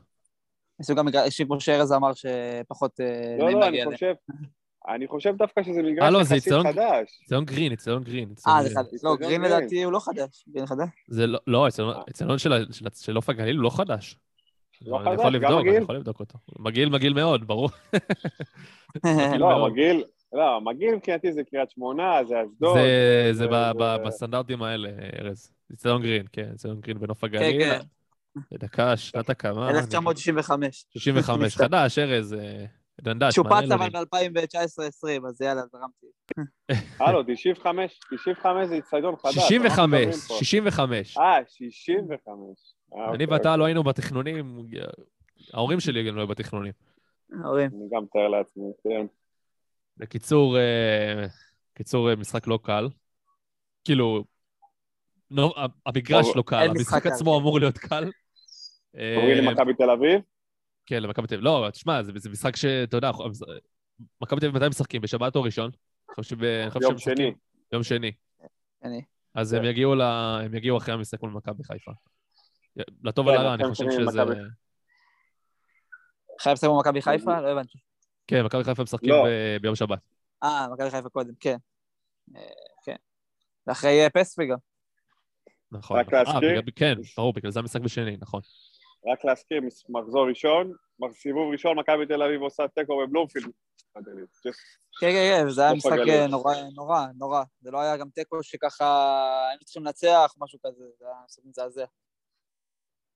מסוג 0.81 0.99
המגרשים 0.99 1.47
כמו 1.47 1.61
שארז 1.61 1.93
אמר 1.93 2.11
שפחות 2.15 3.01
אה, 3.01 3.37
לא, 3.39 3.51
לא, 3.51 3.67
אני. 3.69 3.85
חושב, 3.85 4.15
אני 4.89 5.09
חושב 5.09 5.35
דווקא 5.37 5.63
שזה 5.63 5.81
אה, 5.81 5.83
מגרש 5.83 6.13
לא, 6.13 6.23
זה 6.25 6.37
יחסית 6.37 6.53
חדש. 6.53 7.19
אצטדיון 7.23 7.45
גרין, 7.45 7.73
אצטדיון 7.73 8.03
גרין. 8.03 8.29
אה, 8.49 8.63
זה. 8.63 8.75
חדש. 8.75 9.01
לא, 9.03 9.17
גרין. 9.17 9.43
לדעתי 9.43 9.83
הוא 9.83 9.93
לא 9.93 9.99
חדש. 9.99 10.45
גרין 10.49 10.67
חדש. 10.67 10.89
זה 11.09 11.27
לא, 11.27 11.39
לא, 11.47 11.69
אצטדיון- 11.69 12.39
של 12.95 13.13
נוף 13.13 13.29
הגליל 13.29 13.57
הוא 13.57 13.63
לא 13.65 13.71
חדש. 13.71 14.17
לא 14.87 14.97
אני 14.97 15.05
חדש, 15.05 15.15
יכול 15.15 15.27
גם 15.27 15.33
לבדוק, 15.35 15.51
אני 15.61 15.69
מגעיל? 15.69 15.83
יכול 15.83 15.97
לבדוק 15.97 16.21
אותו. 16.21 16.39
מגעיל, 16.59 16.89
מגעיל 16.89 17.15
מאוד, 17.15 17.47
ברור. 17.47 17.69
לא. 19.39 19.69
מגעיל, 19.71 20.05
לא, 20.33 20.61
מגעיל 20.61 20.95
מבחינתי 20.95 21.33
זה 21.33 21.45
קריית 21.51 21.71
שמונה, 21.71 22.25
זה 22.25 22.35
אשדוד. 22.43 22.77
זה, 22.79 23.29
זה 23.33 23.39
זה- 23.39 23.47
בסטנדרטים 24.07 24.63
האלה, 24.63 24.89
ארז. 25.21 25.51
אצטדיון 25.73 26.03
גרין, 26.03 26.27
כן, 26.33 26.51
אצטדיון 26.55 26.81
גרין 26.81 26.99
בנוף 26.99 27.25
הגליל. 27.25 27.63
כן, 27.65 27.79
כן. 28.51 28.57
דקה, 28.59 28.97
שנת 28.97 29.31
הקמה. 29.31 29.71
1965. 29.71 30.85
65, 30.91 31.57
חדש, 31.57 31.99
ארז, 31.99 32.35
אה, 32.35 32.65
דנדש, 33.01 33.35
שופץ 33.35 33.53
אבל 33.53 33.87
אותי. 33.97 34.29
ב-2019-2020, 34.29 35.29
אז 35.29 35.41
יאללה, 35.41 35.63
זרמתי. 35.73 36.07
הלו, 37.01 37.23
95, 37.27 37.99
95 38.17 38.67
זה 38.69 38.79
אצטדיון 38.79 39.17
חדש. 39.17 39.37
אנחנו 39.37 39.41
65, 39.49 39.95
מדברים 39.95 40.11
פה. 40.29 40.35
65. 40.39 41.19
אה, 41.19 41.39
65. 41.49 42.74
אה, 42.95 43.05
אני 43.05 43.13
אוקיי, 43.13 43.27
ואתה 43.27 43.57
לא 43.57 43.65
היינו 43.65 43.83
בתכנונים, 43.83 44.69
ההורים 45.53 45.81
שלי 45.81 46.09
גם 46.09 46.17
לא 46.17 46.21
היו 46.21 46.29
בתכנונים. 46.29 46.73
ההורים. 47.45 47.71
אני 47.75 47.89
גם 47.93 48.03
מתאר 48.03 48.29
לעצמי, 48.29 48.73
כן. 48.85 49.07
בקיצור, 49.97 50.59
אה, 50.59 51.27
קיצור, 51.75 52.11
אה, 52.11 52.17
משחק 52.17 52.47
לא 52.47 52.59
קל. 52.63 52.89
כאילו, 53.85 54.25
נו, 55.31 55.53
המגרש 55.87 56.27
לא 56.37 56.43
קל, 56.47 56.69
המשחק 56.71 57.07
עצמו 57.07 57.33
כן. 57.33 57.41
אמור 57.41 57.61
להיות 57.61 57.79
קל. 57.79 58.11
קוראים 58.93 59.45
למכבי 59.45 59.75
תל 59.75 59.91
אביב? 59.91 60.21
כן, 60.87 61.03
למכבי 61.03 61.27
תל 61.27 61.35
אביב. 61.35 61.45
לא, 61.45 61.69
תשמע, 61.73 62.03
זה 62.03 62.13
זה 62.15 62.31
משחק 62.31 62.57
שאתה 62.57 62.97
יודע, 62.97 63.11
מכבי 64.21 64.41
תל 64.41 64.47
אביב 64.47 64.57
מתי 64.57 64.69
משחקים? 64.69 65.01
בשבת 65.01 65.37
או 65.37 65.43
ראשון? 65.43 65.71
יום 66.81 66.99
שני. 66.99 67.33
יום 67.73 67.83
שני. 67.83 68.13
אני. 68.85 69.03
אז 69.35 69.51
כן. 69.51 69.59
הם 69.59 69.65
יגיעו, 69.65 69.95
ל... 69.95 70.03
הם 70.45 70.55
יגיעו 70.55 70.79
אחרי 70.79 70.95
המשחק 70.95 71.23
מול 71.23 71.31
מכבי 71.31 71.65
חיפה. 71.65 71.93
לטוב 73.05 73.27
כן, 73.27 73.33
ולרע, 73.33 73.55
אני 73.55 73.65
חושב 73.69 73.85
שזה... 73.91 74.21
חייב 76.41 76.53
לסיים 76.55 76.73
במכבי 76.73 77.03
חיפה? 77.03 77.41
לא 77.41 77.49
הבנתי. 77.49 77.79
כן, 78.27 78.45
מכבי 78.45 78.65
חיפה 78.65 78.83
משחקים 78.83 79.11
לא. 79.11 79.25
ביום 79.61 79.75
שבת. 79.75 79.99
אה, 80.43 80.67
מכבי 80.73 80.91
חיפה 80.91 81.09
קודם, 81.09 81.35
כן. 81.41 81.57
אה, 82.37 82.43
כן. 82.85 82.97
ואחרי 83.67 84.05
אה, 84.05 84.11
פספי 84.11 84.47
גם. 84.47 84.57
נכון. 85.73 86.01
רק. 86.01 86.15
אה, 86.15 86.23
להזכיר? 86.23 86.61
בגלל- 86.61 86.73
כן, 86.77 86.95
ברור, 87.17 87.33
בגלל 87.33 87.51
זה 87.51 87.61
המשחק 87.61 87.81
בשני, 87.81 88.17
נכון. 88.21 88.41
רק 89.13 89.25
להזכיר, 89.25 89.61
מחזור 89.89 90.29
ראשון, 90.29 90.73
סיבוב 91.13 91.53
ראשון, 91.53 91.79
מכבי 91.79 92.07
תל 92.07 92.23
אביב 92.23 92.43
עושה 92.43 92.69
תיקו 92.69 92.99
בבלומפילד. 93.07 93.51
כן, 93.95 94.01
כן, 95.01 95.43
כן, 95.43 95.49
זה 95.49 95.63
היה 95.63 95.73
נוף 95.73 95.87
משחק. 95.87 95.99
אה, 96.09 96.27
נורא, 96.27 96.55
נורא, 96.75 97.07
נורא. 97.17 97.43
זה 97.61 97.71
לא 97.71 97.81
היה 97.81 97.97
גם 97.97 98.09
תיקו 98.15 98.43
שככה 98.43 98.87
היינו 99.49 99.65
צריכים 99.65 99.85
לנצח, 99.85 100.35
משהו 100.39 100.59
כזה, 100.67 100.85
זה 100.99 101.07
היה 101.07 101.17
משחק 101.27 101.43
מזעזע. 101.45 101.85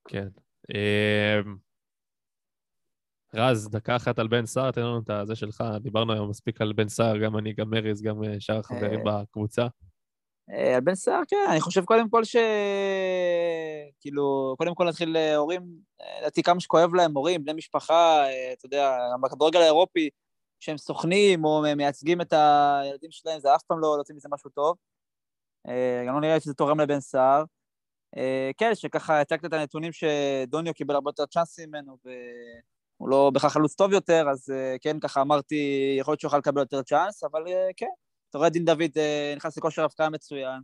כן. 0.09 0.27
אמ, 0.73 1.55
רז, 3.33 3.69
דקה 3.69 3.95
אחת 3.95 4.19
על 4.19 4.27
בן 4.27 4.45
סער, 4.45 4.71
תן 4.71 4.81
לנו 4.81 4.99
את 4.99 5.09
הזה 5.09 5.35
שלך. 5.35 5.63
דיברנו 5.81 6.13
היום 6.13 6.29
מספיק 6.29 6.61
על 6.61 6.73
בן 6.73 6.87
סער, 6.87 7.17
גם 7.17 7.37
אני, 7.37 7.53
גם 7.53 7.73
אריז, 7.73 8.01
גם 8.01 8.23
אה, 8.23 8.35
שאר 8.39 8.59
החברים 8.59 8.99
בקבוצה. 9.05 9.67
אה, 10.51 10.75
על 10.75 10.81
בן 10.81 10.95
סער, 10.95 11.21
כן, 11.27 11.47
אני 11.51 11.61
חושב 11.61 11.85
קודם 11.85 12.09
כל 12.09 12.23
ש... 12.23 12.35
כאילו, 13.99 14.55
קודם 14.57 14.75
כל 14.75 14.85
נתחיל 14.85 15.17
אה, 15.17 15.35
הורים, 15.35 15.61
אה, 16.01 16.19
לדעתי 16.21 16.43
כמה 16.43 16.59
שכואב 16.59 16.93
להם, 16.93 17.17
הורים, 17.17 17.43
בני 17.43 17.53
משפחה, 17.53 18.25
אה, 18.25 18.53
אתה 18.53 18.65
יודע, 18.65 18.97
בכדורגל 19.21 19.59
האירופי, 19.59 20.09
שהם 20.59 20.77
סוכנים 20.77 21.45
או 21.45 21.63
מייצגים 21.77 22.21
את 22.21 22.33
הילדים 22.33 23.11
שלהם, 23.11 23.39
זה 23.39 23.55
אף 23.55 23.63
פעם 23.63 23.79
לא 23.79 23.95
יוצא 23.99 24.13
מזה 24.13 24.29
משהו 24.31 24.49
טוב. 24.49 24.75
אה, 25.67 26.03
גם 26.07 26.13
לא 26.13 26.21
נראה 26.21 26.33
לי 26.33 26.39
שזה 26.39 26.53
תורם 26.53 26.79
לבן 26.79 26.99
סער. 26.99 27.43
אה, 28.17 28.51
כן, 28.57 28.75
שככה 28.75 29.21
הצגת 29.21 29.45
את 29.45 29.53
הנתונים 29.53 29.91
שדוניו 29.91 30.73
קיבל 30.73 30.95
הרבה 30.95 31.09
יותר 31.09 31.25
צ'אנסים 31.25 31.69
ממנו, 31.69 31.97
והוא 32.05 33.09
לא 33.09 33.29
בהכרח 33.33 33.53
חלוץ 33.53 33.75
טוב 33.75 33.93
יותר, 33.93 34.25
אז 34.31 34.49
אה, 34.49 34.75
כן, 34.81 34.99
ככה 34.99 35.21
אמרתי, 35.21 35.95
יכול 35.99 36.11
להיות 36.11 36.19
שהוא 36.19 36.29
יוכל 36.29 36.37
לקבל 36.37 36.61
יותר 36.61 36.83
צ'אנס, 36.83 37.23
אבל 37.23 37.47
אה, 37.47 37.69
כן, 37.77 37.89
אתה 38.29 38.37
רואה 38.37 38.49
דין 38.49 38.65
דוד 38.65 38.91
נכנס 39.35 39.57
לכושר 39.57 39.83
הבקעה 39.83 40.09
מצוין, 40.09 40.61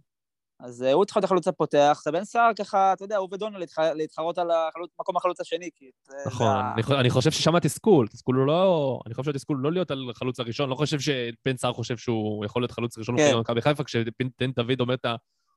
אז 0.59 0.81
הוא 0.81 1.05
צריך 1.05 1.17
להיות 1.17 1.25
החלוץ 1.25 1.47
הפותח, 1.47 2.01
ובן 2.07 2.23
סער 2.23 2.51
ככה, 2.59 2.93
אתה 2.93 3.03
יודע, 3.03 3.17
הוא 3.17 3.29
ודוניו 3.31 3.59
להתח... 3.59 3.79
להתחרות 3.79 4.37
על 4.37 4.51
החלוץ, 4.51 4.91
מקום 4.99 5.17
החלוץ 5.17 5.41
השני, 5.41 5.69
כי... 5.75 5.85
נכון, 6.27 6.57
אני, 6.73 6.83
חו- 6.83 6.93
אני 6.93 7.09
חושב 7.09 7.31
ששם 7.31 7.55
התסכול, 7.55 8.07
תסכול 8.07 8.35
הוא 8.35 8.47
לא... 8.47 8.99
אני 9.05 9.13
חושב 9.13 9.31
שהתסכול 9.31 9.57
לא 9.57 9.71
להיות 9.71 9.91
על 9.91 10.11
חלוץ 10.15 10.39
הראשון, 10.39 10.69
לא 10.69 10.75
חושב 10.75 10.99
שבן 10.99 11.57
סער 11.57 11.73
חושב 11.73 11.97
שהוא 11.97 12.45
יכול 12.45 12.61
להיות 12.61 12.71
חלוץ 12.71 12.97
ראשון 12.97 13.17
כן. 13.17 13.29
כן. 13.31 13.37
במכבי 13.37 13.61
חיפה, 13.61 13.83
כשדין 13.83 14.51
דוד 14.55 14.79
אומר 14.79 14.93
את. 14.93 15.05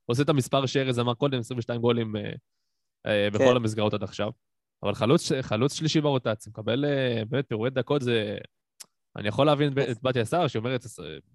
עושה 0.09 0.23
את 0.23 0.29
המספר 0.29 0.67
שארז 0.67 0.99
אמר 0.99 1.15
קודם, 1.15 1.39
22 1.39 1.81
גולים 1.81 2.17
אה, 2.17 2.33
אה, 3.07 3.29
בכל 3.31 3.45
כן. 3.45 3.57
המסגרות 3.57 3.95
עד 3.95 4.03
עכשיו. 4.03 4.31
אבל 4.83 4.95
חלוץ, 4.95 5.33
חלוץ 5.43 5.75
שלישי 5.75 6.01
ברוטציה, 6.01 6.51
מקבל 6.51 6.85
אה, 6.85 7.23
באמת 7.29 7.49
פירורי 7.49 7.71
דקות, 7.71 8.03
זה... 8.03 8.39
אני 9.17 9.29
יכול 9.29 9.47
להבין. 9.47 9.73
את 9.91 10.03
בתיה 10.03 10.25
סער, 10.25 10.47
שאומרת, 10.47 10.85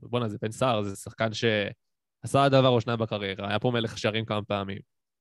בואנה, 0.02 0.30
זה 0.30 0.38
בן 0.42 0.52
סער, 0.52 0.84
זה 0.84 0.96
שחקן 0.96 1.30
שעשה 1.34 2.50
דבר 2.50 2.68
או 2.68 2.82
שניים 2.82 3.00
בקריירה, 3.00 3.50
היה 3.50 3.60
פה 3.60 3.72
מלך 3.72 3.98
שערים 3.98 4.26
כמה 4.26 4.44
פעמים, 4.44 4.80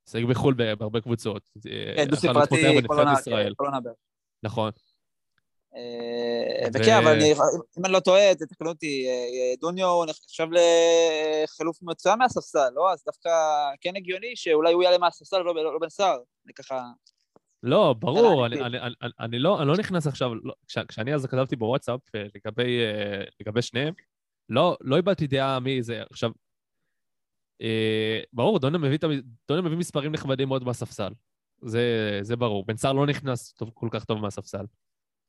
שיחק 0.08 0.24
בחו"ל 0.24 0.54
בהרבה 0.54 1.00
קבוצות. 1.00 1.50
כן, 1.96 2.08
דו 2.08 2.16
ספרתי, 2.16 2.56
כל 2.86 2.98
עונה. 2.98 3.14
נכון. 4.44 4.70
אה, 5.76 6.68
וכן, 6.74 6.96
אבל 7.02 7.18
אם 7.78 7.84
אני 7.84 7.92
לא 7.92 8.00
טועה, 8.00 8.34
תתקנו 8.34 8.68
אותי, 8.68 9.06
אה, 9.08 9.54
דוניו 9.60 10.04
נחשב 10.04 10.46
לחילוף 10.52 11.82
מצוין 11.82 12.18
מהספסל, 12.18 12.68
לא? 12.74 12.92
אז 12.92 13.04
דווקא 13.06 13.30
כן 13.80 13.96
הגיוני 13.96 14.36
שאולי 14.36 14.72
הוא 14.72 14.82
יעלה 14.82 14.98
מהספסל 14.98 15.40
ולא 15.40 15.72
לא 15.72 15.78
בן 15.80 15.88
סער. 15.88 16.18
אני 16.46 16.54
ככה... 16.54 16.82
לא, 17.62 17.94
ברור, 17.98 18.46
אני- 18.46 19.38
לא, 19.38 19.60
אני 19.60 19.68
לא 19.68 19.76
נכנס 19.78 20.06
עכשיו, 20.06 20.34
לא, 20.34 20.54
כש, 20.68 20.78
כשאני 20.78 21.14
אז 21.14 21.26
כתבתי 21.26 21.56
בוואטסאפ 21.56 22.00
אה, 22.14 22.24
לגבי, 23.40 23.62
שניהם, 23.62 23.94
לא, 24.48 24.76
איבדתי 24.96 25.26
דעה 25.26 25.60
מי 25.60 25.82
זה. 25.82 26.02
עכשיו, 26.10 26.30
ברור, 28.32 28.58
דונה 28.58 28.78
מביא, 28.78 28.98
מספרים 29.76 30.12
נכבדים 30.12 30.48
מאוד 30.48 30.64
מהספסל. 30.64 31.12
זה, 32.22 32.36
ברור. 32.36 32.64
בן 32.66 32.76
סער 32.76 32.92
לא 32.92 33.06
נכנס 33.06 33.54
כל 33.74 33.88
כך 33.92 34.04
טוב 34.04 34.18
מהספסל. 34.20 34.64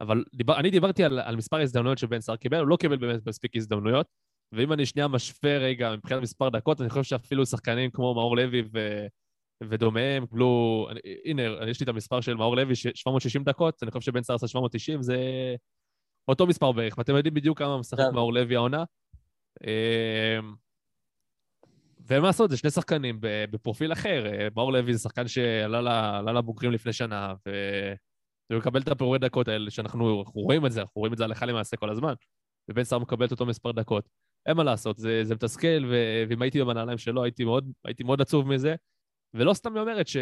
אבל 0.03 0.23
דיבר, 0.35 0.59
אני 0.59 0.69
דיברתי 0.69 1.03
על, 1.03 1.19
על 1.19 1.35
מספר 1.35 1.61
הזדמנויות 1.61 1.97
שבן 1.97 2.19
סער 2.19 2.35
קיבל, 2.35 2.59
הוא 2.59 2.67
לא 2.67 2.77
קיבל 2.77 2.97
באמת 2.97 3.27
מספיק 3.27 3.55
הזדמנויות. 3.55 4.07
ואם 4.51 4.73
אני 4.73 4.85
שנייה 4.85 5.07
משווה 5.07 5.57
רגע 5.57 5.95
מבחינת 5.95 6.21
מספר 6.21 6.49
דקות, 6.49 6.81
אני 6.81 6.89
חושב 6.89 7.03
שאפילו 7.03 7.45
שחקנים 7.45 7.91
כמו 7.91 8.13
מאור 8.13 8.37
לוי 8.37 8.63
ו... 8.73 9.05
ודומיהם 9.63 10.25
קיבלו, 10.25 10.87
הנה, 11.25 11.41
יש 11.67 11.79
לי 11.79 11.83
את 11.83 11.89
המספר 11.89 12.21
של 12.21 12.33
מאור 12.33 12.55
לוי, 12.55 12.75
ש- 12.75 12.87
760 12.95 13.43
דקות, 13.43 13.83
אני 13.83 13.91
חושב 13.91 14.11
שבן 14.11 14.23
סער 14.23 14.35
עשה 14.35 14.47
790, 14.47 15.01
זה 15.01 15.17
אותו 16.27 16.47
מספר 16.47 16.71
בערך, 16.71 16.97
ואתם 16.97 17.15
יודעים 17.15 17.33
בדיוק 17.33 17.59
כמה 17.59 17.77
משחק 17.77 17.99
כן. 17.99 18.15
מאור 18.15 18.33
לוי 18.33 18.55
העונה. 18.55 18.83
אמ, 19.63 20.53
ואין 22.07 22.21
מה 22.21 22.27
לעשות, 22.27 22.49
זה 22.49 22.57
שני 22.57 22.69
שחקנים 22.69 23.17
בפרופיל 23.21 23.93
אחר. 23.93 24.25
אה, 24.25 24.47
מאור 24.55 24.73
לוי 24.73 24.93
זה 24.93 24.99
שחקן 24.99 25.27
שעלה 25.27 26.31
לבוגרים 26.33 26.71
לפני 26.71 26.93
שנה, 26.93 27.33
ו- 28.49 28.53
והוא 28.53 28.59
מקבל 28.59 28.81
את 28.81 28.87
הפירורי 28.87 29.19
דקות 29.19 29.47
האלה, 29.47 29.71
שאנחנו 29.71 30.21
אנחנו 30.21 30.41
רואים 30.41 30.65
את 30.65 30.71
זה, 30.71 30.81
אנחנו 30.81 30.99
רואים 30.99 31.13
את 31.13 31.17
זה 31.17 31.23
הלכה 31.23 31.45
למעשה 31.45 31.77
כל 31.77 31.89
הזמן. 31.89 32.13
ובן 32.69 32.83
סער 32.83 32.99
מקבל 32.99 33.25
את 33.25 33.31
אותו 33.31 33.45
מספר 33.45 33.71
דקות. 33.71 34.09
אין 34.45 34.57
מה 34.57 34.63
לעשות, 34.63 34.97
זה, 34.97 35.23
זה 35.23 35.35
מתסכל, 35.35 35.85
ו- 35.91 36.23
ואם 36.29 36.41
הייתי 36.41 36.63
בנעליים 36.63 36.97
שלו, 36.97 37.23
הייתי 37.23 37.43
מאוד, 37.43 37.71
הייתי 37.85 38.03
מאוד 38.03 38.21
עצוב 38.21 38.47
מזה. 38.47 38.75
ולא 39.33 39.53
סתם 39.53 39.73
היא 39.73 39.81
אומרת 39.81 40.07
ש... 40.07 40.17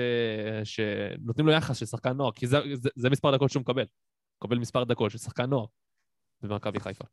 שנותנים 0.64 1.48
לו 1.48 1.54
יחס 1.54 1.78
של 1.78 1.86
שחקן 1.86 2.12
נוער, 2.12 2.32
כי 2.32 2.48
זה, 2.48 2.58
זה, 2.74 2.90
זה 2.96 3.10
מספר 3.10 3.36
דקות 3.36 3.52
שהוא 3.52 3.62
מקבל. 3.62 3.86
מקבל 4.44 4.58
מספר 4.58 4.84
דקות 4.84 5.12
של 5.12 5.18
שחקן 5.18 5.50
נוער 5.50 5.66
במכבי 6.42 6.80
חיפה. 6.80 7.06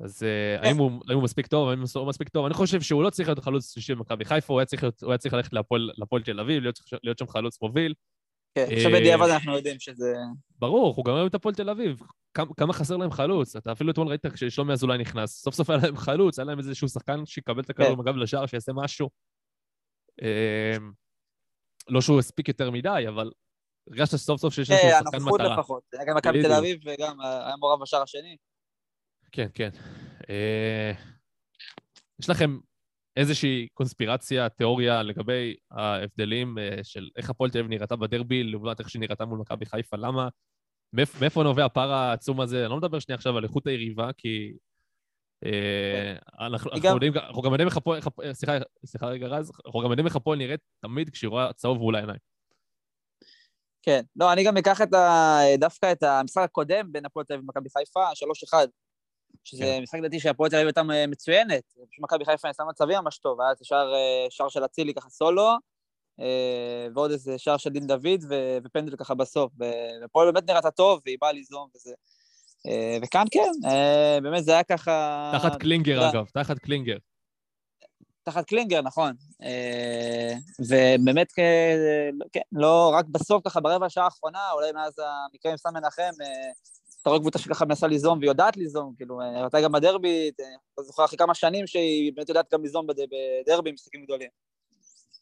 אז 0.00 0.22
אה, 0.22 0.68
האם 0.68 0.76
הוא, 0.76 0.90
האם 1.08 1.16
הוא 1.16 1.24
מספיק 1.24 1.46
טוב, 1.46 1.68
האם 1.68 1.82
הוא 1.94 2.08
מספיק 2.08 2.28
טוב? 2.28 2.46
אני 2.46 2.54
חושב 2.54 2.80
שהוא 2.80 3.02
לא 3.02 3.10
צריך 3.10 3.28
להיות 3.28 3.38
חלוץ 3.38 3.72
שלישי 3.72 3.94
במכבי 3.94 4.24
חיפה, 4.24 4.52
הוא 4.52 4.60
היה 4.60 4.66
צריך, 4.66 4.84
הוא 5.02 5.10
היה 5.10 5.18
צריך 5.18 5.34
ללכת 5.34 5.52
להפועל 5.98 6.22
תל 6.24 6.40
אביב, 6.40 6.62
להיות, 6.62 6.78
להיות 7.02 7.18
שם 7.18 7.26
חלוץ 7.26 7.62
מוביל. 7.62 7.94
כן, 8.66 8.70
אה, 8.70 8.76
עכשיו 8.76 8.90
בדיעבד 8.90 9.28
אנחנו 9.28 9.56
יודעים 9.56 9.80
שזה... 9.80 10.14
ברור, 10.58 10.88
אנחנו 10.88 11.02
גם 11.02 11.12
רואים 11.12 11.26
את 11.26 11.34
הפועל 11.34 11.54
תל 11.54 11.70
אביב. 11.70 12.00
כמה, 12.56 12.72
חסר 12.72 12.96
להם 12.96 13.10
חלוץ? 13.10 13.56
אתה 13.56 13.72
אפילו 13.72 13.90
אתמול 13.90 14.08
ראית 14.08 14.26
כששלומי 14.26 14.72
אזולאי 14.72 14.98
נכנס, 14.98 15.42
סוף 15.42 15.54
סוף 15.54 15.70
היה 15.70 15.78
להם 15.82 15.96
חלוץ, 15.96 16.38
היה 16.38 16.46
להם 16.46 16.58
איזשהו 16.58 16.88
שחקן 16.88 17.26
שיקבל 17.26 17.60
את 17.60 17.70
הכדור 17.70 17.94
כן. 17.94 18.00
הגב 18.00 18.16
לשער, 18.16 18.46
שיעשה 18.46 18.72
משהו. 18.74 19.10
אמ, 20.22 20.92
לא 21.88 22.00
שהוא 22.00 22.18
הספיק 22.18 22.48
יותר 22.48 22.70
מדי, 22.70 23.04
אבל 23.08 23.30
הרגשת 23.90 24.16
סוף 24.16 24.40
סוף 24.40 24.54
שיש 24.54 24.70
איזשהו 24.70 24.88
כן, 24.88 24.98
שחקן 25.04 25.16
הנוכחות 25.16 25.40
מטרה. 25.40 25.54
לפחות. 25.54 25.82
היה 25.92 26.04
גם 26.04 26.16
מכבי 26.16 26.42
תל. 26.42 26.52
אביב 26.52 26.80
וגם 26.84 27.20
היה 27.20 27.56
מעורב 27.56 27.82
בשער 27.82 28.02
השני. 28.02 28.36
כן, 29.32 29.46
כן. 29.54 29.70
אה, 30.30 30.92
יש 32.20 32.30
לכם 32.30 32.58
איזושהי 33.18 33.68
קונספירציה, 33.74 34.48
תיאוריה 34.48 35.02
לגבי 35.02 35.54
ההבדלים 35.70 36.58
אה, 36.58 36.78
של 36.82 37.08
איך 37.16 37.30
הפועל 37.30 37.50
תל 37.50 37.58
אביב 37.58 37.70
נראתה 37.70 37.96
בדרבי 37.96 38.42
לעומת 38.42 38.80
איך 38.80 38.90
שהיא 38.90 39.00
נראתה 39.00 39.24
מול 39.24 39.38
מכבי 39.38 39.66
חיפה? 39.66 39.96
למה? 39.96 40.28
מאיפ- 40.96 41.20
מאיפה 41.20 41.42
נובע 41.42 41.64
הפער 41.64 41.92
העצום 41.92 42.40
הזה? 42.40 42.60
אני 42.62 42.70
לא 42.70 42.76
מדבר 42.76 42.98
שנייה 42.98 43.16
עכשיו 43.16 43.36
על 43.38 43.44
איכות 43.44 43.66
היריבה, 43.66 44.10
כי... 44.16 44.52
אה, 45.44 46.16
אנחנו 46.46 46.70
גם- 46.82 46.94
יודעים, 46.94 47.12
אנחנו 47.16 47.42
גם 47.42 47.52
יודעים 47.52 47.68
איך 47.68 47.76
הפועל... 47.76 47.96
איך 47.98 48.06
הפועל- 48.06 48.32
סליחה, 48.32 48.52
סליחה 48.86 49.06
רגע, 49.06 49.26
רז, 49.26 49.52
אנחנו 49.66 49.80
גם 49.80 49.90
יודעים 49.90 50.06
איך 50.06 50.16
הפועל 50.16 50.38
נראית 50.38 50.60
תמיד 50.80 51.10
כשהיא 51.10 51.28
רואה 51.28 51.52
צהוב 51.52 51.78
מול 51.78 51.96
העיניים. 51.96 52.18
כן. 53.82 54.02
לא, 54.16 54.32
אני 54.32 54.44
גם 54.44 54.56
אקח 54.56 54.82
את 54.82 54.94
ה... 54.94 55.38
דווקא 55.58 55.92
את 55.92 56.02
המשחק 56.02 56.44
הקודם 56.44 56.92
בין 56.92 57.04
הפועל 57.06 57.26
תל 57.26 57.34
אביב 57.34 57.44
ומכבי 57.44 57.68
חיפה, 57.78 58.00
3-1. 58.54 58.54
שזה 59.44 59.64
כן. 59.64 59.82
משחק 59.82 59.98
לדעתי 59.98 60.20
שהפועל 60.20 60.50
תל 60.50 60.56
אביב 60.56 60.66
הייתה 60.66 60.82
מצוינת. 61.08 61.64
פשוט 61.90 62.04
מכבי 62.04 62.24
חיפה 62.24 62.48
ניסה 62.48 62.64
מצבים 62.64 62.98
ממש 62.98 63.18
טוב. 63.18 63.40
היה 63.40 63.50
אה, 63.72 64.26
שער 64.30 64.48
של 64.48 64.64
אצילי 64.64 64.94
ככה 64.94 65.08
סולו, 65.10 65.56
אה, 66.20 66.86
ועוד 66.94 67.10
איזה 67.10 67.38
שער 67.38 67.56
של 67.56 67.70
דין 67.70 67.86
דוד, 67.86 68.24
ו- 68.30 68.58
ופנדל 68.64 68.96
ככה 68.96 69.14
בסוף. 69.14 69.52
והפועל 69.58 70.32
באמת 70.32 70.50
נראתה 70.50 70.70
טוב, 70.70 71.00
והיא 71.04 71.18
באה 71.20 71.32
ליזום 71.32 71.68
וזה. 71.74 71.94
אה, 72.66 72.98
וכאן 73.02 73.24
כן, 73.30 73.50
אה, 73.64 74.18
באמת 74.22 74.44
זה 74.44 74.52
היה 74.52 74.62
ככה... 74.62 75.30
תחת 75.34 75.56
קלינגר, 75.56 76.10
אגב, 76.10 76.24
תחת 76.34 76.58
קלינגר. 76.58 76.96
תחת 78.22 78.44
קלינגר, 78.44 78.82
נכון. 78.82 79.12
אה, 79.42 80.34
ובאמת, 80.58 81.32
כן, 81.32 82.42
לא, 82.52 82.92
רק 82.94 83.04
בסוף 83.04 83.42
ככה, 83.44 83.60
ברבע 83.60 83.86
השעה 83.86 84.04
האחרונה, 84.04 84.50
אולי 84.52 84.72
מאז 84.72 84.92
המקרה 84.98 85.52
עם 85.52 85.58
סאן 85.58 85.74
מנחם, 85.74 86.02
אה, 86.20 86.50
אתה 87.02 87.10
רואה 87.10 87.20
קבוצה 87.20 87.38
שככה 87.38 87.64
מנסה 87.64 87.86
ליזום 87.86 88.18
ויודעת 88.18 88.56
ליזום, 88.56 88.94
כאילו, 88.96 89.20
אה, 89.20 89.44
ראתה 89.44 89.60
גם 89.60 89.72
בדרבי, 89.72 90.30
אה, 90.40 90.46
אתה 90.74 90.82
זוכר 90.82 91.04
אחרי 91.04 91.18
כמה 91.18 91.34
שנים 91.34 91.66
שהיא 91.66 92.12
באמת 92.12 92.28
יודעת 92.28 92.52
גם 92.52 92.62
ליזום 92.62 92.86
בד- 92.86 92.94
בדרבי, 93.44 93.72
משחקים 93.72 94.04
גדולים. 94.04 94.28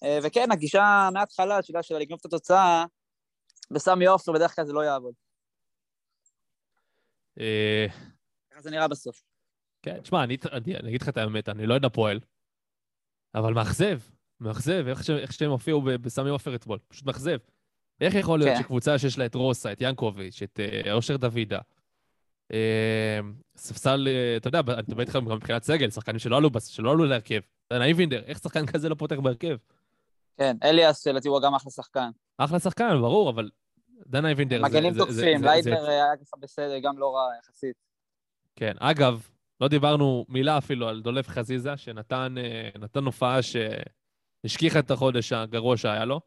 אה, 0.02 0.18
וכן, 0.22 0.52
הגישה 0.52 1.08
מההתחלה, 1.12 1.62
שלה 1.62 1.82
של 1.82 1.98
לגנוב 1.98 2.18
את 2.20 2.26
התוצאה, 2.26 2.84
בסמי 3.70 4.06
עופר 4.06 4.32
בדרך 4.32 4.56
כלל 4.56 4.64
זה 4.64 4.72
לא 4.72 4.80
יעבוד. 4.84 5.14
אה, 7.40 7.86
ככה 8.50 8.60
זה 8.60 8.70
נראה 8.70 8.88
בסוף. 8.88 9.22
כן, 9.82 10.00
תשמע, 10.00 10.24
אני, 10.24 10.36
אני, 10.52 10.76
אני 10.76 10.88
אגיד 10.88 11.02
לך 11.02 11.08
את 11.08 11.16
האמת, 11.16 11.48
אני 11.48 11.66
לא 11.66 11.74
יודע 11.74 11.88
פועל, 11.88 12.20
אבל 13.34 13.52
מאכזב, 13.54 13.98
מאכזב, 14.40 14.84
איך, 14.88 15.04
ש, 15.04 15.10
איך 15.10 15.32
שהם 15.32 15.50
הופיעו 15.50 15.82
בסמי 15.82 16.30
עופר 16.30 16.54
אתמול, 16.54 16.78
פשוט 16.88 17.06
מאכזב. 17.06 17.38
איך 18.01 18.14
יכול 18.14 18.38
להיות 18.38 18.57
כן. 18.57 18.62
שקבוצה 18.62 18.99
שיש 18.99 19.18
לה 19.18 19.26
את 19.26 19.34
רוסה, 19.34 19.72
את 19.72 19.78
ינקוביץ', 19.80 20.42
את 20.42 20.61
אה, 20.61 20.92
אושר 20.92 21.16
דוידה, 21.16 21.59
אה, 22.53 23.18
ספסל, 23.57 24.09
אה, 24.11 24.36
אתה 24.36 24.49
יודע, 24.49 24.61
אני 24.68 24.82
מדבר 24.88 25.01
איתך 25.01 25.16
גם 25.16 25.24
מבחינת 25.24 25.62
סגל, 25.62 25.90
שחקנים 25.90 26.18
שלא 26.18 26.36
עלו, 26.36 26.51
שלא 26.68 26.90
עלו 26.90 27.05
להרכב. 27.05 27.40
דן 27.72 27.82
אייבינדר, 27.82 28.22
איך 28.26 28.38
שחקן 28.38 28.66
כזה 28.66 28.88
לא 28.88 28.94
פותח 28.94 29.16
בהרכב? 29.16 29.57
כן, 30.38 30.57
אליאס, 30.62 31.07
לדעתי 31.07 31.28
הוא 31.28 31.42
גם 31.42 31.55
אחלה 31.55 31.70
שחקן. 31.70 32.11
אחלה 32.38 32.59
שחקן, 32.59 32.99
ברור, 33.01 33.30
אבל 33.30 33.51
דן 34.07 34.24
אייבינדר... 34.26 34.57
זה- 34.59 34.64
מגנים 34.64 34.94
תוקפים, 34.99 35.38
זה- 35.62 35.88
היה 35.88 36.05
ככה 36.16 36.36
בסדר, 36.40 36.78
גם 36.78 36.99
לא 36.99 37.14
רע 37.16 37.30
יחסית. 37.40 37.76
כן, 38.57 38.72
אגב, 38.78 39.28
לא 39.61 39.68
דיברנו 39.68 40.24
מילה 40.28 40.59
אפילו 40.59 40.88
על 40.88 41.03
דולף 41.03 41.28
חזיזה, 41.28 41.76
שנתן 41.76 42.34
נתן 42.80 43.05
הופעה 43.05 43.38
שהשכיחה 43.42 44.78
את 44.78 44.90
החודש 44.90 45.32
הגרוע 45.32 45.76
שהיה 45.76 46.05
לו, 46.05 46.20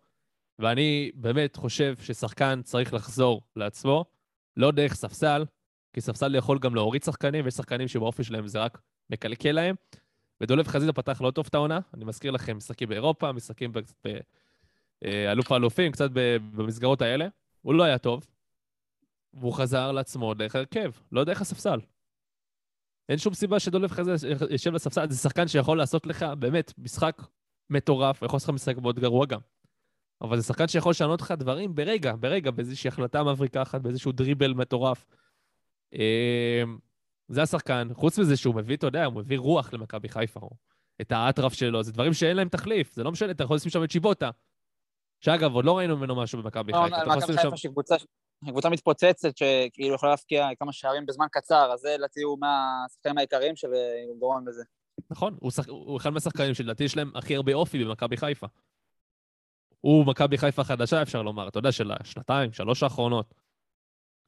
ואני 0.60 1.12
באמת 1.16 1.56
חושב 1.56 1.96
ששחקן 2.02 2.62
צריך 2.64 2.94
לחזור 2.94 3.42
לעצמו, 3.56 4.06
לא 4.58 4.72
דרך 4.72 4.94
ספסל, 4.94 5.46
כי 5.94 6.02
ספסל 6.02 6.36
יכול 6.36 6.60
גם 6.60 6.76
להוריד 6.76 7.04
שחקנים, 7.04 7.46
ויש 7.46 7.54
שחקנים 7.54 7.88
שבאופי 7.88 8.24
שלהם 8.24 8.48
זה 8.48 8.60
רק 8.60 8.82
מקלקל 9.10 9.52
להם. 9.52 9.76
ודולף 10.42 10.68
חזיזה 10.68 10.94
פתח 10.94 11.22
לא 11.22 11.32
טוב 11.32 11.46
את 11.50 11.56
העונה, 11.56 11.80
אני 11.94 12.06
מזכיר 12.06 12.32
לכם, 12.32 12.58
משחקים 12.58 12.90
באירופה, 12.90 13.32
משחקים 13.32 13.72
ב- 13.72 13.80
ב- 13.80 14.20
אה, 15.06 15.34
האלופים, 15.50 15.92
קצת 15.92 16.10
במסגרות 16.54 17.02
האלה. 17.02 17.28
הוא 17.62 17.74
לא 17.74 17.84
היה 17.84 17.98
טוב, 17.98 18.28
והוא 19.34 19.54
חזר 19.54 19.92
לעצמו 19.92 20.34
דרך 20.34 20.56
ההרכב, 20.56 20.92
לא 21.12 21.24
דרך 21.24 21.42
הספסל. 21.42 21.80
אין 23.10 23.18
שום 23.18 23.34
סיבה 23.34 23.60
שדולב 23.60 23.92
חזה 23.92 24.28
יושב 24.50 24.74
לספסל, 24.74 25.10
זה 25.10 25.18
שחקן 25.18 25.48
שיכול 25.48 25.78
לעשות 25.78 26.06
לך 26.06 26.26
באמת 26.40 26.74
משחק 26.78 27.22
מטורף, 27.70 28.22
יכול 28.22 28.36
לעשות 28.36 28.50
לך 28.50 28.56
משחק 28.56 28.78
מאוד 28.78 29.00
גרוע 29.00 29.26
גם. 29.26 29.40
אבל 30.22 30.38
זה 30.38 30.44
שחקן 30.44 30.68
שיכול 30.68 30.90
לשנות 30.90 31.22
לך 31.22 31.32
דברים 31.32 31.76
ברגע, 31.76 32.14
ברגע, 32.20 32.52
באיזושהי 32.52 32.88
החלטה 32.88 33.24
מבריקה 33.24 33.62
אחת, 33.62 33.82
באיזשהו 33.82 34.12
דריבל 34.12 34.54
מטורף. 34.54 35.06
אה, 35.94 36.64
זה 37.28 37.42
השחקן. 37.42 37.88
חוץ 37.94 38.20
מזה 38.20 38.38
שהוא 38.38 38.56
מביא, 38.56 38.76
אתה 38.78 38.88
יודע, 38.88 39.06
הוא 39.06 39.14
מביא 39.16 39.40
רוח 39.40 39.74
למכבי 39.74 40.10
חיפה. 40.10 40.40
הוא- 40.40 40.52
את 41.02 41.12
האטרף 41.12 41.54
שלו, 41.54 41.84
זה 41.84 41.92
דברים 41.92 42.14
שאין 42.14 42.38
להם 42.38 42.50
תחליף, 42.50 42.94
זה 42.94 43.04
לא 43.04 43.12
משנה, 43.12 43.32
אתה 43.32 43.44
יכול 43.44 43.56
לשים 43.56 43.72
שם 43.72 43.84
את 43.84 43.92
שיבוטה. 43.92 44.30
שאגב, 45.22 45.54
עוד 45.54 45.66
לא 45.66 45.78
ראינו 45.78 45.98
ממנו 45.98 46.16
משהו 46.16 46.44
במכבי 46.44 46.72
לא, 46.72 46.78
חיפה. 46.84 46.96
יכול 46.98 47.16
מכבי. 47.18 47.38
חיפה 47.38 47.58
שהיא 47.58 47.72
קבוצה- 47.72 48.70
מתפוצצת, 48.70 49.38
שכאילו 49.38 49.96
יכולה 49.96 50.12
להפקיע 50.12 50.48
כמה 50.60 50.74
שערים 50.74 51.06
בזמן 51.06 51.26
קצר, 51.32 51.72
אז 51.74 51.80
זה 51.80 51.96
לדעתי 51.98 52.22
הוא 52.22 52.38
מהשחקנים 52.40 53.18
העיקריים 53.18 53.56
שגורם 53.56 54.48
לזה. 54.48 54.64
נכון, 55.10 55.36
הוא, 55.40 55.52
שח... 55.52 55.68
הוא 55.70 55.98
אחד 55.98 56.10
מהשחקנים 56.10 56.54
שלדעתי 56.54 56.84
יש 56.84 56.98
להם 56.98 57.12
הכי 57.16 57.36
הרבה 57.36 57.54
אופי 57.54 57.86
במכבי 57.86 58.18
חיפה. 58.18 58.48
הוא 59.82 60.06
מכבי 60.06 60.38
חיפה 60.38 60.64
חדשה, 60.64 61.02
אפשר 61.02 61.22
לומר, 61.22 61.48
אתה 61.48 61.60
יודע, 61.60 61.72
של 61.72 61.92
השנתיים, 61.92 62.54
שלוש 62.54 62.84
האחרונות. 62.84 63.34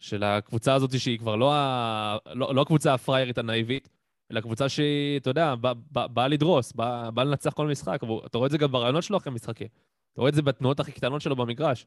של 0.02 0.24
הקבוצה 0.24 0.74
הזאת 0.74 0.99
שהיא 0.99 1.20
כבר 1.20 1.36
לא, 1.36 1.54
ה... 1.54 2.18
לא, 2.34 2.56
לא 2.56 2.62
הקבוצה 2.62 2.93
הפריירית 2.93 3.38
הנאיבית, 3.38 3.89
אלא 4.32 4.41
קבוצה 4.41 4.70
שהיא, 4.70 5.20
אתה 5.20 5.30
יודע, 5.30 5.56
באה 5.56 5.74
בא, 5.74 6.08
בא 6.08 6.28
לדרוס, 6.28 6.74
באה 6.74 7.12
בא 7.12 7.24
לנצח 7.24 7.54
כל 7.54 7.68
משחק. 7.68 8.04
ואתה 8.04 8.38
רואה 8.38 8.45
את 8.45 8.52
זה 8.52 8.58
גם 8.58 8.72
ברעיונות 8.72 9.04
שלו 9.04 9.18
אחרי 9.18 9.34
משחקים. 9.34 9.68
אתה 10.14 10.22
רואה 10.22 10.30
את 10.30 10.36
זה 10.36 10.41
בתנועות 10.41 10.80
הכי 10.80 10.91
קטנות 10.91 11.22
שלו 11.22 11.36
במגרש. 11.36 11.86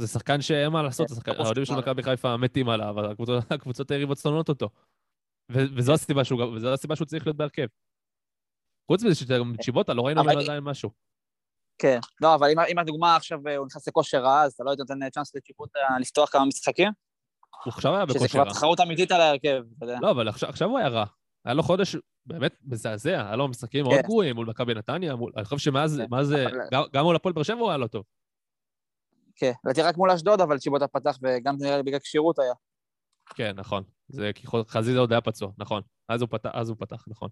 זה 0.00 0.06
שחקן 0.06 0.40
שאין 0.40 0.72
מה 0.72 0.82
לעשות, 0.82 1.08
כן, 1.24 1.32
האוהדים 1.32 1.64
של. 1.64 1.74
מכבי 1.74 2.02
חיפה 2.02 2.36
מתים 2.36 2.68
עליו, 2.68 3.10
הקבוצות, 3.10 3.52
הקבוצות 3.52 3.90
היריבות 3.90 4.18
שונאות 4.18 4.48
אותו. 4.48 4.68
ו- 5.52 5.74
וזו 5.76 5.92
הסיבה 5.92 6.24
שהוא, 6.24 6.42
וזו 6.42 6.72
הסיבה 6.72 6.96
שהוא 6.96 7.06
צריך 7.06 7.26
להיות 7.26 7.36
בהרכב. 7.36 7.66
חוץ 8.90 9.02
מזה 9.04 9.14
שגם 9.14 9.54
צ'יבוטה, 9.60 9.94
לא 9.94 10.02
ראינו 10.06 10.24
ממנו 10.24 10.40
עדיין 10.40 10.64
משהו. 10.64 10.90
כן. 11.78 11.98
לא, 12.20 12.34
אבל 12.34 12.50
אם- 12.50 12.58
אם 12.72 12.78
הדוגמה 12.78 13.16
עכשיו 13.16 13.38
אה, 13.48 13.56
הוא 13.56 13.66
נכנס 13.66 13.88
לכושר 13.88 14.18
רע, 14.22 14.42
אז 14.42 14.52
אתה 14.52 14.64
לא 14.64 14.70
היית 14.70 14.80
נותן 14.80 15.10
צ'אנס 15.10 15.34
לצ'יבוטה 15.36 15.78
לפתוח 16.00 16.30
כמה 16.32 16.44
משחקים? 16.44 16.92
הוא 17.64 17.72
עכשיו 17.72 17.96
היה 17.96 18.04
שזה 18.08 18.14
בכושר 18.18 18.32
כבר 18.32 18.42
רע. 18.42 18.50
תחרות 18.50 18.80
אמיתית 18.80 19.12
על 19.12 19.20
ההרכב, 19.20 19.62
אתה 19.76 19.84
יודע. 19.84 19.98
לא, 20.02 20.10
אבל 20.10 20.28
עכשיו, 20.28 20.48
עכשיו 20.48 20.68
הוא 20.68 20.78
היה 20.78 20.88
רע. 20.88 21.04
היה 21.44 21.54
לו 21.54 21.62
חודש 21.62 21.96
באמת 22.26 22.54
מזעזע, 22.64 23.10
היה 23.26 23.36
לו 23.36 23.48
משחקים 23.48 23.84
מאוד 23.84 23.94
כן. 23.94 24.02
גרועים 24.02 24.34
מול 24.34 24.46
מכבי 24.46 24.74
נתניה, 24.74 25.16
מול... 25.16 25.32
אני 25.36 25.44
חושב 25.44 25.58
שמאז, 25.58 25.96
כן, 26.02 26.06
מאז, 26.10 26.32
אבל- 26.32 26.88
גם, 26.92 27.02
מול 27.02 27.16
הפועל 27.16 27.32
באר 27.34 27.42
שבע 27.42 27.58
הוא 27.60 27.68
היה 27.68 27.78
לא 27.78 27.86
טוב. 27.86 28.04
כן. 29.36 29.52
לדעתי 29.64 29.82
רק 29.82 29.96
מול 29.96 30.10
אשדוד, 30.10 30.40
אבל 30.40 30.58
צ'יבוטה 30.58 30.88
פתח, 30.88 31.18
וגם 31.22 31.56
נראה 31.60 31.76
לי 31.76 31.82
בגלל 31.82 31.98
כשירות 31.98 32.38
היה. 32.38 32.52
כן, 33.34 33.52
נכון. 33.56 33.82
זה 34.08 34.30
כי 34.34 34.46
חזיזה 34.68 34.98
עוד 34.98 35.12
היה 35.12 35.20
פצוע, 35.20 35.50
נכון. 35.58 35.82
אז 36.08 36.22
הוא 36.68 36.76
פתח 36.78 37.04
נכון. 37.08 37.28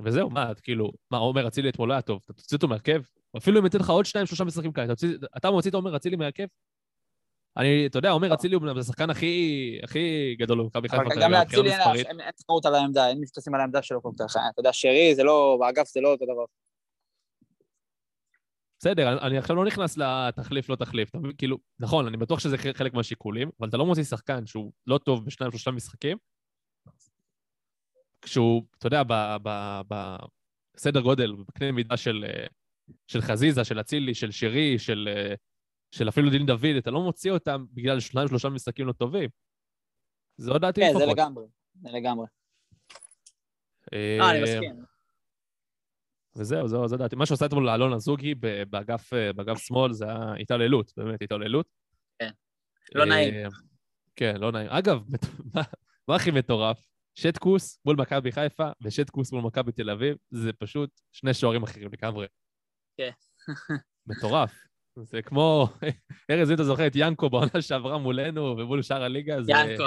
אה, 0.00 0.06
וזהו, 0.06 0.30
מה, 0.30 0.50
את 0.50 0.60
כאילו, 0.60 0.92
מה, 1.10 1.18
עומר 1.18 1.48
אצילי 1.48 1.68
אתמול 1.68 1.88
לא 1.88 1.92
היה 1.94 2.02
טוב, 2.02 2.20
אתה 2.24 2.32
תוציא 2.32 2.56
אותו 2.56 2.68
מהרכב? 2.68 3.02
אפילו 3.36 3.60
אם 3.60 3.64
ייתן 3.64 3.78
לך 3.78 3.90
עוד 3.90 4.06
שניים, 4.06 4.26
שלושה 4.26 4.44
משחקים 4.44 4.72
כאלה, 4.72 4.92
אתה 5.36 5.50
מוציא 5.50 5.70
את 5.70 5.74
עומר 5.74 5.96
אצילי 5.96 6.16
מהרכב? 6.16 6.46
אני, 7.56 7.86
אתה 7.86 7.98
יודע, 7.98 8.10
עומר 8.10 8.34
אצילי 8.34 8.54
הוא 8.54 8.78
השחקן 8.78 9.10
הכי, 9.10 9.78
הכי 9.82 10.34
גדול 10.38 10.62
במכבי 10.62 10.88
חיפה 10.88 11.02
אבל 11.02 11.22
גם 11.22 11.30
לאצילי 11.32 11.72
אין- 11.72 12.30
תחרות 12.36 12.66
על 12.66 12.74
העמדה, 12.74 13.08
אין 13.08 13.26
שתשים 13.26 13.54
על 13.54 13.60
העמדה 13.60 13.82
שלו 13.82 14.02
כל 14.02 14.10
כך. 14.18 14.36
אתה 14.36 14.60
יודע, 14.60 14.72
שרי 14.72 15.14
זה 15.14 15.22
לא, 15.22 15.56
באגף 15.60 15.88
זה 15.88 16.00
לא 16.00 16.08
אותו 16.08 16.24
דבר. 16.24 16.44
בסדר, 18.78 19.26
אני, 19.26 19.38
עכשיו 19.38 19.56
לא 19.56 19.64
נכנס 19.64 19.96
לתחליף, 19.98 20.68
לא 20.68 20.76
תחליף. 20.76 21.10
אתה 21.10 21.18
מבין? 21.18 21.32
כאילו, 21.38 21.58
נכון, 21.80 22.06
אני 22.06 22.16
בטוח 22.16 22.38
שזה 22.38 22.56
חלק 22.58 22.94
מהשיקולים, 22.94 23.50
אבל 23.60 23.68
אתה 23.68 23.76
לא 23.76 23.86
מוציא 23.86 24.04
שחקן 24.04 24.46
שהוא 24.46 24.72
לא 24.86 24.98
טוב 24.98 25.24
בשניים, 25.24 25.50
שלושה 25.52 25.70
משחקים, 25.70 26.16
כשהוא, 28.24 28.64
אתה 28.78 28.86
יודע, 28.86 29.02
בסדר 30.74 31.00
גודל, 31.00 31.32
בקנה 31.32 31.72
מידה 31.72 31.96
של, 31.96 32.24
אה, 32.28 32.46
של 33.06 33.20
חזיזה, 33.20 33.64
של 33.64 33.80
אצילי, 33.80 34.14
של 34.14 34.30
שרי, 34.30 34.78
של, 34.78 35.08
אה, 35.16 35.34
של 35.90 36.08
אפילו 36.08 36.30
דין 36.30 36.46
דוד, 36.46 36.76
אתה 36.78 36.90
לא 36.90 37.00
מוציא 37.00 37.32
אותם 37.32 37.64
בגלל 37.72 38.00
שניים, 38.00 38.28
שלושה 38.28 38.48
משחקים 38.48 38.86
לא 38.86 38.92
טובים. 38.92 39.30
זו 40.36 40.58
דעתי 40.58 40.80
כן, 40.80 40.86
לפחות. 40.86 41.02
זה 41.02 41.12
לגמרי. 41.12 41.44
זה 41.82 41.88
לגמרי. 41.92 42.26
אה, 43.92 44.18
אה, 44.20 44.30
אני 44.30 44.42
מסכים. 44.42 44.84
וזהו, 46.36 46.68
זהו, 46.68 46.88
זו 46.88 46.96
דעתי. 46.96 47.16
מה 47.16 47.26
שעושה 47.26 47.46
אתמול 47.46 47.66
לאלון 47.66 47.92
אזוגי 47.92 48.34
באגף, 48.70 49.12
באגף 49.34 49.58
שמאל 49.58 49.92
זה 49.92 50.04
היה 50.04 50.34
התעללות, 50.40 50.92
באמת, 50.96 51.22
התעללות. 51.22 51.66
כן. 52.18 52.30
לא 52.94 53.04
נעים. 53.04 53.34
כן, 54.16 54.36
לא 54.36 54.52
נעים. 54.52 54.68
אגב, 54.70 55.04
מה 56.08 56.16
הכי 56.16 56.30
מטורף? 56.30 56.93
שטקוס 57.14 57.80
מול 57.84 57.96
מכבי 57.96 58.32
חיפה 58.32 58.68
ושטקוס 58.82 59.32
מול 59.32 59.42
מכבי 59.42 59.72
תל 59.72 59.90
אביב, 59.90 60.16
זה 60.30 60.52
פשוט 60.52 60.90
שני 61.12 61.34
שוערים 61.34 61.62
אחרים 61.62 61.88
לגמרי. 61.92 62.26
כן. 62.96 63.10
מטורף. 64.06 64.54
זה 64.96 65.22
כמו, 65.22 65.68
ארז, 66.30 66.50
אם 66.50 66.54
אתה 66.54 66.64
זוכר 66.64 66.86
את 66.86 66.92
ינקו 66.94 67.30
בעונה 67.30 67.60
שעברה 67.60 67.98
מולנו 67.98 68.56
ומול 68.58 68.82
שאר 68.82 69.02
הליגה, 69.02 69.42
זה... 69.42 69.52
יענקו, 69.52 69.82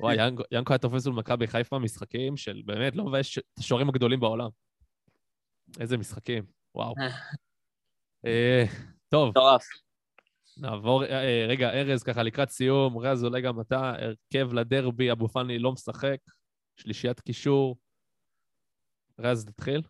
וואי, 0.00 0.26
ינקו, 0.26 0.42
ינקו 0.52 0.72
היה 0.72 0.78
תופס 0.78 1.06
מול 1.06 1.16
מכבי 1.16 1.46
חיפה 1.46 1.78
משחקים 1.78 2.36
של 2.36 2.62
באמת, 2.64 2.96
לא 2.96 3.04
מבייש 3.04 3.38
את 3.38 3.58
השוערים 3.58 3.88
הגדולים 3.88 4.20
בעולם. 4.20 4.48
איזה 5.80 5.98
משחקים, 5.98 6.44
וואו. 6.74 6.94
אה, 8.26 8.64
טוב, 9.08 9.28
מטורף. 9.28 9.62
נעבור, 10.56 11.04
אה, 11.04 11.08
אה, 11.10 11.46
רגע, 11.48 11.70
ארז, 11.70 12.02
ככה 12.02 12.22
לקראת 12.22 12.50
סיום, 12.50 12.98
רז, 12.98 13.24
אולי 13.24 13.42
גם 13.42 13.60
אתה, 13.60 13.92
הרכב 13.98 14.52
לדרבי, 14.52 15.12
אבו 15.12 15.28
פאני 15.28 15.58
לא 15.58 15.72
משחק, 15.72 16.18
שלישיית 16.76 17.20
קישור. 17.20 17.76
רז, 19.18 19.44
תתחיל. 19.44 19.82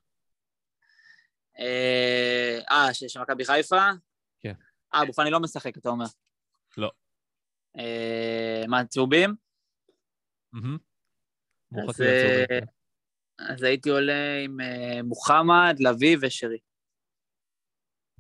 אה, 1.58 2.58
אה, 2.70 2.94
ש- 2.94 3.04
של 3.04 3.20
מכבי 3.20 3.44
חיפה? 3.44 3.80
כן. 4.40 4.52
אה, 4.94 5.02
אבו 5.02 5.12
פאני 5.12 5.30
לא 5.30 5.40
משחק, 5.40 5.78
אתה 5.78 5.88
אומר. 5.88 6.04
לא. 6.76 6.90
מה, 8.68 8.84
צהובים? 8.84 9.34
אז, 11.88 11.96
כן. 12.48 12.64
אז 13.38 13.62
הייתי 13.62 13.90
עולה 13.90 14.38
עם 14.44 14.56
מוחמד, 15.04 15.76
לביא 15.78 16.16
ושרי. 16.22 16.58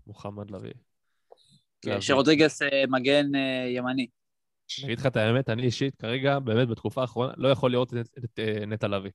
מוחמד 0.06 0.50
לביא. 0.50 0.85
כן. 1.86 2.00
שרודריגס 2.00 2.62
אה, 2.62 2.84
מגן 2.88 3.34
אה, 3.34 3.66
ימני. 3.68 4.06
אני 4.78 4.86
אגיד 4.86 4.98
לך 4.98 5.06
את 5.06 5.16
האמת, 5.16 5.48
אני 5.48 5.62
אישית, 5.62 5.94
כרגע, 5.94 6.38
באמת 6.38 6.68
בתקופה 6.68 7.00
האחרונה, 7.00 7.32
לא 7.36 7.48
יכול 7.48 7.72
לראות 7.72 7.94
את, 7.94 8.38
אה, 8.38 8.66
נטע 8.66 8.88
לביא. 8.88 9.10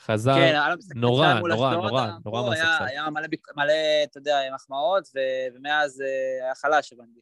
חזר, 0.00 0.34
כן, 0.34 0.54
נורא, 0.94 1.34
נורא, 1.34 1.74
נורא, 1.74 2.10
נורא 2.24 2.50
מהספסל. 2.50 2.84
היה 2.84 3.10
מלא, 3.56 3.72
אתה 4.04 4.18
יודע, 4.18 4.38
מחמאות, 4.54 5.04
ומאז 5.54 6.00
היה 6.42 6.54
חלש, 6.54 6.92
הבנתי. 6.92 7.20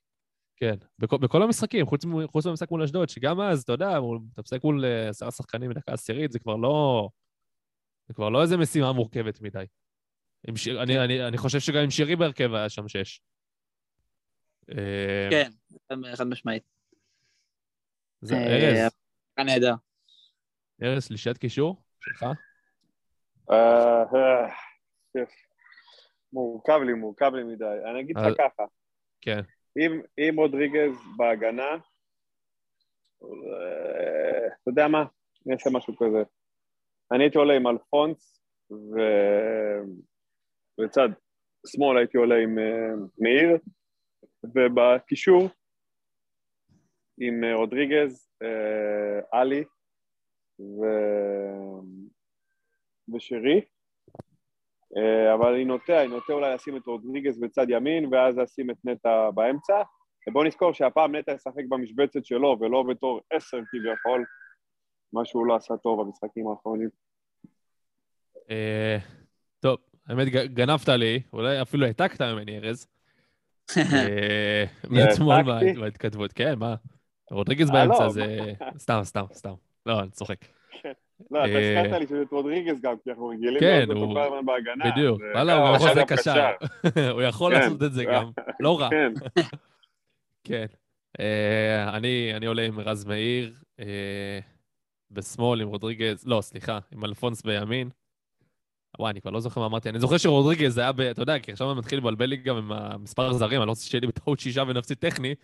כן, 0.56 0.74
בכל, 0.98 1.16
בכל 1.18 1.42
המשחקים, 1.42 1.86
חוץ, 1.86 2.04
מהמשחק 2.46 2.70
מול 2.70 2.82
אשדוד, 2.82 3.08
שגם 3.08 3.40
אז, 3.40 3.62
אתה 3.62 3.72
יודע, 3.72 3.90
אתה 4.34 4.42
משחק 4.42 4.64
מול 4.64 4.84
עשרה 5.08 5.30
שחקנים 5.30 5.70
בדקה 5.70 5.92
עשירית, 5.92 6.32
זה 6.32 6.38
כבר 6.38 6.56
לא... 6.56 7.08
זה 8.08 8.14
כבר 8.14 8.28
לא 8.28 8.42
איזה 8.42 8.56
משימה 8.56 8.92
מורכבת 8.92 9.40
מדי. 9.40 9.64
אני, 10.82 11.04
אני, 11.04 11.28
אני 11.28 11.38
חושב 11.38 11.60
שגם 11.60 11.82
עם 11.82 11.90
שירי 11.90 12.16
בהרכב 12.16 12.54
היה 12.54 12.68
שם 12.68 12.88
שש. 12.88 13.20
אה, 14.70 15.28
כן, 15.30 15.50
חד 16.14 16.26
משמעית. 16.26 16.62
זה, 18.20 18.34
אה, 18.34 18.84
ארז, 18.84 18.92
היה 19.36 19.46
נהדר. 19.46 19.74
ארז, 20.82 21.04
שלישיית 21.04 21.38
קישור 21.38 21.82
שלך? 22.00 22.26
אה, 23.50 24.02
אה. 24.02 24.48
מורכב 26.32 26.80
לי, 26.86 26.92
מורכב 26.92 27.30
לי 27.34 27.44
מדי. 27.44 27.64
אני 27.90 28.00
אגיד 28.00 28.16
לך 28.16 28.24
ככה, 28.38 28.62
כן. 29.20 29.40
אם, 30.18 30.34
רודריגז 30.36 30.92
בהגנה, 31.16 31.70
אה, 33.22 34.46
אתה 34.46 34.70
יודע 34.70 34.88
מה? 34.88 35.04
אני 35.46 35.54
אעשה 35.54 35.70
משהו 35.70 35.96
כזה. 35.96 36.22
אני 37.12 37.24
הייתי 37.24 37.38
עולה 37.38 37.54
עם 37.54 37.66
אלפונס, 37.66 38.40
ובצד 40.78 41.08
שמאל 41.66 41.98
הייתי 41.98 42.18
עולה 42.18 42.36
עם 42.36 42.58
אה, 42.58 42.90
מאיר, 43.18 43.58
ובקישור 44.54 45.48
עם 47.20 47.44
אה, 47.44 47.54
רודריגז, 47.54 48.28
אה, 48.42 49.38
עלי 49.40 49.64
ו... 50.60 50.82
ושרי. 53.14 53.60
אה, 54.96 55.34
אבל 55.34 55.54
אני 55.54 55.64
נוטה, 55.64 56.00
אני 56.00 56.08
נוטה 56.08 56.32
אולי 56.32 56.54
לשים 56.54 56.76
את 56.76 56.86
רודריגז 56.86 57.40
בצד 57.40 57.66
ימין, 57.70 58.14
ואז 58.14 58.38
לשים 58.38 58.70
את 58.70 58.76
נטע 58.84 59.30
באמצע. 59.30 59.82
ובואו 60.28 60.44
נזכור 60.44 60.72
שהפעם 60.72 61.16
נטע 61.16 61.32
ישחק 61.32 61.64
במשבצת 61.68 62.24
שלו, 62.24 62.56
ולא 62.60 62.82
בתור 62.82 63.20
עשר 63.30 63.58
כביכול, 63.70 64.24
מה 65.12 65.24
שהוא 65.24 65.46
לא 65.46 65.56
עשה 65.56 65.76
טוב 65.76 66.02
במשחקים 66.02 66.48
האחרונים. 66.48 66.88
טוב, 69.60 69.78
האמת, 70.06 70.28
גנבת 70.28 70.88
לי, 70.88 71.22
אולי 71.32 71.62
אפילו 71.62 71.86
העתקת 71.86 72.22
ממני, 72.22 72.58
ארז. 72.58 72.97
אה, 73.76 74.64
מאתמול 74.90 75.42
בהתכתבות, 75.80 76.32
כן, 76.32 76.58
מה? 76.58 76.74
רודריגז 77.30 77.70
אה, 77.70 77.74
באמצע 77.74 78.04
לא, 78.04 78.08
זה... 78.08 78.52
סתם, 78.78 79.00
סתם, 79.04 79.24
סתם. 79.32 79.54
לא, 79.86 80.00
אני 80.00 80.10
צוחק. 80.10 80.36
לא, 81.30 81.44
אתה 81.44 81.48
אה, 81.48 81.80
הזכרת 81.80 82.00
לי 82.00 82.06
שזה 82.06 82.24
רודריגז 82.30 82.80
גם, 82.80 82.94
כי 83.04 83.10
אנחנו 83.10 83.26
רגילים 83.26 83.60
כן, 83.60 83.84
לראות 83.88 84.02
אותו 84.02 84.14
כל 84.14 84.20
הזמן 84.20 84.46
בהגנה. 84.46 84.90
בדיוק. 84.90 85.20
וואלה, 85.34 85.54
הוא 85.68 85.76
יכול 85.76 85.88
להיות 85.94 86.08
קשר. 86.08 86.50
הוא 87.10 87.22
יכול. 87.22 87.52
לעשות 87.52 87.82
את 87.82 87.92
זה 87.92 88.04
גם. 88.04 88.30
לא 88.60 88.80
רע. 88.80 88.88
כן, 88.90 89.12
כן. 90.44 90.66
אני 92.34 92.46
עולה 92.46 92.62
עם 92.62 92.80
רז 92.80 93.04
מאיר, 93.04 93.54
בשמאל 95.10 95.60
עם 95.60 95.68
רודריגז, 95.68 96.26
לא, 96.26 96.40
סליחה, 96.40 96.78
עם 96.92 97.04
אלפונס 97.04 97.42
בימין. 97.42 97.90
וואי, 98.98 99.10
אני 99.10 99.20
כבר 99.20 99.30
לא 99.30 99.40
זוכר 99.40 99.60
מה 99.60 99.66
אמרתי. 99.66 99.88
אני 99.88 100.00
זוכר 100.00 100.16
שרודריגז 100.18 100.78
היה 100.78 100.92
ב... 100.92 101.00
אתה 101.00 101.22
יודע, 101.22 101.38
כי 101.38 101.52
עכשיו 101.52 101.70
אני 101.70 101.78
מתחיל 101.78 101.98
לבלבל 101.98 102.26
לי 102.26 102.36
גם 102.36 102.56
עם 102.56 102.72
המספר 102.72 103.26
הזרים, 103.30 103.60
אני 103.60 103.66
לא 103.66 103.72
רוצה 103.72 103.86
שיהיה 103.86 104.00
לי 104.00 104.06
בטעות 104.06 104.40
שישה 104.40 104.62
ונפסיד 104.62 104.98
טכני. 104.98 105.34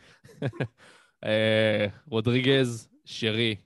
אה, 1.24 1.86
רודריגז, 2.07 2.88
שרי, 3.05 3.57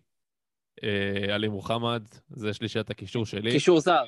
אה, 0.85 1.35
עלי 1.35 1.49
מוחמד, 1.49 2.03
זה 2.29 2.55
שלישיית 2.55 2.91
הקישור 2.91 3.27
שלי. 3.27 3.51
קישור 3.51 3.81
זר. 3.81 4.05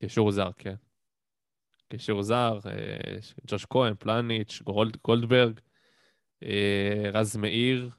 קישור 0.00 0.30
זר, 0.30 0.50
כן. 0.56 0.74
קישור 1.88 2.22
זר, 2.22 2.58
אה, 2.66 3.18
ג'וש 3.46 3.66
כהן, 3.70 3.94
פלניץ', 3.98 4.62
גולד, 4.64 4.96
גולדברג, 5.04 5.60
רז 7.12 7.36
מאיר. 7.36 7.90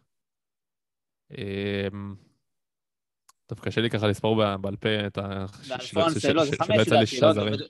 טוב, 3.51 3.59
קשה 3.59 3.81
לי 3.81 3.89
ככה 3.89 4.07
לספור 4.07 4.57
בעל 4.57 4.75
פה 4.75 4.89
את 5.07 5.17
ה... 5.17 5.45
לא, 5.69 5.77
ש- 5.79 5.93
זה 6.13 6.19
שלא 6.19 6.41
חמש 6.61 6.77
יצא 6.81 6.95
לי 6.99 7.05
שישה 7.05 7.25
לא? 7.25 7.33
זרים. 7.33 7.53
וד- 7.53 7.61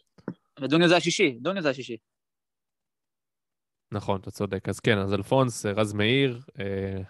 ודוניו 0.61 0.88
זה 0.88 0.97
השישי, 0.97 1.32
דוניו 1.41 1.61
זה 1.63 1.69
השישי. 1.69 1.97
נכון, 3.93 4.19
אתה 4.21 4.32
צודק. 4.32 4.69
אז 4.69 4.79
כן, 4.79 4.97
אז 4.97 5.13
אלפונס, 5.13 5.65
אה, 5.65 5.71
רז 5.71 5.93
מאיר, 5.93 6.39
אה, 6.59 7.01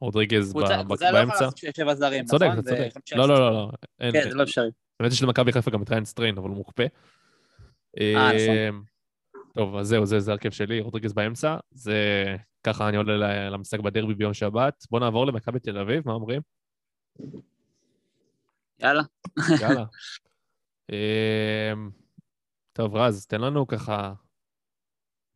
רודריגז 0.00 0.52
ב- 0.52 0.56
קבוצה 0.58 0.82
ב- 0.82 0.84
קבוצה 0.84 1.10
לא 1.10 1.18
באמצע. 1.18 1.44
לעשות 1.44 1.56
שבע 1.76 1.94
זרים, 1.94 2.24
אתה 2.24 2.30
צודק, 2.30 2.46
נכון? 2.46 2.58
אתה 2.58 2.68
צודק. 2.68 3.16
לא, 3.16 3.28
לא. 3.28 3.34
לא, 3.38 3.50
לא. 3.52 3.70
אין- 4.00 4.12
כן, 4.12 4.28
זה 4.30 4.34
לא 4.34 4.42
אפשרי. 4.42 4.70
האמת 5.00 5.12
היא 5.12 5.18
שלמכבי 5.18 5.52
חיפה 5.52 5.70
גם 5.70 5.82
את 5.82 5.90
ריין 5.90 6.04
סטריין, 6.04 6.38
אבל 6.38 6.48
הוא 6.48 6.56
מוקפא. 6.56 6.86
אה, 8.00 8.12
נכון. 8.14 8.30
אה, 8.36 8.68
טוב, 9.54 9.76
אז 9.76 9.86
זהו, 9.88 10.06
זה 10.06 10.32
הרכב 10.32 10.50
שלי, 10.50 10.80
רודריגז 10.80 11.12
באמצע. 11.12 11.56
זה... 11.70 11.94
ככה 12.66 12.88
אני 12.88 12.96
עולה 12.96 13.50
למשחק 13.50 13.80
בדרבי 13.80 14.14
ביום 14.14 14.34
שבת. 14.34 14.84
בואו 14.90 15.00
נעבור 15.04 15.26
למכבי 15.26 15.58
תל 15.60 15.78
אביב, 15.78 16.02
מה 16.06 16.12
אומרים? 16.12 16.40
יאללה. 18.78 19.02
יאללה. 19.60 19.84
אה, 20.92 21.72
טוב, 22.72 22.96
רז, 22.96 23.26
תן 23.26 23.40
לנו 23.40 23.66
ככה 23.66 24.12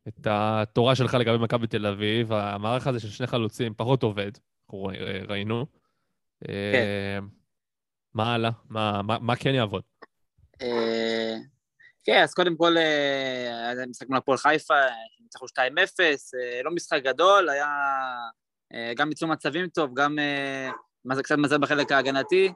את 0.07 0.27
התורה 0.29 0.95
שלך 0.95 1.13
לגבי 1.13 1.37
מכבי 1.43 1.67
תל 1.67 1.85
אביב. 1.85 2.31
המערך 2.33 2.87
הזה 2.87 2.99
של 2.99 3.09
שני 3.09 3.27
חלוצים 3.27 3.73
פחות 3.77 4.03
עובד, 4.03 4.31
אנחנו 4.65 4.89
ראינו. 5.27 5.65
אה, 6.49 7.19
מה 8.13 8.33
הלאה? 8.33 8.51
מה- 8.69 9.01
מה 9.01 9.19
מה 9.19 9.35
כן 9.35 9.53
יעבוד? 9.53 9.83
אה, 10.61 11.35
כן, 12.03 12.21
אז 12.23 12.33
קודם 12.33 12.57
כל, 12.57 12.77
אה, 12.77 13.69
היה 13.69 13.85
משחק 13.85 14.09
מול 14.09 14.17
הפועל 14.17 14.37
חיפה, 14.37 14.73
ניצחו 15.21 15.45
2-0, 15.47 15.59
אה, 16.39 16.61
לא 16.63 16.71
משחק 16.71 17.01
גדול, 17.03 17.49
היה 17.49 17.67
גם 18.95 19.09
ניצול 19.09 19.29
מצבים 19.29 19.67
טוב, 19.67 19.91
גם 19.99 20.15
קצת 21.23 21.35
מזל 21.37 21.57
בחלק 21.57 21.91
ההגנתי. 21.91 22.53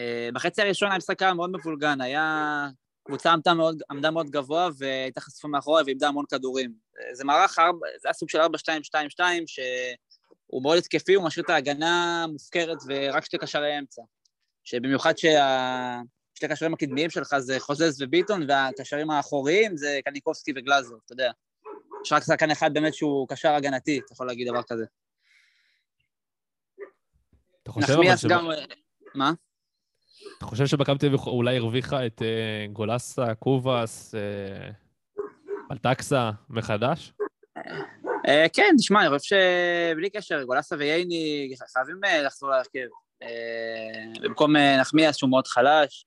אה, 0.00 0.28
בחצי 0.34 0.62
הראשון 0.62 0.92
המשחק 0.92 1.22
היה 1.22 1.34
מאוד 1.34 1.50
מבולגן, 1.50 2.00
היה... 2.00 2.66
קבוצה 3.04 3.32
עמדה 3.32 3.54
מאוד, 3.54 3.82
עמדה 3.90 4.10
מאוד 4.10 4.30
גבוה 4.30 4.68
והייתה 4.78 5.20
חשופה 5.20 5.48
מאחורה 5.48 5.82
ואיבדה 5.86 6.08
המון 6.08 6.24
כדורים. 6.30 6.72
אה, 7.00 7.14
זה 7.14 7.24
מערך, 7.24 7.58
ארבע- 7.58 7.86
זה 8.00 8.08
היה 8.08 8.12
סוג 8.14 8.28
של 8.28 8.40
4-2-2-2, 8.40 9.20
שהוא 9.46 10.62
מאוד 10.62 10.78
התקפי, 10.78 11.14
הוא 11.14 11.24
משאיר 11.24 11.44
את 11.44 11.50
ההגנה 11.50 12.26
מופקרת 12.32 12.78
ורק 12.88 13.24
שתי 13.24 13.38
קשרי 13.38 13.78
אמצע. 13.78 14.02
שבמיוחד 14.64 15.18
שה... 15.18 16.00
שתי 16.34 16.46
הקשרים 16.46 16.74
הקדמיים 16.74 17.10
שלך 17.10 17.38
זה 17.38 17.60
חוזז 17.60 18.02
וביטון, 18.02 18.42
והקשרים 18.50 19.10
האחוריים 19.10 19.76
זה 19.76 19.98
קניקובסקי 20.04 20.52
וגלאזר, 20.56 20.94
אתה 21.04 21.12
יודע. 21.12 21.30
יש 22.04 22.12
רק 22.12 22.22
שחקן 22.24 22.50
אחד 22.50 22.74
באמת 22.74 22.94
שהוא 22.94 23.28
קשר 23.28 23.54
הגנתי, 23.54 24.00
אתה 24.04 24.12
יכול 24.12 24.26
להגיד 24.26 24.48
דבר 24.48 24.62
כזה. 24.62 24.84
אתה 27.62 27.72
חושב 27.72 27.86
אבל 27.92 27.94
נחמיאס 28.00 28.20
שבא- 28.20 28.28
גם... 28.30 28.48
מה? 29.14 29.32
אתה 30.38 30.46
חושב 30.46 30.66
שמכבי 30.66 30.98
תל 30.98 31.06
אביב 31.06 31.20
אולי 31.20 31.56
הרוויחה 31.56 32.06
את 32.06 32.22
אה, 32.22 32.66
גולסה, 32.72 33.34
קובאס, 33.34 34.14
אה, 34.14 34.70
בלטקסה 35.70 36.30
מחדש? 36.50 37.12
אה, 38.28 38.46
כן, 38.52 38.74
תשמע, 38.78 39.06
אני 39.06 39.18
חושב 39.18 39.36
שבלי 39.36 40.10
קשר, 40.10 40.42
גולסה 40.42 40.76
וייני 40.78 41.52
חייבים 41.72 42.00
לחזור 42.24 42.50
להרכב. 42.50 42.88
במקום 44.22 44.56
נחמיאס 44.56 45.16
שהוא 45.16 45.30
מאוד 45.30 45.46
חלש. 45.46 46.06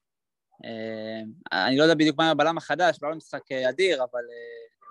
אני 1.51 1.77
לא 1.77 1.83
יודע 1.83 1.95
בדיוק 1.95 2.17
מה 2.17 2.31
הבלם 2.31 2.57
החדש, 2.57 2.97
לא 3.01 3.15
משחק 3.15 3.51
אדיר, 3.51 4.03
אבל 4.03 4.21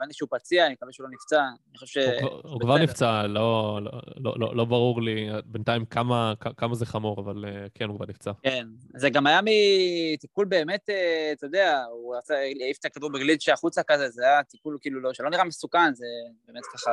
הבנתי 0.02 0.14
שהוא 0.14 0.28
פציע, 0.30 0.66
אני 0.66 0.72
מקווה 0.72 0.92
שהוא 0.92 1.04
לא 1.08 1.14
נפצע. 1.14 1.40
אני 1.70 1.78
חושב 1.78 2.00
ש... 2.00 2.22
הוא 2.44 2.60
כבר-. 2.60 2.78
נפצע, 2.78 3.26
לא- 3.26 3.80
לא- 3.82 4.00
לא- 4.16 4.34
לא- 4.38 4.56
לא 4.56 4.64
ברור 4.64 5.02
לי 5.02 5.28
בינתיים 5.44 5.84
כמה 5.84 6.32
כמה 6.56 6.74
זה 6.74 6.86
חמור, 6.86 7.20
אבל 7.20 7.44
אה, 7.44 7.66
כן, 7.74 7.88
הוא 7.88 7.96
כבר 7.96 8.06
נפצע. 8.08 8.32
כן, 8.42 8.66
זה 8.96 9.10
גם 9.10 9.26
היה 9.26 9.40
מטיפול 9.44 10.46
באמת, 10.46 10.90
אה, 10.90 11.32
אתה 11.32 11.46
יודע, 11.46 11.84
הוא 11.92 12.16
רצה 12.16 12.34
להעיף 12.54 12.78
את 12.80 12.84
הכדור 12.84 13.10
בגליץ' 13.12 13.48
החוצה 13.48 13.82
כזה, 13.82 14.08
זה 14.10 14.22
היה 14.24 14.42
טיפול 14.42 14.78
כאילו 14.80 15.00
לא, 15.00 15.12
שלא 15.14 15.30
נראה 15.30 15.44
מסוכן, 15.44 15.94
זה 15.94 16.06
באמת 16.46 16.62
ככה... 16.74 16.90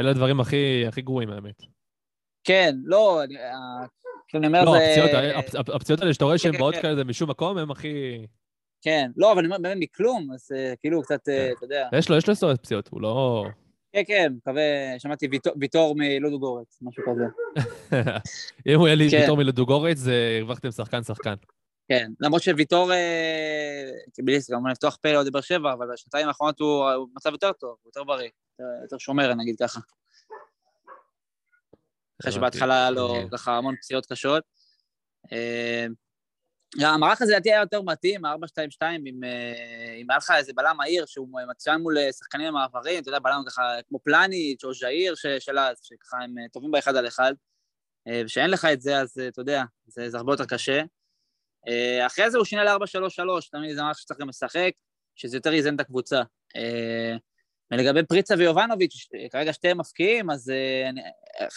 אלה 0.00 0.10
הדברים 0.10 0.40
הכי 0.40 0.84
הכי 0.88 1.02
גרועים, 1.02 1.30
האמת. 1.30 1.62
כן, 2.44 2.74
לא, 2.84 3.22
אני 3.24 3.36
אה, 3.36 3.52
כאילו 4.28 4.38
אני 4.40 4.46
אומר, 4.46 4.64
לא, 4.64 4.72
זה... 4.72 5.38
הפ- 5.38 5.68
הפציעות 5.74 6.00
האלה 6.00 6.14
שאתה 6.14 6.24
רואה 6.24 6.38
שהן 6.38 6.52
כן, 6.52 6.58
באות 6.58 6.74
כן. 6.74 6.82
כאלה 6.82 7.04
משום 7.04 7.30
מקום, 7.30 7.58
הם 7.58 7.70
הכי... 7.70 8.26
כן, 8.82 9.10
לא, 9.16 9.32
אבל 9.32 9.38
אני 9.38 9.46
אומר, 9.46 9.58
באמת 9.58 9.76
מכלום, 9.80 10.32
אז 10.34 10.52
אה, 10.56 10.74
כאילו 10.80 11.02
קצת, 11.02 11.28
אה, 11.28 11.46
כן. 11.48 11.52
אתה 11.56 11.64
יודע... 11.64 11.88
יש 11.94 12.08
לו, 12.08 12.16
יש 12.16 12.26
לו 12.26 12.32
היסטוריית 12.32 12.60
פציעות, 12.60 12.88
הוא 12.88 13.00
לא... 13.02 13.44
כן, 13.92 14.02
כן, 14.06 14.32
מקווה, 14.36 14.62
שמעתי 14.98 15.26
ויטור- 15.30 15.52
ויטור 15.60 15.94
מלודו 15.98 16.38
גורץ, 16.40 16.78
משהו 16.82 17.02
כזה. 17.06 17.24
אם 18.68 18.78
הוא 18.78 18.86
יהיה 18.88 18.96
לי 18.96 19.10
כן. 19.10 19.16
ויתור 19.20 19.36
מלדוגורץ, 19.36 19.96
זה 19.96 20.36
הרווחתם 20.40 20.70
שחקן-שחקן. 20.70 21.34
כן, 21.88 22.10
למרות 22.20 22.42
שוויטור, 22.42 22.92
אה, 22.92 23.90
קיביליסט, 24.14 24.50
כמובן 24.52 24.70
לפתוח 24.70 24.96
פה 25.02 25.12
לאוהדי 25.12 25.30
באר 25.30 25.40
שבע, 25.40 25.72
אבל 25.72 25.86
בשנתיים 25.92 26.28
האחרונות 26.28 26.60
הוא 26.60 26.84
במצב 27.12 27.32
יותר 27.32 27.52
טוב, 27.52 27.70
הוא 27.82 27.88
יותר 27.88 28.04
בריא, 28.04 28.28
יותר- 28.82 28.98
שומר, 28.98 29.34
נגיד 29.34 29.54
ככה. 29.60 29.80
אחרי 32.20 32.32
שבהתחלה 32.32 32.74
היה 32.74 32.90
לו 32.90 33.08
מעניין. 33.08 33.28
ככה 33.30 33.56
המון 33.56 33.74
פציעות 33.76 34.06
קשות. 34.06 34.42
המערך 36.76 37.22
הזה 37.22 37.32
לדעתי 37.32 37.52
היה 37.52 37.60
יותר 37.60 37.82
מתאים, 37.82 38.24
ה-4-2-2, 38.24 38.82
אם 39.06 39.24
אה, 39.24 39.94
אם 40.00 40.10
היה 40.10 40.16
לך 40.18 40.32
איזה 40.36 40.52
בלם 40.56 40.76
מהיר 40.76 41.06
שהוא 41.06 41.28
מצוין 41.50 41.80
מול 41.80 41.98
אה, 41.98 42.12
שחקנים 42.12 42.48
במעברים, 42.48 43.02
אתה 43.02 43.08
יודע, 43.08 43.18
בלם 43.18 43.42
ככה 43.46 43.62
כמו 43.88 43.98
פלניץ' 44.04 44.64
או 44.64 44.74
ז'איר 44.74 45.14
של 45.38 45.58
אז, 45.58 45.78
שככה 45.82 46.16
הם 46.24 46.38
אה, 46.38 46.48
טובים 46.52 46.70
באחד 46.70 46.96
על 46.96 47.06
אחד, 47.06 47.32
ושאין 48.24 48.50
לך 48.50 48.64
את 48.72 48.80
זה, 48.80 49.00
אז 49.00 49.20
אתה 49.28 49.40
יודע, 49.40 49.62
זה 49.86 50.10
זה 50.10 50.16
הרבה 50.16 50.32
יותר 50.32 50.44
קשה. 50.44 50.82
אחרי 52.06 52.30
זה 52.30 52.38
הוא 52.38 52.44
שינה 52.44 52.64
ל-4-3-3, 52.64 53.50
תמיד 53.50 53.74
זה 53.74 53.82
מערך 53.82 53.98
שצריך 53.98 54.20
גם 54.20 54.28
לשחק, 54.28 54.70
שזה 55.16 55.36
יותר 55.36 55.52
איזן 55.52 55.74
את 55.74 55.80
הקבוצה. 55.80 56.22
ולגבי 57.70 58.06
פריצה 58.06 58.34
ויובנוביץ', 58.38 59.08
כרגע 59.32 59.52
שתיהם 59.52 59.78
מפקיעים, 59.78 60.30
אז 60.30 60.52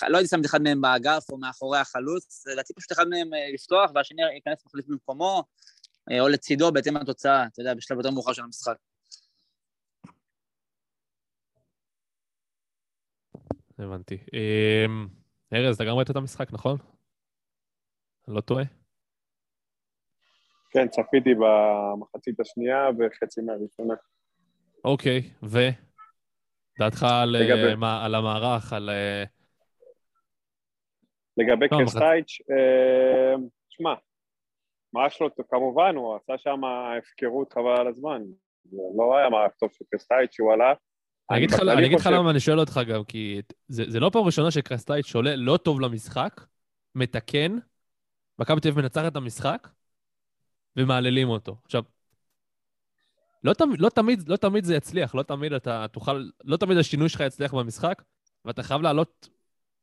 לא 0.10 0.18
הייתי 0.18 0.30
שם 0.30 0.42
את 0.42 0.46
אחד 0.46 0.62
מהם 0.62 0.82
באגף 0.82 1.26
או 1.32 1.38
מאחורי 1.38 1.80
החלוץ, 1.80 2.48
לדעתי 2.48 2.74
פשוט 2.74 2.92
אחד 2.92 3.08
מהם 3.08 3.34
אה, 3.34 3.54
לפתוח, 3.54 3.92
והשני 3.96 4.22
ייכנס 4.36 4.66
מחליף 4.66 4.86
במקומו, 4.88 5.44
אה, 6.12 6.20
או 6.22 6.28
לצידו 6.28 6.72
בהתאם 6.72 6.98
לתוצאה, 6.98 7.46
אתה 7.46 7.62
יודע, 7.62 7.74
בשלב 7.74 7.98
יותר 7.98 8.12
מאוחר 8.12 8.34
של 8.34 8.42
המשחק. 8.42 8.76
הבנתי. 13.80 14.18
אמ, 14.34 15.08
ארז, 15.54 15.76
אתה 15.76 15.84
גם 15.86 15.96
ראית 15.96 16.12
את 16.12 16.16
המשחק, 16.16 16.54
נכון? 16.54 16.78
אני 18.28 18.36
לא 18.36 18.42
טועה? 18.42 18.64
כן, 20.70 20.88
צפיתי 20.88 21.30
במחצית 21.36 22.40
השנייה 22.40 22.78
וחצי 23.00 23.42
מהראשונה. 23.42 23.94
אוקיי, 24.86 25.30
ו? 25.44 25.58
דעתך 26.80 27.04
על, 27.04 27.36
אה, 27.36 27.76
מה- 27.76 28.06
על 28.06 28.16
המערך, 28.16 28.74
על... 28.74 28.90
לגבי 31.38 31.66
לא, 31.72 31.78
קרסטייץ', 31.78 32.38
אה, 32.52 33.36
שמע, 33.70 33.94
מערך 34.94 35.12
שלו, 35.14 35.28
כמובן, 35.50 35.96
הוא 35.96 36.16
עשה 36.16 36.34
שם 36.38 36.62
הפקרות 36.66 37.54
חבל 37.54 37.80
על 37.80 37.88
הזמן. 37.88 38.22
זה 38.72 38.78
לא 38.98 39.18
היה 39.18 39.30
מערך 39.30 39.52
טוב 39.60 39.70
של 39.74 39.86
קרסטייץ' 39.92 40.32
שהוא 40.34 40.54
עלה. 40.54 40.74
אני 41.32 41.40
אגיד 41.86 42.00
לך- 42.00 42.10
למה 42.12 42.32
אני 42.32 42.40
שואל 42.40 42.60
אותך 42.60 42.80
גם, 42.88 43.04
כי 43.04 43.42
זה 43.68 44.00
לא 44.00 44.10
פעם 44.14 44.24
ראשונה 44.24 44.52
שקרסטייץ' 44.52 45.16
עולה 45.16 45.36
לא 45.36 45.58
טוב 45.58 45.82
למשחק, 45.82 46.42
מתקן, 46.96 47.58
מכבי 48.40 48.60
תל 48.62 48.68
אביב 48.70 48.82
מנצחת 48.82 49.12
את 49.12 49.16
המשחק, 49.16 49.68
ומהללים 50.76 51.30
אותו. 51.30 51.56
עכשיו, 51.66 51.84
לא 53.44 53.54
תמיד, 53.54 53.82
לא, 53.82 53.90
תמיד, 53.90 54.30
לא 54.30 54.36
תמיד 54.36 54.64
זה 54.64 54.76
יצליח, 54.76 55.16
לא 55.16 55.24
תמיד 55.24 55.54
אתה 55.54 55.86
תוכל, 55.92 56.24
לא 56.44 56.58
תמיד 56.58 56.78
השינוי 56.78 57.10
שלך 57.10 57.20
יצליח 57.22 57.54
במשחק, 57.54 58.02
ואתה 58.46 58.64
חייב 58.64 58.82
לעלות 58.82 59.30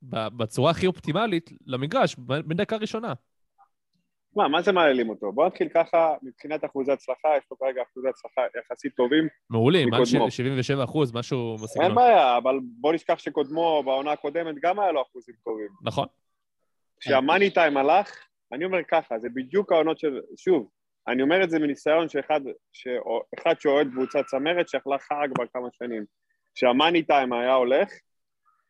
בצורה 0.03 0.71
הכי 0.71 0.87
אופטימלית 0.87 1.51
למגרש, 1.67 2.17
בדקה 2.19 2.77
ראשונה. 2.77 3.13
מה, 4.37 4.49
מה 4.49 4.63
זה 4.63 4.73
מעללים 4.73 5.09
אותו? 5.09 5.33
בוא 5.33 5.47
נתחיל 5.47 5.69
ככה, 5.69 6.15
מבחינת 6.23 6.65
אחוזי 6.65 6.93
הצלחה, 6.93 7.29
יש 7.39 7.45
לו 7.51 7.59
כרגע 7.59 7.83
אחוזי 7.83 8.09
הצלחה 8.09 8.41
יחסית 8.59 8.95
טובים. 8.95 9.29
מעולים, 9.51 9.89
מעל 9.89 10.03
מקודמו. 10.03 10.31
77 10.31 10.85
אחוז, 10.85 11.15
משהו 11.15 11.55
אין 11.55 11.63
בסגנון. 11.63 11.95
בעיה, 11.95 12.37
אבל 12.37 12.59
בוא 12.63 12.93
נשכח 12.93 13.19
שקודמו 13.19 13.83
בעונה 13.85 14.13
הקודמת 14.13 14.55
גם 14.63 14.81
היה 14.81 14.93
לו 14.93 15.03
אחוזים 15.03 15.35
טובים. 15.45 15.69
נכון. 15.83 16.07
כשהמאני 17.01 17.51
טיים 17.51 17.77
הלך, 17.77 18.27
אני 18.53 18.65
אומר 18.65 18.79
ככה, 18.89 19.19
זה 19.19 19.29
בדיוק 19.35 19.73
העונות 19.73 19.99
של... 19.99 20.21
שוב, 20.37 20.69
אני 21.09 21.23
אומר 21.23 21.45
את 21.45 21.51
זה 21.51 21.59
מניסיון 21.59 22.09
שאחד, 22.09 22.41
שאחד 22.73 23.55
שאוהד 23.61 23.89
קבוצת 23.93 24.25
צמרת 24.27 24.69
שאכלה 24.69 24.99
חרא 24.99 25.27
כבר 25.35 25.45
כמה 25.53 25.69
שנים. 25.73 26.05
כשהמאני 26.55 27.03
טיים 27.03 27.33
היה 27.33 27.55
הולך, 27.55 27.89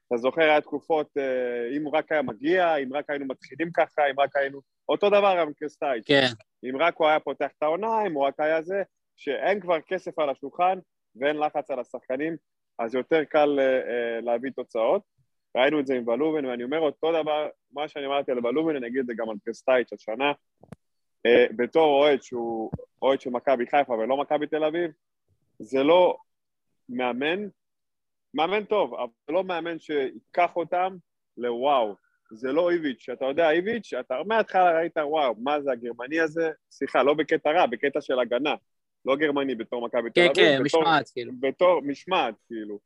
אתה 0.09 0.17
זוכר, 0.17 0.43
היה 0.43 0.61
תקופות, 0.61 1.09
אה, 1.19 1.77
אם 1.77 1.85
הוא 1.85 1.93
רק 1.93 2.13
היה 2.13 2.23
מגיע, 2.23 2.77
אם 2.77 2.97
רק 2.97 3.11
היינו 3.11 3.27
מתחילים 3.27 3.71
ככה, 3.73 4.03
אם 4.11 4.21
רק 4.21 4.37
היינו... 4.37 4.61
אותו 4.89 5.11
דבר 5.11 5.37
גם 5.39 5.53
קרסטייץ'. 5.53 6.07
כן, 6.07 6.29
אם 6.65 6.77
רק 6.77 6.97
הוא 6.97 7.09
היה 7.09 7.21
פותח 7.21 7.49
את 7.59 7.63
העונה, 7.63 8.07
אם 8.07 8.13
הוא 8.13 8.25
רק 8.27 8.41
היה 8.41 8.63
זה, 8.63 8.83
שאין 9.17 9.61
כבר 9.61 9.81
כסף 9.81 10.19
על 10.19 10.31
השולחן 10.31 10.79
ואין 11.17 11.37
לחץ 11.37 11.71
על 11.71 11.79
השחקנים, 11.81 12.37
אז 12.79 12.95
יותר 12.95 13.25
קל 13.25 13.59
אה, 13.61 13.65
אה, 13.65 14.21
להביא 14.21 14.51
תוצאות. 14.51 15.03
ראינו 15.57 15.81
את 15.81 15.87
זה 15.87 15.95
עם 15.95 16.05
בלובן, 16.05 16.45
ואני 16.45 16.65
אומר 16.65 16.79
אותו 16.79 17.23
דבר, 17.23 17.49
מה 17.73 17.89
שאני 17.89 18.07
אמרתי 18.07 18.33
על 18.33 18.41
בלובן, 18.41 18.77
אני 18.77 18.87
אגיד 18.87 19.01
את 19.01 19.07
זה 19.07 19.13
גם 19.17 19.31
על 19.31 19.37
קרסטייץ' 19.45 19.93
השנה. 19.93 20.33
אה, 21.27 21.47
בתור 21.57 22.01
אוהד 22.01 22.23
שהוא 22.23 22.71
אוהד 23.03 23.21
של 23.21 23.31
מכבי 23.31 23.67
חיפה 23.67 23.93
ולא 23.93 24.17
מכבי 24.17 24.47
תל 24.47 24.65
אביב, 24.65 24.91
זה 25.59 25.83
לא 25.83 26.17
מאמן, 26.89 27.49
מאמן 28.35 28.65
טוב, 28.65 28.95
אבל 28.95 29.07
לא 29.29 29.45
מאמן 29.45 29.79
שיקח 29.79 30.57
אותם 30.57 30.97
לוואו. 31.37 31.95
זה 32.33 32.53
לא 32.53 32.71
איביץ', 32.71 33.07
אתה 33.13 33.25
יודע, 33.25 33.51
איביץ', 33.51 33.93
אתה 34.01 34.15
מההתחלה 34.27 34.79
ראית, 34.79 34.97
וואו, 34.97 35.35
מה 35.39 35.61
זה 35.61 35.73
הגרמני 35.73 36.21
הזה? 36.21 36.51
סליחה, 36.71 37.03
לא 37.03 37.15
בקטע 37.15 37.51
רע, 37.51 37.67
בקטע 37.67 38.01
של 38.01 38.19
הגנה. 38.21 38.55
לא 39.05 39.17
גרמני 39.17 39.55
בתור 39.55 39.87
מכבי 39.87 40.11
תל 40.11 40.21
כן, 40.21 40.27
אביב. 40.31 40.35
כן, 40.59 40.63
בתור- 40.65 40.83
משמעת, 40.83 41.09
כאילו. 41.15 41.33
בתור 41.41 41.81
משמעת, 41.83 42.35
כאילו. 42.47 42.79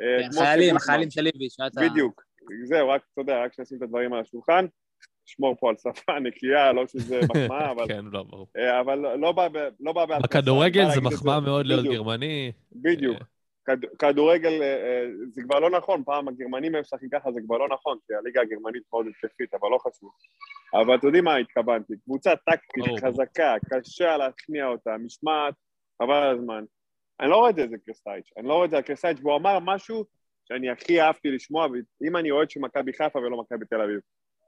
אה, 0.00 0.22
כן, 0.22 0.28
חיילים. 0.44 0.76
החיילים 0.76 1.10
של 1.10 1.26
איביץ', 1.26 1.56
אתה... 1.66 1.80
בדיוק. 1.80 2.22
זהו, 2.64 2.88
רק, 2.88 3.02
אתה 3.12 3.20
יודע, 3.20 3.44
רק 3.44 3.52
שנשים 3.52 3.78
את 3.78 3.82
הדברים 3.82 4.12
על 4.12 4.20
השולחן. 4.20 4.66
שמור 5.26 5.56
פה 5.60 5.68
על 5.70 5.76
שפה 5.76 6.18
נקייה, 6.18 6.72
לא 6.72 6.86
שזה 6.86 7.20
מחמאה, 7.30 7.70
אבל... 7.70 7.88
כן, 7.88 8.04
לא, 8.12 8.22
ברור. 8.22 8.46
אה, 8.56 8.80
אבל 8.80 8.98
לא 9.16 9.32
בא 9.32 9.48
ב- 9.48 9.68
לא 9.80 9.92
בא 9.92 10.04
בהתרסה. 10.06 10.26
בכדורגל 10.38 10.84
זה 10.94 11.00
מחמאה 11.00 11.40
מאוד 11.40 11.66
להיות 11.66 11.84
גרמני. 11.84 12.52
בדיוק. 12.72 13.18
כד- 13.64 13.96
כדורגל, 13.98 14.62
אה, 14.62 14.76
אה, 14.86 15.06
זה 15.30 15.42
כבר 15.42 15.60
לא 15.60 15.70
נכון, 15.70 16.04
פעם 16.04 16.28
הגרמנים 16.28 16.74
הם 16.74 16.80
משחקים 16.80 17.08
ככה, 17.12 17.32
זה 17.32 17.40
כבר 17.46 17.58
לא 17.58 17.68
נכון, 17.68 17.98
כי 18.06 18.14
הליגה 18.14 18.40
הגרמנית 18.40 18.82
מאוד 18.92 19.06
התקפית, 19.06 19.54
אבל 19.54 19.68
לא 19.68 19.78
חשוב. 19.78 20.10
אבל 20.74 20.94
אתם 20.94 21.06
יודעים 21.06 21.24
מה 21.24 21.36
התכוונתי, 21.36 21.94
קבוצה 22.04 22.30
טקטית, 22.36 22.84
ברור. 22.86 22.98
חזקה, 22.98 23.54
קשה 23.70 24.16
להכניע 24.16 24.66
אותה, 24.66 24.96
משמעת, 24.98 25.54
חבל 26.02 26.14
על 26.14 26.34
הזמן. 26.36 26.64
אני 27.20 27.30
לא 27.30 27.36
רואה 27.36 27.50
את 27.50 27.54
זה 27.54 27.64
אצל 27.64 27.76
קרסטייץ', 27.86 28.30
אני 28.38 28.48
לא 28.48 28.54
רואה 28.54 28.64
את 28.64 28.70
זה 28.70 28.76
על 28.76 28.82
קרסטייץ', 28.82 29.18
והוא 29.22 29.36
אמר 29.36 29.58
משהו 29.62 30.04
שאני 30.48 30.70
הכי 30.70 31.00
אהבתי 31.00 31.30
לשמוע, 31.30 31.66
ואם 32.02 32.16
אני 32.16 32.30
אוהד 32.30 32.50
של 32.50 32.60
מכבי 32.60 32.92
חיפה 32.92 33.18
ולא 33.18 33.40
מכבי 33.40 33.64
תל 33.66 33.80
אביב. 33.80 34.00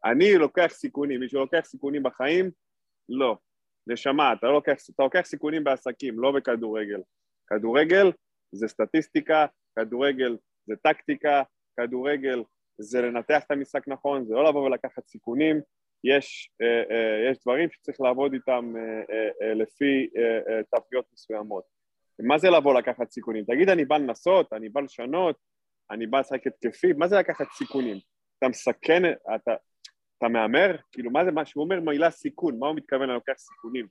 אני 0.04 0.34
לוקח 0.34 0.66
סיכונים, 0.70 1.20
מישהו 1.20 1.40
לוקח 1.40 1.60
סיכונים 1.64 2.02
בחיים? 2.02 2.50
לא. 3.08 3.36
נשמה, 3.86 4.32
אתה 4.32 4.46
לא 4.46 4.52
לוקח, 4.52 4.74
אתה 4.94 5.02
לוקח 5.02 5.20
סיכונים 5.24 5.64
בעסקים, 5.64 6.20
לא 6.20 6.32
בכדורגל. 6.32 7.00
כדורגל 7.46 8.10
זה 8.52 8.68
סטטיסטיקה, 8.68 9.46
כדורגל 9.78 10.36
זה 10.66 10.74
טקטיקה, 10.76 11.42
כדורגל 11.76 12.42
זה 12.78 13.02
לנתח 13.02 13.42
את 13.46 13.50
המשחק 13.50 13.88
נכון, 13.88 14.24
זה 14.24 14.34
לא 14.34 14.48
לבוא 14.48 14.66
ולקחת 14.66 15.06
סיכונים, 15.06 15.60
יש, 16.04 16.50
אה, 16.62 16.82
אה, 16.90 17.30
יש 17.30 17.38
דברים 17.42 17.70
שצריך 17.70 18.00
לעבוד 18.00 18.32
איתם 18.32 18.72
אה, 18.76 18.82
אה, 18.82 19.28
אה, 19.42 19.54
לפי 19.54 20.08
אה, 20.16 20.62
תפניות 20.70 21.04
מסוימות. 21.12 21.64
מה 22.18 22.38
זה 22.38 22.50
לבוא 22.50 22.74
לקחת 22.78 23.10
סיכונים? 23.10 23.44
תגיד, 23.44 23.68
אני 23.68 23.84
בא 23.84 23.96
לנסות, 23.98 24.52
אני 24.52 24.68
בא 24.68 24.80
לשנות, 24.80 25.36
אני 25.90 26.06
בא 26.06 26.20
לשחק 26.20 26.46
התקפי, 26.46 26.92
מה 26.92 27.08
זה 27.08 27.16
לקחת 27.18 27.46
סיכונים? 27.52 27.96
אתה 28.38 28.48
מסכן, 28.48 29.02
אתה, 29.34 29.54
אתה 30.18 30.28
מהמר? 30.28 30.76
כאילו, 30.92 31.10
מה 31.10 31.24
זה 31.24 31.30
מה 31.30 31.44
שהוא 31.44 31.64
אומר 31.64 31.80
מילה 31.80 32.10
סיכון? 32.10 32.58
מה 32.58 32.66
הוא 32.66 32.76
מתכוון 32.76 33.02
אני 33.02 33.12
לוקח 33.12 33.34
סיכונים? 33.36 33.86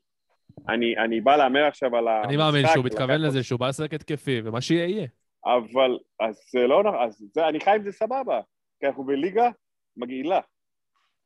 אני, 0.69 0.97
אני 0.97 1.21
בא 1.21 1.35
להמר 1.35 1.65
עכשיו 1.65 1.95
על 1.95 2.07
המשחק. 2.07 2.29
אני 2.29 2.37
מאמין 2.37 2.65
שהוא 2.73 2.85
מתכוון 2.85 3.21
לזה 3.21 3.43
שהוא 3.43 3.59
בא 3.59 3.67
לשחק 3.67 3.93
התקפי, 3.93 4.41
ומה 4.43 4.61
שיהיה 4.61 4.87
יהיה. 4.87 5.07
אבל, 5.45 5.97
אז 6.19 6.41
זה 6.51 6.67
לא 6.67 6.83
נכון, 6.83 6.99
אז 7.03 7.25
זה, 7.33 7.47
אני 7.47 7.59
חי 7.59 7.71
עם 7.75 7.83
זה 7.83 7.91
סבבה, 7.91 8.41
כי 8.79 8.87
אנחנו 8.87 9.03
בליגה 9.03 9.49
מגעילה. 9.97 10.39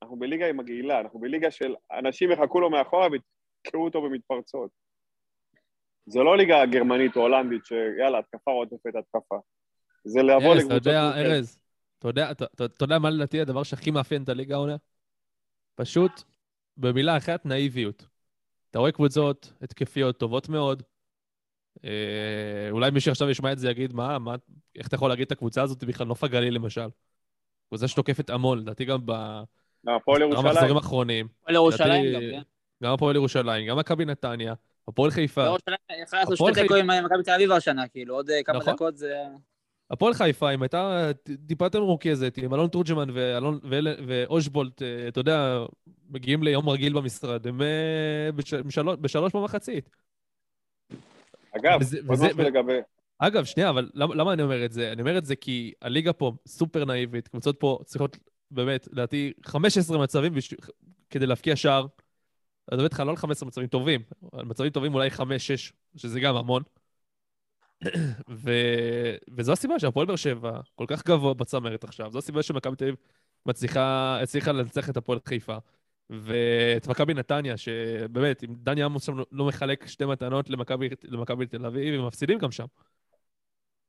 אנחנו 0.02 0.20
בליגה 0.20 0.50
עם 0.50 0.58
מגעילה, 0.58 1.00
אנחנו 1.00 1.20
בליגה 1.20 1.52
של 1.52 1.76
אנשים 1.92 2.32
יחכו 2.32 2.60
לו 2.60 2.70
מאחורה 2.70 3.08
ויתקעו 3.12 3.86
אותו 3.86 4.02
במתפרצות. 4.02 4.72
זה 6.06 6.20
לא 6.20 6.38
ליגה 6.38 6.66
גרמנית 6.66 7.16
או 7.16 7.22
הולנדית 7.22 7.66
שיאללה, 7.66 8.20
התקפה 8.20 8.52
רודפת 8.52 8.96
התקפה. 9.00 9.36
זה 10.04 10.24
לבוא 10.24 10.54
ארז, 10.54 10.66
לקבוצות... 10.66 10.88
ארז, 10.88 11.60
אתה 12.00 12.08
יודע, 12.08 12.32
אתה 12.32 12.46
אתה 12.56 12.84
יודע 12.84 13.00
מה 13.00 13.10
לדעתי 13.10 13.42
הדבר 13.42 13.64
שהכי 13.64 13.92
מאפיין 13.92 14.24
את 14.24 14.30
הליגה 14.30 14.56
העונה? 14.56 14.76
פשוט, 15.76 16.12
במילה 16.78 17.18
אחת, 17.18 17.46
נאיביות. 17.46 18.06
אתה 18.76 18.80
רואה 18.80 18.92
קבוצות 18.92 19.54
התקפיות 19.62 20.18
טובות 20.18 20.50
מאוד. 20.50 20.84
אה, 21.86 22.68
אולי 22.72 22.92
מי 22.92 23.00
שעכשיו 23.00 23.30
ישמע 23.30 23.52
את 23.52 23.60
זה 23.60 23.70
יגיד, 23.70 23.94
מה, 23.94 24.20
מה, 24.20 24.36
איך 24.76 24.88
אתה 24.88 24.96
יכול 24.96 25.10
להגיד 25.10 25.26
את 25.26 25.32
הקבוצה 25.32 25.62
הזאת 25.62 25.84
בכלל 25.84 26.08
נוף 26.08 26.24
הגליל 26.24 26.54
למשל? 26.56 26.88
קבוצה 27.70 27.88
שתוקפת 27.88 28.30
המון, 28.30 28.60
לדעתי 28.60 28.86
גם 28.86 29.00
ב- 29.06 29.42
הפועל 29.88 30.22
ירושלים. 30.22 30.46
מחזורים 30.46 30.76
האחרונים. 30.76 31.28
הפועל 31.42 31.56
ירושלים 31.56 32.06
לדעתי- 32.06 32.32
גם, 32.32 32.42
כן. 32.42 32.42
גם 32.84 32.94
הפועל 32.94 33.16
ירושלים, 33.16 33.68
גם 33.68 33.78
מכבי 33.78 34.06
נתניה, 34.06 34.54
הפועל 34.88 35.12
חיפה. 35.12 35.44
ירושלים 35.46 35.78
יכלה 36.04 36.20
לעשות 36.20 36.34
הפועל 36.34 36.54
שתי 36.54 36.62
תיקו 36.62 36.76
עם 36.76 36.88
מכבי 37.06 37.24
תל 37.24 37.32
אביב 37.32 37.52
השנה, 37.52 37.88
כאילו, 37.88 38.16
עוד 38.16 38.30
אה, 38.30 38.44
כמה 38.44 38.58
נכון. 38.58 38.74
דקות 38.74 38.98
זה... 38.98 39.24
הפועל 39.92 40.14
חיפה, 40.14 40.52
אם 40.54 40.62
הייתה 40.62 41.12
טיפה 41.48 41.66
יותר 41.66 41.80
מרוכזת, 41.80 42.38
עם 42.44 42.54
אלון 42.54 42.68
תורג'מן 42.70 43.10
ואלון- 43.14 43.60
ואושבולט, 44.08 44.82
אה, 44.82 45.08
אתה 45.08 45.20
יודע, 45.20 45.58
מגיעים 46.10 46.44
ליום 46.44 46.70
רגיל 46.70 46.94
במשרד, 46.94 47.48
הם 47.48 47.62
אה, 47.62 48.30
בש- 48.36 48.54
בשלוש- 48.54 48.98
בשלוש 49.02 49.36
במחצית. 49.36 49.90
אגב, 51.56 51.78
וזה- 51.82 52.00
וזה- 52.12 52.28
לגבי... 52.38 52.74
אגב, 53.20 53.46
שנייה, 53.46 53.70
אבל 53.70 53.90
למה, 53.94 54.16
למה 54.16 54.34
אני 54.34 54.44
אומר 54.44 54.66
את 54.66 54.72
זה? 54.72 54.92
אני 54.92 55.02
אומר 55.02 55.18
את 55.18 55.26
זה 55.26 55.36
כי 55.36 55.74
הליגה 55.82 56.14
פה 56.14 56.32
סופר 56.48 56.86
נאיבית, 56.86 57.28
קבוצות 57.28 57.60
פה 57.60 57.80
צריכות, 57.86 58.18
באמת, 58.52 58.88
לדעתי, 58.92 59.34
15 59.46 59.98
מצבים 59.98 60.34
בש... 60.34 60.54
כדי 61.10 61.26
להבקיע 61.26 61.56
שער. 61.56 61.80
אני 61.82 61.88
מדבר 62.76 62.84
איתך 62.84 63.00
לא 63.00 63.10
על 63.10 63.16
15 63.18 63.48
מצבים 63.48 63.68
טובים, 63.68 64.02
על 64.34 64.46
מצבים 64.46 64.70
טובים 64.70 64.94
אולי 64.94 65.10
5-6, 65.12 65.22
שזה 65.96 66.20
גם 66.20 66.36
המון. 66.36 66.64
ו... 68.30 68.52
וזו 69.38 69.52
הסיבה 69.54 69.80
שהפועל 69.80 70.06
באר 70.06 70.16
שבע 70.16 70.60
כל 70.76 70.86
כך 70.88 71.08
גבוה 71.08 71.34
בצמרת 71.34 71.84
עכשיו, 71.84 72.12
זו 72.12 72.20
הסיבה 72.20 72.44
שמכבי 72.44 72.76
תל 72.76 72.84
אביב 72.84 72.96
מצליחה, 73.46 74.18
הצליחה 74.22 74.52
לנצח 74.52 74.90
את 74.90 74.98
הפועל 74.98 75.20
חיפה. 75.26 75.58
ואת 76.10 76.88
מכבי 76.88 77.14
נתניה, 77.14 77.58
שבאמת, 77.58 78.44
אם 78.44 78.50
דני 78.58 78.84
עמוס 78.84 79.06
שם 79.06 79.14
לא 79.32 79.46
מחלק 79.46 79.88
שתי 79.88 80.06
מתנות 80.06 80.50
למכבי 81.10 81.46
תל 81.46 81.66
אביב, 81.66 82.00
הם 82.00 82.08
מפסידים 82.08 82.38
גם 82.38 82.52
שם. 82.52 82.66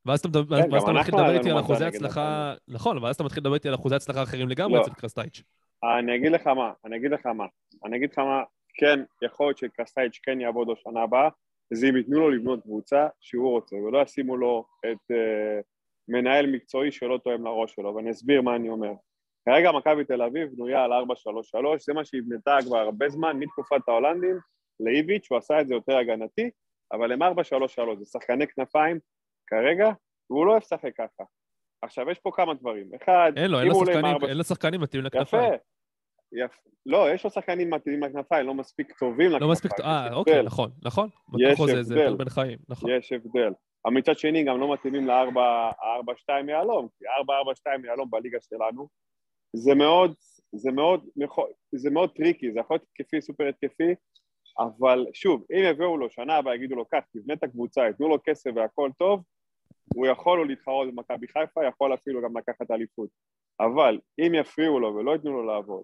ואז 0.07 0.19
אתה, 0.19 0.29
כן, 0.29 0.73
ואז 0.73 0.83
אתה 0.83 0.93
מתחיל 0.93 1.15
לדבר 1.15 1.39
איתי 1.39 1.51
על 1.51 1.61
אחוזי 1.61 1.85
הצלחה, 1.85 2.55
נכון, 2.69 2.99
ואז 2.99 3.15
אתה 3.15 3.25
מתחיל 3.25 3.41
לדבר 3.41 3.55
איתי 3.55 3.69
על 3.69 3.75
אחוזי 3.75 3.95
הצלחה 3.95 4.23
אחרים 4.23 4.49
לגמרי 4.49 4.79
לא. 4.79 4.83
אצל 4.83 4.93
קרסטייץ'. 4.93 5.43
אני 5.99 6.17
אגיד 6.17 6.33
לך 6.33 6.47
מה, 6.47 6.73
אני 6.85 6.97
אגיד 6.97 7.11
לך 7.11 7.27
מה. 7.27 7.47
אני 7.85 7.97
אגיד 7.97 8.11
לך 8.13 8.19
מה, 8.19 8.43
כן, 8.75 9.01
יכול 9.23 9.47
להיות 9.47 9.59
שקרסטייץ' 9.59 10.19
כן 10.23 10.41
יעבוד 10.41 10.69
לו 10.69 10.77
שנה 10.77 11.03
הבאה, 11.03 11.29
זה 11.73 11.89
אם 11.89 11.97
ייתנו 11.97 12.21
לו 12.21 12.31
לבנות 12.31 12.63
קבוצה 12.63 13.07
שהוא 13.21 13.51
רוצה, 13.51 13.77
ולא 13.77 14.03
ישימו 14.03 14.37
לו 14.37 14.65
את 14.81 15.11
uh, 15.13 15.63
מנהל 16.09 16.47
מקצועי 16.47 16.93
שלא 16.93 17.19
תואם 17.25 17.45
לראש 17.45 17.75
שלו, 17.75 17.95
ואני 17.95 18.11
אסביר 18.11 18.43
מה 18.43 18.57
אני 18.57 18.69
אומר. 18.69 18.93
כרגע 19.49 19.73
מכבי 19.73 20.05
תל 20.05 20.23
אביב 20.23 20.49
בנויה 20.53 20.85
על 20.85 20.93
4-3-3, 20.93 20.97
זה 21.79 21.95
מה 21.95 22.05
שהיא 22.05 22.23
בנתה 22.27 22.57
כבר 22.67 22.79
הרבה 22.79 23.09
זמן, 23.09 23.37
מתקופת 23.37 23.89
ההולנדים 23.89 24.39
לאיביץ', 24.81 25.27
הוא 25.31 25.39
עשה 25.39 25.61
את 25.61 25.69
זה 25.69 25.75
יותר 25.75 25.97
הגנתי, 25.97 26.51
אבל 26.93 27.13
הם 27.13 27.23
4-3-3, 27.23 27.27
זה 27.99 28.05
שחקני 28.05 28.47
כנפיים 28.47 28.99
כרגע, 29.47 29.91
והוא 30.31 30.47
לא 30.47 30.51
אוהב 30.51 30.63
לשחק 30.63 30.93
ככה. 30.99 31.25
עכשיו, 31.83 32.11
יש 32.11 32.19
פה 32.19 32.31
כמה 32.35 32.55
דברים. 32.55 32.91
אחד, 33.03 33.33
אין 33.37 33.51
לו, 33.51 33.61
אין 33.61 33.69
לו 33.69 33.75
שחקנים, 33.75 34.17
אין 34.29 34.37
לו 34.37 34.45
שחקנים 34.45 34.81
מתאימים 34.81 35.11
יפה. 35.23 35.39
יפה. 36.37 36.61
לא, 36.87 37.11
יש 37.11 37.25
לו 37.25 37.31
שחקנים 37.31 37.71
מתאימים 37.71 38.03
לכנפיים, 38.03 38.47
לא 38.47 38.55
מספיק 38.55 38.99
טובים 38.99 39.27
לכנפיים. 39.31 39.43
לא 39.43 39.51
מספיק, 39.53 39.73
יש 39.79 39.85
אה, 39.85 40.05
הבדל. 40.05 40.15
אוקיי, 40.15 40.43
נכון, 40.43 40.71
נכון. 40.85 41.09
יש 41.39 41.49
בתוכו 41.53 41.67
זה- 41.67 41.81
הבדל. 41.81 41.97
יותר 42.03 42.15
בן 42.15 42.29
חיים, 42.29 42.59
נכון. 42.69 42.91
יש 42.91 43.13
הבדל. 43.13 43.53
אבל 43.85 43.95
מצד 43.95 44.19
שני 44.19 44.45
גם 44.45 44.61
לא 44.61 44.73
מתאימים 44.73 45.07
ל-4-4-2 45.07 46.49
יהלום, 46.49 46.89
כי 46.99 47.05
4-4-2 47.05 47.87
יהלום 47.87 48.11
בליגה 48.11 48.39
שלנו, 48.41 48.89
זה 49.57 49.75
מאוד, 49.75 50.15
זה 50.55 50.73
מאוד, 50.73 51.09
זה 51.75 51.91
מאוד 51.91 52.11
tricky, 52.17 52.53
זה 52.53 52.61
יכול 52.61 52.75
להיות 52.77 52.87
התקפי, 52.93 53.21
סופר 53.21 53.49
התקפי, 53.49 53.95
אבל 54.59 55.07
שוב, 55.13 55.45
אם 55.53 55.63
יביאו 55.71 55.97
לו 55.97 56.11
שנה 56.11 56.37
הבאה, 56.37 56.55
יגידו 56.55 56.77
לו, 56.77 56.85
קח, 56.85 57.01
תבנה 57.13 57.35
את 57.35 57.43
הקבוצה, 57.45 57.89
יתנו 57.89 58.09
לו 58.09 58.17
כסף 58.25 58.51
והכל 58.57 58.91
טוב, 58.99 59.23
הוא 59.95 60.07
יכול 60.07 60.39
לו 60.39 60.45
להתחרות 60.45 60.89
במכבי 60.95 61.27
חיפה, 61.29 61.61
יכול 61.69 61.95
אפילו 61.95 62.23
גם 62.23 62.37
לקחת 62.37 62.71
אליפות. 62.71 63.09
אבל 63.61 63.99
אם 64.19 64.35
יפריעו 64.35 64.81
לו 64.81 64.95
ולא 64.95 65.13
ייתנו 65.13 65.33
לו 65.33 65.43
לעבוד, 65.47 65.83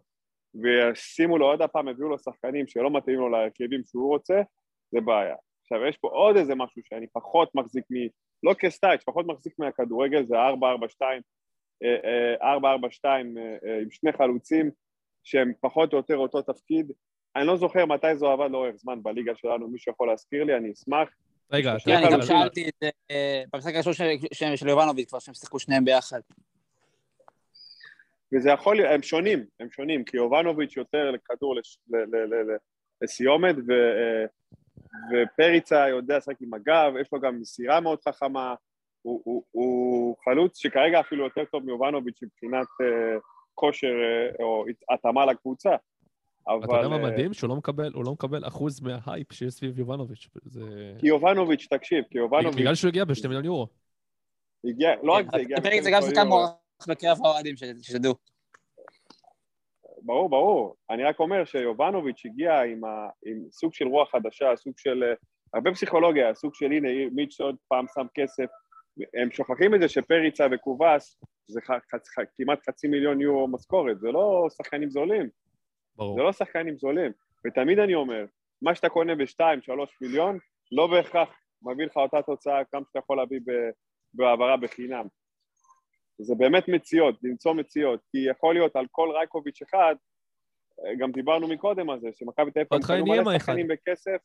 וישימו 0.54 1.38
לו 1.38 1.46
עוד 1.46 1.62
הפעם, 1.62 1.88
יביאו 1.88 2.08
לו 2.08 2.18
שחקנים 2.18 2.66
שלא 2.66 2.90
מתאימים 2.90 3.20
לו 3.20 3.28
להרכבים 3.28 3.82
שהוא 3.84 4.08
רוצה, 4.08 4.42
זה 4.90 5.00
בעיה. 5.00 5.34
עכשיו, 5.62 5.86
יש 5.88 5.96
פה 5.96 6.08
עוד 6.08 6.36
איזה 6.36 6.54
משהו 6.54 6.82
שאני 6.84 7.06
פחות 7.12 7.54
מחזיק 7.54 7.84
מ... 7.90 7.94
לא 8.42 8.54
כסטייץ', 8.54 9.02
פחות 9.06 9.26
מחזיק 9.26 9.52
מהכדורגל, 9.58 10.24
זה 10.24 10.36
4-4-2, 10.36 11.02
4-4-2 12.42 13.06
עם 13.82 13.90
שני 13.90 14.12
חלוצים 14.12 14.70
שהם 15.24 15.52
פחות 15.60 15.92
או 15.92 15.98
יותר 15.98 16.16
אותו 16.16 16.42
תפיד. 16.42 16.92
אני 17.36 17.46
לא 17.46 17.56
זוכר 17.56 17.86
מתי 17.86 18.16
זה 18.16 18.26
עבד 18.26 18.50
לאורך 18.50 18.76
זמן 18.76 19.02
בליגה 19.02 19.32
שלנו, 19.36 19.68
מישהו 19.68 19.92
יכול 19.92 20.08
להזכיר 20.08 20.44
לי, 20.44 20.56
אני 20.56 20.72
אשמח. 20.72 21.08
רגע, 21.52 21.74
אני 21.86 22.12
גם 22.12 22.22
שאלתי 22.22 22.68
את 22.68 22.74
זה 22.80 22.90
אה, 23.10 23.42
במשחק 23.52 23.74
הראשון 23.74 24.56
של 24.56 24.68
יובנוביץ', 24.68 25.08
כבר 25.08 25.18
שהם 25.18 25.34
שיחקו 25.34 25.58
שניהם 25.58 25.84
ביחד. 25.84 26.20
וזה 28.32 28.50
יכול 28.50 28.76
להיות, 28.76 28.90
הם 28.90 29.02
שונים, 29.02 29.44
הם 29.60 29.70
שונים, 29.70 30.04
כי 30.04 30.16
יובנוביץ' 30.16 30.76
יותר 30.76 31.10
לכדור 31.10 31.56
לש- 31.56 31.78
ל- 31.88 32.16
ל- 32.16 32.34
ל- 32.34 32.52
ל- 32.52 32.56
לסיומת, 33.02 33.56
ו, 33.68 33.72
אה, 33.72 34.24
ופריצה 35.12 35.88
יודע 35.88 36.16
לשחק 36.16 36.36
עם 36.40 36.54
הגב, 36.54 36.92
יש 37.00 37.08
לו 37.12 37.20
גם 37.20 37.40
מסירה 37.40 37.80
מאוד 37.80 37.98
חכמה, 38.08 38.54
הוא, 39.02 39.22
הוא, 39.24 39.44
הוא 39.50 40.16
חלוץ 40.24 40.58
שכרגע 40.58 41.00
אפילו 41.00 41.24
יותר 41.24 41.44
טוב 41.44 41.64
מיובנוביץ' 41.64 42.22
מבחינת 42.22 42.66
אה, 42.80 43.18
כושר 43.54 43.86
אה, 43.86 44.44
או 44.44 44.64
התאמה 44.90 45.26
לקבוצה. 45.26 45.70
אבל... 46.48 46.64
אתה 46.64 46.76
יודע 46.76 46.88
מה 46.88 46.96
אה, 46.96 47.02
מדהים? 47.02 47.34
שהוא 47.34 47.48
לא 47.48 47.56
מקבל, 47.56 47.92
הוא 47.94 48.04
לא 48.04 48.12
מקבל 48.12 48.46
אחוז 48.46 48.80
מההייפ 48.80 49.32
שיש 49.32 49.54
סביב 49.54 49.78
יובנוביץ'. 49.78 50.28
זה... 50.44 50.60
כי 50.98 51.06
יובנוביץ', 51.06 51.66
תקשיב, 51.70 52.04
כי 52.10 52.18
יובנוביץ' 52.18 52.60
בגלל 52.60 52.74
שהוא 52.74 52.88
הגיע 52.88 53.04
בשתי 53.04 53.28
מיליון 53.28 53.44
יורו. 53.44 53.66
הגיע, 54.64 54.90
לא 55.02 55.12
רק 55.12 55.26
זה, 55.30 55.36
הגיע... 55.36 55.60
פרק 55.60 55.80
זה 55.82 55.90
גם 55.92 56.02
שחקן. 56.02 56.26
מוערך 56.28 56.50
בקרב 56.88 57.18
האוהדים, 57.24 57.54
שתדעו. 57.82 58.14
ברור, 60.02 60.30
ברור. 60.30 60.76
אני 60.90 61.04
רק 61.04 61.20
אומר 61.20 61.44
שיובנוביץ' 61.44 62.22
הגיע 62.26 62.60
עם, 62.60 62.84
ה... 62.84 63.08
עם 63.26 63.44
סוג 63.50 63.74
של 63.74 63.86
רוח 63.86 64.10
חדשה, 64.10 64.56
סוג 64.56 64.74
של... 64.76 65.04
אה, 65.04 65.14
הרבה 65.54 65.72
פסיכולוגיה, 65.72 66.34
סוג 66.34 66.54
של 66.54 66.72
הנה, 66.72 66.88
מיץ' 67.12 67.40
עוד 67.40 67.56
פעם 67.68 67.86
שם 67.94 68.06
כסף. 68.14 68.46
הם 69.14 69.30
שוכחים 69.30 69.74
את 69.74 69.80
זה 69.80 69.88
שפריצה 69.88 70.46
וקובאס 70.52 71.20
זה 71.46 71.60
ח... 71.60 71.70
חצ... 71.70 72.08
ח... 72.08 72.18
כמעט 72.36 72.58
חצי 72.68 72.88
מיליון 72.88 73.20
יורו 73.20 73.48
משכורת, 73.48 74.00
זה 74.00 74.10
לא 74.10 74.46
שחקנים 74.56 74.90
זולים, 74.90 75.28
ברור. 75.96 76.16
זה 76.16 76.22
לא 76.22 76.32
שחקנים 76.32 76.78
זולים. 76.78 77.12
ותמיד 77.46 77.78
אני 77.78 77.94
אומר, 77.94 78.24
מה 78.62 78.74
שאתה 78.74 78.88
קונה 78.88 79.14
בשתיים, 79.14 79.62
שלוש 79.62 79.96
מיליון, 80.00 80.38
לא 80.72 80.86
בהכרח 80.86 81.28
מביא 81.62 81.86
לך 81.86 81.96
אותה 81.96 82.22
תוצאה 82.22 82.64
כמה 82.64 82.82
שאתה 82.88 82.98
יכול 82.98 83.16
להביא 83.16 83.40
ב... 83.46 83.50
בהעברה 84.14 84.56
בחינם. 84.56 85.06
זה 86.18 86.34
באמת 86.34 86.68
מציאות, 86.68 87.14
למצוא 87.22 87.52
מציאות, 87.52 88.00
כי 88.10 88.18
יכול 88.30 88.54
להיות 88.54 88.76
על 88.76 88.86
כל 88.90 89.08
רייקוביץ' 89.14 89.62
אחד, 89.62 89.94
אה, 90.86 90.94
גם 90.98 91.12
דיברנו 91.12 91.48
מקודם 91.48 91.90
על 91.90 92.00
זה, 92.00 92.08
שמכבי 92.12 92.50
תל 92.50 92.60
אביב 92.60 92.86
קנו 92.86 93.06
מלא. 93.06 93.38
שחקנים 93.38 93.68
בכסף. 93.68 94.18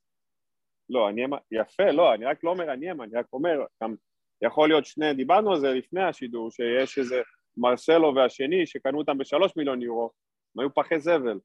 לא, 0.90 1.08
הניימה, 1.08 1.38
יפה, 1.52 1.92
לא, 1.92 2.14
אני 2.14 2.26
רק 2.26 2.44
לא 2.44 2.50
אומר 2.50 2.70
הניימה, 2.70 3.04
אני 3.04 3.14
רק 3.16 3.26
אומר, 3.34 3.66
גם 3.84 3.96
יכול 4.42 4.70
להיות 4.70 4.86
שני, 4.86 5.14
דיברנו 5.14 5.52
על 5.52 5.60
זה 5.60 5.74
לפני 5.74 6.04
השידור, 6.04 6.52
שיש 6.52 6.98
איזה 6.98 7.22
מרסלו 7.58 8.16
והשני 8.16 8.66
שקנו 8.66 8.98
אותם 8.98 9.18
בשלוש 9.18 9.52
מיליון 9.58 9.82
יורו, 9.82 10.12
הם 10.56 10.60
היו 10.60 10.74
פחי 10.74 11.00
זבל, 11.00 11.40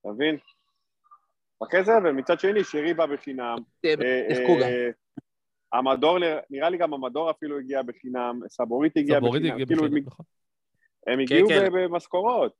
אתה 0.00 0.08
מבין? 0.08 0.36
פחי 1.58 1.84
זבל, 1.84 2.12
מצד 2.12 2.40
שני 2.40 2.64
שירי 2.64 2.94
בא 2.94 3.06
בחינם, 3.06 3.56
אה, 3.86 4.34
שיחקו 4.34 4.56
גם. 4.60 4.68
המדור, 5.72 6.18
נראה 6.50 6.70
לי 6.70 6.78
גם 6.78 6.94
המדור 6.94 7.30
אפילו 7.30 7.58
הגיע 7.58 7.82
בחינם, 7.82 8.40
סבורית 8.48 8.96
הגיע 8.96 9.18
סבורידי 9.18 9.44
בחינם, 9.44 9.54
הגיע 9.54 9.66
כאילו 9.66 9.82
בחינם, 9.82 9.96
הם- 9.96 10.04
נכון. 10.06 10.26
הם 11.06 11.18
הגיעו 11.18 11.48
כן. 11.48 11.68
ב- 11.72 11.76
במשכורות. 11.84 12.52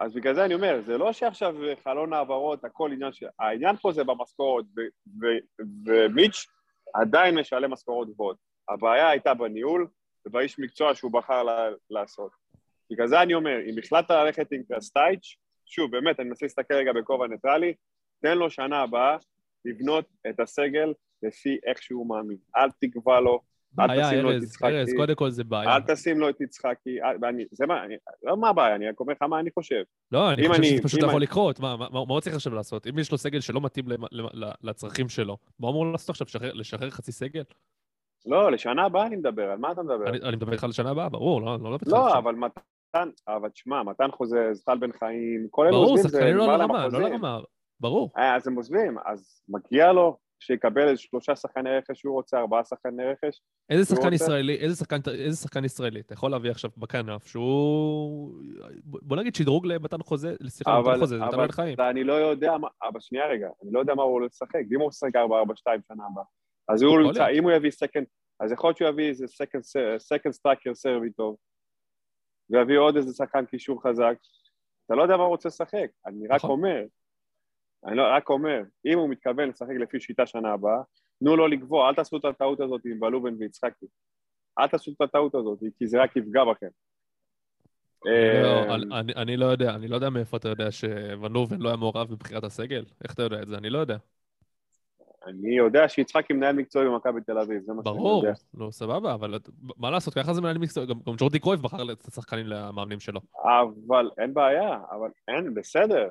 אז 0.00 0.14
בגלל 0.14 0.34
זה 0.34 0.44
אני 0.44 0.54
אומר, 0.54 0.80
זה 0.86 0.98
לא 0.98 1.12
שעכשיו 1.12 1.54
חלון 1.84 2.12
העברות, 2.12 2.64
הכל 2.64 2.92
עניין 2.92 3.12
של... 3.12 3.26
העניין 3.38 3.76
פה 3.76 3.92
זה 3.92 4.04
במשכורות, 4.04 4.64
ומיץ' 5.86 6.46
עדיין 6.94 7.38
משלם 7.38 7.70
משכורות 7.70 8.08
גבוהות. 8.10 8.36
הבעיה 8.68 9.08
הייתה 9.08 9.34
בניהול 9.34 9.88
ובאיש 10.26 10.58
מקצוע 10.58 10.94
שהוא 10.94 11.12
בחר 11.12 11.42
לעשות. 11.90 12.30
בגלל 12.90 13.06
זה 13.06 13.22
אני 13.22 13.34
אומר, 13.34 13.56
אם 13.66 13.74
החלטת 13.78 14.10
ללכת 14.10 14.52
עם 14.52 14.62
קרסטייץ', 14.68 15.36
שוב, 15.66 15.90
באמת, 15.90 16.20
אני 16.20 16.28
מנסה 16.28 16.46
להסתכל 16.46 16.74
רגע 16.74 16.92
בכובע 16.92 17.26
ניטרלי, 17.26 17.74
תן 18.22 18.38
לו 18.38 18.50
שנה 18.50 18.82
הבאה 18.82 19.16
לבנות 19.64 20.04
את 20.28 20.40
הסגל 20.40 20.92
לפי 21.22 21.58
איך 21.66 21.82
שהוא 21.82 22.08
מאמין. 22.08 22.36
אל 22.56 22.68
תקבע 22.80 23.20
לו, 23.20 23.40
אל 23.80 24.02
תשים 24.02 24.18
לו 24.18 24.36
את 24.36 24.42
יצחקי. 24.42 24.66
ארז, 24.66 24.92
קודם 24.96 25.14
כל 25.14 25.30
זה 25.30 25.44
בעיה. 25.44 25.76
אל 25.76 25.80
תשים 25.80 26.20
לו 26.20 26.28
את 26.28 26.40
יצחקי, 26.40 26.98
זה 27.50 27.66
מה, 27.66 27.82
לא 28.22 28.36
מה 28.36 28.48
הבעיה, 28.48 28.74
אני 28.76 28.88
רק 28.88 29.00
אומר 29.00 29.12
לך 29.12 29.22
מה 29.22 29.40
אני 29.40 29.50
חושב. 29.50 29.82
לא, 30.12 30.32
אני 30.32 30.48
חושב 30.48 30.62
שזה 30.62 30.82
פשוט 30.82 31.02
לא 31.02 31.06
יכול 31.06 31.22
לקרות. 31.22 31.60
מה, 31.60 31.76
הוא 31.92 32.20
צריך 32.20 32.36
עכשיו 32.36 32.54
לעשות? 32.54 32.86
אם 32.86 32.98
יש 32.98 33.12
לו 33.12 33.18
סגל 33.18 33.40
שלא 33.40 33.60
מתאים 33.60 33.84
לצרכים 34.62 35.08
שלו, 35.08 35.36
מה 35.58 35.66
הוא 35.68 35.72
אמור 35.72 35.92
לעשות 35.92 36.10
עכשיו? 36.10 36.40
לשחרר- 36.54 36.90
חצי 36.90 37.12
סגל? 37.12 37.42
לא, 38.26 38.52
לשנה 38.52 38.84
הבאה 38.84 39.06
אני 39.06 39.16
מדבר, 39.16 39.50
על 39.50 39.58
מה 39.58 39.72
אתה 39.72 39.82
מדבר? 39.82 40.08
אני 40.28 40.36
מדבר 40.36 40.52
איתך 40.52 40.64
על 40.64 40.72
שנה 40.72 40.90
הבאה, 40.90 41.08
ברור, 41.08 41.42
לא 41.42 41.58
לא 41.62 41.70
לא, 41.70 42.06
עכשיו. 42.06 42.18
אבל 42.18 42.34
מתן, 42.34 43.08
אבל 43.28 43.48
תשמע, 43.48 43.82
מתן 43.82 44.10
חוזה, 44.10 44.50
טל 44.64 44.78
בן 44.78 44.92
חיים, 44.92 45.46
כל 45.50 45.66
ברור, 45.70 45.84
עוזבים, 45.90 46.02
זה 46.02 46.08
שחקנים 46.18 46.36
לא 46.36 46.46
לרמה, 46.58 46.88
לא. 46.88 47.00
לרמה, 47.00 47.40
ברור. 47.80 48.10
אה, 48.18 48.36
אז 48.36 48.48
הם 48.48 48.54
עוזבים, 48.56 48.96
אז 49.06 49.42
מגיע 49.48 49.92
לו 49.92 50.18
שיקבל 50.42 50.88
איזה 50.88 51.00
שלושה 51.02 51.36
שחקני 51.36 51.70
רכש 51.76 51.98
שהוא 52.00 52.14
רוצה, 52.14 52.38
ארבעה 52.38 52.64
שחקני 52.64 53.04
רכש. 53.04 53.40
איזה 53.70 53.96
שחקן 53.96 54.12
ישראלי, 54.12 54.56
איזה 54.56 54.76
שחקן, 54.76 54.96
איזה 55.14 55.36
שחקן 55.36 55.64
ישראלי 55.64 56.00
אתה 56.00 56.12
יכול 56.14 56.30
להביא 56.30 56.50
עכשיו 56.50 56.70
בכנף 56.76 57.26
שהוא... 57.26 58.32
בוא 58.84 59.16
נגיד 59.16 59.34
שדרוג 59.34 59.66
למתן 59.66 60.02
חוזה, 60.02 60.34
סליחה, 60.48 60.78
אבל- 60.78 60.88
למתן 60.90 61.00
חוזה, 61.00 61.18
זה 61.18 61.24
מתן 61.24 61.34
אבל- 61.34 61.52
חיים. 61.52 61.74
ואני 61.78 62.04
לא 62.04 62.12
יודע 62.12 62.58
מה, 62.58 62.68
אבל 62.82 63.00
שנייה 63.00 63.26
רגע, 63.26 63.48
אני 63.62 63.70
לא 63.72 63.80
יודע 63.80 63.94
מה 63.94 64.02
הוא 64.02 64.12
הולך 64.12 64.30
לשחק, 64.32 64.60
אם 64.74 64.80
הוא 64.80 64.88
משחק 64.88 65.16
4-4-2 65.16 65.18
שנה 65.88 66.04
הבאה, 66.12 66.24
אז 66.68 66.82
הוא 66.82 67.00
נמצא. 67.00 67.28
אם 67.28 67.44
הוא 67.44 67.52
יביא 67.52 67.70
second, 67.70 68.06
אז 68.40 68.52
יכול 68.52 68.68
להיות 68.68 68.76
שהוא 68.76 68.88
יביא 68.88 69.08
איזה 69.08 69.26
second 69.98 70.32
striker 70.32 70.74
סרבי 70.74 71.10
טוב, 71.10 71.36
ויביא 72.50 72.78
עוד 72.78 72.96
איזה 72.96 73.12
שחקן 73.14 73.44
קישור 73.46 73.82
חזק, 73.82 74.14
אתה 74.86 74.94
לא 74.94 75.02
יודע 75.02 75.16
מה 75.16 75.22
הוא 75.22 75.30
רוצה 75.30 75.48
לשחק, 75.48 75.86
אני 76.06 76.26
רק 76.28 76.34
נכון. 76.36 76.50
אומר, 76.50 76.82
אני 77.86 77.96
לא, 77.96 78.02
רק 78.16 78.30
אומר, 78.30 78.62
אם 78.86 78.98
הוא 78.98 79.08
מתכוון 79.08 79.48
לשחק 79.48 79.74
לפי 79.80 80.00
שיטה 80.00 80.26
שנה 80.26 80.52
הבאה, 80.52 80.80
תנו 81.20 81.36
לו 81.36 81.46
לקבוע, 81.48 81.88
אל 81.88 81.94
תעשו 81.94 82.16
את 82.16 82.24
הטעות 82.24 82.60
הזאת 82.60 82.80
עם 82.84 83.00
בלובן 83.00 83.34
ויצחקי, 83.38 83.86
אל 84.58 84.66
תעשו 84.66 84.92
את 84.96 85.00
הטעות 85.00 85.34
הזאת, 85.34 85.58
כי 85.78 85.86
זה 85.86 86.02
רק 86.02 86.16
יפגע 86.16 86.44
בכם. 86.44 86.66
אני 88.06 88.42
לא- 88.42 88.94
אה, 88.94 89.00
אני- 89.22 89.36
לא 89.36 89.46
יודע, 89.46 89.74
אני 89.74 89.88
לא 89.88 89.94
יודע 89.94 90.10
מאיפה 90.10 90.36
אתה 90.36 90.48
יודע 90.48 90.70
שלובן 90.70 91.60
לא 91.60 91.68
היה 91.68 91.76
מעורב 91.76 92.10
בבחירת 92.10 92.44
הסגל. 92.44 92.84
איך 93.04 93.14
אתה 93.14 93.22
יודע 93.22 93.42
את 93.42 93.48
זה? 93.48 93.56
אני 93.56 93.70
לא 93.70 93.78
יודע. 93.78 93.96
אני 95.26 95.56
יודע 95.56 95.88
שיצחקי 95.88 96.32
מנהל 96.32 96.56
מקצועי 96.56 96.86
במכבי 96.88 97.20
תל 97.20 97.38
אביב, 97.38 97.62
זה 97.62 97.72
מה 97.72 97.82
שאני 97.84 97.94
ברור, 97.96 98.24
יודע. 98.24 98.34
נו, 98.54 98.72
סבבה, 98.72 99.14
אבל 99.14 99.38
מה 99.76 99.90
לעשות, 99.90 100.14
ככה 100.14 100.34
זה 100.34 100.40
מנהלים 100.40 100.60
מקצועי. 100.62 100.86
גם 100.86 100.94
גם 101.06 101.14
ג'ורדי 101.18 101.38
קרויף 101.38 101.60
בחר 101.60 101.92
את 101.92 102.04
השחקנים 102.04 102.46
למאמנים 102.46 103.00
שלו. 103.00 103.20
אבל 103.44 104.10
אין 104.18 104.34
בעיה, 104.34 104.78
אבל 104.90 105.08
אין, 105.28 105.54
בסדר, 105.54 106.10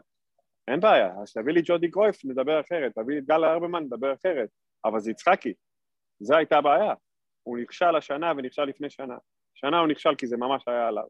אין 0.70 0.80
בעיה. 0.80 1.14
אז 1.22 1.34
תביא 1.34 1.54
לי 1.54 1.62
ג'ודי 1.66 1.92
קרויף, 1.92 2.26
נדבר 2.26 2.62
אחרת, 2.62 2.92
תביא 2.96 3.16
לי 3.16 3.20
את 3.20 3.26
גל 3.26 3.46
ארבמן, 3.46 3.84
נדבר 3.84 4.14
אחרת. 4.14 4.50
אבל 4.86 5.00
זה 5.00 5.12
יצחקי, 5.12 5.54
זו 6.20 6.36
הייתה 6.36 6.58
הבעיה. 6.58 6.94
הוא 7.44 7.58
נכשל 7.58 7.96
השנה 7.96 8.32
ונכשל 8.38 8.64
לפני 8.64 8.90
שנה. 8.90 9.18
שנה 9.54 9.80
הוא 9.80 9.88
נכשל 9.88 10.16
כי 10.16 10.28
זה 10.28 10.38
ממש 10.38 10.64
היה 10.68 10.88
עליו, 10.88 11.08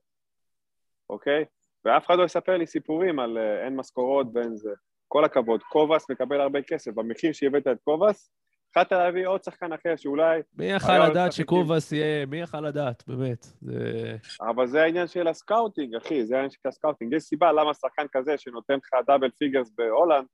אוקיי? 1.10 1.46
ואף 1.86 2.06
אחד 2.06 2.18
לא 2.18 2.24
יספר 2.24 2.58
לי 2.58 2.68
סיפורים 2.68 3.20
על 3.20 3.38
אה, 3.38 3.66
אין 3.66 3.76
משכורות 3.76 4.28
ואין 4.34 4.56
זה. 4.56 4.72
כל 5.08 5.26
הכבוד, 5.26 5.64
קובאס 5.64 6.10
מקבל 6.10 6.42
הרבה 6.42 6.62
כסף. 6.62 6.92
במחיר 6.92 7.34
שהבאת 7.34 7.68
את 7.68 7.78
קובאס, 7.84 8.32
יכולת 8.72 8.92
להביא 8.92 9.28
עוד 9.28 9.44
שחקן 9.44 9.74
אחר 9.74 9.96
שאולי... 9.96 10.42
מי 10.58 10.66
יכל 10.66 11.08
לדעת. 11.10 11.32
שקובאס 11.32 11.92
יהיה, 11.92 12.26
מי 12.26 12.42
יכל 12.42 12.62
לדעת, 12.62 13.04
באמת. 13.08 13.46
זה... 13.62 14.16
אבל 14.42 14.68
זה 14.68 14.82
העניין 14.84 15.08
של 15.08 15.28
ה 15.28 15.35
scouting, 15.35 15.96
אחי, 15.96 16.26
זה 16.26 16.36
העניין 16.36 16.52
של 16.52 16.60
ה 16.68 16.72
scouting. 16.72 17.14
יש 17.14 17.24
סיבה 17.24 17.52
למה 17.52 17.74
שחקן 17.74 18.06
כזה 18.12 18.38
שנותן 18.38 18.74
לך 18.74 18.90
double 19.08 19.30
figures 19.30 19.72
בהולנד, 19.78 20.26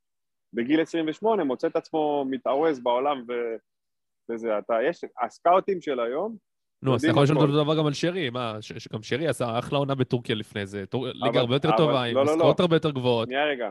בגיל 0.54 0.82
28 0.82 1.44
מוצא 1.44 1.68
את 1.68 1.76
עצמו 1.76 2.26
מתארז 2.30 2.80
בעולם 2.80 3.24
ו... 3.30 3.34
וזה, 4.32 4.58
אתה, 4.58 4.74
יש, 4.90 5.02
הסקאוטים 5.22 5.82
של 5.82 6.00
היום, 6.00 6.36
נו, 6.84 6.96
אז 6.96 7.02
אתה 7.04 7.12
יכול 7.12 7.24
לשאול. 7.24 7.38
אותו 7.38 7.64
דבר 7.64 7.78
גם 7.78 7.86
על 7.86 7.94
שרי, 7.94 8.30
מה, 8.30 8.58
ש- 8.62 8.74
שגם 8.74 9.04
שרי 9.04 9.28
עשה 9.28 9.60
אחלה 9.60 9.78
עונה 9.80 9.96
בטורקיה 9.96 10.36
לפני 10.36 10.66
זה, 10.66 10.86
טור- 10.86 11.08
ליגה 11.08 11.40
הרבה 11.40 11.56
יותר 11.56 11.78
טובה, 11.78 12.04
עם 12.04 12.16
לא, 12.16 12.22
לא, 12.26 12.32
לא. 12.32 12.36
משכורות 12.36 12.60
הרבה 12.60 12.76
יותר 12.76 12.92
גבוהות. 12.92 13.28
שנייה 13.28 13.46
רגע, 13.46 13.70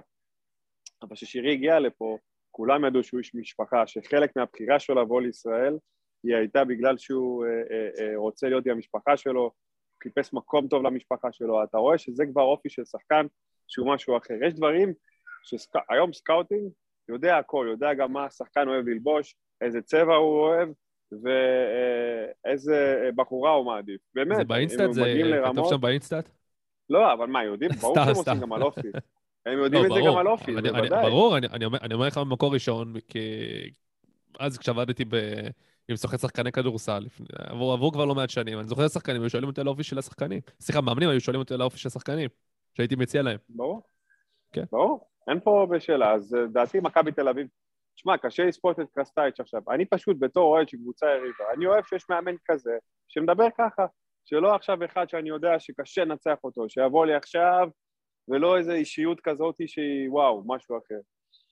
אבל 1.02 1.16
כששירי 1.16 1.52
הגיע 1.52 1.80
לפה, 1.80 2.18
כולם 2.56 2.84
ידעו 2.84 3.02
שהוא 3.02 3.18
איש 3.18 3.34
משפחה, 3.34 3.86
שחלק 3.86 4.36
מהבחירה 4.36 4.78
שלו 4.78 5.02
לבוא 5.02 5.20
לישראל, 5.22 5.76
היא 6.22 6.36
הייתה 6.36 6.64
בגלל 6.64 6.98
שהוא 6.98 7.44
אה, 7.44 7.50
אה, 7.50 7.88
אה, 7.98 8.16
רוצה 8.16 8.48
להיות 8.48 8.66
עם 8.66 8.72
המשפחה 8.72 9.16
שלו, 9.16 9.50
חיפש 10.02 10.32
מקום 10.32 10.68
טוב 10.68 10.82
למשפחה 10.82 11.28
שלו, 11.32 11.64
אתה 11.64 11.78
רואה 11.78 11.98
שזה 11.98 12.24
כבר 12.32 12.42
אופי 12.42 12.70
של 12.70 12.84
שחקן 12.84 13.26
שהוא 13.68 13.94
משהו 13.94 14.16
אחר. 14.16 14.34
יש 14.46 14.54
דברים 14.54 14.92
שהיום 15.42 16.12
scouting 16.12 16.70
יודע 17.08 17.38
הכל, 17.38 17.66
יודע 17.70 17.94
גם 17.94 18.12
מה 18.12 18.24
השחקן 18.24 18.68
אוהב 18.68 18.88
ללבוש, 18.88 19.36
איזה 19.60 19.82
צבע 19.82 20.14
הוא 20.14 20.40
אוהב, 20.40 20.68
ואיזה 21.12 23.10
בחורה 23.16 23.50
הוא 23.50 23.66
מעדיף. 23.66 24.00
באמת, 24.14 24.36
זה 24.36 24.44
באינסטאט? 24.44 24.92
זה 24.92 25.00
כתוב 25.00 25.26
לרמות, 25.26 25.68
שם 25.68 25.80
באינסטאט? 25.80 26.28
לא, 26.90 27.12
אבל 27.12 27.26
מה, 27.26 27.44
יודעים? 27.44 27.70
ברור 27.80 27.94
שהם. 27.94 28.14
עושים 28.14 28.40
גם 28.40 28.52
על 28.52 28.62
אופי. 28.62 28.88
הם 29.46 29.58
יודעים 29.58 29.84
לא, 29.84 29.88
את 29.96 30.02
זה. 30.02 30.08
גם 30.10 30.16
על 30.16 30.26
אופי, 30.28 30.52
אני- 30.58 30.70
בוודאי. 30.72 31.02
ברור, 31.02 31.36
אני- 31.36 31.64
אומר- 31.94 32.06
לך 32.08 32.18
ממקור 32.18 32.54
ראשון, 32.54 32.94
כי 33.08 33.18
אז 34.38 34.58
כשעבדתי 34.58 35.04
עם 35.88 35.96
סוכני 35.96 36.18
שחקני 36.18 36.52
כדורסל, 36.52 37.06
עברו 37.38 37.92
כבר 37.92 38.04
לא 38.04 38.14
מעט 38.14 38.30
שנים, 38.30 38.58
אני 38.58 38.68
זוכר 38.68 38.88
שחקנים, 38.88 39.22
היו 39.22 39.30
שואלים 39.30 39.48
אותי 39.48 39.60
על 39.60 39.66
האופי 39.66 39.82
של 39.82 39.98
השחקנים. 39.98 40.40
סליחה, 40.60 40.80
מאמנים 40.80 41.08
היו 41.08 41.20
שואלים 41.20 41.40
אותי 41.40 41.54
על 41.54 41.60
האופי 41.60 41.78
של 41.78 41.88
השחקנים, 41.88 42.28
שהייתי 42.74 42.96
מציע 42.96 43.22
להם. 43.22 43.38
ברור. 43.48 43.82
כן. 44.52 44.64
ברור, 44.72 45.08
אין 45.28 45.40
פה 45.40 45.66
בשאלה. 45.70 46.12
אז 46.12 46.34
אה, 46.34 46.46
דעתי 46.46 46.78
מכבי 46.80 47.12
תל 47.12 47.28
אביב, 47.28 47.46
תשמע, 47.96 48.16
קשה 48.18 48.44
לספוט 48.44 48.80
את 48.80 48.86
קרסטייץ' 48.94 49.40
עכשיו. 49.40 49.60
אני 49.70 49.84
פשוט 49.86 50.16
בתור 50.20 50.44
אוהד 50.56 50.68
של 50.68 50.76
קבוצה 50.76 51.06
יריבה, 51.06 51.44
אני 51.56 51.66
אוהב 51.66 51.84
שיש 51.84 52.04
מאמן 52.10 52.34
כזה, 52.44 52.72
שמדבר 53.08 53.46
ככה, 53.58 53.86
שלא 54.24 54.54
עכשיו 54.54 54.84
אחד 54.84 55.08
שאני 55.08 55.28
יודע 55.28 55.58
שקשה 55.58 56.04
לנצח 56.04 56.36
אותו, 56.44 56.68
שיבוא 56.68 57.06
לי 57.06 57.14
עכשיו, 57.14 57.68
ולא 58.28 58.58
איזו 58.58 58.72
אישיות 58.72 59.20
כזאת 59.20 59.54
שהיא 59.66 60.10
וואו, 60.10 60.42
משהו 60.46 60.78
אחר. 60.78 61.00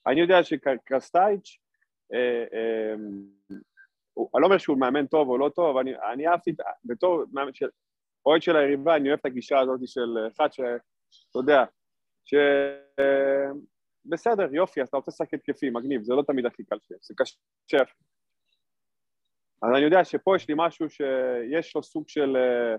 אני 0.07 0.21
יודע 0.21 0.43
שקרסטייץ', 0.43 1.59
אה, 2.13 2.45
אה, 2.53 2.95
הוא- 4.15 4.31
אני 4.35 4.43
לא 4.43 4.47
אומר 4.47 4.59
שהוא 4.59 4.79
מאמן 4.81 5.07
טוב 5.07 5.29
או 5.29 5.39
לא 5.39 5.49
טוב, 5.49 5.77
אני, 5.77 5.93
אני 6.13 6.29
אהבתי, 6.29 6.53
בתור 6.85 7.25
מאמן 7.33 7.55
של, 7.55 7.69
אוהד 8.27 8.43
של 8.43 8.57
היריבה, 8.57 8.97
אני 8.97 9.09
אוהב 9.09 9.19
את 9.21 9.27
הגישה 9.27 9.59
הזאת 9.61 9.81
של 9.87 10.27
אחד 10.37 10.53
שאתה 10.53 11.39
יודע, 11.39 11.65
ש... 12.25 12.35
בסדר, 14.05 14.55
יופי, 14.55 14.83
אז 14.83 14.89
אתה 14.89 14.97
רוצה 14.97 15.11
לשחק 15.11 15.35
התקפי, 15.35 15.71
מגניב, 15.71 16.03
זה 16.03 16.15
לא 16.15 16.23
תמיד 16.23 16.47
הכי 16.47 16.65
קל 16.65 16.77
שיש, 16.81 16.99
זה 17.03 17.15
קשה. 17.17 17.37
אז 19.63 19.71
אני 19.75 19.81
יודע 19.85 20.05
שפה 20.05 20.37
יש 20.37 20.49
לי 20.49 20.55
משהו 20.59 20.91
שיש 20.91 21.77
לו 21.77 21.83
סוג 21.83 22.09
של... 22.09 22.37
אה, 22.37 22.77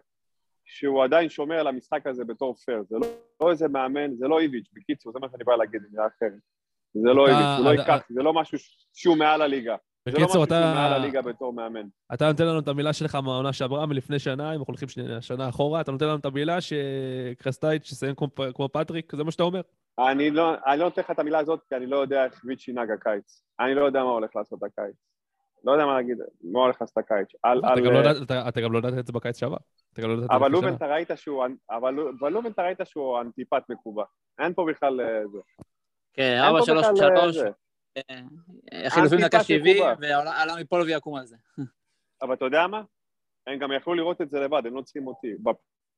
שהוא 0.66 1.04
עדיין 1.04 1.30
שומר 1.30 1.56
על 1.56 1.68
המשחק 1.68 2.08
הזה 2.08 2.26
בתור 2.26 2.56
פייר, 2.56 2.84
זה 2.90 2.96
לא, 3.02 3.08
לא 3.42 3.52
איזה 3.52 3.68
מאמן, 3.68 4.16
זה 4.16 4.28
לא 4.28 4.40
איביץ', 4.40 4.70
בקיצור, 4.74 5.12
זה 5.14 5.20
מה 5.20 5.28
שאני 5.32 5.44
בא 5.44 5.56
להגיד, 5.56 5.82
במילה 5.88 6.08
אחרת. 6.08 6.40
זה 6.94 7.10
לא 7.14 7.26
אתה- 7.26 7.32
איביץ', 7.32 7.58
הוא 7.58 7.66
לא 7.66 7.74
אתה- 7.74 7.82
ייקח, 7.82 8.06
זה 8.10 8.24
לא 8.24 8.34
משהו 8.34 8.58
שהוא 8.94 9.18
מעל 9.18 9.42
הליגה. 9.42 9.76
זה 10.10 10.18
לא 10.20 10.26
משהו 10.26 10.42
בקיצור, 10.42 10.46
שהוא 10.46 10.74
מעל 10.76 10.92
אתה... 10.92 10.96
הליגה 10.96 11.22
בתור 11.22 11.54
מאמן. 11.54 11.88
אתה 12.14 12.28
נותן 12.28 12.46
לנו 12.48 12.60
את 12.60 12.68
המילה 12.68 12.94
שלך 12.94 13.16
מהעונה 13.16 13.54
שעברה 13.54 13.86
מלפני 13.86 14.20
שנה, 14.20 14.50
אם 14.56 14.60
אנחנו 14.60 14.66
הולכים 14.68 14.88
שנה 15.22 15.50
אחורה, 15.50 15.82
אתה 15.82 15.92
נותן 15.92 16.06
לנו 16.06 16.16
את 16.18 16.26
המילה 16.26 16.58
שקרסטייץ' 16.62 17.92
יסיים 17.92 18.16
כמו, 18.16 18.70
פטריק, 18.74 19.16
זה 19.16 19.24
מה 19.24 19.32
שאתה 19.32 19.44
אומר? 19.44 19.62
אני 20.10 20.32
לא, 20.32 20.54
אני 20.68 20.80
לא 20.80 20.86
נותן 20.86 21.02
לך 21.02 21.12
את 21.12 21.20
המילה 21.20 21.40
הזאת, 21.40 21.60
כי 21.70 21.76
אני 21.76 21.86
לא 21.86 21.98
יודע 21.98 22.26
איך 22.26 22.42
ויץ' 22.46 22.68
ינהג 22.68 22.92
הקיץ. 22.92 23.44
אני 23.60 23.76
לא 23.76 23.86
יודע 23.86 24.04
מה 24.04 24.10
הולך 24.10 24.36
לעשות 24.36 24.60
הקיץ. 24.64 24.96
לא 25.64 25.72
יודע 25.72 25.86
מה 25.86 25.94
להגיד, 25.94 26.18
מה 26.44 26.60
הולך 26.60 26.82
לעשות 26.82 26.98
הקיץ. 26.98 27.28
אתה 27.40 27.82
גם 27.86 27.94
לא 27.94 28.00
ידעת- 28.00 28.16
אתה- 28.26 28.50
אתה 28.50 28.62
גם 28.62 28.74
לא 28.74 28.78
ידעת 28.78 28.94
את 29.00 29.08
זה 29.08 29.14
בקיץ 29.14 29.38
שעבר. 29.40 29.58
לא 29.98 30.26
אבל 30.30 30.52
לובן. 30.52 30.74
אתה 30.76 30.86
ראית 30.88 31.08
שהוא, 31.16 31.46
אבל 31.70 31.94
אבל 32.20 32.30
לובן, 32.32 32.52
אתה 32.52 32.62
ראית 32.62 32.78
שהוא 32.86 33.22
אנטיפט 33.22 33.70
מקובע. 33.70 34.04
אין 34.40 34.54
פה 34.54 34.66
בכלל 34.70 35.02
אה, 35.02 35.28
זה. 35.28 35.38
כן, 36.14 36.24
אין 36.24 36.42
ארבע, 36.44 36.60
פה 36.60 36.66
שלוש, 36.66 36.86
בכלל, 36.94 37.18
אה, 37.18 37.22
שלוש, 37.24 37.36
זה. 37.36 37.50
אה, 37.98 38.90
חילופים 38.90 39.18
דקה 39.20 39.38
אנטיפט 39.38 39.44
70, 39.48 39.78
מקובע. 39.78 39.96
ועלה 40.02 40.54
מפה 40.62 40.76
ויקום 40.86 41.16
על 41.16 41.26
זה. 41.26 41.36
אבל 42.22 42.34
אתה 42.34 42.46
יודע 42.46 42.68
מה? 42.68 42.82
הם 43.48 43.60
גם 43.60 43.72
יכלו 43.72 43.94
לראות 43.94 44.22
את 44.22 44.30
זה 44.30 44.40
לבד, 44.40 44.62
הם 44.66 44.76
לא 44.76 44.82
צריכים 44.82 45.08
אותי. 45.08 45.34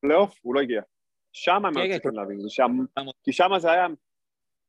בפלייאוף 0.01 0.39
הוא 0.41 0.55
לא 0.55 0.59
הגיע. 0.61 0.81
שם 1.31 1.65
הם 1.65 1.73
כן, 1.73 1.79
היו 1.79 1.87
כן, 1.87 1.93
צריכים 1.93 2.19
להבין, 2.19 2.39
זה 2.39 2.49
שם, 2.49 2.71
כי 3.23 3.33
שם 3.33 3.49
זה 3.57 3.71
היה, 3.71 3.87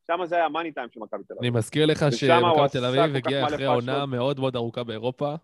שם 0.07 0.27
זה 0.27 0.37
היה 0.37 0.45
המאני 0.45 0.73
טיים 0.73 0.89
של 0.95 1.01
מכבי 1.01 1.25
תל 1.25 1.35
אני 1.41 1.49
אביב. 1.49 1.59
מזכיר 1.59 1.87
לך 1.87 1.99
שמכבי 2.11 2.69
תל 2.73 2.85
אביב 2.85 3.17
הגיעה 3.17 3.47
אחרי. 3.47 3.65
עונה 3.67 4.07
מאוד 4.07 4.41
מאוד 4.41 4.57
ארוכה 4.57 4.85
באירופה. 4.85 5.35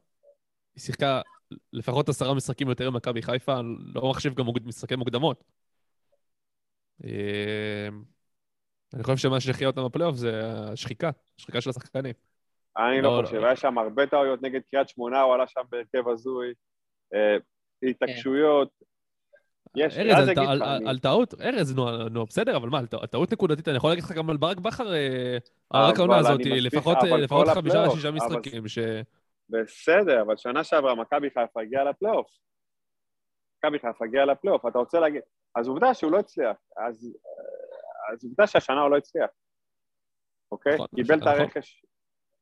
היא 0.75 0.81
שיחקה 0.83 1.21
לפחות 1.73 2.09
עשרה 2.09 2.35
משחקים 2.35 2.69
יותר 2.69 2.91
ממכבי 2.91 3.23
חיפה, 3.23 3.61
לא 3.95 4.11
מחשיב 4.11 4.35
גם 4.35 4.45
מוקד- 4.45 4.67
משחקי 4.67 4.97
מוקדמות. 4.97 5.45
אה, 7.05 7.89
אני 8.95 9.03
חושב 9.03 9.17
שמה 9.17 9.41
שהכריע 9.41 9.69
אותם 9.69 9.85
בפלייאוף 9.85 10.17
זה 10.17 10.41
השחיקה, 10.73 11.11
השחיקה 11.39 11.61
של 11.61 11.71
השחקנים. 11.71 12.15
אני 12.77 13.03
לא, 13.03 13.11
לא 13.11 13.23
לא. 13.23 13.27
חושב, 13.27 13.45
היה 13.45 13.57
שם 13.57 13.79
הרבה 13.79 14.07
טעויות 14.07 14.43
נגד 14.43 14.61
קריית 14.71 14.89
שמונה, 14.89 15.21
הוא 15.21 15.35
עלה 15.35 15.47
שם 15.47 15.61
בהרכב 15.71 16.09
הזוי, 16.09 16.53
אה, 17.15 17.37
התעקשויות. 17.91 18.69
יש, 19.77 19.99
ארז, 19.99 20.29
אז 20.49 20.61
על, 20.87 20.99
טעות, 20.99 21.35
ארז, 21.41 21.75
נו, 22.11 22.27
בסדר, 22.27 22.57
אבל 22.57 22.69
מה, 22.69 22.79
על, 22.79 22.87
טע- 22.87 22.97
על 23.01 23.07
טעות 23.07 23.33
נקודתית, 23.33 23.69
אני 23.69 23.77
יכול 23.77 23.91
להגיד 23.91 24.05
לך 24.05 24.13
גם 24.13 24.31
על 24.31 24.37
ברק 24.37 24.59
בכר, 24.59 24.95
אה, 24.95 25.39
על 25.71 25.91
רק 25.91 25.99
העונה 25.99 26.19
הזאת, 26.19 26.41
לך, 26.41 26.75
לפחות, 26.75 27.49
חמישה, 27.55 27.91
שישה 27.91 28.11
משחקים, 28.11 28.69
ש... 28.69 28.79
בסדר, 29.49 30.23
אבל 30.23 30.37
שנה 30.37 30.65
שעברה 30.65 30.95
מכבי 30.95 31.31
חיפה 31.31 31.63
הגיעה 31.63 31.85
לפלייאוף. 31.85 32.27
מכבי 33.59 33.79
חיפה 33.79 34.05
הגיעה 34.05 34.25
לפלייאוף, 34.25 34.67
אתה 34.67 34.79
רוצה 34.79 35.01
להגיד... 35.01 35.23
אז 35.55 35.69
עובדה 35.69 35.95
שהוא 35.95 36.13
לא 36.13 36.19
הצליח. 36.19 36.57
אז, 36.77 37.17
אז 38.13 38.25
עובדה 38.25 38.47
שהשנה 38.47 38.81
הוא 38.81 38.91
לא 38.91 38.97
הצליח. 38.97 39.31
אוקיי? 40.53 40.75
נכון, 40.75 40.87
קיבל 40.95 41.15
את 41.15 41.23
נכון. 41.23 41.33
הרכש. 41.33 41.83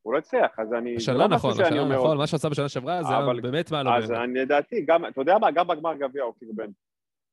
הוא 0.03 0.13
לא 0.13 0.19
הצליח, 0.19 0.51
אז 0.59 0.73
אני... 0.73 0.97
השנה 0.97 1.19
לא 1.19 1.29
נכון, 1.29 1.51
השנה 1.51 1.85
נכון, 1.85 2.19
מה 2.19 2.27
שעשה 2.27 2.49
בשנה 2.49 2.69
שעברה 2.69 3.03
זה 3.03 3.41
באמת 3.43 3.71
מעל 3.71 3.89
אז 3.89 4.11
ומעבר. 4.11 4.25
אני 4.25 4.39
לדעתי, 4.39 4.87
אתה 5.09 5.21
יודע 5.21 5.39
מה? 5.39 5.51
גם 5.51 5.67
בגמר 5.67 5.95
גביע 5.95 6.23
הוא 6.23 6.35
קרבן. 6.41 6.71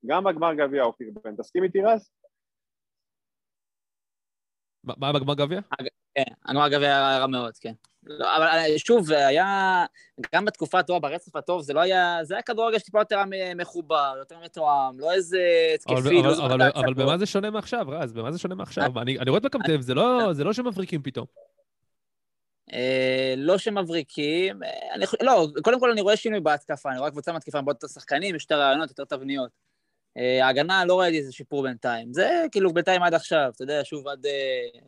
גם 0.05 0.23
בגמר 0.23 0.53
גביע 0.53 0.83
הוא 0.83 0.93
קרבן. 0.93 1.35
תסכים 1.35 1.63
איתי 1.63 1.79
רז? 1.81 2.09
מה 4.83 5.13
בגמר 5.13 5.33
גביע? 5.33 5.59
כן, 6.15 6.23
הגמר 6.45 6.63
הגביע 6.63 6.87
היה 6.89 7.19
רע 7.19 7.27
מאוד, 7.27 7.57
כן. 7.57 7.73
לא, 8.03 8.37
אבל 8.37 8.45
אה, 8.45 8.79
שוב, 8.79 9.11
היה, 9.11 9.85
גם 10.35 10.45
בתקופה 10.45 10.79
הטובה, 10.79 10.99
ברצף 11.09 11.35
הטוב, 11.35 11.61
זה 11.61 11.73
לא 11.73 11.79
היה, 11.79 12.17
זה 12.23 12.33
היה 12.33 12.41
כדורגל 12.41 12.79
שטיפה 12.79 12.99
יותר 12.99 13.21
מחובר, 13.55 14.15
יותר 14.19 14.39
מתואם, 14.39 14.99
לא 14.99 15.11
איזה 15.13 15.37
אבל- 15.87 15.97
התקפי, 15.97 16.19
אבל- 16.19 16.27
לא 16.27 16.33
זוכר 16.33 16.45
אבל- 16.45 16.53
אבל 16.53 16.61
ההצגות. 16.61 16.97
במה 16.97 17.17
זה 17.17 17.25
שונה 17.25 17.49
מעכשיו, 17.49 17.85
רז? 17.89 18.13
במה 18.13 18.31
זה 18.31 18.39
שונה 18.39 18.55
מעכשיו? 18.55 19.01
אני 19.01 19.19
אני 19.19 19.29
רואה 19.29 19.41
את 19.45 19.55
אביב, 19.55 19.81
זה 19.81 19.93
לא- 19.93 20.33
זה 20.33 20.43
לא 20.43 20.53
שמבריקים 20.53 21.01
פתאום. 21.03 21.25
אה, 22.73 23.33
לא 23.37 23.57
שמבריקים, 23.57 24.63
אה, 24.63 24.93
אני, 24.95 25.05
לא, 25.21 25.47
קודם 25.63 25.79
כל 25.79 25.91
אני 25.91 26.01
רואה 26.01 26.17
שינוי 26.17 26.39
בהתקפה, 26.39 26.89
אני 26.91 26.99
רואה 26.99 27.11
קבוצה 27.11 27.33
מתקיפה 27.33 27.57
עם 27.57 27.61
הרבה 27.63 27.71
יותר 27.71 27.87
שחקנים, 27.87 28.35
יש 28.35 28.43
יותר 28.43 28.59
רעיונות, 28.59 28.89
יותר 28.89 29.05
תבניות. 29.05 29.51
אה, 30.17 30.45
ההגנה, 30.45 30.85
לא 30.85 30.99
ראיתי 30.99 31.17
איזה 31.17 31.31
שיפור 31.31 31.63
בינתיים. 31.63 32.13
זה 32.13 32.43
כאילו 32.51 32.73
בינתיים 32.73 33.03
עד 33.03 33.13
עכשיו, 33.13 33.51
אתה 33.55 33.63
יודע, 33.63 33.79
שוב, 33.83 34.07
עד, 34.07 34.25
אה, 34.25 34.79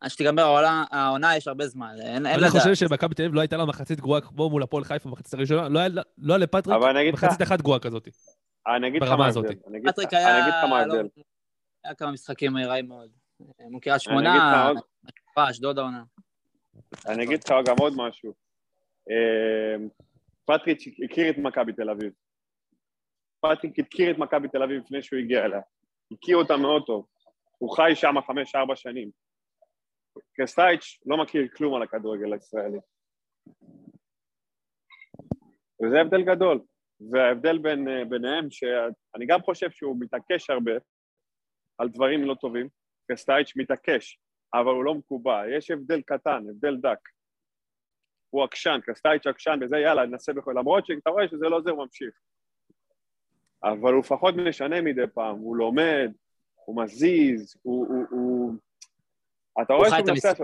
עד 0.00 0.10
שתיגמר 0.10 0.42
העונה, 0.42 0.84
העונה 0.90 1.36
יש 1.36 1.48
הרבה 1.48 1.66
זמן, 1.66 1.94
אין, 2.00 2.08
אין 2.08 2.26
אני 2.26 2.36
לדעת. 2.36 2.50
חושב 2.50 2.74
שמכבי 2.74 3.14
תל 3.14 3.22
אביב 3.22 3.34
לא 3.34 3.40
הייתה 3.40 3.56
לה 3.56 3.64
מחצית 3.64 4.00
גרועה 4.00 4.20
כמו 4.20 4.50
מול 4.50 4.62
הפועל 4.62 4.84
חיפה 4.84 5.08
במחצית 5.08 5.34
הראשונה, 5.34 5.68
לא 5.68 5.78
היה 5.78 5.88
לא 6.18 6.32
היה 6.34 6.38
לפטריק 6.38 6.76
מחצית 7.12 7.42
אחת 7.42 7.60
גרועה 7.60 7.78
כזאת. 7.78 8.08
אני 8.76 8.88
אגיד 8.88 9.02
לך 9.02 9.08
מה. 9.10 9.26
ההבדל. 9.26 9.48
לך- 9.50 9.90
פטריק 9.92 10.14
אני 10.14 10.40
אגיד 10.42 10.54
לך 10.58 10.64
מה 10.70 10.78
היה, 10.78 10.86
לא. 10.86 10.94
היה 11.84 11.94
כמה 11.94 12.10
משחקים 12.12 12.56
רעים 12.56 12.88
מאוד. 12.88 13.10
אה, 13.60 13.64
מול 13.70 13.80
קריית 13.80 14.00
שמונה, 14.00 14.72
אשדוד 15.36 15.78
העונה. 15.78 16.02
אני 17.06 17.24
אגיד 17.24 17.40
לך 17.44 17.54
גם 17.66 17.76
עוד 17.78 17.92
משהו. 17.96 18.32
פטריק 20.44 20.78
הכיר 21.04 21.30
את 21.30 21.38
מכבי 21.38 21.72
תל 21.72 21.90
אביב. 21.90 22.12
פטריק 23.44 23.78
הכיר 23.78 24.10
את 24.10 24.18
מכבי 24.18 24.48
תל 24.48 24.62
אביב 24.62 24.82
לפני 24.82 25.02
שהוא 25.02 25.18
הגיע 25.18 25.44
אליה. 25.44 25.60
הכיר 26.12 26.36
אותה 26.36 26.56
מאוד 26.56 26.82
טוב. 26.86 27.06
הוא 27.58 27.76
חי 27.76 27.90
שם 27.94 28.14
חמש-ארבע 28.26 28.76
שנים. 28.76 29.10
קרסטייץ' 30.36 31.00
לא 31.06 31.16
מכיר 31.16 31.48
כלום 31.56 31.74
על 31.74 31.82
הכדורגל 31.82 32.32
הישראלי. 32.32 32.78
וזה 35.82 36.00
הבדל 36.00 36.22
גדול. 36.22 36.60
וההבדל 37.10 37.58
בין, 37.58 37.88
אה, 37.88 38.04
ביניהם, 38.04 38.50
שאני 38.50 39.26
גם 39.26 39.40
חושב 39.40 39.70
שהוא 39.70 39.96
מתעקש 40.00 40.50
הרבה 40.50 40.72
על 41.78 41.88
דברים 41.88 42.24
לא 42.24 42.34
טובים. 42.34 42.68
קרסטייץ' 43.08 43.56
מתעקש, 43.56 44.18
אבל 44.54 44.74
הוא 44.74 44.84
לא 44.84 44.94
מקובע. 44.94 45.42
יש 45.56 45.70
הבדל 45.70 46.02
קטן, 46.02 46.44
הבדל 46.50 46.76
דק. 46.76 46.98
הוא 48.30 48.44
עקשן, 48.44 48.78
קרסטייץ' 48.82 49.26
עקשן, 49.26 49.58
וזה 49.62 49.76
יאללה, 49.76 50.06
ננסה 50.06 50.32
בכל... 50.32 50.54
למרות 50.56 50.86
שאתה 50.86 51.10
רואה 51.10 51.28
שזה 51.28 51.48
לא 51.48 51.60
זה, 51.60 51.70
הוא 51.70 51.84
ממשיך. 51.84 52.14
אבל 53.64 53.92
הוא 53.92 54.00
לפחות 54.00 54.34
משנה 54.36 54.80
מדי 54.80 55.06
פעם, 55.14 55.36
הוא 55.36 55.56
לומד, 55.56 56.12
הוא 56.64 56.82
מזיז, 56.82 57.56
הוא... 57.62 57.86
הוא, 57.88 58.04
הוא... 58.10 58.54
אתה 59.62 59.74
רואה 59.74 59.90
שהוא 59.90 60.00
מנסה. 60.10 60.34
חי 60.34 60.42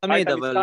תמיד, 0.00 0.28
את 0.28 0.34
אבל... 0.38 0.56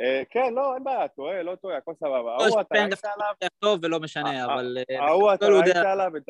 אה, 0.00 0.22
כן, 0.30 0.54
לא, 0.54 0.74
אין 0.74 0.84
בעיה, 0.84 1.08
טועה, 1.08 1.42
לא 1.42 1.54
טועה, 1.54 1.76
הכל 1.76 1.94
סבבה. 1.94 2.36
לא, 2.38 2.42
ההוא, 2.42 2.60
אתה 2.60 2.74
ראית 2.74 3.04
עליו, 3.04 3.50
טוב 3.58 3.80
ולא 3.82 4.00
משנה, 4.00 4.30
אה, 4.30 4.44
אבל... 4.44 4.78
אה, 4.90 5.02
ההוא, 5.04 5.34
אתה 5.34 5.46
הוא 5.46 5.54
ראית 5.62 5.76
עליו 5.76 6.16
את 6.16 6.22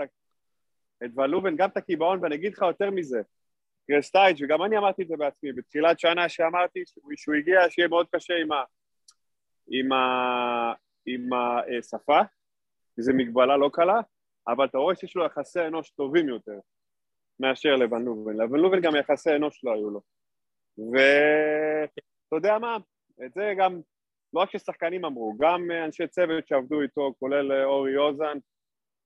ולובן, 1.17 1.57
גם 1.57 1.69
את 1.69 1.77
הקיבעון, 1.77 2.19
ואני 2.23 2.35
אגיד 2.35 2.53
לך 2.53 2.63
יותר 2.63 2.91
מזה. 2.91 3.21
קרסטייץ', 3.91 4.39
וגם 4.43 4.63
אני 4.63 4.79
אמרתי 4.79 5.03
את 5.03 5.09
זה 5.09 5.17
בעצמי, 5.17 5.53
בתחילת 5.53 6.01
שנה 6.01 6.29
שאמרתי 6.29 6.83
שהוא- 7.17 7.35
הגיע, 7.35 7.61
שיהיה 7.71 7.89
מאוד 7.89 8.07
קשה 8.13 8.35
עם 8.35 8.53
ה... 8.53 8.65
עם 9.71 9.93
ה... 9.93 10.73
עם 11.07 11.29
השפה, 11.79 12.21
זו 12.97 13.13
מגבלה 13.15 13.57
לא 13.57 13.71
קלה, 13.73 14.01
אבל 14.49 14.65
אתה 14.65 14.79
רואה 14.79 14.95
שיש 14.95 15.17
לו 15.17 15.25
יחסי 15.25 15.61
אנוש 15.67 15.91
טובים 15.91 16.29
יותר 16.29 16.59
מאשר 17.41 17.77
לבן 17.77 18.03
לובן. 18.03 18.37
לבן 18.37 18.59
לובן 18.59 18.81
גם 18.81 18.97
יחסי 18.97 19.31
אנוש 19.37 19.65
לא 19.65 19.75
היו 19.75 19.91
לו. 19.91 20.01
ואתה 20.79 22.37
יודע 22.37 22.59
מה, 22.59 22.77
את 23.27 23.33
זה 23.35 23.53
גם, 23.59 23.81
לא 24.35 24.41
רק 24.41 24.51
ששחקנים 24.51 25.05
אמרו, 25.05 25.35
גם 25.41 25.71
אנשי 25.85 26.07
צוות 26.07 26.49
שעבדו 26.49 26.83
איתו, 26.83 27.15
כולל 27.19 27.65
אורי 27.65 27.97
אוזן, 27.97 28.39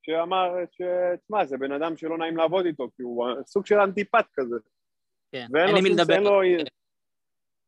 שאמר 0.02 0.54
שתשמע, 0.70 1.44
זה 1.44 1.56
בן 1.58 1.72
אדם 1.72 1.96
שלא 1.96 2.18
נעים 2.18 2.36
לעבוד 2.36 2.66
איתו, 2.66 2.88
כי 2.96 3.02
הוא 3.02 3.26
סוג 3.46 3.66
של 3.66 3.78
אנטיפט 3.78 4.26
כזה. 4.34 4.56
כן, 5.32 5.46
אין 5.56 5.74
לי 5.74 5.80
מי 5.82 5.88
לדבר. 5.88 6.20
לו- 6.20 6.40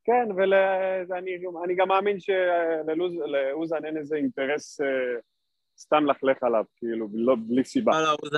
כן, 0.05 0.29
ואני 0.37 1.75
גם 1.77 1.89
מאמין 1.89 2.21
שלאוזן 2.21 3.85
אין 3.85 3.97
איזה 3.97 4.17
אינטרס 4.17 4.81
אה, 4.81 4.87
סתם 5.79 6.07
לכלך 6.07 6.43
עליו, 6.43 6.65
כאילו, 6.77 7.09
לא- 7.13 7.37
בלי 7.49 7.65
סיבה. 7.65 7.93
לא, 7.93 8.05
לא, 8.05 8.11
הוא 8.11 8.31
זה... 8.31 8.37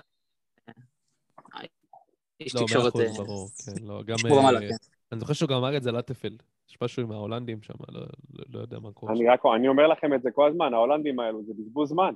איש 2.41 2.55
לא, 2.55 2.61
מאה 2.61 2.67
תקשורת... 2.69 2.93
אחוז, 2.93 3.21
אה, 3.21 3.25
ברור, 3.25 3.49
כן, 3.67 3.85
לא, 3.85 4.03
גם... 4.03 4.17
אה, 4.27 4.61
כן. 4.61 4.75
אני 5.13 5.21
זוכר 5.21 5.33
שהוא 5.33 5.49
גם 5.49 5.57
אמר 5.57 5.77
את 5.77 5.83
זה 5.83 5.93
לטפלד. 5.93 6.43
יש 6.69 6.79
משהו 6.83 7.03
עם 7.03 7.13
ההולנדים 7.13 7.63
שם, 7.63 7.75
לא- 7.89 8.01
לא 8.35 8.45
לא 8.49 8.59
יודע 8.61 8.79
מה 8.79 8.93
קורה. 8.93 9.13
אני 9.13 9.29
רק, 9.29 9.41
אני 9.57 9.69
אומר 9.69 9.87
לכם 9.87 10.15
את 10.15 10.23
זה 10.23 10.31
כל 10.31 10.49
הזמן, 10.49 10.75
ההולנדים 10.75 11.21
האלו, 11.21 11.45
זה 11.45 11.53
בזבוז 11.59 11.89
זמן. 11.89 12.15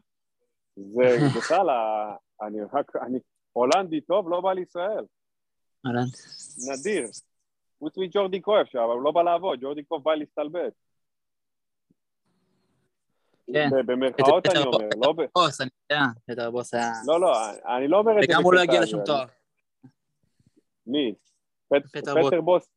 זה 0.76 1.02
בכלל, 1.38 1.66
אני 2.42 2.58
רק, 2.72 2.96
אני, 2.96 3.18
הולנדי 3.52 4.00
טוב 4.00 4.28
לא 4.28 4.40
בא 4.40 4.52
לישראל. 4.52 5.04
נדיר. 6.72 7.06
חוץ 7.78 7.98
מג'ורדי 7.98 8.40
קרויף 8.40 8.68
שם, 8.68 8.78
אבל 8.78 8.92
הוא 8.92 9.02
לא 9.02 9.10
בא 9.10 9.22
לעבוד, 9.22 9.58
ג'ורדי 9.60 9.84
קרויף 9.84 10.02
בא 10.02 10.14
להסתלבט. 10.14 10.72
כן. 13.52 13.68
במרכאות 13.86 14.46
אני 14.46 14.58
אומר, 14.58 14.88
לא 15.06 15.12
ב... 15.12 15.22
בוס, 15.34 15.60
אני 15.60 15.70
יודע, 15.90 16.04
פטר 16.26 16.50
בוס 16.50 16.74
היה... 16.74 16.92
לא, 17.06 17.20
לא, 17.20 17.32
אני 17.76 17.88
לא 17.88 17.98
אומר 17.98 18.12
את 18.12 18.22
זה 18.22 18.32
וגם 18.32 18.42
הוא 18.42 18.54
לא 18.54 18.60
הגיע 18.60 18.80
לשום 18.80 19.00
תואר. 19.04 19.24
מי? 20.86 21.14
פט- 21.68 21.86
פטר 21.92 22.26
פטר 22.26 22.40
בוס. 22.40 22.68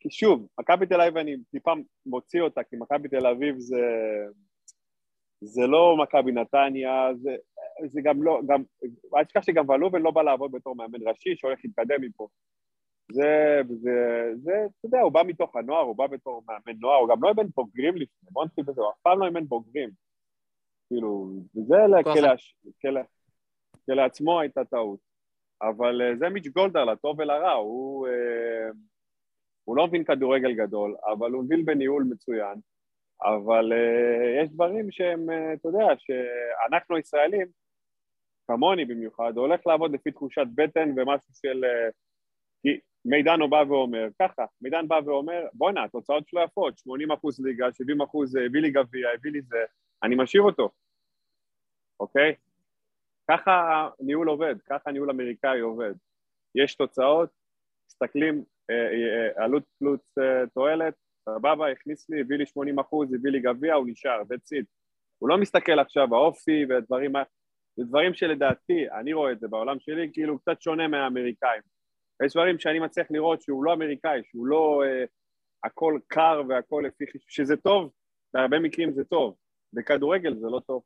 כי 0.00 0.10
שוב, 0.10 0.46
מכבי 0.60 0.86
תל 0.86 1.00
אביב 1.00 1.16
אני 1.16 1.36
טיפה 1.50 1.72
מוציא 2.06 2.40
אותה, 2.40 2.62
כי 2.62 2.76
מכבי 2.76 3.08
תל 3.08 3.26
אביב 3.26 3.58
זה... 3.58 3.76
זה 5.40 5.66
לא 5.66 5.96
מכבי 6.02 6.32
נתניה, 6.32 7.08
זה, 7.22 7.36
זה 7.86 8.00
גם 8.04 8.22
לא, 8.22 8.40
גם, 8.46 8.62
אל 9.16 9.24
תשכח 9.24 9.42
שגם 9.42 9.70
ולובן 9.70 10.02
לא 10.02 10.10
בא 10.10 10.22
לעבוד 10.22 10.52
בתור 10.52 10.76
מאמן 10.76 11.08
ראשי 11.08 11.36
שהולך 11.36 11.58
להתקדם 11.64 12.00
מפה. 12.00 12.28
זה, 13.12 13.60
זה, 13.68 14.30
זה, 14.34 14.52
אתה 14.52 14.86
יודע, 14.86 15.00
הוא 15.00 15.12
בא 15.12 15.22
מתוך 15.26 15.56
הנוער, 15.56 15.82
הוא 15.82 15.96
בא 15.96 16.06
בתור 16.06 16.42
מאמן 16.48 16.78
נוער, 16.80 16.96
הוא 16.96 17.08
גם 17.08 17.22
לא 17.22 17.28
אימן 17.28 17.48
בוגרים 17.56 17.96
לפני, 17.96 18.28
בוא 18.30 18.44
נתחיל 18.44 18.64
בזה, 18.64 18.80
הוא 18.80 18.90
אף 18.90 18.98
פעם 19.02 19.20
לא 19.20 19.24
אימן 19.24 19.46
בוגרים. 19.46 19.90
כאילו, 20.88 21.32
זה 21.52 21.76
כוח 22.04 22.14
כלש, 22.14 22.56
כל, 22.82 22.88
כשלעצמו 23.82 24.40
הייתה 24.40 24.64
טעות. 24.64 25.14
אבל 25.62 26.02
אה, 26.02 26.16
זה 26.16 26.28
מיץ' 26.28 26.48
גולדהר, 26.48 26.84
לטוב 26.84 27.18
ולרע, 27.18 27.52
הוא, 27.52 28.08
אה, 28.08 28.70
הוא 29.64 29.76
לא 29.76 29.86
מבין 29.86 30.04
כדורגל 30.04 30.52
גדול, 30.54 30.96
אבל 31.12 31.30
הוא 31.30 31.44
מבין 31.44 31.64
בניהול 31.64 32.04
מצוין. 32.10 32.58
אבל 33.22 33.72
אה, 33.72 34.42
יש 34.42 34.50
דברים 34.50 34.90
שהם, 34.90 35.26
אתה 35.54 35.68
יודע, 35.68 35.86
שאנחנו 35.98 36.98
ישראלים, 36.98 37.46
כמוני 38.46 38.84
במיוחד, 38.84 39.32
הולך 39.36 39.66
לעבוד 39.66 39.92
לפי 39.92 40.10
תחושת 40.10 40.46
בטן 40.54 40.90
ומשהו 40.96 41.34
של... 41.34 41.64
מידן 43.04 43.50
בא 43.50 43.64
ואומר, 43.68 44.08
ככה, 44.22 44.44
מידן 44.60 44.88
בא 44.88 45.00
ואומר, 45.04 45.46
בואנה, 45.52 45.84
התוצאות 45.84 46.28
שלו 46.28 46.40
יפות, 46.40 46.78
80 46.78 47.12
אחוז 47.12 47.40
ליגה, 47.40 47.72
70 47.72 48.00
אחוז 48.00 48.36
הביא 48.36 48.60
לי 48.60 48.70
גביע, 48.70 49.08
הביא 49.14 49.32
לי 49.32 49.42
זה, 49.42 49.64
אני 50.02 50.14
משאיר 50.18 50.42
אותו, 50.42 50.70
אוקיי? 52.00 52.34
ככה 53.30 53.88
ניהול 54.00 54.28
עובד, 54.28 54.54
ככה 54.66 54.92
ניהול 54.92 55.10
אמריקאי 55.10 55.60
עובד. 55.60 55.94
יש 56.54 56.74
תוצאות, 56.74 57.30
מסתכלים, 57.88 58.44
אה, 58.70 58.74
אה, 58.76 59.44
עלות 59.44 59.62
פלוס 59.78 60.18
אה, 60.18 60.46
תועלת, 60.54 60.94
סבבה, 61.24 61.70
הכניס 61.70 62.10
לי, 62.10 62.20
הביא 62.20 62.36
לי 62.36 62.46
80 62.46 62.78
אחוז, 62.78 63.14
הביא 63.14 63.30
לי 63.30 63.40
גביע, 63.40 63.74
הוא 63.74 63.86
נשאר, 63.88 64.22
that's 64.22 64.58
it. 64.60 64.64
הוא 65.18 65.28
לא 65.28 65.38
מסתכל 65.38 65.78
עכשיו 65.78 66.08
באופי 66.08 66.64
ודברים, 66.68 67.12
זה 67.76 67.84
דברים 67.84 68.14
שלדעתי, 68.14 68.90
אני 68.90 69.12
רואה 69.12 69.32
את 69.32 69.40
זה 69.40 69.48
בעולם 69.48 69.80
שלי, 69.80 70.10
כאילו 70.12 70.38
קצת 70.38 70.62
שונה 70.62 70.88
מהאמריקאים. 70.88 71.73
יש 72.22 72.32
דברים 72.32 72.58
שאני 72.58 72.78
מצליח 72.78 73.06
לראות 73.10 73.42
שהוא 73.42 73.64
לא 73.64 73.72
אמריקאי, 73.72 74.20
שהוא 74.24 74.46
לא 74.46 74.82
אה, 74.86 75.04
הכל 75.64 75.98
קר 76.06 76.42
והכל 76.48 76.84
לפי 76.86 77.06
חישוב, 77.06 77.30
שזה 77.30 77.56
טוב, 77.56 77.90
בהרבה 78.34 78.58
מקרים 78.58 78.92
זה 78.92 79.04
טוב, 79.04 79.34
בכדורגל 79.72 80.34
זה 80.34 80.46
לא 80.46 80.60
טוב. 80.66 80.82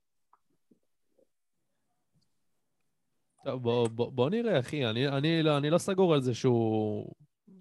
טוב, 3.45 3.63
בוא, 3.63 3.89
בוא, 3.89 4.13
בוא 4.13 4.31
נראה, 4.31 4.59
אחי, 4.59 4.87
אני, 4.87 5.09
אני, 5.09 5.43
לא, 5.43 5.59
אני 5.59 5.71
לא 5.71 5.79
סגור 5.79 6.15
על 6.15 6.21
זה 6.21 6.35
שהוא... 6.35 7.13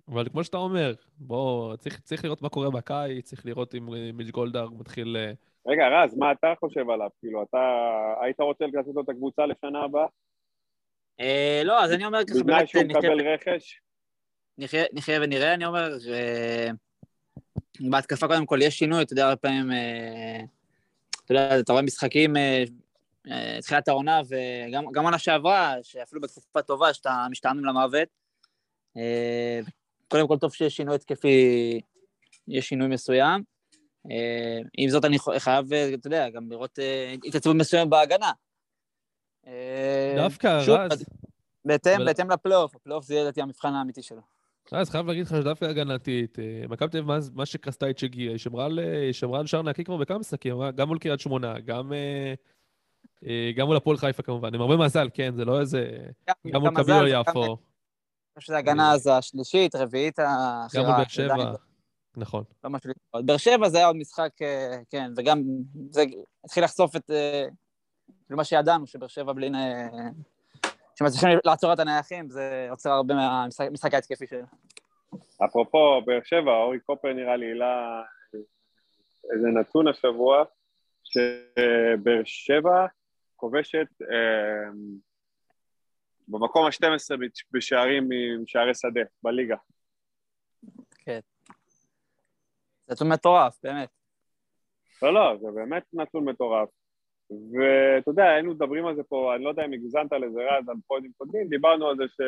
אבל 0.07 0.29
כמו 0.29 0.43
שאתה 0.43 0.57
אומר, 0.57 0.93
בוא, 1.17 1.75
צריך, 1.75 1.99
צריך 1.99 2.25
לראות 2.25 2.41
מה 2.41 2.49
קורה 2.49 2.69
בקיץ, 2.71 3.25
צריך 3.25 3.45
לראות 3.45 3.75
אם 3.75 3.85
מיץ' 4.13 4.29
גולדהר 4.29 4.69
מתחיל... 4.69 5.17
אה, 5.17 5.31
רגע, 5.67 5.83
רז, 5.87 6.17
מה 6.17 6.31
אתה 6.31 6.53
חושב 6.59 6.89
עליו? 6.89 7.09
כאילו, 7.19 7.43
אתה 7.43 7.59
היית 8.21 8.39
רוצה 8.39 8.65
לעשות 8.73 8.95
לו 8.95 9.01
את 9.01 9.09
הקבוצה 9.09 9.45
לשנה 9.45 9.83
הבאה? 9.83 10.05
אה, 11.19 11.61
לא, 11.65 11.83
אז 11.83 11.91
אני 11.91 12.05
אומר 12.05 12.19
ככה, 12.25 12.39
בתנאי 12.39 12.55
באמת, 12.55 12.69
שהוא 12.69 12.83
מקבל 12.83 13.27
רכש? 13.27 13.79
נחיה 14.93 15.19
ונראה, 15.21 15.53
אני 15.53 15.65
אומר. 15.65 15.97
בהתקפה 17.79 18.27
קודם 18.27 18.45
כל 18.45 18.59
יש 18.61 18.77
שינוי, 18.77 19.01
אתה 19.01 19.13
יודע, 19.13 19.23
הרבה 19.23 19.35
פעמים, 19.35 19.71
אה, 19.71 20.39
אתה 21.25 21.33
יודע, 21.33 21.59
אתה 21.59 21.71
רואה 21.71 21.83
משחקים, 21.83 22.37
אה, 22.37 22.63
תחילת 23.61 23.87
העונה, 23.87 24.21
וגם 24.29 24.91
גם 24.91 25.03
עונה 25.03 25.19
שעברה, 25.19 25.75
שאפילו 25.83 26.21
בתקופה 26.21 26.61
טובה, 26.61 26.93
שאתה 26.93 27.25
משתעמם 27.31 27.65
למוות. 27.65 28.07
קודם 30.07 30.27
כל 30.27 30.37
טוב 30.37 30.53
שיש 30.53 30.75
שינוי 30.75 30.95
התקפי, 30.95 31.81
יש 32.47 32.67
שינוי 32.69 32.87
מסוים. 32.87 33.43
עם 34.77 34.89
זאת, 34.89 35.05
אני 35.05 35.17
חייב, 35.37 35.73
אתה 35.73 36.07
יודע, 36.07 36.29
גם 36.29 36.51
לראות 36.51 36.79
התעצבות 37.23 37.55
מסוימת 37.55 37.89
בהגנה. 37.89 38.31
אה, 39.47 40.13
דווקא, 40.17 40.47
רז, 40.67 41.05
בהתאם, 41.65 42.31
לפלייאוף, 42.31 42.75
הפלייאוף 42.75 43.05
זה 43.05 43.13
יהיה 43.13 43.23
לדעתי 43.23 43.41
המבחן 43.41 43.73
האמיתי 43.73 44.01
שלו. 44.01 44.21
רז, 44.73 44.89
חייב 44.89 45.07
להגיד 45.07 45.25
לך 45.25 45.29
שדווקא 45.29 45.65
הגנתית, 45.65 46.39
אה, 46.39 46.67
מכבי 46.69 46.89
תל 46.89 46.97
אביב, 46.97 47.07
מאז- 47.07 47.29
מאז 47.35 47.47
שקרסטייץ' 47.47 48.03
הגיע, 48.03 48.31
היא 48.31 48.37
שמרה 48.37 48.65
על, 48.65 48.79
אה, 48.79 49.09
שער 49.45 49.61
נקי 49.61 49.83
כבר 49.83 49.97
בכמה 49.97 50.17
משחקים, 50.17 50.55
גם 50.75 50.87
מול 50.87 50.99
קריית 50.99 51.19
שמונה, 51.19 51.59
גם, 51.59 51.91
גם 53.55 53.65
מול 53.67 53.77
הפועל 53.77 53.97
חיפה 53.97 54.23
כמובן, 54.23 54.55
עם 54.55 54.61
הרבה 54.61 54.77
מזל, 54.77 55.07
כן, 55.13 55.35
זה 55.35 55.45
לא 55.45 55.59
איזה... 55.59 55.97
גם 56.47 56.61
מול 56.61 56.69
גם- 56.73 57.05
יפו, 57.07 57.43
אני 57.43 57.55
חושב 58.39 58.47
שזה 58.47 58.57
הגנה 58.57 58.91
אז 58.93 59.07
השלישית, 59.07 59.75
רביעית, 59.75 60.19
גם 60.75 60.85
מול 60.85 60.95
באר 60.95 61.07
שבע, 61.07 61.53
נכון. 62.17 62.43
לא 62.63 62.69
משהו 62.69 62.89
לקרוא. 62.89 63.21
באר 63.21 63.37
שבע 63.37 63.69
זה 63.69 63.77
היה 63.77 63.87
עוד 63.87 63.95
משחק, 63.95 64.29
כן, 64.89 65.11
וגם 65.17 65.41
זה 65.89 66.03
התחיל 66.45 66.63
לחשוף 66.63 66.95
את 66.95 67.11
כאילו 68.25 68.37
מה 68.37 68.43
שידענו, 68.43 68.87
שבאר 68.87 69.07
שבע 69.07 69.33
בלי... 69.33 69.49
שמצליחים 70.99 71.29
לעצור 71.45 71.73
את 71.73 71.79
הנייחים, 71.79 72.29
זה 72.29 72.67
עוצר 72.69 72.89
הרבה 72.89 73.13
מהמשחק 73.13 73.93
ההתקפי 73.93 74.27
שלו. 74.27 74.45
אפרופו 75.45 76.01
באר 76.05 76.19
שבע, 76.23 76.51
אורי 76.51 76.79
קופר 76.79 77.13
נראה 77.13 77.35
לי 77.35 77.45
העלה 77.45 78.03
איזה 79.33 79.47
נתון 79.47 79.87
השבוע, 79.87 80.43
שבאר 81.03 82.21
שבע 82.25 82.85
כובשת 83.35 83.87
אה, 84.01 84.69
במקום 86.27 86.65
ה-12 86.65 87.17
בשערים 87.51 88.03
עם 88.03 88.47
שערי 88.47 88.75
שדה 88.75 89.01
בליגה. 89.23 89.55
זה 91.05 91.19
נתון 92.89 93.11
מטורף, 93.13 93.59
באמת. 93.63 93.89
לא, 95.01 95.13
לא, 95.13 95.37
זה 95.41 95.47
באמת 95.55 95.83
נתון 95.93 96.29
מטורף. 96.29 96.69
ואתה 97.31 98.11
יודע, 98.11 98.23
היינו 98.23 98.51
מדברים 98.51 98.85
על 98.85 98.95
זה 98.95 99.03
פה, 99.03 99.35
אני 99.35 99.43
לא 99.43 99.49
יודע 99.49 99.65
אם 99.65 99.73
הגזמת 99.73 100.11
לזה 100.11 100.39
רז, 100.39 100.69
על 100.69 100.75
פודים 100.87 101.11
קודמים, 101.17 101.47
דיברנו 101.47 101.87
על 101.87 101.97
זה 101.97 102.03
ש... 102.07 102.21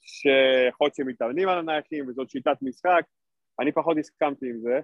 שיכול 0.00 0.84
להיות 0.84 0.94
שמתאמנים 0.94 1.48
על 1.48 1.58
הנייחים 1.58 2.08
וזאת 2.08 2.30
שיטת 2.30 2.56
משחק, 2.62 3.02
אני 3.60 3.72
פחות 3.72 3.98
הסכמתי 3.98 4.50
עם 4.50 4.58
זה, 4.58 4.80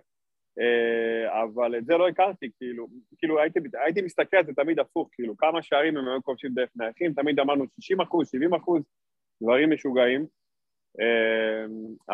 אה, 0.60 1.42
אבל 1.42 1.78
את 1.78 1.86
זה 1.86 1.96
לא 1.96 2.08
הכרתי, 2.08 2.50
כאילו, 2.58 2.86
כאילו 3.18 3.40
הייתי, 3.40 3.60
הייתי 3.84 4.02
מסתכל 4.02 4.36
על 4.36 4.46
זה 4.46 4.52
תמיד 4.54 4.78
הפוך, 4.78 5.08
כאילו, 5.12 5.36
כמה 5.36 5.62
שערים 5.62 5.96
הם 5.96 6.08
היו 6.08 6.22
כובשים 6.22 6.50
דרך 6.54 6.70
נייחים, 6.76 7.12
תמיד 7.12 7.40
אמרנו 7.40 7.64
60 7.80 8.00
אחוז, 8.00 8.28
70 8.30 8.54
אחוז, 8.54 8.82
דברים 9.42 9.72
משוגעים, 9.72 10.26
אה, 11.00 11.64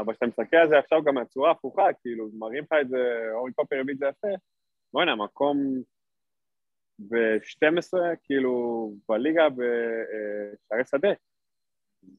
אבל 0.01 0.13
כשאתה 0.13 0.27
מסתכל 0.27 0.57
על 0.57 0.69
זה 0.69 0.79
עכשיו 0.79 1.03
גם 1.05 1.15
מהצורה 1.15 1.51
הפוכה, 1.51 1.87
כאילו, 2.03 2.29
מראים 2.39 2.65
לך 2.65 2.73
את 2.81 2.89
זה, 2.89 2.99
אורי 3.33 3.53
קופר 3.53 3.77
הביא 3.81 3.95
את 3.95 3.99
זה 3.99 4.07
יפה, 4.07 4.35
בוא'נה, 4.93 5.17
מקום 5.17 5.83
ב-12, 7.09 7.99
כאילו, 8.23 8.93
בליגה 9.09 9.49
בשערי 9.49 10.85
שדה. 10.91 11.09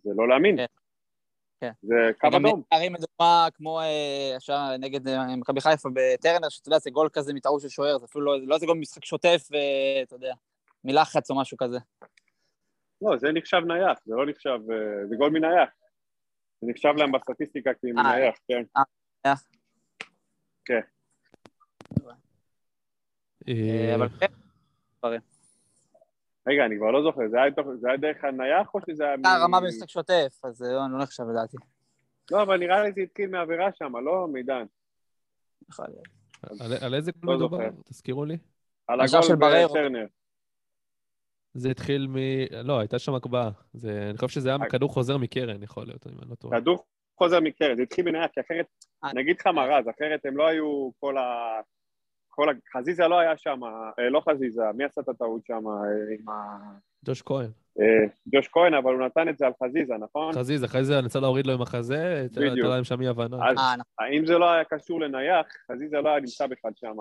זה 0.03 0.09
לא 0.15 0.27
להאמין. 0.27 0.57
כן. 0.57 0.65
כן. 1.61 1.71
זה 1.81 1.95
קו 2.19 2.27
גם 2.33 2.45
אדום. 2.45 2.63
פערים 2.69 2.93
לדוגמה, 2.95 3.47
כמו 3.53 3.79
אה, 3.79 4.33
השער 4.37 4.77
נגד 4.77 5.07
אה, 5.07 5.35
מכבי 5.35 5.61
חיפה 5.61 5.89
בטרנר, 5.93 6.49
שאתה 6.49 6.69
יודע, 6.69 6.79
זה 6.79 6.89
גול 6.89 7.09
כזה 7.13 7.33
מטעות 7.33 7.61
של 7.61 7.69
שוער, 7.69 7.97
זה 7.97 8.05
אפילו 8.05 8.25
לא, 8.25 8.47
לא 8.47 8.55
איזה 8.55 8.65
גול 8.65 8.77
משחק 8.77 9.05
שוטף, 9.05 9.47
אה, 9.53 10.01
אתה 10.03 10.15
יודע, 10.15 10.33
מלחץ 10.83 11.31
או 11.31 11.41
משהו 11.41 11.57
כזה. 11.57 11.77
לא, 13.01 13.17
זה 13.17 13.27
נחשב 13.33 13.61
נייח, 13.67 13.97
זה 14.05 14.15
לא 14.15 14.25
נחשב, 14.25 14.59
אה, 14.71 15.07
זה 15.07 15.15
גול 15.15 15.29
מנייח. 15.29 15.69
זה 16.61 16.67
נחשב 16.69 16.93
להם 16.97 17.11
בסטטיסטיקה 17.11 17.71
כמנייח, 17.73 18.35
כן. 18.47 18.63
אה, 23.49 23.95
אבל 23.95 24.09
כן, 24.19 24.33
רגע, 26.47 26.65
אני 26.65 26.77
כבר 26.77 26.91
לא 26.91 27.03
זוכר, 27.03 27.21
זה 27.31 27.41
היה, 27.41 27.51
תוך- 27.51 27.67
זה 27.81 27.87
היה 27.87 27.97
דרך 27.97 28.23
הנייח 28.23 28.73
או 28.73 28.79
שזה 28.89 29.03
היה... 29.03 29.11
הייתה 29.13 29.29
מ- 29.39 29.43
רמה 29.43 29.61
במשחק 29.61 29.89
שוטף, 29.89 30.39
אז 30.43 30.55
זה 30.57 30.65
לא 30.73 30.79
לא 30.91 30.97
נחשב 31.03 31.23
לדעתי. 31.31 31.57
לא, 32.31 32.41
אבל 32.43 32.57
נראה 32.57 32.83
לי 32.83 32.91
זה 32.91 33.01
התחיל 33.01 33.29
מעבירה 33.29 33.69
שם, 33.73 33.97
לא 33.97 34.27
מעידן. 34.27 34.65
על, 36.59 36.73
על 36.81 36.93
איזה 36.95 37.11
גול 37.11 37.31
לא 37.33 37.37
מדובר? 37.39 37.57
זוכר. 37.57 37.81
תזכירו 37.85 38.25
לי. 38.25 38.37
על 38.87 39.07
של 39.07 39.17
הגול 39.17 39.35
בריירו. 39.35 39.73
בטרנר. 39.73 40.05
זה 41.53 41.69
התחיל 41.69 42.07
מ... 42.07 42.15
לא, 42.63 42.79
הייתה 42.79 42.99
שם 42.99 43.13
הקבעה. 43.15 43.49
זה... 43.73 44.07
אני 44.09 44.17
חושב 44.17 44.27
שזה 44.27 44.49
היה 44.49 44.57
אה. 44.61 44.69
כדור 44.69 44.89
חוזר 44.89 45.17
מקרן, 45.17 45.63
יכול 45.63 45.85
להיות, 45.85 46.07
אם 46.07 46.11
אני 46.21 46.29
לא 46.29 46.35
טועה. 46.35 46.59
כדור 46.61 46.85
חוזר 47.17 47.39
מקרן, 47.39 47.75
זה 47.75 47.81
התחיל 47.81 48.05
מנייח, 48.05 48.31
כי 48.33 48.39
אחרת, 48.41 48.65
אה. 49.03 49.09
אני 49.11 49.21
אגיד 49.21 49.39
לך 49.39 49.47
מה 49.47 49.65
רז, 49.65 49.85
אחרת 49.89 50.25
הם 50.25 50.37
לא 50.37 50.47
היו 50.47 50.89
כל 50.99 51.17
ה... 51.17 51.21
כל 52.31 52.49
ה... 52.49 52.51
חזיזה 52.73 53.07
לא 53.07 53.19
היה 53.19 53.37
שם, 53.37 53.59
אה, 53.99 54.09
לא 54.09 54.21
חזיזה, 54.29 54.63
מי 54.73 54.83
עשה 54.83 55.01
את 55.01 55.09
הטעות 55.09 55.45
שם 55.45 55.67
אה, 55.67 55.73
עם 56.19 56.29
ה... 56.29 56.57
ג'וש 57.05 57.21
כהן. 57.21 57.49
אה, 57.79 58.05
ג'וש 58.35 58.47
כהן, 58.47 58.73
אבל 58.73 58.93
הוא 58.93 59.05
נתן 59.05 59.29
את 59.29 59.37
זה 59.37 59.45
על 59.45 59.51
חזיזה, 59.63 59.93
נכון? 59.99 60.33
חזיז, 60.33 60.65
אחרי 60.65 60.83
זה 60.83 61.01
ניסה 61.01 61.19
להוריד 61.19 61.47
לו 61.47 61.53
עם 61.53 61.61
החזה, 61.61 62.27
בדיוק. 62.31 62.67
להם 62.67 62.83
שם 62.83 63.01
אי 63.01 63.07
הבנה. 63.07 63.49
אז. 63.49 63.57
האם 63.99 64.25
זה 64.25 64.37
לא 64.37 64.51
היה 64.51 64.63
קשור 64.63 65.01
לנייח, 65.01 65.45
חזיזה 65.71 66.01
לא 66.01 66.09
היה 66.09 66.19
נמצא 66.19 66.47
בכלל 66.47 66.71
שם 66.75 66.95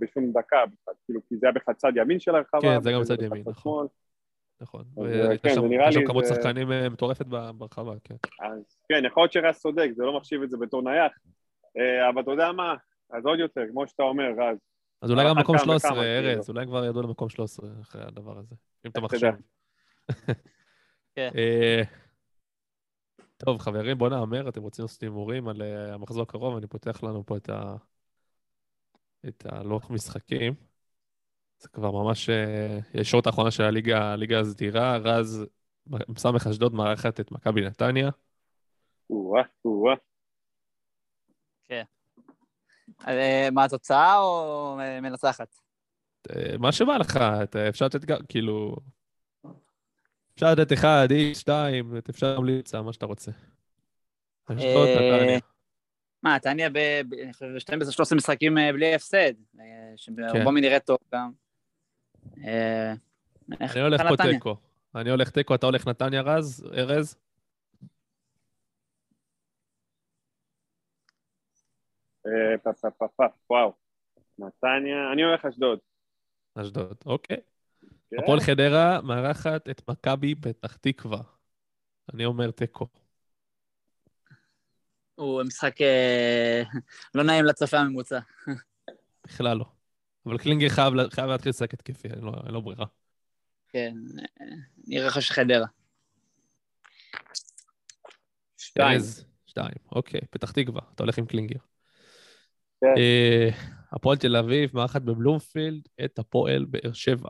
בשום, 0.00 0.32
דקה 0.32 0.56
בכלל, 0.66 0.94
כאילו, 1.04 1.20
כי 1.28 1.36
זה 1.36 1.46
היה 1.46 1.52
בכלל 1.52 1.74
צד 1.74 1.92
ימין 1.96 2.20
של 2.20 2.34
הרחבה. 2.34 2.60
כן, 2.60 2.82
זה 2.82 2.92
גם 2.92 3.02
צד 3.02 3.22
ימין, 3.22 3.42
נכון. 3.46 3.86
נכון. 4.60 4.84
כן, 5.42 5.54
שם 5.54 5.60
זה 5.60 5.68
נראה 5.68 5.84
הייתה 5.84 6.00
שם 6.00 6.06
כמות 6.06 6.26
שחקנים 6.26 6.68
מטורפת 6.92 7.26
ב- 7.26 7.50
ברחבה, 7.50 7.94
כן. 8.04 8.14
אז 8.40 8.76
כן, 8.88 9.02
יכול 9.04 9.22
להיות 9.22 9.32
שרז 9.32 9.58
צודק, 9.58 9.90
זה 9.96 10.04
לא 10.04 10.16
מחשיב 10.16 10.42
את 10.42 10.50
זה 10.50 10.56
בתור 10.56 10.82
נייח, 10.82 11.12
אבל 12.10 12.22
אתה 12.22 12.30
יודע 12.30 12.52
מה, 12.52 12.74
אז 13.10 13.26
עוד 13.26 13.38
יותר, 13.38 13.60
כמו 13.72 13.86
שאתה 13.86 14.02
אומר, 14.02 14.24
רז, 14.38 14.58
אז 15.02 15.10
אולי 15.10 15.24
גם 15.28 15.38
מקום 15.38 15.56
כמה 15.56 15.64
13, 15.64 15.90
וכמה, 15.90 16.02
כאילו. 16.02 16.28
ארז, 16.28 16.50
אולי 16.50 16.66
כבר 16.66 16.84
ירדו 16.84 17.02
למקום 17.02 17.28
13 17.28 17.70
אחרי 17.80 18.02
הדבר 18.02 18.38
הזה, 18.38 18.54
אם 18.86 18.90
אתה. 18.90 19.00
תדע. 19.08 19.30
כן. 21.14 21.30
אה, 21.36 21.82
טוב, 23.36 23.58
חברים, 23.58 23.98
בואו 23.98 24.10
נאמר, 24.10 24.48
אתם 24.48 24.62
רוצים 24.62 24.84
לעשות 24.84 25.02
הימורים 25.02 25.48
על 25.48 25.62
אה, 25.62 25.94
המחזור 25.94 26.22
הקרוב, 26.22 26.56
אני 26.56 26.66
פותח 26.66 27.02
לנו 27.02 27.26
פה 27.26 27.36
את 27.36 27.48
ה... 27.48 27.76
את 29.28 29.46
הלוח 29.46 29.90
משחקים. 29.90 30.54
זה 31.58 31.68
כבר 31.68 31.90
ממש 31.90 32.30
אה, 32.30 32.78
ישורת 32.94 33.26
האחרונה 33.26 33.50
של 33.50 33.62
הליגה, 33.62 34.12
הליגה 34.12 34.40
הסדירה. 34.40 34.96
רז, 34.96 35.46
סמך 36.16 36.46
אשדוד 36.46 36.74
מארחת 36.74 37.20
את 37.20 37.32
מכבי 37.32 37.60
נתניה. 37.60 38.10
או-אה, 39.10 39.42
או-אה. 39.64 39.94
אה, 41.70 41.82
מה 43.52 43.64
התוצאה 43.64 44.18
או 44.18 44.78
אה, 44.80 45.00
מנצחת? 45.00 45.56
אה, 46.30 46.58
מה 46.58 46.72
שבא 46.72 46.96
לך, 46.96 47.16
אפשר 47.68 47.86
לתת 47.86 48.04
גם, 48.04 48.18
כאילו... 48.28 48.76
אפשר 50.34 50.52
לתת 50.52 50.72
אחד, 50.72 51.08
איקס, 51.10 51.38
שתיים, 51.38 51.96
אפשר 52.10 52.36
גם 52.36 52.44
להצעה, 52.44 52.82
מה 52.82 52.92
שאתה 52.92 53.06
רוצה. 53.06 53.30
אה. 54.50 55.38
מה, 56.22 56.38
ב- 56.72 57.14
אני 57.22 57.32
חושב 57.32 57.46
ב-12-13 57.46 58.14
משחקים 58.16 58.58
אה, 58.58 58.72
בלי 58.72 58.94
הפסד, 58.94 59.32
אה, 59.60 59.64
שברובו 59.96 60.50
כן. 60.50 60.54
נראה 60.54 60.80
טוב 60.80 60.98
גם. 61.14 61.30
אה, 62.44 62.92
אני 63.60 63.80
הולך 63.80 64.02
פה? 64.08 64.16
תיקו. 64.16 64.56
אני 64.94 65.10
הולך 65.10 65.30
תיקו, 65.30 65.54
אתה 65.54 65.66
הולך 65.66 65.86
נתניה 65.86 66.20
רז, 66.20 66.64
ארז? 66.74 67.16
פה, 72.62 72.72
פה, 72.72 72.90
פה, 72.98 73.06
פה, 73.16 73.24
וואו. 73.50 73.72
נתניה, 74.38 75.12
אני 75.12 75.22
הולך 75.22 75.44
אשדוד. 75.44 75.78
אשדוד, 76.54 76.96
אוקיי. 77.06 77.36
כן? 78.10 78.16
הפועל 78.22 78.40
חדרה 78.40 79.00
מארחת 79.02 79.68
את 79.70 79.88
מכבי 79.90 80.34
פתח 80.34 80.76
תקווה. 80.76 81.22
אני 82.14 82.24
אומר 82.24 82.50
תיקו. 82.50 82.86
הוא 85.14 85.42
משחק 85.42 85.80
אה, 85.80 86.62
לא 87.14 87.22
נעים 87.22 87.44
לצופה 87.44 87.78
הממוצע. 87.78 88.18
בכלל 89.26 89.56
לא. 89.56 89.64
אבל 90.26 90.38
קלינגר 90.38 90.68
חייב 90.68 90.94
לה- 90.94 91.10
חייב 91.10 91.26
להתחיל 91.26 91.50
לשחק 91.50 91.74
התקפי, 91.74 92.08
אין 92.08 92.18
לו- 92.18 92.32
אין 92.46 92.52
לו 92.54 92.62
ברירה. 92.62 92.86
כן, 93.68 93.94
אה, 94.40 94.46
אני 94.86 95.00
רכש 95.00 95.30
חדרה. 95.30 95.66
שתיים. 98.58 99.00
שתיים, 99.46 99.74
אוקיי. 99.92 100.20
פתח 100.30 100.50
תקווה, 100.52 100.80
אתה 100.94 101.02
הולך 101.02 101.18
עם 101.18 101.26
קלינגר. 101.26 101.58
כן. 102.80 102.94
אה, 102.98 103.48
הפועל 103.92 104.16
תל 104.16 104.36
אביב 104.36 104.70
מארחת 104.74 105.02
בבלומפילד 105.02 105.88
את 106.04 106.18
הפועל 106.18 106.64
באר 106.64 106.92
שבע. 106.92 107.28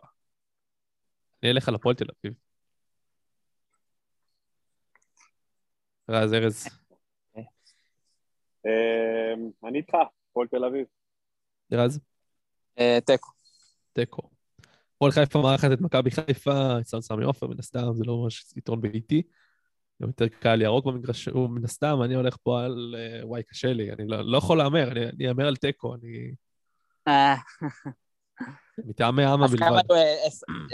אני 1.42 1.50
אלך 1.50 1.68
על 1.68 1.74
הפועל 1.74 1.94
תל 1.94 2.04
אביב. 2.20 2.34
רז, 6.08 6.34
ארז. 6.34 6.66
אה, 8.66 9.34
אני 9.68 9.78
איתך, 9.78 9.94
הפועל 10.30 10.48
תל 10.48 10.64
אביב. 10.64 10.86
רז? 11.72 12.00
אה, 12.78 12.98
תיקו. 13.06 13.30
תיקו. 13.92 14.22
הפועל 14.94 15.12
חיפה 15.12 15.42
מארחת 15.42 15.68
את 15.72 15.80
מכבי 15.80 16.10
חיפה, 16.10 16.76
סמי 16.84 17.24
עופר, 17.24 17.46
מן 17.46 17.58
הסתם, 17.58 17.92
זה 17.94 18.04
לא 18.06 18.22
ממש 18.22 18.52
יתרון 18.56 18.80
ביתי. 18.80 19.22
גם 20.02 20.08
יותר 20.08 20.28
קהל 20.28 20.62
ירוק 20.62 20.84
במגרש, 20.86 21.28
הוא 21.28 21.50
מן 21.50 21.64
הסתם, 21.64 21.98
אני 22.04 22.14
הולך 22.14 22.36
פה 22.42 22.60
על... 22.64 22.94
אה, 22.98 23.26
וואי, 23.26 23.42
קשה 23.42 23.72
לי, 23.72 23.92
אני 23.92 24.06
לא, 24.08 24.20
לא 24.32 24.38
יכול 24.38 24.58
להמר, 24.58 24.92
אני 24.92 25.06
אני 25.08 25.28
אאמר 25.28 25.46
על 25.46 25.56
תיקו, 25.56 25.94
אני... 25.94 26.32
אה, 27.08 27.34
מטעמי 28.84 29.24
עמה 29.24 29.44
אז 29.44 29.54
כמה 29.54 29.70
בלבד. 29.70 29.90
אה, 29.92 30.26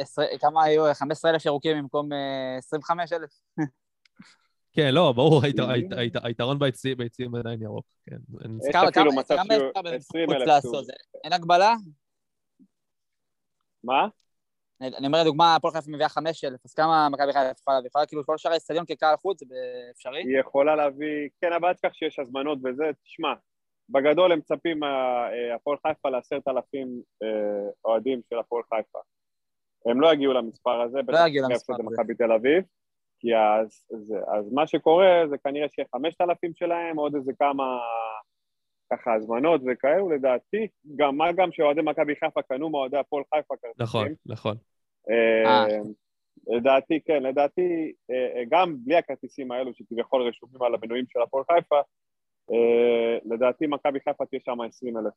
עשרה- 0.03 0.27
כמה 0.41 0.65
היו? 0.65 0.85
15,000 0.95 1.47
ירוקים 1.47 1.77
במקום 1.79 2.13
אה, 2.13 2.57
25,000? 2.59 3.31
כן, 4.73 4.95
לא, 4.95 5.13
ברור, 5.13 5.43
היתרון 6.25 6.59
ביציעים 6.97 7.35
עדיין 7.35 7.63
ירוק, 7.63 7.87
כן. 8.07 8.17
יש 8.69 8.75
אפילו 8.75 9.13
מצב 9.13 9.35
אפשר 9.35 9.55
20,000 9.97 10.27
בחוץ 10.29 10.47
לעשות? 10.49 10.75
סוג. 10.75 10.85
זה- 10.85 10.93
אין 11.25 11.33
הגבלה? 11.33 11.75
מה? 13.85 14.09
אני 14.99 15.07
אומר 15.07 15.21
לדוגמה, 15.21 15.57
הפועל 15.57 15.75
חיפה 15.75 15.91
מביאה 15.91 16.09
5,000, 16.09 16.61
אז 16.65 16.75
כמה 16.75 17.09
מכבי 17.09 17.33
חיפה 17.33 17.51
יכולה 17.61 17.77
להביא? 17.77 17.89
יכולה 17.89 18.07
כאילו 18.07 18.27
כל 18.27 18.39
שאר 18.39 18.53
האצטדיון 18.53 18.85
כקהל 18.89 19.17
חוץ, 19.17 19.45
זה 19.45 19.55
אפשרי? 19.95 20.23
היא 20.23 20.41
יכולה 20.41 20.77
להביא, 20.77 21.29
כן, 21.41 21.53
אבל 21.53 21.69
אל 21.69 21.75
תשכח 21.75 21.93
שיש 21.93 22.19
הזמנות 22.19 22.59
וזה, 22.65 22.85
תשמע, 23.05 23.33
בגדול 23.89 24.33
הם 24.33 24.39
מצפים 24.39 24.81
מהפועל 24.81 25.79
חיפה 25.87 26.09
לעשרת 26.09 26.49
אלפים 26.49 27.03
אה, 27.23 27.71
אוהדים 27.85 28.21
של 28.31 28.39
הפועל 28.39 28.63
חיפה. 28.63 28.99
הם 29.87 30.01
לא 30.01 30.13
יגיעו 30.13 30.33
למספר 30.33 30.81
הזה, 30.81 31.03
בטח 31.03 31.27
יגיעו 31.27 31.49
למספר 31.49 31.75
הזה. 31.75 31.83
למכבי 31.83 32.15
תל 32.15 32.33
אביב, 32.33 32.65
כי 33.19 33.37
אז, 33.37 33.87
זה, 34.07 34.17
אז 34.39 34.53
מה 34.53 34.67
שקורה 34.67 35.23
זה 35.31 35.39
כנראה 35.39 35.67
שיהיה 35.69 35.89
חמשת 35.95 36.21
אלפים 36.21 36.55
שלהם, 36.55 36.97
עוד 36.97 37.15
איזה 37.15 37.33
כמה 37.39 37.79
ככה 38.93 39.15
הזמנות 39.15 39.61
וכאלו, 39.67 40.11
לדעתי, 40.11 40.69
גם 40.97 41.17
מה 41.17 41.33
גם 41.33 41.53
שאוהדי 41.53 41.83
מכבי 41.83 42.15
חיפה 42.17 42.43
קנו 42.43 42.71
מאוהדי 42.71 42.97
הפועל 42.97 43.25
חיפה 43.35 43.55
כרטיסים. 43.63 43.85
נכון, 43.85 44.09
נכון. 44.27 44.57
אה, 45.11 45.65
אה. 45.65 45.67
לדעתי, 46.47 47.01
כן, 47.07 47.23
לדעתי, 47.23 47.93
אה, 48.11 48.43
גם 48.51 48.77
בלי 48.85 48.97
הכרטיסים 48.97 49.53
האלו 49.53 49.75
שכביכול 49.75 50.23
רשומים 50.29 50.63
על 50.63 50.75
המנויים 50.75 51.05
של 51.09 51.23
הפועל 51.23 51.45
חיפה, 51.53 51.81
לדעתי 53.25 53.67
מכבי 53.67 53.99
חיפה 54.09 54.27
תהיה 54.27 54.41
שם 54.45 54.61
20 54.61 54.97
אלף. 54.97 55.13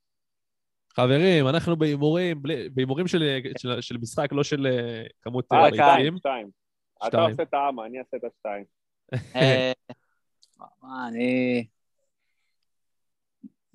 חברים, 0.93 1.47
אנחנו 1.47 1.75
בהימורים, 1.75 2.41
בהימורים 2.73 3.07
של- 3.07 3.39
של- 3.57 3.81
של 3.81 3.97
משחק, 3.97 4.27
לא 4.31 4.43
של 4.43 4.67
כמות. 5.21 5.45
ביצים. 5.51 5.75
שתיים, 5.75 6.17
שתיים. 6.17 6.49
אתה. 7.07 7.21
עושה 7.21 7.43
את 7.43 7.53
האמה, 7.53 7.85
אני 7.85 7.99
אעשה 7.99 8.17
את 8.17 8.23
השתיים. 8.23 8.63
אני... 11.09 11.65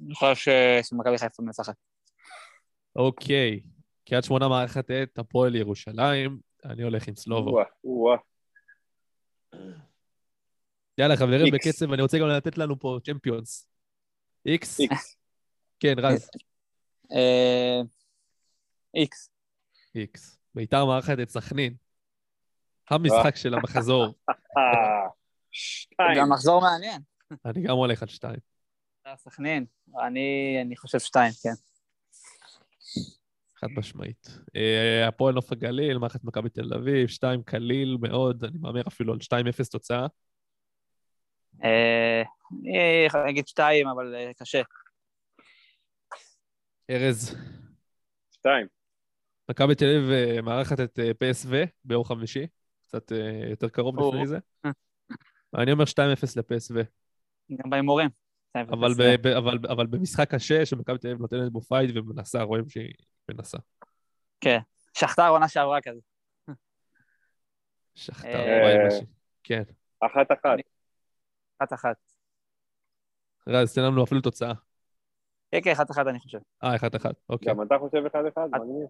אני 0.06 0.14
חושב 0.14 0.52
שמכבי 0.82 1.18
חיפה 1.18 1.42
מנצחת. 1.42 1.74
אוקיי. 2.96 3.60
קריית 4.04 4.24
שמונה 4.24 4.48
מארחת 4.48 4.90
את 4.90 5.18
הפועל 5.18 5.54
ירושלים, 5.54 6.38
אני 6.64 6.82
הולך 6.82 7.08
עם 7.08 7.16
סלובו. 7.16 7.50
וואה, 7.50 7.64
וואה. 7.84 8.16
יאללה, 10.98 11.16
חברים, 11.16 11.54
איקס. 11.54 11.66
בקצב, 11.66 11.92
אני 11.92 12.02
רוצה 12.02 12.18
גם 12.18 12.28
לתת 12.28 12.58
לנו 12.58 12.78
פה 12.78 12.98
צ'מפיונס. 13.04 13.68
איקס? 14.46 14.80
כן, 15.80 15.94
רז. 15.98 16.30
אה, 17.12 17.80
איקס. 18.94 19.30
איקס. 19.94 20.38
ביתר 20.54 20.84
מארחת 20.84 21.18
את 21.22 21.30
סכנין. 21.30 21.74
המשחק 22.90 23.36
של 23.36 23.54
המחזור. 23.54 24.14
אה, 24.28 24.34
שתיים. 25.50 26.18
גם 26.18 26.32
מחזור 26.32 26.60
מעניין. 26.60 27.02
אני 27.44 27.62
גם 27.62 27.76
הולך 27.76 28.02
על 28.02 28.08
שתיים. 28.08 28.38
סכנין. 29.16 29.64
אני 30.06 30.58
אני 30.62 30.76
חושב 30.76 30.98
שתיים, 30.98 31.32
כן. 31.42 31.71
חד 33.64 33.68
משמעית. 33.76 34.38
אה, 34.56 35.08
הפועל 35.08 35.34
נוף 35.34 35.52
הגליל, 35.52 35.98
מארחת 35.98 36.24
מכבי 36.24 36.48
תל 36.48 36.74
אביב, 36.74 37.06
שתיים 37.06 37.42
קליל 37.42 37.96
מאוד, 38.00 38.44
אני 38.44 38.58
מהמר 38.60 38.82
אפילו 38.88 39.12
על 39.12 39.18
2-0 39.20 39.68
תוצאה. 39.70 40.06
אה, 41.64 42.22
אני 43.14 43.30
אגיד 43.30 43.48
שתיים, 43.48 43.88
אבל 43.88 44.14
אה, 44.14 44.30
קשה. 44.38 44.62
ארז, 46.90 47.36
שתיים. 48.30 48.66
מכבי 49.50 49.74
תל 49.74 49.84
אביב 49.84 50.40
מארחת 50.40 50.80
את 50.80 50.98
PSV 50.98 51.52
ביום 51.84 52.04
חמישי, 52.04 52.46
קצת 52.82 53.12
יותר 53.50 53.68
קרוב. 53.68 54.14
לפני 54.14 54.26
זה. 54.26 54.38
אני 55.54 55.72
אומר 55.72 55.84
2-0 55.84 55.96
ל-PSV. 56.36 56.84
גם 57.62 57.70
בהימורים. 57.70 58.21
אבל, 58.54 58.92
ב- 58.98 59.28
ב- 59.28 59.36
אבל, 59.36 59.58
אבל 59.70 59.86
במשחק 59.86 60.30
קשה, 60.34 60.66
שמכבי 60.66 60.98
תל 60.98 61.06
אביב 61.08 61.20
נותנת 61.20 61.52
בו 61.52 61.60
פייט 61.60 61.90
ומנסה, 61.96 62.42
רואים 62.42 62.68
שהיא 62.68 62.94
מנסה. 63.28 63.58
שחטר 64.94 65.28
עונה 65.28 65.48
שעברה 65.48 65.80
כזה. 65.80 66.00
שחטר, 67.94 68.28
וואי, 68.28 68.78
מה 68.84 68.90
ש- 68.90 69.04
כן. 69.42 69.62
אחת 70.00 70.26
אחת. 70.32 70.58
אחת 71.58 71.72
אחת. 71.72 71.96
רז, 73.48 73.74
תן 73.74 73.80
לנו 73.82 74.04
אפילו 74.04 74.20
תוצאה. 74.20 74.52
כן, 75.50 75.58
כן, 75.64 75.70
אחת 75.72 75.90
אחת 75.90 76.06
אני 76.06 76.18
חושב. 76.20 76.38
אה, 76.64 76.76
1-1, 76.76 76.80
אוקיי. 77.28 77.48
גם 77.54 77.62
אתה 77.62 77.74
חושב 77.80 78.02
אחד 78.06 78.22
אחד? 78.32 78.48
מגניב. 78.52 78.86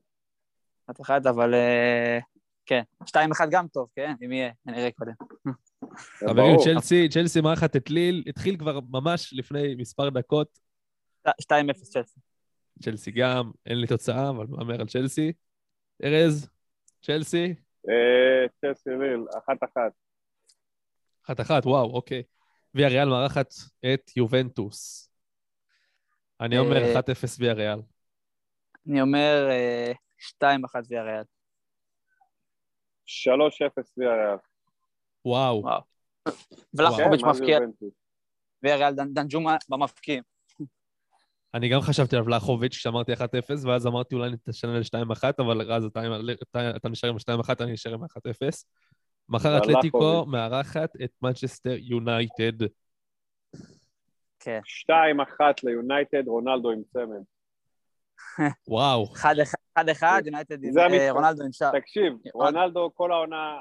אחת 0.86 1.00
אחת, 1.00 1.26
אבל 1.26 1.54
אה, 1.54 2.18
כן. 2.66 2.82
שתיים 3.06 3.30
אחד 3.30 3.46
גם 3.50 3.68
טוב, 3.68 3.88
כן? 3.96 4.14
אם 4.24 4.32
יהיה, 4.32 4.52
נראה 4.66 4.88
קודם. 4.90 5.12
חברים. 6.18 6.56
צ'לסי, 6.64 7.08
צ'לסי 7.08 7.40
מארחת 7.40 7.76
את 7.76 7.90
ליל, 7.90 8.24
התחיל 8.26 8.56
כבר 8.58 8.80
ממש 8.80 9.34
לפני 9.36 9.74
מספר 9.74 10.08
דקות. 10.10 10.58
שת- 11.28 11.40
שתיים 11.40 11.70
אפס 11.70 11.90
צ'לסי. 11.90 12.20
צ'לסי 12.82 13.10
גם, 13.10 13.50
אין 13.66 13.78
לי 13.80 13.86
תוצאה, 13.86 14.28
אבל 14.30 14.46
מהמר 14.48 14.80
על 14.80 14.86
צ'לסי. 14.86 15.32
ארז, 16.04 16.48
צ'לסי, 17.02 17.54
אה, 17.88 18.48
צ'לסי 18.60 18.90
ליל, 18.90 19.24
אחת 19.38 19.56
אחת. 19.64 19.92
אחת 21.26 21.40
אחת, 21.40 21.66
וואו, 21.66 21.94
אוקיי. 21.94 22.22
ויה 22.74 22.88
ריאל 22.88 23.08
מארחת 23.08 23.54
את 23.94 24.16
יובנטוס. 24.16 25.10
אני 26.40 26.58
אומר 26.58 26.82
אה, 26.82 27.00
1-0 27.00 27.36
ויה 27.38 27.52
ריאל. 27.52 27.78
אני 28.88 29.00
אומר 29.00 29.48
אה, 29.50 29.92
שתיים 30.18 30.64
אחת 30.64 30.82
ויה 30.88 31.02
ריאל. 31.02 31.24
שלוש 33.06 33.62
אפס 33.62 33.94
ויה 33.98 34.10
ריאל. 34.14 34.36
וואו. 35.24 35.62
כן, 36.24 36.30
ולחוביץ' 36.74 37.22
מפקיע, 37.22 37.54
יובנטוס? 37.54 37.94
ויה 38.62 38.76
ריאל 38.76 38.94
דן- 38.94 39.14
דנג'ומה 39.14 39.56
במפקיעים. 39.68 40.22
אני 41.54 41.68
גם 41.68 41.80
חשבתי 41.80 42.16
על 42.16 42.22
ולחוביץ' 42.22 42.72
כשאמרתי 42.76 43.12
1-0, 43.12 43.66
ואז 43.66 43.86
אמרתי 43.86 44.14
אולי 44.14 44.30
נתשנה 44.30 44.78
ל-2-1, 44.78 45.22
אבל 45.38 45.62
רז, 45.62 45.84
אתה, 45.84 46.88
נשאר 46.88 47.08
עם 47.10 47.16
2-1, 47.16 47.60
אני 47.60 47.72
נשאר 47.72 47.94
עם 47.94 48.04
1-0. 48.04 48.06
מחר. 49.28 49.58
אתלטיקו 49.58 50.26
מארחת 50.26 50.90
את 51.04 51.10
מנצ'סטר 51.22 51.76
יונייטד. 51.78 52.66
כן. 54.40 54.60
שתיים 54.64 55.20
אחת 55.20 55.64
ליונייטד, 55.64 56.28
רונלדו 56.28 56.70
עם 56.70 56.82
צמד. 56.92 57.22
וואו, 58.68 59.12
אחד 59.12 59.34
אחד, 59.76 59.88
אחד 59.88 60.22
יונייטד 60.26 60.64
עם 60.64 60.72
זה 60.72 60.80
אה. 60.86 61.10
רונלדו 61.10 61.42
עם 61.44 61.52
שער. 61.52 61.80
תקשיב, 61.80 62.12
יואב. 62.24 62.34
רונלדו 62.34 62.90
כל 62.94 63.12
העונה, 63.12 63.60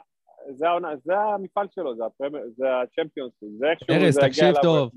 זה 0.55 0.67
העונה, 0.69 0.89
זה 1.03 1.17
המפעל 1.19 1.67
שלו, 1.75 1.95
זה 1.95 2.03
הפרמ- 2.05 2.49
זה 2.57 2.65
הצ'מפיונס, 2.83 3.33
זה 3.59 3.65
איכשהו 3.71 3.88
זה 4.11 4.19
יגיע 4.19 4.27
תקשיב 4.29 4.55
אליו. 4.63 4.88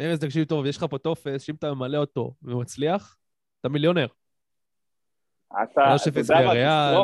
ארז, 0.00 0.20
תקשיב 0.24 0.44
טוב, 0.44 0.66
יש 0.66 0.76
לך 0.76 0.84
פה 0.90 0.98
טופס, 0.98 1.42
שאם 1.42 1.54
אתה 1.54 1.74
ממלא 1.74 1.98
אותו 1.98 2.34
ומצליח, 2.42 3.16
אתה 3.60 3.68
מיליונר. 3.68 4.06
אתה, 5.52 5.62
אתה 5.72 5.96
3-0 6.10 6.18
יודע 6.18 6.40
מה. 6.94 7.02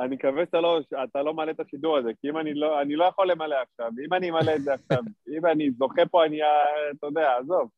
אני 0.00 0.14
מקווה 0.14 0.44
שאתה 0.46 0.60
לא, 0.60 0.80
שאתה 0.90 1.22
לא 1.22 1.34
מעלה 1.34 1.50
את 1.52 1.60
השידור 1.60 1.96
הזה, 1.98 2.10
כי 2.20 2.28
אם 2.30 2.38
אני 2.38 2.54
לא, 2.54 2.80
אני 2.82 2.96
לא 2.96 3.04
יכול 3.04 3.30
למלא 3.30 3.56
עכשיו, 3.56 3.90
אם 4.06 4.14
אני 4.14 4.30
אמלא 4.30 4.54
את 4.56 4.62
זה 4.62 4.72
עכשיו, 4.74 5.02
אם 5.38 5.46
אני 5.46 5.70
זוכה 5.70 6.02
פה, 6.10 6.24
אני, 6.24 6.42
אה, 6.42 6.48
אתה 6.98 7.06
יודע, 7.06 7.36
עזוב, 7.40 7.70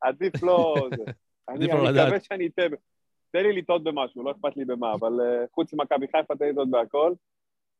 עדיף 0.00 0.42
לא... 0.42 0.74
אני, 1.48 1.64
עדיף 1.64 1.70
לא 1.74 1.88
אני. 1.88 2.02
מקווה 2.02 2.20
שאני 2.20 2.46
אטעה, 2.46 2.66
תן 3.32 3.42
לי 3.42 3.52
לטעות 3.52 3.84
במשהו, 3.84 4.22
לא 4.22 4.30
אכפת 4.30 4.56
לי 4.56 4.64
במה, 4.64 4.94
אבל 4.94 5.20
אה, 5.20 5.44
חוץ 5.54 5.74
ממכבי 5.74 6.06
חיפה 6.06 6.36
תן 6.36 6.44
לי 6.44 6.52
לטעות 6.52 6.70
בהכל. 6.70 7.12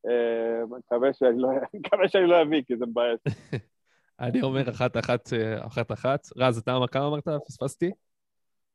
אה, 0.06 0.66
מקווה 0.78 1.12
שאני 1.12 1.38
לא, 1.38 1.48
מקווה 1.74 2.08
שאני 2.08 2.26
לא 2.26 2.42
אביא, 2.42 2.62
כי 2.66 2.76
זה 2.76 2.86
מבאס. 2.86 3.20
אני 4.20 4.42
אומר 4.42 4.70
אחת 4.70 4.96
אחת, 4.96 5.32
אה, 5.32 5.66
אחת 5.66 5.92
אחת. 5.92 6.26
רז, 6.36 6.58
אתה 6.58 6.78
כמה 6.92 7.06
אמרת? 7.06 7.28
פספסתי? 7.46 7.90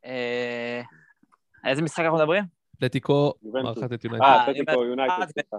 אה, 0.05 0.81
איזה 1.65 1.81
משחק 1.81 2.03
אנחנו 2.03 2.17
מדברים? 2.17 2.43
אתלטיקו 2.77 3.33
יובנטוס. 3.43 3.77
מארחת 3.77 3.93
את 3.93 4.03
יונייטד. 4.03 4.25
אה, 4.25 4.43
אתלטיקו 4.43 4.85
יונייטד, 4.85 5.27
סליחה. 5.31 5.57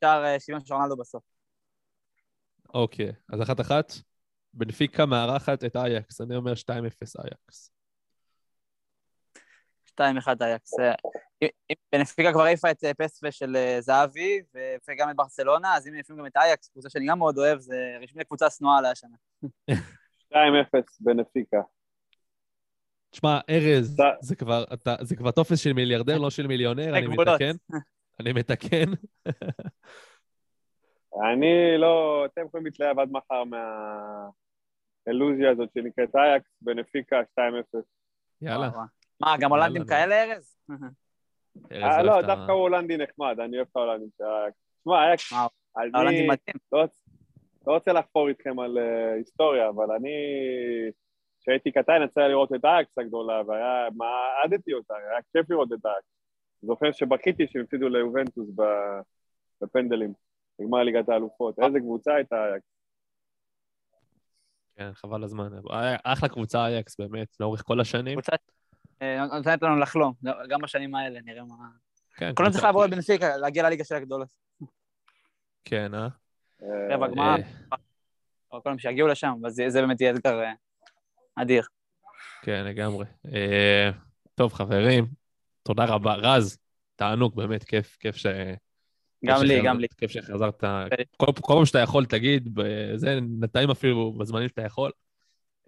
שער 0.00 0.38
שוויון 0.38 0.64
של 0.64 0.74
רונלדו 0.74 0.96
בסוף. 0.96 1.22
אוקיי, 2.74 3.12
אז 3.32 3.42
אחת 3.42 3.60
אחת. 3.60 3.92
בנפיקה 4.54 5.06
מארחת 5.06 5.64
את 5.64 5.76
אייקס, 5.76 6.20
אני 6.20 6.36
אומר 6.36 6.52
2-0 6.52 6.66
אייקס. 7.24 7.72
שתיים 10.00 10.16
אחד 10.16 10.42
אייקס. 10.42 10.80
אה, 10.80 10.94
בנפיקה 11.92 12.32
כבר 12.32 12.42
העיפה 12.42 12.70
את 12.70 12.84
אה, 12.84 12.94
פסווה 12.94 13.32
של 13.32 13.56
אה, 13.56 13.80
זהבי, 13.80 14.40
וגם 14.88 15.10
את 15.10 15.16
ברצלונה, 15.16 15.76
אז 15.76 15.88
אם 15.88 15.94
יפים 15.94 16.16
גם 16.16 16.26
את 16.26 16.36
אייקס, 16.36 16.68
קבוצה 16.68 16.90
שאני 16.90 17.06
גם 17.06 17.18
מאוד 17.18 17.38
אוהב, 17.38 17.58
זה 17.58 17.96
רשמי 18.02 18.20
לקבוצה 18.20 18.50
שנואה 18.50 18.78
עליה 18.78 18.90
השנה. 18.90 19.16
2-0 20.32 20.36
בנפיקה. 21.00 21.60
תשמע, 23.10 23.40
ארז, 23.50 23.96
זה 24.20 24.36
כבר, 24.36 24.64
אתה, 24.72 24.96
זה 25.00 25.16
כבר 25.16 25.30
טופס 25.30 25.58
של 25.58 25.72
מיליארדר, 25.72 26.18
לא 26.18 26.30
של 26.30 26.46
מיליונר, 26.46 26.98
אני. 26.98 27.06
מתקן. 27.06 27.52
אני 28.20 28.32
מתקן. 28.32 28.92
אני 31.32 31.78
לא... 31.78 32.26
אתם 32.26 32.46
יכולים 32.46 32.66
להתלהב 32.66 32.98
עד 32.98 33.08
מחר 33.10 33.42
מהאילוזיה 35.04 35.50
הזאת 35.50 35.68
שנקראת 35.74 36.16
אייקס, 36.16 36.50
בנפיקה 36.60 37.16
2-0. 37.38 37.40
יאללה. 38.42 38.70
מה, 39.20 39.36
גם 39.40 39.50
הולנדים 39.50 39.86
כאלה, 39.86 40.22
ארז? 40.24 40.56
אה, 41.72 42.02
לא, 42.02 42.18
ה- 42.18 42.22
דווקא 42.22 42.52
הוא 42.52 42.60
הולנדי 42.60 42.96
נחמד, 42.96 43.36
אני 43.40 43.56
אוהב 43.56 43.66
את 43.70 43.76
ההולנדים 43.76 44.08
של 44.18 44.24
אייקס. 44.24 44.56
תשמע, 44.80 45.08
אייקס, 45.08 45.32
אני. 45.76 46.28
לא 46.72 46.86
לא 47.66 47.72
רוצה 47.72 47.92
לחפור 47.92 48.28
איתכם 48.28 48.60
על 48.60 48.78
אה, 48.78 49.12
היסטוריה, 49.12 49.68
אבל 49.68 49.90
אני... 49.92 50.10
כשהייתי 51.40 51.72
קטן 51.72 52.02
יצא 52.04 52.20
לראות 52.20 52.52
את 52.54 52.64
אייקס 52.64 52.98
הגדולה, 52.98 53.42
והיה... 53.46 53.88
מעדתי 53.96 54.72
אותה, 54.72 54.94
היה 54.96 55.18
כיף 55.32 55.50
לראות 55.50 55.72
את 55.72 55.86
אייקס. 55.86 56.08
זוכר 56.62 56.92
שבכיתי 56.92 57.46
שהם 57.46 57.62
הפסידו 57.62 57.88
ליובנטוס 57.88 58.48
ב- 58.54 59.00
בפנדלים, 59.62 60.12
נגמר 60.58 60.82
ליגת 60.82 61.08
האלופות. 61.08 61.58
איזה 61.58 61.78
קבוצה 61.78 62.14
הייתה 62.14 62.36
אייקס. 62.52 62.66
כן, 64.76 64.90
חבל 64.94 65.24
הזמן. 65.24 65.48
אחלה 66.04 66.28
קבוצה 66.28 66.66
אייקס, 66.66 67.00
באמת, 67.00 67.28
לאורך 67.40 67.62
כל 67.62 67.80
השנים. 67.80 68.12
קבוצה 68.20 68.32
אה, 68.32 68.38
נותנת 69.32 69.62
לנו 69.62 69.76
לחלום, 69.76 70.12
גם 70.48 70.60
בשנים 70.62 70.94
האלה, 70.94 71.20
נראה 71.24 71.44
מה... 71.44 71.54
כן, 72.16 72.32
קבוצה- 72.34 72.52
צריך 72.52 72.64
לעבור 72.64 72.84
לבנפיקה, 72.84 73.36
להגיע 73.36 73.62
לליגה 73.62 73.84
של 73.84 73.94
הגדולות. 73.94 74.28
כן, 75.64 75.94
אה? 75.94 76.08
אה, 76.62 76.94
רבע 76.96 77.08
גמר, 77.08 77.36
אה, 77.72 77.78
או 78.52 78.62
כולם 78.62 78.78
שיגיעו 78.78 79.08
לשם, 79.08 79.32
אבל 79.40 79.50
זה 79.50 79.68
זה 79.68 79.80
באמת 79.80 80.00
יהיה 80.00 80.12
אתגר 80.12 80.40
אה, 80.40 80.52
אדיר. 81.34 81.62
כן, 82.42 82.64
לגמרי. 82.64 83.06
אה, 83.34 83.90
טוב, 84.34 84.52
חברים, 84.52 85.06
תודה 85.62 85.84
רבה. 85.84 86.14
רז, 86.14 86.58
תענוג, 86.96 87.36
באמת, 87.36 87.64
כיף, 87.64 87.96
כיף 88.00 88.16
ש... 88.16 88.26
גם 89.24 89.42
לי, 89.42 89.60
גם 89.64 89.80
לי. 89.80 89.86
כיף 89.98 90.10
שחזרת. 90.10 90.64
כל 91.16 91.26
כל 91.40 91.54
פעם 91.54 91.64
שאתה 91.64 91.78
יכול, 91.78 92.06
תגיד, 92.06 92.58
זה 92.94 93.18
נתאים 93.40 93.70
אפילו 93.70 94.12
בזמנים 94.12 94.48
שאתה 94.48 94.62
יכול. 94.62 94.90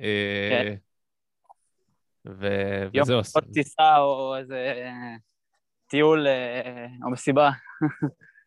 אה, 0.01 0.49
כן. 0.51 0.75
ו- 2.27 2.89
יום 2.93 3.03
וזהו. 3.03 3.21
עוד 3.35 3.45
טיסה 3.53 3.99
או 3.99 4.37
איזה 4.37 4.73
אה, 4.77 5.17
טיול 5.87 6.27
אה, 6.27 6.87
או 7.05 7.11
מסיבה. 7.11 7.51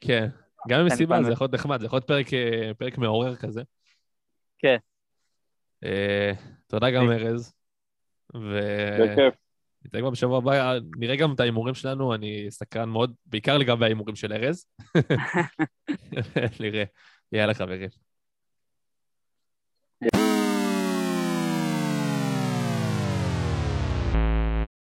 כן, 0.02 0.27
גם 0.69 0.80
עם 0.80 0.85
מסיבה. 0.85 1.23
זה 1.23 1.31
יכול 1.31 1.45
להיות 1.45 1.53
נחמד, 1.53 1.80
זה 1.80 1.85
יכול 1.85 1.97
להיות 1.97 2.07
פרק, 2.07 2.34
אה, 2.34 2.72
פרק 2.77 2.97
מעורר 2.97 3.35
כזה. 3.35 3.64
כן. 4.60 4.77
אה, 5.84 6.31
תודה 6.68 6.91
גם, 6.91 7.11
ארז. 7.11 7.53
ו... 8.35 8.60
בכיף. 9.02 9.34
נתראה 9.85 10.02
כבר 10.02 10.10
בשבוע 10.10 10.38
הבא, 10.38 10.73
נראה 10.97 11.15
גם 11.15 11.34
את 11.34 11.39
ההימורים 11.39 11.76
שלנו, 11.76 12.15
אני 12.15 12.47
סקרן 12.49 12.89
מאוד, 12.89 13.14
בעיקר 13.26 13.57
לגבי 13.57 13.85
ההימורים 13.85 14.15
של 14.15 14.34
ארז. 14.34 14.65
נראה. 16.60 16.84
יאללה, 17.31 17.53
חברים. 17.53 17.89